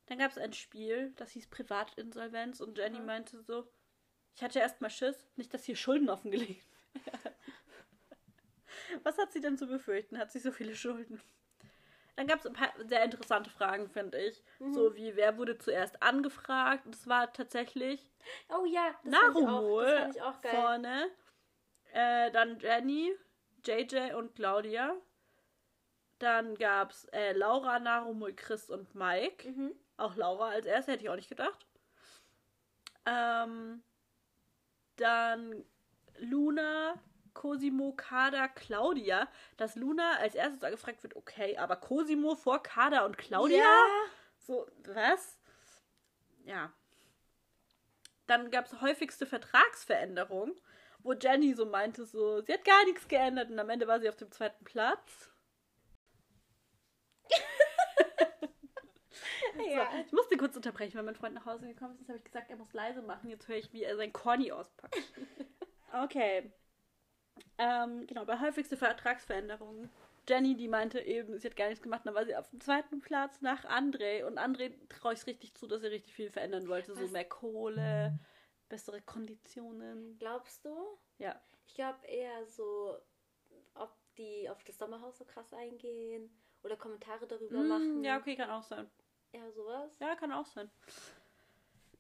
Dann 0.07 0.19
gab 0.19 0.31
es 0.31 0.39
ein 0.39 0.55
Spiel, 0.55 1.13
das 1.17 1.31
hieß 1.33 1.49
Privatinsolvenz 1.51 2.61
und 2.63 2.79
Jenny 2.79 2.97
Aha. 2.97 3.05
meinte 3.05 3.43
so, 3.43 3.69
ich 4.35 4.43
hatte 4.43 4.61
erst 4.61 4.81
mal 4.81 4.89
Schiss, 4.91 5.29
nicht, 5.37 5.53
dass 5.55 5.65
hier 5.65 5.77
Schulden 5.77 6.09
offengelegt 6.09 6.67
werden. 6.95 7.35
Was 9.03 9.19
hat 9.19 9.33
sie 9.33 9.41
denn 9.41 9.57
zu 9.57 9.67
befürchten? 9.67 10.19
Hat 10.19 10.33
sie 10.33 10.39
so 10.39 10.53
viele 10.53 10.75
Schulden? 10.75 11.21
Dann 12.17 12.27
gab 12.27 12.41
es 12.41 12.47
ein 12.47 12.53
paar 12.53 12.73
sehr 12.87 13.03
interessante 13.03 13.51
Fragen, 13.51 13.89
finde 13.89 14.19
ich. 14.19 14.43
Mhm. 14.59 14.75
So 14.75 14.95
wie, 14.95 15.17
wer 15.17 15.39
wurde 15.39 15.57
zuerst 15.59 16.03
angefragt? 16.03 16.85
Und 16.87 16.95
es 16.95 17.07
war 17.07 17.33
tatsächlich 17.33 18.11
Oh 18.49 18.65
ja, 18.67 18.95
das 19.05 19.15
fand 19.17 19.39
ich 19.39 19.43
auch, 19.45 19.51
Narumol 19.51 19.85
das 19.85 20.01
fand 20.01 20.17
ich 20.17 20.23
auch 20.23 20.41
geil. 20.43 20.51
vorne. 20.55 21.11
Äh, 21.93 22.31
dann 22.31 22.59
Jenny, 22.59 23.13
JJ 23.65 24.15
und 24.15 24.35
Claudia. 24.35 24.95
Dann 26.19 26.55
gab 26.57 26.91
es 26.91 27.05
äh, 27.07 27.33
Laura, 27.33 27.79
Narumol, 27.79 28.35
Chris 28.35 28.69
und 28.69 28.95
Mike. 28.95 29.49
Mhm. 29.49 29.75
Auch 29.97 30.17
Laura 30.17 30.49
als 30.49 30.67
erste, 30.67 30.93
hätte 30.93 31.05
ich 31.05 31.11
auch 31.11 31.17
nicht 31.17 31.31
gedacht. 31.31 31.67
Ähm, 33.07 33.83
dann 34.97 35.65
Luna, 36.19 36.95
Cosimo, 37.41 37.95
Kada, 37.97 38.49
Claudia. 38.49 39.27
Dass 39.57 39.75
Luna 39.75 40.19
als 40.19 40.35
erstes 40.35 40.63
angefragt 40.63 41.03
wird, 41.03 41.17
okay, 41.17 41.57
aber 41.57 41.77
Cosimo 41.77 42.35
vor 42.35 42.63
Kada 42.63 43.07
und 43.07 43.17
Claudia? 43.17 43.57
Ja. 43.57 43.87
So, 44.37 44.67
was? 44.85 45.39
Ja. 46.45 46.71
Dann 48.27 48.51
gab 48.51 48.67
es 48.67 48.83
häufigste 48.83 49.25
Vertragsveränderung, 49.25 50.55
wo 50.99 51.15
Jenny 51.15 51.55
so 51.55 51.65
meinte, 51.65 52.05
so, 52.05 52.43
sie 52.43 52.53
hat 52.53 52.65
gar 52.65 52.85
nichts 52.85 53.09
geändert 53.09 53.51
und 53.51 53.59
am 53.59 53.71
Ende 53.71 53.89
war 53.89 54.01
sie 54.01 54.11
auf 54.11 54.17
dem 54.17 54.31
zweiten 54.31 54.65
Platz. 54.65 55.31
Ja. 59.67 59.91
So, 59.91 59.99
ich 60.07 60.13
musste 60.13 60.37
kurz 60.37 60.57
unterbrechen, 60.57 60.97
weil 60.97 61.03
mein 61.03 61.17
Freund 61.17 61.35
nach 61.35 61.45
Hause 61.45 61.67
gekommen 61.67 61.95
ist. 61.95 62.01
Jetzt 62.01 62.09
habe 62.09 62.19
ich 62.19 62.25
gesagt, 62.25 62.51
er 62.51 62.57
muss 62.57 62.73
leise 62.73 63.03
machen. 63.03 63.29
Jetzt 63.29 63.49
höre 63.49 63.57
ich, 63.57 63.73
wie 63.73 63.83
er 63.83 63.97
sein 63.97 64.13
Corny 64.13 64.53
auspackt. 64.53 64.97
Okay. 65.93 66.53
Ähm, 67.59 68.07
genau, 68.07 68.25
bei 68.25 68.41
häufigste 68.41 68.77
Vertragsveränderungen. 68.77 69.91
Jenny, 70.29 70.57
die 70.57 70.69
meinte 70.69 71.01
eben, 71.01 71.39
sie 71.39 71.49
hat 71.49 71.57
gar 71.57 71.69
nichts 71.69 71.83
gemacht, 71.83 72.03
dann 72.05 72.15
war 72.15 72.25
sie 72.25 72.37
auf 72.37 72.49
dem 72.51 72.61
zweiten 72.61 73.01
Platz 73.01 73.41
nach 73.41 73.65
André. 73.65 74.25
Und 74.25 74.39
André 74.39 74.73
traue 74.89 75.13
ich 75.15 75.21
es 75.21 75.27
richtig 75.27 75.55
zu, 75.55 75.67
dass 75.67 75.83
er 75.83 75.91
richtig 75.91 76.15
viel 76.15 76.31
verändern 76.31 76.69
wollte. 76.69 76.95
So 76.95 77.03
Was? 77.03 77.11
mehr 77.11 77.25
Kohle, 77.25 78.19
bessere 78.69 79.01
Konditionen. 79.03 80.19
Glaubst 80.19 80.65
du? 80.65 80.75
Ja. 81.19 81.41
Ich 81.67 81.75
glaube 81.75 82.07
eher 82.07 82.47
so, 82.47 82.97
ob 83.75 83.91
die 84.19 84.49
auf 84.49 84.63
das 84.65 84.79
Sommerhaus 84.79 85.19
so 85.19 85.25
krass 85.25 85.53
eingehen 85.53 86.31
oder 86.63 86.77
Kommentare 86.77 87.27
darüber 87.27 87.61
Mm, 87.63 87.69
machen. 87.69 88.05
ja, 88.05 88.19
okay, 88.19 88.37
kann 88.37 88.51
auch 88.51 88.63
sein. 88.63 88.91
Ja, 89.33 89.51
sowas. 89.53 89.99
Ja, 90.01 90.15
kann 90.17 90.33
auch 90.33 90.47
sein. 90.47 90.71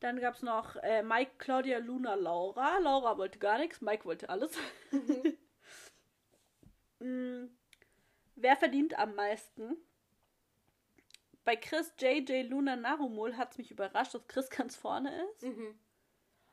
Dann 0.01 0.19
gab 0.19 0.35
es 0.35 0.43
noch 0.43 0.77
äh, 0.77 1.03
Mike, 1.03 1.33
Claudia, 1.39 1.79
Luna, 1.79 2.15
Laura. 2.15 2.79
Laura 2.79 3.19
wollte 3.19 3.39
gar 3.39 3.59
nichts, 3.59 3.81
Mike 3.81 4.05
wollte 4.05 4.29
alles. 4.29 4.53
Mm, 7.03 7.47
Wer 8.37 8.57
verdient 8.57 8.99
am 8.99 9.15
meisten? 9.15 9.77
Bei 11.45 11.57
Chris, 11.57 11.93
JJ, 11.99 12.43
Luna, 12.43 12.77
Narumol 12.77 13.37
hat 13.37 13.53
es 13.53 13.59
mich 13.59 13.71
überrascht, 13.71 14.15
dass 14.15 14.27
Chris 14.29 14.51
ganz 14.51 14.77
vorne 14.77 15.11
ist. 15.33 15.43
Mhm. 15.43 15.79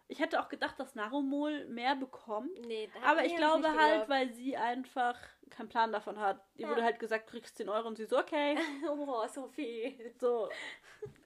Ich 0.10 0.20
hätte 0.20 0.39
auch 0.41 0.47
gedacht, 0.47 0.80
dass 0.80 0.95
Narumol 0.95 1.66
mehr 1.66 1.95
bekommt. 1.95 2.51
Nee, 2.66 2.89
Aber 3.03 3.26
ich 3.26 3.36
glaube 3.36 3.70
halt, 3.78 4.08
weil 4.08 4.32
sie 4.34 4.55
einfach 4.55 5.18
keinen 5.49 5.68
Plan 5.68 5.91
davon 5.91 6.18
hat. 6.20 6.39
Ihr 6.55 6.64
Ja. 6.66 6.70
wurde 6.72 6.84
halt 6.84 6.97
gesagt, 6.99 7.28
du 7.28 7.32
kriegst 7.34 7.58
10 7.58 7.68
Euro 7.68 7.88
und 7.88 7.97
sie 7.97 8.05
so, 8.05 8.18
okay. 8.18 8.55
Oh, 8.89 9.28
so 9.28 9.47
viel. 9.49 9.93
So. 10.20 10.49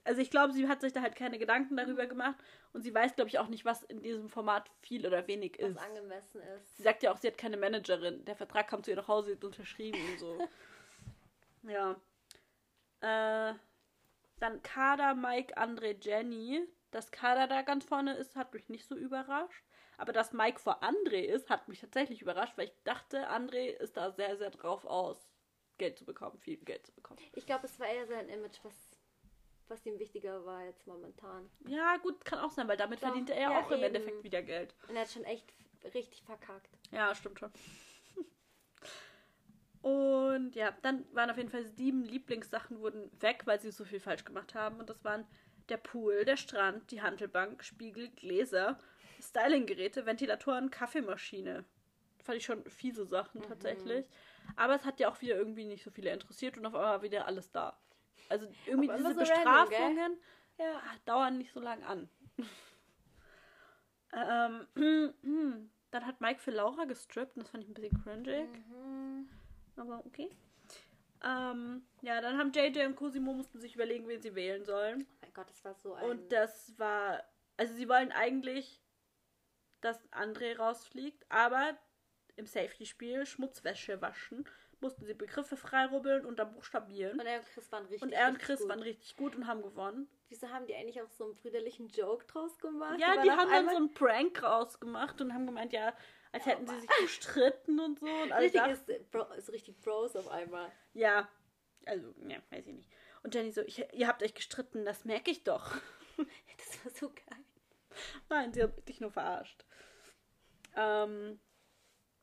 Also 0.04 0.20
ich 0.20 0.30
glaube, 0.30 0.52
sie 0.52 0.66
hat 0.68 0.80
sich 0.80 0.92
da 0.92 1.00
halt 1.00 1.14
keine 1.14 1.38
Gedanken 1.38 1.76
darüber 1.76 2.06
gemacht 2.06 2.36
und 2.72 2.82
sie 2.82 2.92
weiß, 2.92 3.14
glaube 3.14 3.28
ich, 3.28 3.38
auch 3.38 3.46
nicht, 3.48 3.64
was 3.64 3.84
in 3.84 4.02
diesem 4.02 4.28
Format 4.28 4.68
viel 4.80 5.06
oder 5.06 5.26
wenig 5.28 5.58
Was 5.60 5.70
ist. 5.70 5.78
angemessen 5.78 6.40
ist. 6.42 6.76
Sie 6.76 6.82
sagt 6.82 7.04
ja 7.04 7.12
auch, 7.12 7.16
sie 7.18 7.28
hat 7.28 7.38
keine 7.38 7.56
Managerin. 7.56 8.24
Der 8.24 8.34
Vertrag 8.36 8.66
kam 8.68 8.82
zu 8.82 8.90
ihr 8.90 8.96
nach 8.96 9.08
Hause, 9.08 9.28
sie 9.28 9.36
hat 9.36 9.44
unterschrieben 9.44 10.00
und 10.10 10.18
so. 10.18 10.38
ja. 11.68 11.92
Äh, 13.00 13.54
dann 14.40 14.62
Kader, 14.64 15.14
Mike, 15.14 15.56
André, 15.56 15.96
Jenny. 16.04 16.66
Dass 16.92 17.10
Kader 17.10 17.48
da 17.48 17.62
ganz 17.62 17.84
vorne 17.84 18.14
ist, 18.14 18.36
hat 18.36 18.54
mich 18.54 18.68
nicht 18.68 18.86
so 18.86 18.94
überrascht. 18.94 19.64
Aber 19.96 20.12
dass 20.12 20.32
Mike 20.32 20.58
vor 20.58 20.82
André 20.82 21.22
ist, 21.22 21.50
hat 21.50 21.68
mich 21.68 21.80
tatsächlich 21.80 22.22
überrascht, 22.22 22.56
weil 22.56 22.66
ich 22.66 22.82
dachte, 22.84 23.28
André 23.30 23.68
ist 23.68 23.96
da 23.96 24.10
sehr, 24.10 24.36
sehr 24.36 24.50
drauf 24.50 24.84
aus, 24.84 25.30
Geld 25.78 25.98
zu 25.98 26.04
bekommen, 26.04 26.38
viel 26.38 26.58
Geld 26.58 26.86
zu 26.86 26.92
bekommen. 26.92 27.20
Ich 27.34 27.46
glaube, 27.46 27.66
es 27.66 27.78
war 27.80 27.88
eher 27.88 28.06
sein 28.06 28.28
Image, 28.28 28.58
was, 28.62 28.74
was 29.68 29.84
ihm 29.86 29.98
wichtiger 29.98 30.44
war 30.44 30.64
jetzt 30.64 30.86
momentan. 30.86 31.50
Ja, 31.66 31.96
gut, 31.96 32.24
kann 32.24 32.40
auch 32.40 32.50
sein, 32.50 32.68
weil 32.68 32.76
damit 32.76 33.02
Doch, 33.02 33.08
verdient 33.08 33.30
er 33.30 33.40
ja, 33.40 33.60
auch 33.60 33.70
im 33.70 33.78
eben. 33.78 33.84
Endeffekt 33.84 34.22
wieder 34.22 34.42
Geld. 34.42 34.74
Und 34.88 34.96
er 34.96 35.02
hat 35.02 35.10
schon 35.10 35.24
echt 35.24 35.52
richtig 35.94 36.22
verkackt. 36.22 36.78
Ja, 36.90 37.14
stimmt 37.14 37.38
schon. 37.38 37.52
Und 39.82 40.54
ja, 40.54 40.76
dann 40.82 41.04
waren 41.14 41.30
auf 41.30 41.36
jeden 41.36 41.48
Fall 41.48 41.64
sieben 41.64 42.04
Lieblingssachen 42.04 42.80
wurden 42.80 43.10
weg, 43.20 43.42
weil 43.46 43.60
sie 43.60 43.72
so 43.72 43.84
viel 43.84 43.98
falsch 43.98 44.24
gemacht 44.24 44.54
haben. 44.54 44.78
Und 44.78 44.88
das 44.88 45.02
waren 45.04 45.26
der 45.72 45.78
Pool, 45.78 46.26
der 46.26 46.36
Strand, 46.36 46.90
die 46.90 47.00
Handelbank, 47.00 47.64
Spiegel, 47.64 48.10
Gläser, 48.10 48.78
Stylinggeräte, 49.20 50.04
Ventilatoren, 50.04 50.70
Kaffeemaschine. 50.70 51.64
Fand 52.22 52.38
ich 52.38 52.44
schon 52.44 52.62
fiese 52.66 53.06
Sachen 53.06 53.40
tatsächlich. 53.42 54.06
Aber 54.54 54.74
es 54.74 54.84
hat 54.84 55.00
ja 55.00 55.08
auch 55.10 55.20
wieder 55.22 55.34
irgendwie 55.34 55.64
nicht 55.64 55.82
so 55.82 55.90
viele 55.90 56.12
interessiert 56.12 56.58
und 56.58 56.66
auf 56.66 56.74
einmal 56.74 56.90
war 56.90 57.02
wieder 57.02 57.26
alles 57.26 57.50
da. 57.50 57.76
Also 58.28 58.46
irgendwie 58.66 58.90
Aber 58.90 58.98
diese 58.98 59.14
so 59.14 59.20
random? 59.20 59.68
Bestrafungen 59.68 60.18
Ja. 60.58 60.76
ah, 60.76 60.96
dauern 61.06 61.38
nicht 61.38 61.52
so 61.52 61.60
lang 61.60 61.82
an. 61.84 62.08
ähm, 64.76 65.70
dann 65.90 66.06
hat 66.06 66.20
Mike 66.20 66.40
für 66.40 66.50
Laura 66.50 66.84
gestrippt 66.84 67.36
und 67.36 67.44
das 67.44 67.50
fand 67.50 67.64
ich 67.64 67.70
ein 67.70 67.74
bisschen 67.74 68.02
cringy. 68.02 68.44
Mhm. 68.44 69.28
Aber 69.76 70.04
okay. 70.04 70.30
Ähm, 71.24 71.86
ja, 72.00 72.20
dann 72.20 72.38
haben 72.38 72.52
JJ 72.52 72.84
und 72.86 72.96
Cosimo 72.96 73.32
mussten 73.32 73.60
sich 73.60 73.74
überlegen, 73.74 74.08
wen 74.08 74.20
sie 74.20 74.34
wählen 74.34 74.64
sollen. 74.64 75.06
Oh 75.08 75.16
mein 75.22 75.32
Gott, 75.34 75.50
das 75.50 75.64
war 75.64 75.74
so 75.74 75.94
ein. 75.94 76.04
Und 76.10 76.32
das 76.32 76.76
war. 76.78 77.22
Also 77.56 77.74
sie 77.74 77.88
wollen 77.88 78.10
eigentlich, 78.12 78.80
dass 79.80 80.02
André 80.12 80.56
rausfliegt, 80.56 81.24
aber 81.28 81.76
im 82.36 82.46
Safety-Spiel 82.46 83.26
Schmutzwäsche 83.26 84.00
waschen, 84.00 84.48
mussten 84.80 85.04
sie 85.04 85.14
Begriffe 85.14 85.56
freirubbeln 85.56 86.24
und 86.26 86.38
dann 86.38 86.52
buchstabieren. 86.52 87.18
und 87.20 87.26
er 87.26 87.38
und 87.38 87.46
Chris 87.46 87.70
waren 87.70 87.84
richtig 87.86 88.02
Und 88.02 88.12
er 88.12 88.28
und 88.28 88.38
Chris 88.38 88.60
gut. 88.60 88.68
waren 88.68 88.82
richtig 88.82 89.16
gut 89.16 89.36
und 89.36 89.46
haben 89.46 89.62
gewonnen. 89.62 90.08
Wieso 90.28 90.48
haben 90.48 90.66
die 90.66 90.74
eigentlich 90.74 91.00
auch 91.00 91.10
so 91.10 91.24
einen 91.24 91.34
brüderlichen 91.36 91.88
Joke 91.88 92.26
draus 92.26 92.58
gemacht? 92.58 92.98
Ja, 92.98 93.22
die 93.22 93.30
haben 93.30 93.50
dann 93.50 93.68
so 93.68 93.76
einen 93.76 93.94
Prank 93.94 94.42
rausgemacht 94.42 95.20
und 95.20 95.32
haben 95.32 95.46
gemeint, 95.46 95.72
ja, 95.72 95.94
als 96.32 96.46
hätten 96.46 96.66
sie 96.66 96.80
sich 96.80 96.90
gestritten 97.00 97.78
und 97.80 98.00
so. 98.00 98.06
Und 98.06 98.32
alle 98.32 98.44
Richtiges, 98.46 98.84
dachten, 98.86 99.06
Bro, 99.10 99.26
so 99.40 99.52
richtig 99.52 99.78
Bros 99.80 100.16
auf 100.16 100.28
einmal. 100.28 100.70
ja, 100.94 101.28
also, 101.86 102.14
ja, 102.28 102.38
weiß 102.50 102.66
ich 102.66 102.74
nicht. 102.74 102.90
Und 103.22 103.34
Jenny 103.34 103.52
so, 103.52 103.60
ich, 103.62 103.84
ihr 103.92 104.06
habt 104.08 104.22
euch 104.22 104.34
gestritten, 104.34 104.84
das 104.84 105.04
merke 105.04 105.30
ich 105.30 105.44
doch. 105.44 105.74
Das 106.58 106.84
war 106.84 106.92
so 106.92 107.08
geil. 107.08 107.44
Nein, 108.28 108.52
sie 108.52 108.62
hat 108.62 108.88
dich 108.88 109.00
nur 109.00 109.10
verarscht. 109.10 109.64
Ähm, 110.76 111.40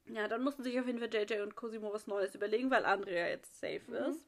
ja, 0.06 0.28
dann 0.28 0.44
mussten 0.44 0.64
sich 0.64 0.80
auf 0.80 0.88
jeden 0.88 1.00
Fall 1.00 1.14
JJ 1.14 1.42
und 1.42 1.56
Cosimo 1.56 1.92
was 1.94 2.08
Neues 2.08 2.34
überlegen, 2.36 2.72
weil 2.72 2.86
Andrea 2.86 3.28
jetzt 3.28 3.60
safe 3.60 3.82
Mhm. 3.88 3.96
ist. 4.12 4.26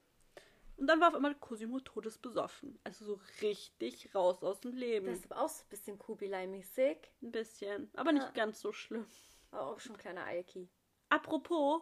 Und 0.78 0.88
dann 0.88 1.00
war 1.00 1.10
auf 1.10 1.16
einmal 1.16 1.36
Cosimo 1.36 1.80
todesbesoffen. 1.80 2.80
Also 2.84 3.06
so 3.06 3.20
richtig 3.42 4.14
raus 4.16 4.44
aus 4.44 4.60
dem 4.62 4.74
Leben. 4.76 5.06
Das 5.08 5.30
war 5.30 5.42
auch 5.44 5.50
so 5.50 5.64
ein 5.64 5.70
bisschen 5.70 5.98
Kubilai-mäßig. 6.00 6.98
Ein 7.22 7.32
bisschen. 7.32 7.90
Aber 7.96 8.12
nicht 8.12 8.24
Ja. 8.26 8.32
ganz 8.32 8.60
so 8.62 8.72
schlimm. 8.74 9.06
Aber 9.52 9.68
auch 9.68 9.80
schon 9.80 9.96
ein 9.96 10.00
kleiner 10.00 10.26
Alki. 10.26 10.70
Apropos, 11.10 11.82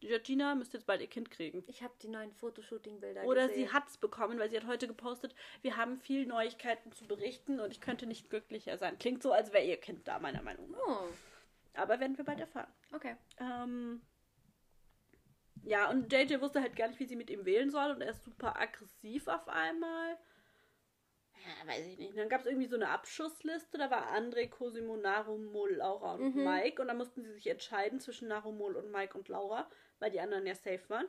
Georgina 0.00 0.54
müsste 0.54 0.76
jetzt 0.76 0.86
bald 0.86 1.00
ihr 1.00 1.08
Kind 1.08 1.30
kriegen. 1.30 1.64
Ich 1.66 1.82
habe 1.82 1.94
die 2.02 2.08
neuen 2.08 2.32
Fotoshooting-Bilder 2.32 3.24
Oder 3.24 3.48
gesehen. 3.48 3.68
sie 3.68 3.72
hat's 3.72 3.96
bekommen, 3.98 4.38
weil 4.38 4.50
sie 4.50 4.56
hat 4.56 4.66
heute 4.66 4.86
gepostet, 4.86 5.34
wir 5.62 5.76
haben 5.76 5.96
viel 5.96 6.26
Neuigkeiten 6.26 6.92
zu 6.92 7.06
berichten 7.06 7.58
und 7.60 7.70
ich 7.70 7.80
könnte 7.80 8.06
nicht 8.06 8.30
glücklicher 8.30 8.76
sein. 8.76 8.98
Klingt 8.98 9.22
so, 9.22 9.32
als 9.32 9.52
wäre 9.52 9.64
ihr 9.64 9.78
Kind 9.78 10.06
da, 10.06 10.18
meiner 10.18 10.42
Meinung 10.42 10.70
nach. 10.70 10.78
Oh, 10.86 11.08
Aber 11.74 12.00
werden 12.00 12.16
wir 12.18 12.24
bald 12.24 12.40
erfahren. 12.40 12.72
okay. 12.92 13.16
Ähm, 13.38 14.02
ja, 15.62 15.88
und 15.90 16.12
JJ 16.12 16.40
wusste 16.40 16.60
halt 16.60 16.76
gar 16.76 16.88
nicht, 16.88 17.00
wie 17.00 17.06
sie 17.06 17.16
mit 17.16 17.30
ihm 17.30 17.46
wählen 17.46 17.70
soll 17.70 17.90
und 17.92 18.02
er 18.02 18.10
ist 18.10 18.24
super 18.24 18.60
aggressiv 18.60 19.26
auf 19.28 19.48
einmal. 19.48 20.18
Ja, 21.36 21.68
weiß 21.68 21.86
ich 21.86 21.98
nicht. 21.98 22.16
Dann 22.16 22.28
gab 22.28 22.40
es 22.40 22.46
irgendwie 22.46 22.66
so 22.68 22.76
eine 22.76 22.88
Abschussliste, 22.88 23.76
da 23.78 23.90
war 23.90 24.12
André, 24.16 24.48
Cosimo, 24.48 24.96
Narumol, 24.96 25.74
Laura 25.76 26.14
und 26.14 26.34
Mhm. 26.34 26.44
Mike 26.44 26.80
und 26.80 26.88
dann 26.88 26.96
mussten 26.96 27.22
sie 27.22 27.32
sich 27.32 27.46
entscheiden 27.48 28.00
zwischen 28.00 28.28
Narumol 28.28 28.76
und 28.76 28.90
Mike 28.90 29.16
und 29.18 29.28
Laura, 29.28 29.68
weil 29.98 30.10
die 30.10 30.20
anderen 30.20 30.46
ja 30.46 30.54
safe 30.54 30.88
waren. 30.88 31.06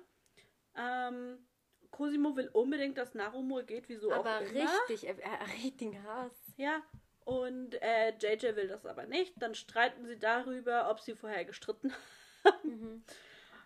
Ähm, 0.75 1.45
Cosimo 1.91 2.35
will 2.35 2.49
unbedingt, 2.51 2.97
dass 2.97 3.13
Narumol 3.13 3.63
geht, 3.63 3.87
wieso 3.87 4.11
Aber 4.11 4.37
auch 4.37 4.41
immer. 4.41 4.69
richtig, 4.87 5.07
er, 5.07 5.17
er 5.23 5.47
richtigen 5.63 6.03
Hass. 6.03 6.33
Ja, 6.57 6.81
und 7.23 7.81
äh, 7.81 8.09
JJ 8.19 8.55
will 8.55 8.67
das 8.67 8.85
aber 8.85 9.05
nicht. 9.05 9.33
Dann 9.41 9.55
streiten 9.55 10.05
sie 10.05 10.19
darüber, 10.19 10.89
ob 10.91 10.99
sie 10.99 11.15
vorher 11.15 11.45
gestritten 11.45 11.93
haben. 12.43 12.69
Mhm. 12.69 13.03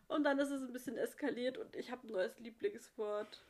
Und 0.07 0.23
dann 0.23 0.39
ist 0.39 0.49
es 0.51 0.61
ein 0.61 0.71
bisschen 0.73 0.97
eskaliert 0.97 1.57
und 1.57 1.75
ich 1.75 1.91
habe 1.91 2.05
ein 2.07 2.11
neues 2.11 2.37
Lieblingswort. 2.39 3.43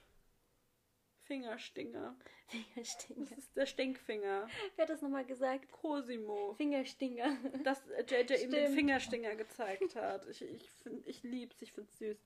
Fingerstinger. 1.30 2.18
Fingerstinger. 2.48 3.26
Das 3.30 3.38
ist 3.38 3.56
der 3.56 3.66
Stinkfinger. 3.68 4.48
Wer 4.76 4.84
hat 4.84 4.90
das 4.90 5.04
nochmal 5.04 5.26
gesagt? 5.26 5.72
Cosimo. 5.72 6.56
Fingerstinger. 6.56 7.38
Dass 7.64 7.84
JJ 8.08 8.44
ihm 8.44 8.52
den. 8.52 8.74
Fingerstinger 8.74 9.36
gezeigt 9.36 9.96
hat. 9.96 10.26
Ich, 10.28 10.42
ich, 10.42 10.72
find, 10.72 11.08
ich 11.08 11.22
lieb's, 11.22 11.62
ich 11.62 11.72
find's 11.72 12.00
süß. 12.00 12.18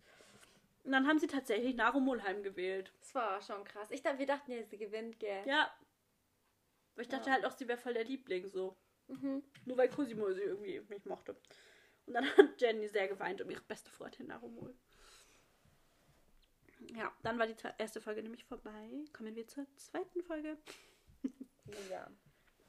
Und 0.85 0.93
dann 0.93 1.05
haben 1.05 1.19
sie 1.19 1.27
tatsächlich 1.27 1.75
Narumolheim 1.75 2.43
gewählt. 2.43 2.93
Das 3.01 3.13
war 3.13 3.41
schon 3.41 3.65
krass. 3.65 3.91
Ich 3.91 4.01
dachte, 4.01 4.19
wir 4.19 4.25
dachten 4.25 4.51
ja, 4.53 4.63
sie 4.63 4.77
gewinnt, 4.77 5.19
gell? 5.19 5.43
Ja. 5.45 5.69
Aber 6.93 7.01
ich 7.01 7.09
dachte 7.09 7.27
Ja. 7.27 7.35
halt 7.35 7.45
auch, 7.45 7.51
sie 7.51 7.67
wäre 7.67 7.77
voll 7.77 7.93
der 7.93 8.05
Liebling 8.05 8.47
so. 8.47 8.77
Mhm. 9.07 9.43
Nur 9.65 9.77
weil 9.77 9.89
Cosimo 9.89 10.31
sie 10.31 10.43
irgendwie 10.43 10.81
nicht 10.87 11.05
mochte. 11.05 11.35
Und 12.05 12.13
dann 12.13 12.25
hat 12.37 12.61
Jenny 12.61 12.87
sehr 12.87 13.09
geweint 13.09 13.41
um 13.41 13.49
ihre 13.49 13.63
beste 13.63 13.89
Freundin 13.89 14.27
Narumol. 14.27 14.73
Ja, 16.95 17.11
dann 17.23 17.39
war 17.39 17.47
die 17.47 17.55
erste 17.77 18.01
Folge 18.01 18.21
nämlich 18.23 18.43
vorbei. 18.45 18.89
Kommen 19.13 19.35
wir 19.35 19.47
zur 19.47 19.65
zweiten 19.75 20.21
Folge. 20.23 20.57
Ja. 21.89 22.07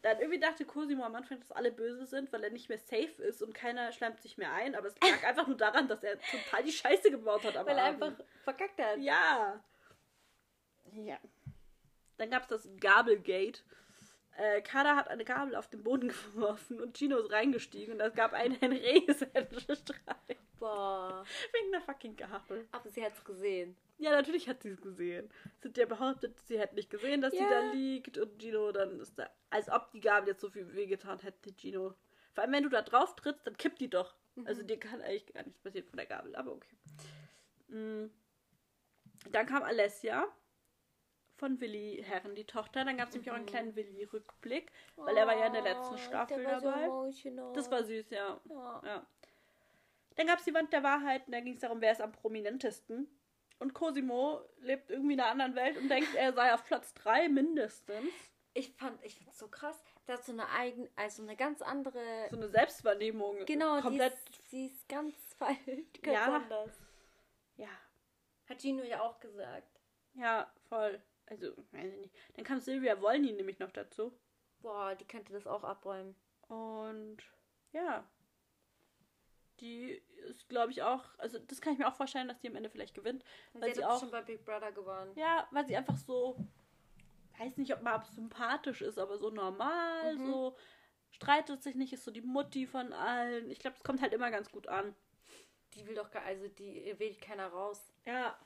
Dann 0.03 0.19
irgendwie 0.21 0.39
dachte 0.39 0.65
Cosimo 0.65 1.03
am 1.03 1.15
Anfang, 1.15 1.41
dass 1.41 1.51
alle 1.51 1.73
böse 1.73 2.07
sind, 2.07 2.33
weil 2.33 2.45
er 2.45 2.51
nicht 2.51 2.69
mehr 2.69 2.79
safe 2.79 3.23
ist 3.23 3.43
und 3.43 3.55
keiner 3.55 3.91
schleimt 3.91 4.21
sich 4.21 4.39
mehr 4.39 4.53
ein. 4.53 4.75
Aber 4.75 4.87
es 4.87 4.95
lag 5.01 5.23
einfach 5.27 5.47
nur 5.47 5.57
daran, 5.57 5.89
dass 5.89 6.03
er 6.05 6.19
total 6.21 6.63
die 6.63 6.73
Scheiße 6.73 7.11
gebaut 7.11 7.43
hat 7.45 7.55
Weil 7.67 7.77
er 7.77 7.87
Abend. 7.87 8.03
einfach 8.03 8.25
verkackt 8.45 8.81
hat. 8.81 8.99
Ja. 8.99 9.65
Ja. 10.93 11.19
Dann 12.19 12.31
gab 12.31 12.43
es 12.43 12.49
das 12.49 12.69
Gabelgate. 12.79 13.63
Äh, 14.37 14.63
Kada 14.63 14.95
hat 14.95 15.09
eine 15.09 15.25
Gabel 15.25 15.57
auf 15.57 15.69
den 15.69 15.83
Boden 15.83 16.09
geworfen 16.35 16.81
und 16.81 16.97
Gino 16.97 17.17
ist 17.19 17.33
reingestiegen 17.33 17.95
und 17.95 18.01
es 18.01 18.15
gab 18.15 18.33
einen 18.33 18.57
Riesen-Streit 18.63 20.39
Boah. 20.59 21.25
wegen 21.53 21.73
der 21.73 21.81
fucking 21.81 22.17
Gabel. 22.17 22.69
Aber 22.73 22.89
sie 22.91 23.05
hat's 23.05 23.25
gesehen. 23.25 23.77
Ja, 23.99 24.11
natürlich 24.11 24.49
hat 24.49 24.63
sie 24.63 24.71
es 24.71 24.81
gesehen. 24.81 25.31
Es 25.61 25.67
hat 25.69 25.79
ja 25.79 25.87
behauptet, 25.87 26.39
sie 26.47 26.59
hätte 26.59 26.75
nicht 26.75 26.91
gesehen, 26.91 27.21
dass 27.21 27.33
sie 27.33 27.39
Ja. 27.39 27.49
da 27.49 27.73
liegt 27.73 28.19
und 28.19 28.41
Gino 28.43 28.73
dann 28.73 28.99
ist 29.01 29.19
da. 29.19 29.31
Als 29.51 29.69
ob 29.71 29.93
die 29.93 30.01
Gabel 30.01 30.29
jetzt 30.31 30.41
so 30.41 30.51
viel 30.51 30.75
wehgetan 30.75 31.21
hätte, 31.21 31.53
Gino. 31.57 31.95
Vor 32.35 32.43
allem, 32.43 32.53
wenn 32.53 32.65
du 32.65 32.69
da 32.69 32.83
drauf 32.83 33.15
trittst, 33.15 33.47
dann 33.47 33.57
kippt 33.57 33.81
die 33.81 33.89
doch. 33.91 34.15
Also 34.47 34.65
dir 34.65 34.81
kann 34.81 35.01
eigentlich 35.01 35.27
gar 35.33 35.45
nichts 35.45 35.61
passieren 35.61 35.87
von 35.87 35.97
der 35.97 36.07
Gabel, 36.07 36.35
aber 36.35 36.53
okay. 36.53 36.77
Mm. 37.69 38.11
Dann 39.31 39.47
kam 39.47 39.63
Alessia 39.63 40.27
von 41.37 41.61
Willi 41.61 42.03
Herren, 42.05 42.35
die 42.35 42.45
Tochter. 42.45 42.85
Dann 42.85 42.97
gab 42.97 43.09
es 43.09 43.15
nämlich 43.15 43.31
auch 43.31 43.37
einen 43.37 43.47
kleinen 43.47 43.77
Willi-Rückblick, 43.77 44.73
weil 44.97 45.17
er 45.17 45.27
war 45.29 45.39
ja 45.39 45.47
in 45.47 45.53
der 45.53 45.63
letzten 45.63 45.95
Oh, 45.95 45.99
Staffel 45.99 46.39
der 46.43 46.53
war 46.53 46.61
so 46.61 46.67
dabei. 46.71 46.85
emotional. 46.85 47.53
Das 47.53 47.71
war 47.71 47.85
süß, 47.85 48.11
ja. 48.11 48.41
Ja. 48.49 48.83
ja. 48.85 49.07
Dann 50.17 50.27
gab 50.27 50.39
es 50.41 50.45
die 50.45 50.55
Wand 50.55 50.73
der 50.73 50.83
Wahrheit 50.83 51.27
und 51.27 51.33
da 51.33 51.41
ging 51.41 51.55
es 51.55 51.61
darum, 51.61 51.81
wer 51.81 51.93
ist 51.93 52.01
am 52.01 52.13
prominentesten. 52.13 53.09
Und 53.59 53.73
Cosimo 53.75 54.41
lebt 54.59 54.91
irgendwie 54.91 55.15
in 55.15 55.21
einer 55.21 55.31
anderen 55.31 55.55
Welt 55.55 55.77
und 55.79 55.89
denkt, 55.89 56.15
er 56.15 56.33
sei 56.33 56.53
auf 56.53 56.65
Platz 56.65 56.93
3 56.95 57.29
mindestens. 57.29 58.11
ich 58.53 58.73
fand, 58.75 59.03
ich 59.05 59.15
fand's 59.17 59.39
so 59.39 59.49
krass. 59.49 59.83
Da 60.07 60.15
hat 60.15 60.25
so 60.25 60.33
eine 60.33 60.49
eigene, 60.51 60.89
also 60.97 61.23
eine 61.23 61.37
ganz 61.37 61.63
andere. 61.63 62.01
So 62.31 62.37
eine 62.37 62.49
Selbstwahrnehmung. 62.49 63.45
genau, 63.47 63.81
komplett. 63.81 64.13
Die 64.13 64.17
ist, 64.33 64.51
sie 64.51 64.67
ist 64.67 64.89
ganz 64.89 65.15
falsch. 65.39 65.59
Ganz 66.03 66.15
Ja. 66.15 66.35
anders. 66.35 66.71
Ja, 67.57 67.69
Hat 68.49 68.61
Gino 68.61 68.83
ja 68.83 69.01
auch 69.03 69.19
gesagt. 69.21 69.81
ja, 70.15 70.53
voll. 70.69 71.01
Also, 71.27 71.57
weiß 71.73 71.91
ich 71.93 72.01
nicht. 72.01 72.15
Dann 72.35 72.45
kam 72.45 72.61
Sylvia 72.61 73.01
Wolny 73.01 73.33
nämlich 73.33 73.59
noch 73.61 73.71
dazu. 73.71 74.13
Boah, 74.61 74.95
die 74.95 75.07
könnte 75.07 75.33
das 75.33 75.47
auch 75.47 75.65
abräumen. 75.65 76.15
Und 76.49 77.19
ja. 77.73 78.05
Die 79.61 80.03
ist, 80.29 80.49
glaube 80.49 80.73
ich, 80.73 80.83
auch, 80.83 81.05
also 81.19 81.39
das 81.39 81.61
kann 81.61 81.73
ich 81.75 81.79
mir 81.79 81.87
auch 81.89 81.95
vorstellen, 81.95 82.29
dass 82.29 82.41
die 82.41 82.49
am 82.49 82.57
Ende 82.57 82.71
vielleicht 82.71 82.95
gewinnt. 82.95 83.25
Und 83.53 83.63
Weil 83.63 83.71
sie 83.71 83.81
sie 83.81 83.85
auch, 83.85 84.01
schon 84.01 84.11
bei 84.11 84.23
Big 84.23 84.45
Brother 84.45 84.73
gewonnen. 84.73 85.13
ja, 85.17 85.47
weil 85.53 85.67
sie 85.67 85.77
einfach 85.77 85.97
so, 85.97 86.37
weiß 87.39 87.57
nicht, 87.57 87.73
ob 87.75 87.83
man 87.83 88.03
sympathisch 88.05 88.83
ist, 88.83 88.99
aber 88.99 89.19
so 89.19 89.31
normal, 89.31 90.17
Mhm. 90.17 90.27
so 90.27 90.57
streitet 91.11 91.63
sich 91.63 91.77
nicht, 91.77 91.93
ist 91.93 92.05
so 92.05 92.11
die 92.11 92.21
Mutti 92.23 92.67
von 92.67 92.93
allen. 92.93 93.51
Ich 93.51 93.61
glaube, 93.61 93.77
es 93.77 93.85
kommt 93.85 94.03
halt 94.03 94.13
immer 94.13 94.31
ganz 94.31 94.51
gut 94.51 94.67
an. 94.67 94.95
Die 95.75 95.87
will 95.87 95.95
doch 95.95 96.11
gar, 96.11 96.23
also 96.25 96.49
die 96.49 96.93
wählt 96.99 97.21
keiner 97.21 97.47
raus. 97.49 97.93
Ja. 98.05 98.37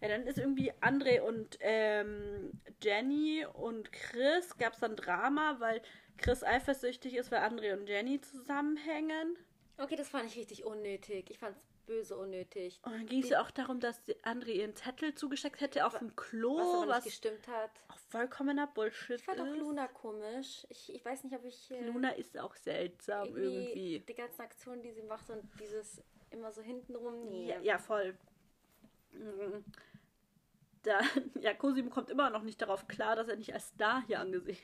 Ja, 0.00 0.08
dann 0.08 0.22
ist 0.28 0.38
irgendwie 0.38 0.72
André 0.74 1.20
und 1.20 1.58
ähm, 1.60 2.52
Jenny 2.82 3.44
und 3.52 3.90
Chris 3.92 4.56
gab 4.56 4.74
es 4.74 4.78
dann 4.78 4.94
Drama, 4.94 5.56
weil 5.58 5.82
Chris 6.18 6.44
eifersüchtig 6.44 7.14
ist, 7.16 7.32
weil 7.32 7.40
André 7.40 7.72
und 7.76 7.88
Jenny 7.88 8.20
zusammenhängen. 8.20 9.36
Okay, 9.78 9.96
das 9.96 10.08
fand 10.08 10.26
ich 10.26 10.36
richtig 10.36 10.64
unnötig. 10.64 11.30
Ich 11.30 11.38
fand's 11.38 11.60
böse 11.86 12.16
unnötig. 12.16 12.78
Und 12.82 12.92
dann 12.92 13.06
ging 13.06 13.22
es 13.22 13.30
ja 13.30 13.40
auch 13.40 13.50
darum, 13.50 13.80
dass 13.80 14.06
André 14.22 14.48
ihren 14.50 14.76
Zettel 14.76 15.14
zugesteckt 15.14 15.60
hätte 15.60 15.86
auf 15.86 15.98
dem 15.98 16.14
Klo, 16.16 16.58
Was 16.58 16.88
was 16.88 17.04
gestimmt 17.04 17.48
hat. 17.48 17.70
auch 17.88 17.98
vollkommener 18.10 18.66
Bullshit 18.66 19.20
Ich 19.20 19.24
fand 19.24 19.40
auch 19.40 19.46
ist. 19.46 19.56
Luna 19.58 19.88
komisch. 19.88 20.66
Ich, 20.68 20.92
ich 20.94 21.04
weiß 21.04 21.24
nicht, 21.24 21.34
ob 21.34 21.44
ich 21.44 21.70
äh, 21.70 21.84
Luna 21.86 22.10
ist 22.10 22.38
auch 22.38 22.54
seltsam 22.56 23.34
irgendwie. 23.34 24.04
die 24.06 24.14
ganzen 24.14 24.42
Aktionen, 24.42 24.82
die 24.82 24.92
sie 24.92 25.02
macht 25.02 25.30
und 25.30 25.42
dieses 25.58 26.02
immer 26.30 26.52
so 26.52 26.60
hintenrum. 26.60 27.30
Nee. 27.30 27.48
Ja, 27.48 27.60
ja, 27.60 27.78
voll. 27.78 28.14
Mhm. 29.12 29.64
Da, 30.82 31.00
ja, 31.40 31.54
Cosimo 31.54 31.88
kommt 31.88 32.10
immer 32.10 32.28
noch 32.28 32.42
nicht 32.42 32.60
darauf 32.60 32.86
klar, 32.86 33.16
dass 33.16 33.28
er 33.28 33.36
nicht 33.36 33.54
als 33.54 33.68
Star 33.68 34.04
hier 34.06 34.20
angesehen 34.20 34.58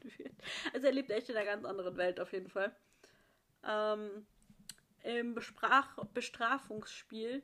wird. 0.16 0.32
Also 0.72 0.86
er 0.86 0.92
lebt 0.94 1.10
echt 1.10 1.28
in 1.28 1.36
einer 1.36 1.44
ganz 1.44 1.66
anderen 1.66 1.96
Welt 1.98 2.18
auf 2.18 2.32
jeden 2.32 2.48
Fall. 2.48 2.74
Ähm, 3.64 4.26
Im 5.02 5.34
Besprach 5.34 5.96
Bestrafungsspiel 6.14 7.42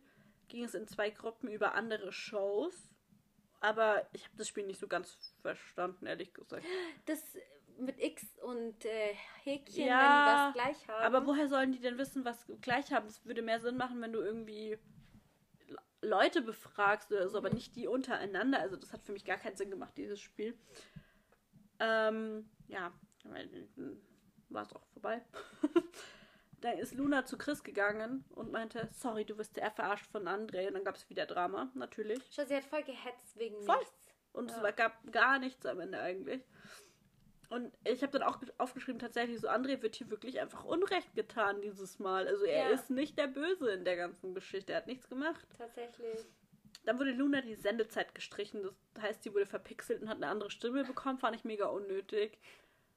ging 0.48 0.64
es 0.64 0.74
in 0.74 0.86
zwei 0.86 1.10
Gruppen 1.10 1.48
über 1.48 1.74
andere 1.74 2.12
Shows. 2.12 2.90
Aber 3.60 4.06
ich 4.12 4.24
habe 4.24 4.36
das 4.36 4.48
Spiel 4.48 4.66
nicht 4.66 4.78
so 4.78 4.86
ganz 4.86 5.34
verstanden, 5.40 6.06
ehrlich 6.06 6.32
gesagt. 6.34 6.64
Das 7.06 7.20
mit 7.78 8.00
X 8.02 8.24
und 8.38 8.84
äh, 8.84 9.14
Häkchen, 9.42 9.86
Ja, 9.86 10.00
wenn 10.00 10.12
die 10.12 10.26
was 10.26 10.54
gleich 10.54 10.88
haben. 10.88 11.04
Aber 11.04 11.26
woher 11.26 11.48
sollen 11.48 11.72
die 11.72 11.80
denn 11.80 11.98
wissen, 11.98 12.24
was 12.24 12.46
gleich 12.60 12.92
haben? 12.92 13.06
Es 13.06 13.24
würde 13.26 13.42
mehr 13.42 13.60
Sinn 13.60 13.76
machen, 13.76 14.00
wenn 14.00 14.12
du 14.12 14.20
irgendwie 14.20 14.78
Le- 15.66 15.78
Leute 16.02 16.40
befragst 16.42 17.10
oder 17.12 17.28
so, 17.28 17.36
aber 17.38 17.50
nicht 17.50 17.76
die 17.76 17.86
untereinander. 17.86 18.60
Also 18.60 18.76
das 18.76 18.92
hat 18.92 19.02
für 19.02 19.12
mich 19.12 19.24
gar 19.24 19.36
keinen 19.38 19.56
Sinn 19.56 19.70
gemacht, 19.70 19.92
dieses 19.96 20.20
Spiel. 20.20 20.56
Ähm, 21.78 22.48
ja, 22.68 22.92
war 24.48 24.62
es 24.62 24.72
auch 24.72 24.84
vorbei. 24.92 25.22
Dann 26.62 26.78
ist 26.78 26.94
Luna 26.94 27.24
zu 27.26 27.36
Chris 27.36 27.62
gegangen 27.62 28.24
und 28.30 28.50
meinte, 28.50 28.88
sorry, 28.92 29.24
du 29.24 29.36
wirst 29.38 29.56
ja 29.56 29.70
verarscht 29.70 30.06
von 30.10 30.26
André. 30.26 30.66
Und 30.68 30.74
dann 30.74 30.84
gab 30.84 30.96
es 30.96 31.08
wieder 31.10 31.26
Drama, 31.26 31.70
natürlich. 31.74 32.18
Schau, 32.30 32.44
sie 32.46 32.56
hat 32.56 32.64
voll 32.64 32.82
gehetzt 32.82 33.36
wegen 33.38 33.60
Voll. 33.62 33.78
nichts. 33.78 34.14
Und 34.32 34.50
es 34.50 34.56
Ja. 34.56 34.62
war, 34.62 34.72
gab 34.72 35.12
gar 35.12 35.38
nichts 35.38 35.66
am 35.66 35.80
Ende 35.80 36.00
eigentlich. 36.00 36.42
Und 37.50 37.76
ich 37.84 38.02
habe 38.02 38.10
dann 38.18 38.22
auch 38.22 38.40
ge- 38.40 38.52
aufgeschrieben, 38.58 38.98
tatsächlich 38.98 39.38
so, 39.38 39.48
André 39.48 39.82
wird 39.82 39.94
hier 39.96 40.10
wirklich 40.10 40.40
einfach 40.40 40.64
Unrecht 40.64 41.14
getan 41.14 41.60
dieses 41.60 41.98
Mal. 41.98 42.26
Also 42.26 42.44
er 42.44 42.70
Ja. 42.70 42.74
ist 42.74 42.90
nicht 42.90 43.18
der 43.18 43.28
Böse 43.28 43.70
in 43.70 43.84
der 43.84 43.96
ganzen 43.96 44.34
Geschichte. 44.34 44.72
Er 44.72 44.78
hat 44.78 44.86
nichts 44.86 45.08
gemacht. 45.08 45.46
Tatsächlich. 45.56 46.24
Dann 46.86 46.98
wurde 46.98 47.12
Luna 47.12 47.42
die 47.42 47.54
Sendezeit 47.54 48.14
gestrichen. 48.14 48.68
Das 48.94 49.02
heißt, 49.04 49.22
sie 49.22 49.32
wurde 49.34 49.46
verpixelt 49.46 50.02
und 50.02 50.08
hat 50.08 50.16
eine 50.16 50.28
andere 50.28 50.50
Stimme 50.50 50.84
bekommen. 50.84 51.18
Fand 51.18 51.36
ich 51.36 51.44
mega 51.44 51.66
unnötig. 51.66 52.38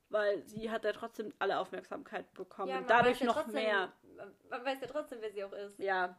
Weil 0.10 0.42
sie 0.44 0.72
hat 0.72 0.84
ja 0.84 0.92
trotzdem 0.92 1.34
alle 1.40 1.60
Aufmerksamkeit 1.60 2.34
bekommen. 2.34 2.70
Ja, 2.70 2.80
und 2.80 2.90
dadurch 2.90 3.20
ja 3.20 3.28
noch 3.28 3.36
trotzdem, 3.36 3.64
mehr. 3.64 3.94
Man, 4.50 4.66
weiß 4.66 4.82
ja 4.82 4.88
trotzdem, 4.88 5.20
wer 5.22 5.32
sie 5.32 5.44
auch 5.44 5.54
ist. 5.54 5.78
Ja. 5.80 6.16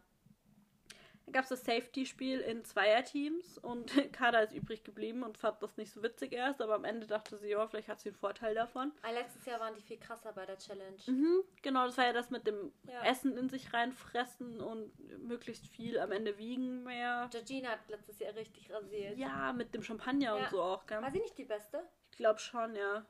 Dann 1.26 1.32
gab 1.34 1.42
es 1.44 1.50
das 1.50 1.64
Safety-Spiel 1.64 2.40
in 2.40 2.64
Zweierteams 2.64 3.58
und 3.58 3.86
Kada 4.12 4.40
ist 4.40 4.52
übrig 4.52 4.82
geblieben 4.82 5.22
und 5.22 5.38
fand 5.38 5.62
das 5.62 5.76
nicht 5.76 5.92
so 5.92 6.02
witzig 6.02 6.32
erst, 6.32 6.60
aber 6.60 6.74
am 6.74 6.84
Ende 6.84 7.06
dachte 7.06 7.36
sie, 7.38 7.50
ja, 7.50 7.66
vielleicht 7.68 7.88
hat 7.88 8.00
sie 8.00 8.08
einen 8.08 8.16
Vorteil 8.16 8.54
davon. 8.54 8.92
Aber 9.02 9.12
letztes 9.12 9.44
Jahr 9.46 9.60
waren 9.60 9.74
die 9.74 9.82
viel 9.82 9.98
krasser 9.98 10.32
bei 10.32 10.46
der 10.46 10.58
Challenge. 10.58 10.98
Mhm, 11.06 11.42
genau, 11.62 11.86
das 11.86 11.98
war 11.98 12.06
ja 12.06 12.12
das 12.12 12.30
mit 12.30 12.46
dem 12.46 12.72
Ja. 12.84 13.04
Essen 13.04 13.36
in 13.36 13.48
sich 13.48 13.72
reinfressen 13.72 14.60
und 14.60 14.92
möglichst 15.20 15.68
viel 15.68 15.98
am 16.00 16.10
Ende 16.10 16.36
wiegen 16.38 16.82
mehr. 16.82 17.28
Georgina 17.30 17.70
hat 17.70 17.88
letztes 17.88 18.18
Jahr 18.18 18.34
richtig 18.34 18.72
rasiert. 18.72 19.16
Ja, 19.16 19.52
mit 19.52 19.74
dem 19.74 19.82
Champagner 19.82 20.36
und 20.36 20.48
so 20.48 20.60
auch, 20.60 20.86
gell? 20.86 21.02
War 21.02 21.10
sie 21.10 21.20
nicht 21.20 21.38
die 21.38 21.44
Beste? 21.44 21.82
Ich 22.10 22.16
glaube 22.16 22.40
schon, 22.40 22.74
ja. 22.74 23.04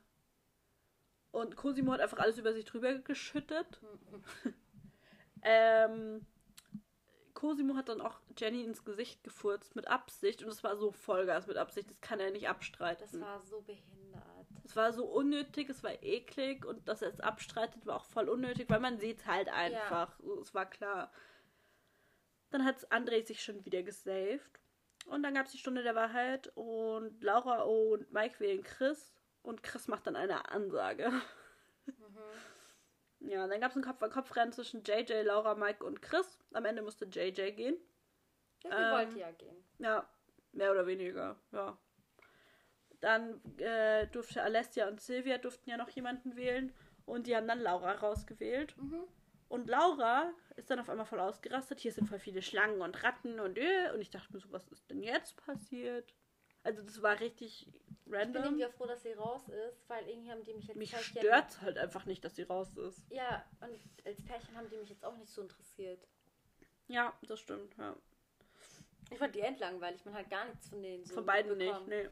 Und 1.32 1.56
Cosimo 1.56 1.92
hat 1.92 2.00
einfach 2.00 2.18
alles 2.18 2.38
über 2.38 2.52
sich 2.52 2.64
drüber 2.64 2.94
geschüttet. 2.94 3.80
ähm, 5.42 6.26
Cosimo 7.34 7.74
hat 7.76 7.88
dann 7.88 8.00
auch 8.00 8.20
Jenny 8.36 8.64
ins 8.64 8.84
Gesicht 8.84 9.22
gefurzt 9.24 9.76
mit 9.76 9.86
Absicht 9.86 10.42
und 10.42 10.50
es 10.50 10.62
war 10.62 10.76
so 10.76 10.92
Vollgas 10.92 11.46
mit 11.46 11.56
Absicht, 11.56 11.90
das 11.90 12.00
kann 12.00 12.20
er 12.20 12.30
nicht 12.30 12.48
abstreiten. 12.48 13.06
Das 13.10 13.20
war 13.20 13.40
so 13.42 13.62
behindert. 13.62 14.46
es 14.64 14.76
war 14.76 14.92
so 14.92 15.06
unnötig, 15.06 15.70
es 15.70 15.82
war 15.82 16.02
eklig 16.02 16.66
und 16.66 16.86
dass 16.88 17.00
er 17.00 17.08
es 17.08 17.20
abstreitet, 17.20 17.86
war 17.86 17.96
auch 17.96 18.04
voll 18.04 18.28
unnötig, 18.28 18.68
weil 18.68 18.80
man 18.80 18.98
sieht 18.98 19.26
halt 19.26 19.48
einfach. 19.48 20.18
So, 20.20 20.40
Es 20.40 20.52
war 20.52 20.66
klar. 20.66 21.12
Dann 22.50 22.64
hat 22.64 22.90
André 22.92 23.24
sich 23.24 23.42
schon 23.42 23.64
wieder 23.64 23.82
gesaved. 23.82 24.60
Und 25.06 25.22
dann 25.22 25.34
gab 25.34 25.46
es 25.46 25.52
die 25.52 25.58
Stunde 25.58 25.82
der 25.82 25.94
Wahrheit 25.94 26.52
und 26.56 27.22
Laura 27.22 27.62
und 27.62 28.12
Mike 28.12 28.38
wählen 28.38 28.62
Chris 28.62 29.14
und 29.42 29.62
Chris 29.62 29.88
macht 29.88 30.06
dann 30.06 30.16
eine 30.16 30.50
Ansage. 30.50 31.10
Ja, 33.20 33.46
dann 33.46 33.60
gab 33.60 33.70
es 33.70 33.76
ein 33.76 33.82
Kopf-an-Kopf-Rennen 33.82 34.52
zwischen 34.52 34.82
JJ, 34.82 35.22
Laura, 35.24 35.54
Mike 35.54 35.84
und 35.84 36.00
Chris. 36.00 36.38
Am 36.52 36.64
Ende 36.64 36.82
musste 36.82 37.04
JJ 37.04 37.52
gehen. 37.52 37.76
Ja, 38.64 38.70
sie 38.70 38.82
Ähm, 38.82 38.92
wollte 38.92 39.18
ja 39.18 39.30
gehen. 39.32 39.64
Ja, 39.78 40.08
mehr 40.52 40.72
oder 40.72 40.86
weniger, 40.86 41.36
ja. 41.52 41.78
Dann 43.00 43.40
äh, 43.58 44.06
durfte 44.08 44.42
Alessia 44.42 44.88
und 44.88 45.00
Silvia 45.00 45.38
durften 45.38 45.70
ja 45.70 45.76
noch 45.76 45.88
jemanden 45.90 46.36
wählen 46.36 46.74
und 47.06 47.26
die 47.26 47.34
haben 47.36 47.48
dann 47.48 47.60
Laura 47.60 47.92
rausgewählt. 47.92 48.76
Mhm. 48.76 49.04
Und 49.48 49.68
Laura 49.68 50.32
ist 50.56 50.70
dann 50.70 50.78
auf 50.78 50.88
einmal 50.88 51.06
voll 51.06 51.20
ausgerastet. 51.20 51.80
Hier 51.80 51.92
sind 51.92 52.08
voll 52.08 52.18
viele 52.18 52.42
Schlangen 52.42 52.80
und 52.82 53.02
Ratten 53.02 53.40
und 53.40 53.58
äh, 53.58 53.90
und 53.92 54.00
ich 54.00 54.10
dachte 54.10 54.32
mir 54.32 54.40
so, 54.40 54.52
was 54.52 54.68
ist 54.68 54.88
denn 54.90 55.02
jetzt 55.02 55.36
passiert? 55.44 56.14
Also 56.62 56.82
das 56.82 57.02
war 57.02 57.18
richtig 57.20 57.70
Ich 58.12 58.18
bin 58.18 58.20
random. 58.34 58.44
irgendwie 58.44 58.66
auch 58.66 58.72
froh, 58.72 58.86
dass 58.86 59.02
sie 59.02 59.12
raus 59.12 59.48
ist, 59.48 59.88
weil 59.88 60.08
irgendwie 60.08 60.30
haben 60.30 60.42
die 60.44 60.54
mich 60.54 60.66
jetzt 60.66 60.76
Mich 60.76 60.96
stört's 60.96 61.60
halt 61.60 61.78
einfach 61.78 62.06
nicht, 62.06 62.24
dass 62.24 62.34
sie 62.36 62.42
raus 62.42 62.76
ist. 62.76 63.04
Ja, 63.10 63.44
und 63.60 63.78
als 64.04 64.22
Pärchen 64.22 64.56
haben 64.56 64.68
die 64.70 64.76
mich 64.76 64.88
jetzt 64.90 65.04
auch 65.04 65.16
nicht 65.16 65.30
so 65.32 65.42
interessiert. 65.42 66.06
Ja, 66.88 67.12
das 67.22 67.38
stimmt, 67.40 67.76
ja. 67.76 67.94
Ich 69.12 69.18
fand 69.18 69.34
die 69.34 69.40
endlangweilig, 69.40 70.04
man 70.04 70.14
hat 70.14 70.30
gar 70.30 70.44
nichts 70.46 70.68
von 70.68 70.82
denen 70.82 71.04
so 71.04 71.14
Von 71.14 71.26
beiden 71.26 71.56
bekommen. 71.56 71.88
nicht, 71.88 72.10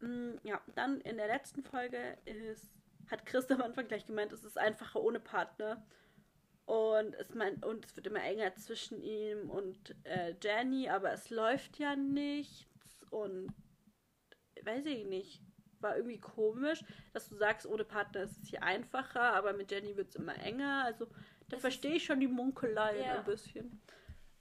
nee. 0.00 0.06
Mm, 0.06 0.38
Ja, 0.42 0.60
dann 0.74 1.00
in 1.02 1.16
der 1.16 1.28
letzten 1.28 1.62
Folge 1.62 2.18
ist, 2.24 2.70
hat 3.10 3.24
Chris 3.26 3.50
am 3.50 3.62
Anfang 3.62 3.88
gleich 3.88 4.04
gemeint, 4.06 4.32
es 4.32 4.44
ist 4.44 4.58
einfacher 4.58 5.00
ohne 5.02 5.20
Partner. 5.20 5.86
Und 6.66 7.14
es, 7.16 7.34
mein, 7.34 7.62
und 7.62 7.84
es 7.84 7.94
wird 7.96 8.06
immer 8.06 8.22
enger 8.22 8.54
zwischen 8.56 9.02
ihm 9.02 9.50
und 9.50 9.94
äh, 10.04 10.34
Jenny, 10.42 10.88
aber 10.88 11.12
es 11.12 11.28
läuft 11.28 11.78
ja 11.78 11.94
nichts. 11.96 12.66
Und 13.10 13.52
weiß 14.64 14.86
ich 14.86 15.04
nicht. 15.06 15.42
War 15.80 15.96
irgendwie 15.96 16.20
komisch, 16.20 16.82
dass 17.12 17.28
du 17.28 17.36
sagst, 17.36 17.66
ohne 17.66 17.84
Partner 17.84 18.22
ist 18.22 18.38
es 18.42 18.48
hier 18.48 18.62
einfacher, 18.62 19.34
aber 19.34 19.52
mit 19.52 19.70
Jenny 19.70 19.96
wird 19.96 20.08
es 20.08 20.16
immer 20.16 20.36
enger. 20.38 20.82
Also 20.84 21.08
da 21.48 21.58
verstehe 21.58 21.96
ich 21.96 22.04
schon 22.04 22.20
die 22.20 22.28
Munkelei 22.28 23.00
Ja. 23.00 23.18
ein 23.18 23.24
bisschen. 23.24 23.82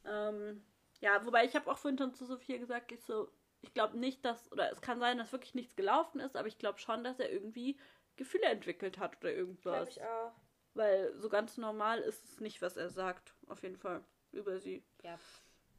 Ähm, 0.06 0.64
ja, 1.02 1.26
wobei 1.26 1.46
ich 1.46 1.56
habe 1.56 1.70
auch 1.70 1.78
vorhin 1.78 1.98
schon 1.98 2.14
zu 2.14 2.26
Sophia 2.26 2.58
gesagt, 2.58 2.92
ich 2.92 3.02
so, 3.02 3.30
ich 3.62 3.74
glaube 3.74 3.98
nicht, 3.98 4.24
dass, 4.24 4.52
oder 4.52 4.72
es 4.72 4.82
kann 4.82 5.00
sein, 5.00 5.18
dass 5.18 5.32
wirklich 5.32 5.54
nichts 5.56 5.76
gelaufen 5.76 6.20
ist, 6.22 6.36
aber 6.38 6.48
ich 6.48 6.58
glaube 6.58 6.80
schon, 6.80 7.04
dass 7.04 7.20
er 7.20 7.32
irgendwie 7.32 7.78
Gefühle 8.16 8.46
entwickelt 8.46 9.00
hat 9.00 9.18
oder 9.18 9.34
irgendwas. 9.34 9.74
Glaube 9.74 9.90
ich 9.90 10.02
auch. 10.02 10.34
Weil 10.76 11.14
so 11.18 11.30
ganz 11.30 11.58
normal 11.58 12.00
ist 12.00 12.24
es 12.26 12.40
nicht, 12.40 12.62
was 12.62 12.78
er 12.78 12.90
sagt, 12.90 13.36
auf 13.48 13.64
jeden 13.64 13.78
Fall, 13.78 14.04
über 14.32 14.60
sie. 14.60 14.84
Ja. 15.04 15.20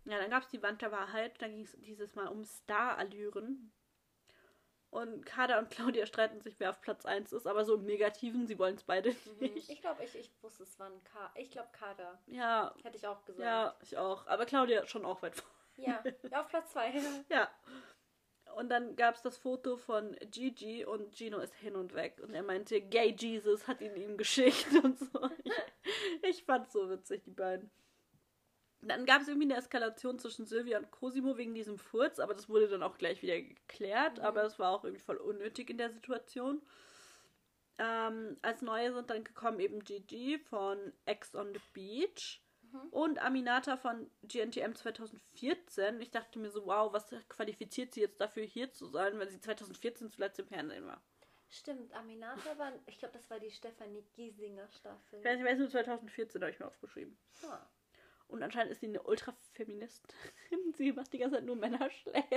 Ja, 0.07 0.19
dann 0.19 0.31
gab 0.31 0.43
es 0.43 0.51
die 0.51 0.63
Wand 0.63 0.83
der 0.83 0.93
Wahrheit, 0.93 1.41
da 1.41 1.49
ging 1.49 1.63
es 1.63 1.77
dieses 1.81 2.15
Mal 2.15 2.29
um 2.29 2.45
Star-Allüren. 2.45 3.73
Und 4.95 5.27
Kada 5.27 5.59
und 5.59 5.71
Claudia 5.71 6.07
streiten 6.07 6.41
sich, 6.41 6.55
wer 6.61 6.71
auf 6.71 6.81
Platz 6.81 7.05
1 7.05 7.33
ist, 7.33 7.49
aber 7.49 7.65
so 7.65 7.75
im 7.75 7.85
Negativen, 7.85 8.47
sie 8.47 8.59
wollen 8.61 8.77
es 8.77 8.85
beide 8.85 9.11
Mhm. 9.11 9.53
nicht. 9.55 9.69
Ich 9.69 9.81
glaube, 9.81 10.05
ich, 10.05 10.15
ich 10.15 10.31
wusste, 10.41 10.63
es 10.63 10.79
war 10.79 10.87
ein 10.87 11.03
K. 11.03 11.33
Ich 11.35 11.51
glaube, 11.51 11.69
Kader. 11.73 12.23
Ja, 12.27 12.73
Hätte 12.83 12.97
ich 12.97 13.07
auch 13.07 13.25
gesagt. 13.25 13.45
ja, 13.45 13.75
ich 13.83 13.97
auch. 13.99 14.25
Aber 14.29 14.47
Claudia 14.47 14.87
schon 14.87 15.05
auch 15.05 15.21
weit 15.23 15.35
vor. 15.35 15.51
Ja, 15.77 16.03
ja 16.31 16.41
auf 16.41 16.49
Platz 16.49 16.71
zwei. 16.73 16.93
Ja. 17.29 17.51
Und 18.55 18.69
dann 18.69 18.95
gab 18.95 19.17
es 19.17 19.23
das 19.23 19.37
Foto 19.37 19.77
von 19.77 20.17
Gigi 20.31 20.85
und 20.85 21.13
Gino 21.17 21.39
ist 21.39 21.55
hin 21.57 21.75
und 21.75 21.95
weg. 21.95 22.21
Und 22.23 22.33
er 22.33 22.45
meinte, 22.45 22.81
Gay 22.81 23.13
Jesus 23.19 23.67
hat 23.67 23.81
ihn 23.81 23.97
ihm 23.97 24.17
geschickt 24.17 24.67
und 24.85 24.97
so. 24.97 25.29
Ich, 25.43 25.53
ich 26.23 26.45
fand's 26.45 26.73
so 26.73 26.89
witzig, 26.89 27.25
die 27.25 27.33
beiden. 27.33 27.69
Dann 28.89 29.07
gab 29.07 29.23
es 29.23 29.29
irgendwie 29.29 29.47
eine 29.47 29.57
Eskalation 29.57 30.19
zwischen 30.19 30.47
Sylvia 30.47 30.79
und 30.79 30.91
Cosimo 30.91 31.37
wegen 31.37 31.55
diesem 31.55 31.79
Furz, 31.79 32.19
aber 32.19 32.35
das 32.35 32.49
wurde 32.49 32.69
dann 32.69 32.83
auch 32.83 32.99
gleich 32.99 33.23
wieder 33.23 33.41
geklärt. 33.41 34.19
Mhm. 34.19 34.25
Aber 34.25 34.45
es 34.45 34.59
war 34.59 34.71
auch 34.71 34.85
irgendwie 34.85 35.03
voll 35.03 35.17
unnötig 35.17 35.71
in 35.71 35.79
der 35.79 35.91
Situation. 35.91 36.63
Ähm, 37.79 38.37
als 38.43 38.63
neue 38.63 38.93
sind 38.93 39.11
dann 39.11 39.25
gekommen 39.25 39.59
eben 39.59 39.83
Gigi 39.83 40.39
von 40.39 40.93
Ex 41.07 41.35
on 41.35 41.53
the 41.53 41.61
Beach 41.73 42.41
und 42.91 43.19
Aminata 43.21 43.77
von 43.77 44.11
GNTM 44.23 44.75
2014. 44.75 46.01
Ich 46.01 46.11
dachte 46.11 46.39
mir 46.39 46.51
so, 46.51 46.67
wow, 46.67 46.93
was 46.93 47.15
qualifiziert 47.29 47.95
sie 47.95 48.01
jetzt 48.01 48.21
dafür, 48.21 48.45
hier 48.45 48.73
zu 48.73 48.87
sein, 48.87 49.19
wenn 49.19 49.29
sie 49.29 49.41
2014 49.41 50.11
zuletzt 50.11 50.39
im 50.39 50.47
Fernsehen 50.47 50.87
war. 50.87 51.03
Stimmt, 51.51 51.93
Aminata 51.95 52.59
war, 52.59 52.73
ich 52.87 52.99
glaube, 52.99 53.15
das 53.15 53.31
war 53.31 53.39
die 53.39 53.51
Stefanie 53.51 54.03
Giesinger 54.13 54.69
Staffel. 54.69 55.21
Ich 55.21 55.25
weiß 55.25 55.37
nicht, 55.37 55.47
weiß 55.47 55.59
nur 55.59 55.71
2014 55.71 56.43
habe 56.43 56.51
ich 56.51 56.59
mir 56.59 56.67
aufgeschrieben. 56.67 57.17
Ah. 57.45 57.65
Und 58.29 58.43
anscheinend 58.43 58.73
ist 58.73 58.81
sie 58.81 58.89
eine 58.89 59.03
Ultrafeministin. 59.03 60.15
sie 60.77 60.93
macht 60.93 61.13
die 61.13 61.19
ganze 61.19 61.37
Zeit 61.37 61.45
nur 61.45 61.57
Männer 61.57 61.91
schlecht. 61.91 62.29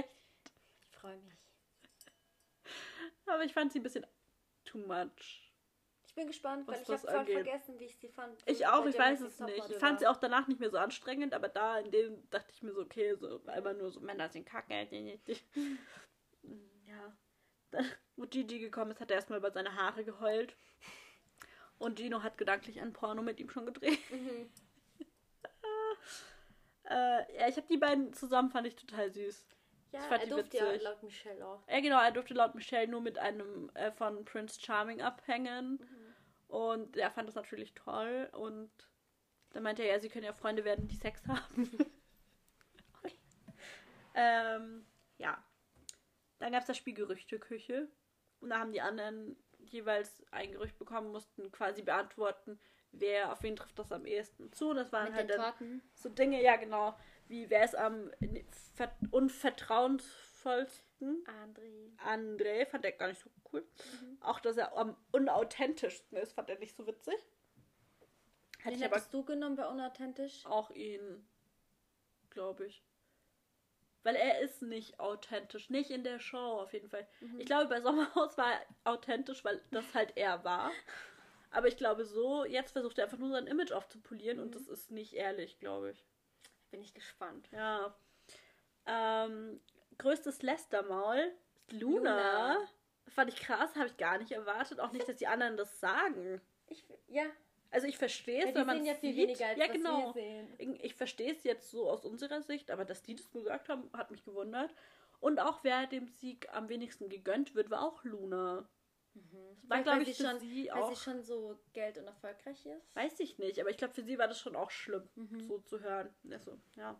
Ich 0.79 0.97
freue 0.97 1.17
mich. 1.17 1.37
Aber 3.25 3.43
ich 3.43 3.53
fand 3.53 3.71
sie 3.71 3.79
ein 3.79 3.83
bisschen 3.83 4.05
too 4.63 4.79
much. 4.79 5.53
Ich 6.05 6.13
bin 6.13 6.27
gespannt, 6.27 6.67
weil 6.67 6.81
ich 6.81 6.87
habe 6.87 6.97
voll 6.99 7.25
vergessen, 7.25 7.79
wie 7.79 7.85
ich 7.85 7.97
sie 7.97 8.09
fand. 8.09 8.41
Ich 8.47 8.65
auch, 8.65 8.85
ich 8.85 8.97
weiß 8.97 9.21
es 9.21 9.39
nicht. 9.39 9.69
Ich 9.69 9.77
fand 9.77 9.99
sie 9.99 10.07
auch 10.07 10.17
danach 10.17 10.47
nicht 10.47 10.59
mehr 10.59 10.69
so 10.69 10.77
anstrengend, 10.77 11.33
aber 11.33 11.47
da 11.47 11.79
in 11.79 11.91
dem 11.91 12.29
dachte 12.29 12.51
ich 12.53 12.63
mir 12.63 12.73
so, 12.73 12.81
okay, 12.81 13.15
so 13.15 13.41
einfach 13.45 13.73
nur 13.73 13.91
so 13.91 13.99
Männer 13.99 14.29
sind 14.29 14.45
kacke. 14.45 14.87
Ja. 16.87 17.17
Dann, 17.71 17.85
wo 18.15 18.25
Gigi 18.25 18.59
gekommen 18.59 18.91
ist, 18.91 19.01
hat 19.01 19.11
er 19.11 19.17
erstmal 19.17 19.39
über 19.39 19.51
seine 19.51 19.75
Haare 19.75 20.05
geheult. 20.05 20.55
Und 21.77 21.99
Gino 21.99 22.23
hat 22.23 22.37
gedanklich 22.37 22.79
ein 22.79 22.93
Porno 22.93 23.21
mit 23.21 23.39
ihm 23.39 23.49
schon 23.49 23.65
gedreht. 23.65 23.99
Mhm. 24.09 24.49
Äh, 26.89 27.37
ja, 27.37 27.47
ich 27.47 27.57
habe 27.57 27.67
die 27.67 27.77
beiden 27.77 28.13
zusammen, 28.13 28.49
fand 28.49 28.67
ich 28.67 28.75
total 28.75 29.11
süß. 29.11 29.45
Ja, 29.91 29.99
Ich 30.01 30.05
fand 30.05 30.23
er 30.23 30.29
durfte 30.29 30.57
ja 30.57 30.65
witzig. 30.67 30.83
laut 30.83 31.03
Michelle 31.03 31.45
auch. 31.45 31.67
Ja, 31.67 31.79
genau, 31.79 32.01
er 32.01 32.11
durfte 32.11 32.33
laut 32.33 32.55
Michelle 32.55 32.87
nur 32.87 33.01
mit 33.01 33.17
einem 33.17 33.69
äh, 33.73 33.91
von 33.91 34.25
Prince 34.25 34.59
Charming 34.59 35.01
abhängen. 35.01 35.79
Und 36.47 36.95
er 36.97 37.11
fand 37.11 37.27
das 37.27 37.35
natürlich 37.35 37.73
toll. 37.73 38.29
Und 38.33 38.71
dann 39.51 39.63
meinte 39.63 39.83
er, 39.83 39.95
ja, 39.95 39.99
sie 39.99 40.09
können 40.09 40.25
ja 40.25 40.33
Freunde 40.33 40.63
werden, 40.63 40.87
die 40.87 40.95
Sex 40.95 41.21
haben. 41.27 41.69
ähm, 44.15 44.85
ja. 45.17 45.43
Dann 46.39 46.51
gab 46.51 46.61
es 46.61 46.67
das 46.67 46.77
Spiel 46.77 46.93
Gerüchteküche. 46.93 47.89
Und 48.39 48.49
da 48.49 48.59
haben 48.59 48.71
die 48.71 48.81
anderen 48.81 49.35
jeweils 49.59 50.23
ein 50.31 50.51
Gerücht 50.51 50.77
bekommen, 50.77 51.11
mussten 51.11 51.51
quasi 51.51 51.81
beantworten, 51.81 52.59
wer 52.99 53.31
auf 53.31 53.43
wen 53.43 53.55
trifft 53.55 53.77
das 53.79 53.91
am 53.91 54.05
ehesten 54.05 54.51
zu. 54.51 54.69
Und 54.69 54.77
das 54.77 54.91
waren 54.91 55.05
Mit 55.05 55.15
halt 55.15 55.29
dann 55.29 55.81
so 55.93 56.09
Dinge, 56.09 56.41
ja 56.41 56.55
genau, 56.55 56.95
wie 57.27 57.49
wer 57.49 57.63
ist 57.63 57.75
am 57.75 58.11
ver 58.75 58.91
unvertrauensvollsten. 59.11 61.23
André. 61.25 61.97
André 62.05 62.65
fand 62.65 62.85
er 62.85 62.91
gar 62.93 63.07
nicht 63.07 63.21
so 63.21 63.29
cool. 63.51 63.61
Mhm. 64.01 64.17
Auch, 64.21 64.39
dass 64.39 64.57
er 64.57 64.75
am 64.77 64.95
unauthentischsten 65.11 66.17
ist, 66.17 66.33
fand 66.33 66.49
er 66.49 66.59
nicht 66.59 66.75
so 66.75 66.87
witzig. 66.87 67.15
Hätte 68.59 68.77
Den 68.77 68.83
hättest 68.83 69.13
du 69.13 69.23
genommen 69.23 69.55
bei 69.55 69.67
unauthentisch? 69.67 70.45
auch 70.45 70.71
ihn, 70.71 71.27
glaube 72.29 72.65
ich. 72.65 72.83
Weil 74.03 74.15
er 74.15 74.39
ist 74.39 74.61
nicht 74.61 74.99
authentisch. 74.99 75.69
Nicht 75.69 75.89
in 75.89 76.03
der 76.03 76.19
Show 76.19 76.61
auf 76.61 76.73
jeden 76.73 76.89
Fall. 76.89 77.07
Mhm. 77.19 77.41
Ich 77.41 77.45
glaube, 77.45 77.67
bei 77.67 77.81
Sommerhaus 77.81 78.37
war 78.37 78.53
er 78.53 78.65
authentisch, 78.85 79.43
weil 79.43 79.61
das 79.71 79.93
halt 79.93 80.13
er 80.15 80.43
war. 80.43 80.71
Aber 81.49 81.67
ich 81.67 81.77
glaube 81.77 82.05
so, 82.05 82.45
jetzt 82.45 82.71
versucht 82.71 82.97
er 82.97 83.05
einfach 83.05 83.17
nur 83.17 83.31
sein 83.31 83.47
Image 83.47 83.71
aufzupolieren 83.71 84.37
Mhm. 84.37 84.43
und 84.43 84.55
das 84.55 84.67
ist 84.67 84.91
nicht 84.91 85.13
ehrlich, 85.13 85.59
glaube 85.59 85.91
ich. 85.91 86.05
Bin 86.71 86.81
ich 86.81 86.93
gespannt. 86.93 87.47
Ja. 87.51 87.95
Ähm, 88.85 89.59
größtes 89.97 90.41
Lästermaul 90.41 91.17
ist 91.67 91.81
Luna. 91.81 92.53
Luna. 92.53 92.67
Fand 93.09 93.33
ich 93.33 93.39
krass, 93.39 93.75
habe 93.75 93.87
ich 93.87 93.97
gar 93.97 94.17
nicht 94.17 94.31
erwartet. 94.31 94.79
Auch 94.79 94.91
nicht, 94.91 95.07
dass 95.07 95.15
die 95.15 95.27
anderen 95.27 95.55
das 95.57 95.79
sagen. 95.79 96.41
Ich, 96.67 96.83
ja, 97.07 97.23
Also 97.71 97.87
ich 97.87 97.97
verstehe 97.97 98.39
ja 98.39 98.43
es, 98.45 98.49
die 98.49 98.55
wenn 98.55 98.67
man 98.67 98.77
sehen 98.77 98.85
ja 98.85 98.95
viel 98.95 99.13
sieht. 99.13 99.23
weniger 99.27 99.45
als 99.47 99.57
ja, 99.59 99.67
genau. 99.67 100.13
ich 100.81 100.93
verstehe 100.95 101.31
es 101.31 101.43
jetzt 101.43 101.71
so 101.71 101.89
aus 101.89 102.05
unserer 102.05 102.41
Sicht, 102.41 102.69
aber 102.71 102.83
dass 102.85 103.03
die 103.03 103.15
das 103.15 103.31
gesagt 103.31 103.69
haben, 103.69 103.89
hat 103.93 104.11
mich 104.11 104.23
gewundert. 104.25 104.73
Und 105.19 105.39
auch 105.39 105.63
wer 105.63 105.87
dem 105.87 106.07
Sieg 106.07 106.47
am 106.53 106.69
wenigsten 106.69 107.09
gegönnt 107.09 107.55
wird, 107.55 107.69
war 107.69 107.81
auch 107.81 108.03
Luna. 108.03 108.67
Das 109.23 109.69
war, 109.69 109.77
Weil- 109.77 109.83
glaube 109.83 109.99
weil 109.99 110.07
ich, 110.07 110.17
sie 110.17 110.23
für 110.23 110.29
schon- 110.29 110.39
sie 110.39 110.69
Weil 110.71 110.81
auch. 110.83 110.89
sie 110.89 110.95
schon 111.03 111.23
so 111.23 111.59
Geld 111.73 111.97
und 111.97 112.05
erfolgreich 112.07 112.65
ist. 112.65 112.95
Weiß 112.95 113.19
ich 113.19 113.37
nicht, 113.37 113.59
aber 113.59 113.69
ich 113.69 113.77
glaube, 113.77 113.93
für 113.93 114.03
sie 114.03 114.17
war 114.17 114.27
das 114.27 114.39
schon 114.39 114.55
auch 114.55 114.71
schlimm, 114.71 115.07
Mhm. 115.15 115.39
so 115.41 115.59
zu 115.59 115.79
hören. 115.81 116.13
Also, 116.31 116.57
ja. 116.75 116.99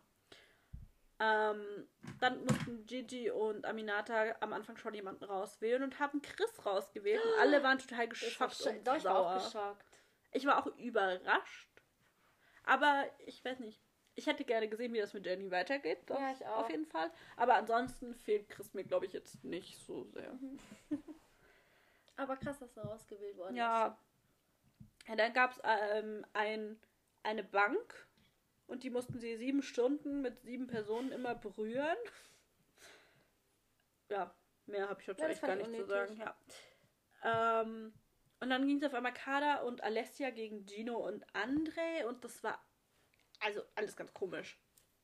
Ähm, 1.20 1.88
dann 2.20 2.44
mussten 2.44 2.86
Gigi 2.86 3.30
und 3.30 3.64
Aminata 3.66 4.36
am 4.40 4.52
Anfang 4.52 4.76
schon 4.76 4.94
jemanden 4.94 5.24
rauswählen 5.24 5.82
und 5.82 5.98
haben 5.98 6.22
Chris 6.22 6.64
rausgewählt. 6.64 7.20
Und 7.24 7.40
alle 7.40 7.62
waren 7.64 7.78
total 7.78 7.98
war, 8.00 8.06
geschockt 8.06 8.52
sch- 8.54 8.68
und 8.70 8.86
doch, 8.86 8.96
ich 8.96 9.04
war 9.04 9.18
auch 9.18 9.34
geschockt. 9.44 9.84
Ich 10.32 10.46
war 10.46 10.58
auch 10.64 10.76
überrascht. 10.76 11.68
Aber 12.64 13.04
ich 13.26 13.44
weiß 13.44 13.58
nicht. 13.60 13.80
Ich 14.14 14.26
hätte 14.26 14.44
gerne 14.44 14.68
gesehen, 14.68 14.92
wie 14.92 14.98
das 14.98 15.14
mit 15.14 15.26
Jenny 15.26 15.50
weitergeht. 15.50 15.98
Das 16.06 16.18
Ja, 16.18 16.32
ich 16.32 16.46
auch. 16.46 16.58
Auf 16.64 16.70
jeden 16.70 16.86
Fall. 16.86 17.10
Aber 17.36 17.54
ansonsten 17.54 18.14
fehlt 18.14 18.48
Chris 18.48 18.74
mir, 18.74 18.84
glaube 18.84 19.06
ich, 19.06 19.12
jetzt 19.12 19.42
nicht 19.44 19.78
so 19.78 20.04
sehr. 20.04 20.32
Mhm. 20.34 20.58
Aber 22.18 22.36
krass, 22.36 22.58
dass 22.58 22.76
er 22.76 22.90
ausgewählt 22.90 23.36
worden 23.36 23.54
Ja. 23.56 23.96
ja 25.06 25.16
dann 25.16 25.32
gab 25.32 25.52
es 25.52 25.60
ähm, 25.64 26.26
ein, 26.32 26.78
eine 27.22 27.44
Bank 27.44 28.06
und 28.66 28.82
die 28.82 28.90
mussten 28.90 29.18
sie 29.18 29.36
sieben 29.36 29.62
Stunden 29.62 30.20
mit 30.20 30.42
sieben 30.42 30.66
Personen 30.66 31.12
immer 31.12 31.34
berühren. 31.34 31.96
Ja, 34.10 34.34
mehr 34.66 34.88
habe 34.88 35.00
ich 35.00 35.06
dazu 35.06 35.22
Ja, 35.22 35.32
gar 35.34 35.56
nicht 35.56 35.74
zu 35.74 35.86
sagen. 35.86 36.12
unnötig. 36.12 36.34
Ja. 37.22 37.62
Ähm, 37.62 37.94
und 38.40 38.50
dann 38.50 38.66
ging 38.66 38.78
es 38.78 38.84
auf 38.84 38.94
einmal 38.94 39.14
Kada 39.14 39.62
und 39.62 39.82
Alessia 39.82 40.30
gegen 40.30 40.66
Gino 40.66 40.96
und 40.96 41.24
André 41.34 42.04
und 42.04 42.24
das 42.24 42.42
war 42.42 42.60
also 43.40 43.62
alles 43.76 43.96
ganz 43.96 44.12
komisch. 44.12 44.58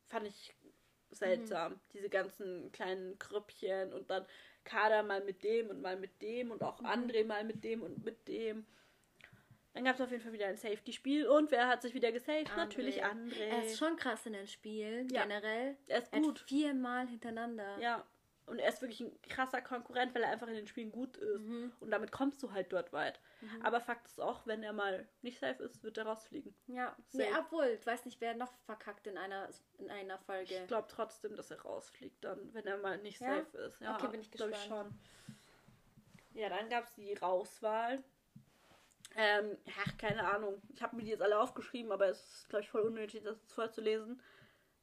Fand 0.08 0.26
ich 0.26 0.54
seltsam. 1.10 1.80
Diese 1.92 2.08
ganzen 2.08 2.72
kleinen 2.72 3.18
Krüppchen 3.18 3.92
und 3.92 4.10
dann 4.10 4.26
Kader 4.64 5.02
mal 5.02 5.22
mit 5.22 5.42
dem 5.44 5.68
und 5.70 5.80
mal 5.82 5.96
mit 5.96 6.20
dem 6.22 6.50
und 6.50 6.62
auch 6.62 6.80
André 6.82 7.24
mal 7.24 7.44
mit 7.44 7.62
dem 7.64 7.82
und 7.82 8.04
mit 8.04 8.26
dem. 8.28 8.64
Dann 9.74 9.84
gab 9.84 9.96
es 9.96 10.00
auf 10.00 10.10
jeden 10.10 10.22
Fall 10.22 10.32
wieder 10.32 10.46
ein 10.46 10.56
Safety-Spiel 10.56 11.26
und 11.26 11.50
wer 11.50 11.66
hat 11.66 11.82
sich 11.82 11.94
wieder 11.94 12.12
gesaved? 12.12 12.48
André. 12.48 12.56
Natürlich 12.56 13.04
André. 13.04 13.40
Er 13.40 13.64
ist 13.64 13.78
schon 13.78 13.96
krass 13.96 14.24
in 14.24 14.32
den 14.34 14.46
Spielen, 14.46 15.08
Ja. 15.08 15.22
generell. 15.22 15.76
Er 15.88 15.98
ist 15.98 16.12
Er 16.12 16.20
gut. 16.20 16.38
viermal 16.46 17.08
hintereinander. 17.08 17.78
Ja. 17.80 18.04
Und 18.46 18.58
er 18.58 18.68
ist 18.68 18.82
wirklich 18.82 19.00
ein 19.00 19.10
krasser 19.22 19.62
Konkurrent, 19.62 20.14
weil 20.14 20.22
er 20.22 20.30
einfach 20.30 20.46
in 20.48 20.54
den 20.54 20.66
Spielen 20.66 20.92
gut 20.92 21.16
ist. 21.16 21.40
Mhm. 21.40 21.72
Und 21.80 21.90
damit 21.90 22.12
kommst 22.12 22.42
du 22.42 22.52
halt 22.52 22.72
dort 22.72 22.92
weit. 22.92 23.18
Aber 23.62 23.80
Fakt 23.80 24.06
ist 24.06 24.20
auch, 24.20 24.46
wenn 24.46 24.62
er 24.62 24.72
mal 24.72 25.06
nicht 25.22 25.38
safe 25.38 25.62
ist, 25.62 25.82
wird 25.82 25.98
er 25.98 26.06
rausfliegen. 26.06 26.54
Ja, 26.66 26.94
Safe. 27.10 27.24
nee, 27.30 27.38
obwohl, 27.38 27.66
ich 27.66 27.86
weiß 27.86 28.04
nicht, 28.04 28.20
wer 28.20 28.34
noch 28.34 28.52
verkackt 28.66 29.06
in 29.06 29.16
einer, 29.18 29.48
in 29.78 29.90
einer 29.90 30.18
Folge. 30.18 30.54
Ich 30.54 30.66
glaube 30.66 30.88
trotzdem, 30.88 31.36
dass 31.36 31.50
er 31.50 31.60
rausfliegt 31.62 32.24
dann, 32.24 32.52
wenn 32.54 32.66
er 32.66 32.78
mal 32.78 32.98
nicht 32.98 33.20
Ja? 33.20 33.36
safe 33.44 33.58
ist. 33.58 33.80
Ja, 33.80 33.96
Okay, 33.96 34.08
bin 34.08 34.20
ich 34.20 34.30
gespannt. 34.30 34.56
schon. 34.68 35.00
Ja, 36.34 36.48
dann 36.48 36.68
gab 36.68 36.84
es 36.84 36.94
die 36.94 37.14
Rauswahl. 37.14 38.02
Ähm, 39.16 39.56
ach, 39.78 39.96
keine 39.98 40.26
Ahnung. 40.26 40.60
Ich 40.74 40.82
habe 40.82 40.96
mir 40.96 41.02
die 41.02 41.10
jetzt 41.10 41.22
alle 41.22 41.38
aufgeschrieben, 41.38 41.92
aber 41.92 42.08
es 42.08 42.18
ist, 42.40 42.48
glaube 42.48 42.64
ich, 42.64 42.70
voll 42.70 42.82
unnötig, 42.82 43.22
das 43.22 43.38
jetzt 43.40 43.52
vorzulesen. 43.52 44.20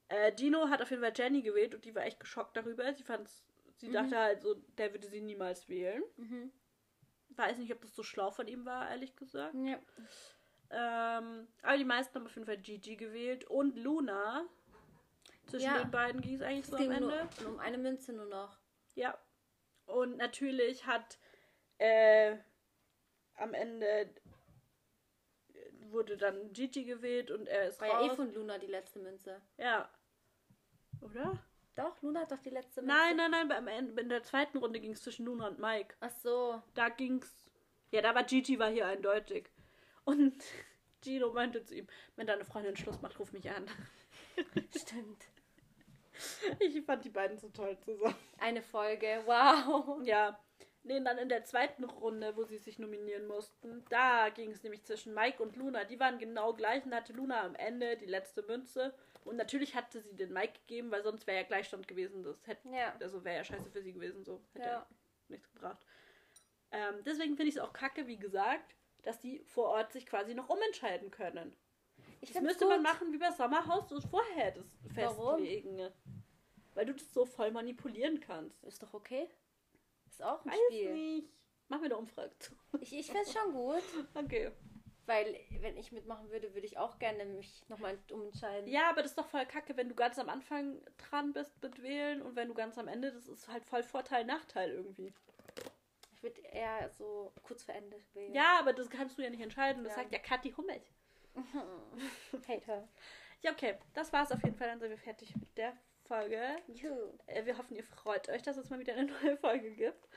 Äh, 0.07 0.31
Dino 0.33 0.69
hat 0.69 0.81
auf 0.81 0.89
jeden 0.89 1.01
Fall 1.01 1.13
Jenny 1.15 1.41
gewählt 1.41 1.75
und 1.75 1.83
die 1.83 1.93
war 1.95 2.03
echt 2.05 2.19
geschockt 2.19 2.55
darüber. 2.55 2.93
Sie 2.93 3.03
fand's, 3.03 3.43
sie 3.77 3.89
Mhm. 3.89 3.93
dachte 3.93 4.17
halt 4.17 4.41
so, 4.41 4.53
der 4.77 4.93
würde 4.93 5.07
sie 5.07 5.21
niemals 5.21 5.67
wählen. 5.67 6.01
Mhm. 6.17 6.51
Weiß 7.35 7.57
nicht, 7.57 7.71
ob 7.73 7.81
das 7.81 7.95
so 7.95 8.03
schlau 8.03 8.31
von 8.31 8.47
ihm 8.47 8.65
war, 8.65 8.89
ehrlich 8.89 9.15
gesagt. 9.15 9.55
Ja. 9.55 9.79
Ähm, 10.69 11.47
aber 11.61 11.77
die 11.77 11.85
meisten 11.85 12.15
haben 12.15 12.25
auf 12.25 12.35
jeden 12.35 12.45
Fall 12.45 12.57
Gigi 12.57 12.95
gewählt 12.95 13.43
und 13.45 13.75
Luna. 13.77 14.45
Zwischen 15.47 15.65
Ja. 15.65 15.79
den 15.79 15.91
beiden 15.91 16.21
ging 16.21 16.35
es 16.35 16.41
eigentlich 16.41 16.65
so 16.67 16.75
am 16.77 16.81
ging 16.81 16.99
nur 16.99 17.13
Ende. 17.19 17.47
um 17.47 17.59
eine 17.59 17.77
Münze 17.77 18.13
nur 18.13 18.25
noch. 18.27 18.57
Ja. 18.95 19.17
Und 19.85 20.17
natürlich 20.17 20.85
hat 20.85 21.17
äh, 21.77 22.37
am 23.35 23.53
Ende 23.53 23.85
äh, 23.87 24.11
wurde 25.89 26.15
dann 26.17 26.53
Gigi 26.53 26.85
gewählt 26.85 27.31
und 27.31 27.47
er 27.47 27.67
ist 27.67 27.81
War 27.81 27.87
ja 27.87 27.97
raus. 27.97 28.11
eh 28.13 28.15
von 28.15 28.33
Luna 28.33 28.57
die 28.57 28.67
letzte 28.67 28.99
Münze. 28.99 29.41
ja. 29.57 29.89
Oder? 31.01 31.43
Doch, 31.75 32.01
Luna 32.01 32.21
hat 32.21 32.31
doch 32.31 32.39
die 32.39 32.49
letzte 32.49 32.81
Münze. 32.81 32.95
Nein, 32.95 33.15
nein, 33.15 33.47
nein, 33.47 33.67
Ende, 33.67 34.01
in 34.01 34.09
der 34.09 34.23
zweiten 34.23 34.57
Runde 34.57 34.79
ging 34.79 34.91
es 34.91 35.03
zwischen 35.03 35.25
Luna 35.25 35.47
und 35.47 35.59
Mike. 35.59 35.95
Ach 36.01 36.11
so. 36.21 36.61
Da 36.73 36.89
ging's. 36.89 37.49
Ja, 37.91 38.01
da 38.01 38.13
war 38.13 38.23
Gigi 38.23 38.59
war 38.59 38.69
hier 38.69 38.87
eindeutig. 38.87 39.49
Und 40.03 40.43
Gino 41.03 41.31
meinte 41.31 41.63
zu 41.63 41.75
ihm, 41.75 41.87
wenn 42.15 42.27
deine 42.27 42.45
Freundin 42.45 42.75
Schluss 42.75 43.01
macht, 43.01 43.19
ruf 43.19 43.31
mich 43.31 43.49
an. 43.49 43.65
Stimmt. 44.75 45.25
Ich 46.59 46.79
fand 46.83 47.03
die 47.03 47.09
beiden 47.09 47.37
so 47.39 47.49
toll 47.49 47.77
zusammen. 47.79 48.15
Eine 48.37 48.61
Folge, 48.61 49.23
wow. 49.25 49.99
Ja. 50.03 50.39
Nee, 50.83 50.99
dann 51.03 51.19
in 51.19 51.29
der 51.29 51.45
zweiten 51.45 51.83
Runde, 51.83 52.35
wo 52.35 52.43
sie 52.43 52.57
sich 52.57 52.79
nominieren 52.79 53.27
mussten, 53.27 53.85
da 53.89 54.29
ging 54.29 54.51
es 54.51 54.63
nämlich 54.63 54.83
zwischen 54.83 55.13
Mike 55.13 55.41
und 55.41 55.55
Luna. 55.55 55.83
Die 55.83 55.99
waren 55.99 56.17
genau 56.17 56.53
gleich 56.53 56.83
und 56.85 56.95
hatte 56.95 57.13
Luna 57.13 57.41
am 57.43 57.55
Ende 57.55 57.97
die 57.97 58.07
letzte 58.07 58.41
Münze. 58.41 58.93
Und 59.25 59.37
natürlich 59.37 59.75
hatte 59.75 60.01
sie 60.01 60.15
den 60.15 60.33
Mike 60.33 60.53
gegeben, 60.67 60.91
weil 60.91 61.03
sonst 61.03 61.27
wäre 61.27 61.37
ja 61.41 61.43
Gleichstand 61.43 61.87
gewesen. 61.87 62.23
Das 62.23 62.45
hätte, 62.47 62.67
Ja. 62.69 62.95
also 62.99 63.23
wäre 63.23 63.37
ja 63.37 63.43
scheiße 63.43 63.69
für 63.69 63.81
sie 63.81 63.93
gewesen, 63.93 64.23
so 64.23 64.41
hätte 64.53 64.67
Ja. 64.67 64.87
nichts 65.27 65.49
gebracht. 65.51 65.85
Ähm, 66.71 66.95
deswegen 67.05 67.35
finde 67.35 67.49
ich 67.49 67.55
es 67.55 67.61
auch 67.61 67.73
kacke, 67.73 68.07
wie 68.07 68.17
gesagt, 68.17 68.75
dass 69.03 69.19
die 69.19 69.43
vor 69.45 69.67
Ort 69.69 69.91
sich 69.93 70.05
quasi 70.05 70.33
noch 70.33 70.49
umentscheiden 70.49 71.11
können. 71.11 71.55
Ich 72.21 72.31
Das 72.33 72.41
müsste 72.41 72.65
gut. 72.65 72.73
man 72.73 72.81
machen 72.83 73.11
wie 73.13 73.17
bei 73.17 73.31
Sommerhaus, 73.31 73.89
so 73.89 73.99
vorher 74.01 74.51
das 74.51 74.65
Warum? 74.95 75.39
festlegen. 75.39 75.89
Weil 76.73 76.85
du 76.85 76.93
das 76.93 77.13
so 77.13 77.25
voll 77.25 77.51
manipulieren 77.51 78.19
kannst. 78.19 78.63
Ist 78.63 78.81
doch 78.81 78.93
okay. 78.93 79.27
Ist 80.09 80.23
auch 80.23 80.43
ein 80.45 80.51
Weiß 80.51 80.59
Spiel. 80.69 80.93
nicht. 80.93 81.29
Machen 81.67 81.81
wir 81.83 81.85
eine 81.87 81.97
Umfrage 81.97 82.31
zu. 82.39 82.53
Ich, 82.79 82.93
ich 82.93 83.11
find's 83.11 83.33
schon 83.33 83.51
gut. 83.53 83.83
Okay. 84.13 84.51
Weil, 85.11 85.37
wenn 85.59 85.75
ich 85.75 85.91
mitmachen 85.91 86.29
würde, 86.31 86.53
würde 86.53 86.65
ich 86.65 86.77
auch 86.77 86.97
gerne 86.97 87.25
mich 87.25 87.67
nochmal 87.67 87.97
umentscheiden. 88.11 88.69
Ja, 88.69 88.89
aber 88.89 89.01
das 89.01 89.11
ist 89.11 89.17
doch 89.17 89.27
voll 89.27 89.45
kacke, 89.45 89.75
wenn 89.75 89.89
du 89.89 89.95
ganz 89.95 90.17
am 90.17 90.29
Anfang 90.29 90.81
dran 90.97 91.33
bist 91.33 91.61
mit 91.61 91.81
Wählen 91.83 92.21
und 92.21 92.37
wenn 92.37 92.47
du 92.47 92.53
ganz 92.53 92.77
am 92.77 92.87
Ende, 92.87 93.11
das 93.11 93.27
ist 93.27 93.49
halt 93.49 93.65
voll 93.65 93.83
Vorteil, 93.83 94.23
Nachteil 94.23 94.69
irgendwie. 94.71 95.13
Ich 96.13 96.23
würde 96.23 96.39
eher 96.41 96.89
so 96.91 97.33
kurz 97.43 97.63
vor 97.63 97.75
Ende 97.75 97.97
wählen. 98.13 98.33
Ja, 98.33 98.57
aber 98.59 98.71
das 98.71 98.89
kannst 98.89 99.17
du 99.17 99.21
ja 99.21 99.29
nicht 99.29 99.41
entscheiden. 99.41 99.83
Das 99.83 99.93
Ja. 99.97 99.99
sagt 99.99 100.13
ja 100.13 100.19
Kathi 100.19 100.51
Hummel. 100.51 100.79
Hater. 102.47 102.87
Ja, 103.41 103.51
okay. 103.51 103.77
Das 103.93 104.13
war's 104.13 104.31
auf 104.31 104.43
jeden 104.43 104.55
Fall. 104.55 104.67
Dann 104.67 104.79
sind 104.79 104.89
wir 104.91 104.97
fertig 104.97 105.35
mit 105.35 105.57
der 105.57 105.73
Folge. 106.07 106.41
Juhu. 106.67 107.17
Äh, 107.27 107.45
Wir 107.45 107.57
hoffen, 107.57 107.75
ihr 107.75 107.83
freut 107.83 108.29
euch, 108.29 108.43
dass 108.43 108.57
es 108.57 108.69
mal 108.69 108.79
wieder 108.79 108.93
eine 108.93 109.11
neue 109.23 109.37
Folge 109.37 109.71
gibt. 109.71 110.07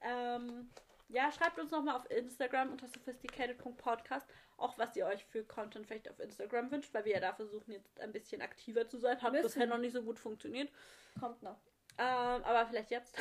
Ähm, 0.00 0.70
ja, 1.08 1.30
schreibt 1.32 1.58
uns 1.58 1.70
nochmal 1.70 1.96
auf 1.96 2.10
Instagram 2.10 2.72
unter 2.72 2.88
sophisticated.podcast 2.88 4.26
auch, 4.56 4.78
was 4.78 4.96
ihr 4.96 5.06
euch 5.06 5.24
für 5.24 5.44
Content 5.44 5.86
vielleicht 5.86 6.10
auf 6.10 6.20
Instagram 6.20 6.70
wünscht, 6.70 6.92
weil 6.94 7.04
wir 7.04 7.12
ja 7.12 7.20
da 7.20 7.32
versuchen, 7.32 7.72
jetzt 7.72 8.00
ein 8.00 8.12
bisschen 8.12 8.42
aktiver 8.42 8.88
zu 8.88 8.98
sein. 8.98 9.20
Hat 9.20 9.32
Müssen. 9.32 9.44
bisher 9.44 9.66
noch 9.66 9.78
nicht 9.78 9.92
so 9.92 10.02
gut 10.02 10.18
funktioniert. 10.18 10.70
Kommt 11.18 11.42
noch. 11.42 11.58
Ähm, 11.98 12.44
aber 12.44 12.66
vielleicht 12.66 12.90
jetzt. 12.90 13.16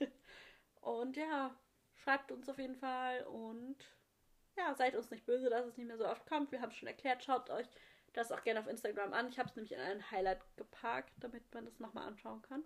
und 0.80 1.16
ja, 1.16 1.54
schreibt 1.94 2.32
uns 2.32 2.48
auf 2.48 2.58
jeden 2.58 2.76
Fall 2.76 3.24
und 3.24 3.76
ja, 4.56 4.74
seid 4.74 4.96
uns 4.96 5.10
nicht 5.10 5.24
böse, 5.24 5.50
dass 5.50 5.66
es 5.66 5.76
nicht 5.76 5.86
mehr 5.86 5.98
so 5.98 6.06
oft 6.06 6.26
kommt. 6.26 6.50
Wir 6.52 6.60
haben 6.60 6.70
es 6.70 6.76
schon 6.76 6.88
erklärt. 6.88 7.22
Schaut 7.22 7.50
euch 7.50 7.68
das 8.12 8.32
auch 8.32 8.42
gerne 8.42 8.60
auf 8.60 8.66
Instagram 8.66 9.12
an. 9.12 9.28
Ich 9.28 9.38
habe 9.38 9.48
es 9.48 9.56
nämlich 9.56 9.72
in 9.72 9.80
ein 9.80 10.10
Highlight 10.10 10.40
geparkt, 10.56 11.12
damit 11.20 11.42
man 11.54 11.64
das 11.64 11.78
nochmal 11.78 12.06
anschauen 12.06 12.42
kann. 12.42 12.64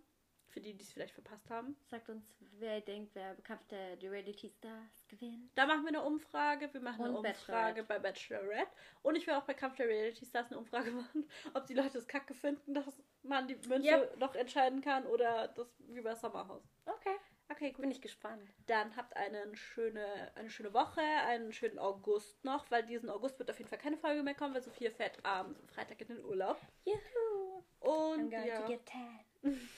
Für 0.53 0.61
die, 0.61 0.74
die 0.74 0.85
es 0.85 0.93
vielleicht 0.93 1.15
verpasst 1.15 1.49
haben. 1.49 1.77
Sagt 1.87 2.11
uns, 2.11 2.37
wer 2.59 2.83
denkt, 2.83 3.15
wer 3.15 3.35
Kampf 3.37 3.66
der 3.69 4.01
Reality 4.03 4.51
Stars 4.51 5.07
gewinnt. 5.09 5.51
Da 5.55 5.65
machen 5.65 5.83
wir 5.83 5.89
eine 5.89 6.03
Umfrage. 6.03 6.69
Wir 6.74 6.81
machen 6.83 7.03
eine 7.05 7.16
Und 7.16 7.27
Umfrage 7.27 7.83
Bachelorette. 7.83 7.85
bei 7.85 7.99
Bachelorette. 7.99 8.70
Und 9.01 9.16
ich 9.16 9.27
will 9.27 9.33
auch 9.35 9.45
bei 9.45 9.55
Kampf 9.55 9.77
der 9.77 9.89
Reality 9.89 10.27
Stars 10.27 10.49
eine 10.51 10.59
Umfrage 10.59 10.91
machen, 10.93 11.27
ob 11.55 11.66
die 11.66 11.73
Leute 11.74 11.97
es 11.97 12.07
kacke 12.07 12.35
finden, 12.35 12.74
dass 12.74 13.03
man 13.23 13.49
die 13.49 13.55
Münze 13.66 13.89
Ja. 13.89 14.16
noch 14.19 14.35
entscheiden 14.35 14.83
kann 14.83 15.07
oder 15.07 15.49
das 15.49 15.69
wie 15.89 16.03
bei 16.03 16.15
Sommerhaus. 16.15 16.62
Okay. 16.85 17.16
Okay, 17.51 17.70
gut. 17.73 17.81
Bin 17.83 17.91
ich 17.91 18.01
gespannt. 18.03 18.51
Dann 18.66 18.95
habt 18.97 19.16
eine 19.16 19.57
schöne, 19.57 20.33
eine 20.35 20.51
schöne 20.51 20.73
Woche, 20.74 21.01
einen 21.01 21.53
schönen 21.53 21.79
August 21.79 22.45
noch, 22.45 22.70
weil 22.70 22.83
diesen 22.85 23.09
August 23.11 23.39
wird 23.39 23.51
auf 23.51 23.59
jeden 23.59 23.69
Fall 23.69 23.79
keine 23.79 23.97
Folge 23.97 24.23
mehr 24.23 24.35
kommen, 24.35 24.55
weil 24.55 24.62
Sophia 24.62 24.91
fährt 24.91 25.19
am 25.24 25.55
Freitag 25.69 26.01
in 26.03 26.09
den 26.09 26.24
Urlaub. 26.24 26.59
Juhu. 26.85 27.62
Und 27.81 28.20
I'm 28.20 28.31
going 28.31 28.47
ja, 28.47 28.61
to 28.61 28.66
get 28.66 28.87
tan. 28.87 29.20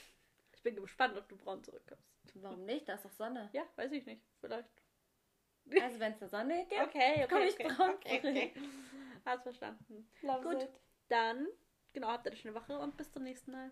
ich 0.64 0.74
bin 0.74 0.82
gespannt, 0.82 1.16
ob 1.18 1.28
du 1.28 1.36
braun 1.36 1.62
zurückkommst. 1.62 2.02
Warum 2.36 2.64
nicht? 2.64 2.88
Da 2.88 2.94
ist 2.94 3.04
doch 3.04 3.10
Sonne. 3.12 3.50
Ja, 3.52 3.64
weiß 3.76 3.92
ich 3.92 4.06
nicht. 4.06 4.22
Vielleicht. 4.40 4.68
Also 5.80 6.00
wenn 6.00 6.12
es 6.12 6.18
da 6.18 6.28
Sonne 6.28 6.66
gibt, 6.66 6.80
Okay, 6.80 7.24
okay. 7.24 7.26
komm 7.28 7.42
ich 7.42 7.54
okay, 7.54 7.68
braun 7.68 7.90
okay, 7.94 8.18
okay. 8.18 8.52
Hast 9.26 9.42
verstanden. 9.42 10.10
love 10.22 10.42
Gut. 10.42 10.62
it. 10.62 10.70
Dann, 11.08 11.46
genau, 11.92 12.08
habt 12.08 12.26
ihr 12.26 12.32
eine 12.32 12.40
schöne 12.40 12.54
Woche 12.54 12.78
und 12.78 12.96
bis 12.96 13.12
zum 13.12 13.24
nächsten 13.24 13.52
Mal. 13.52 13.70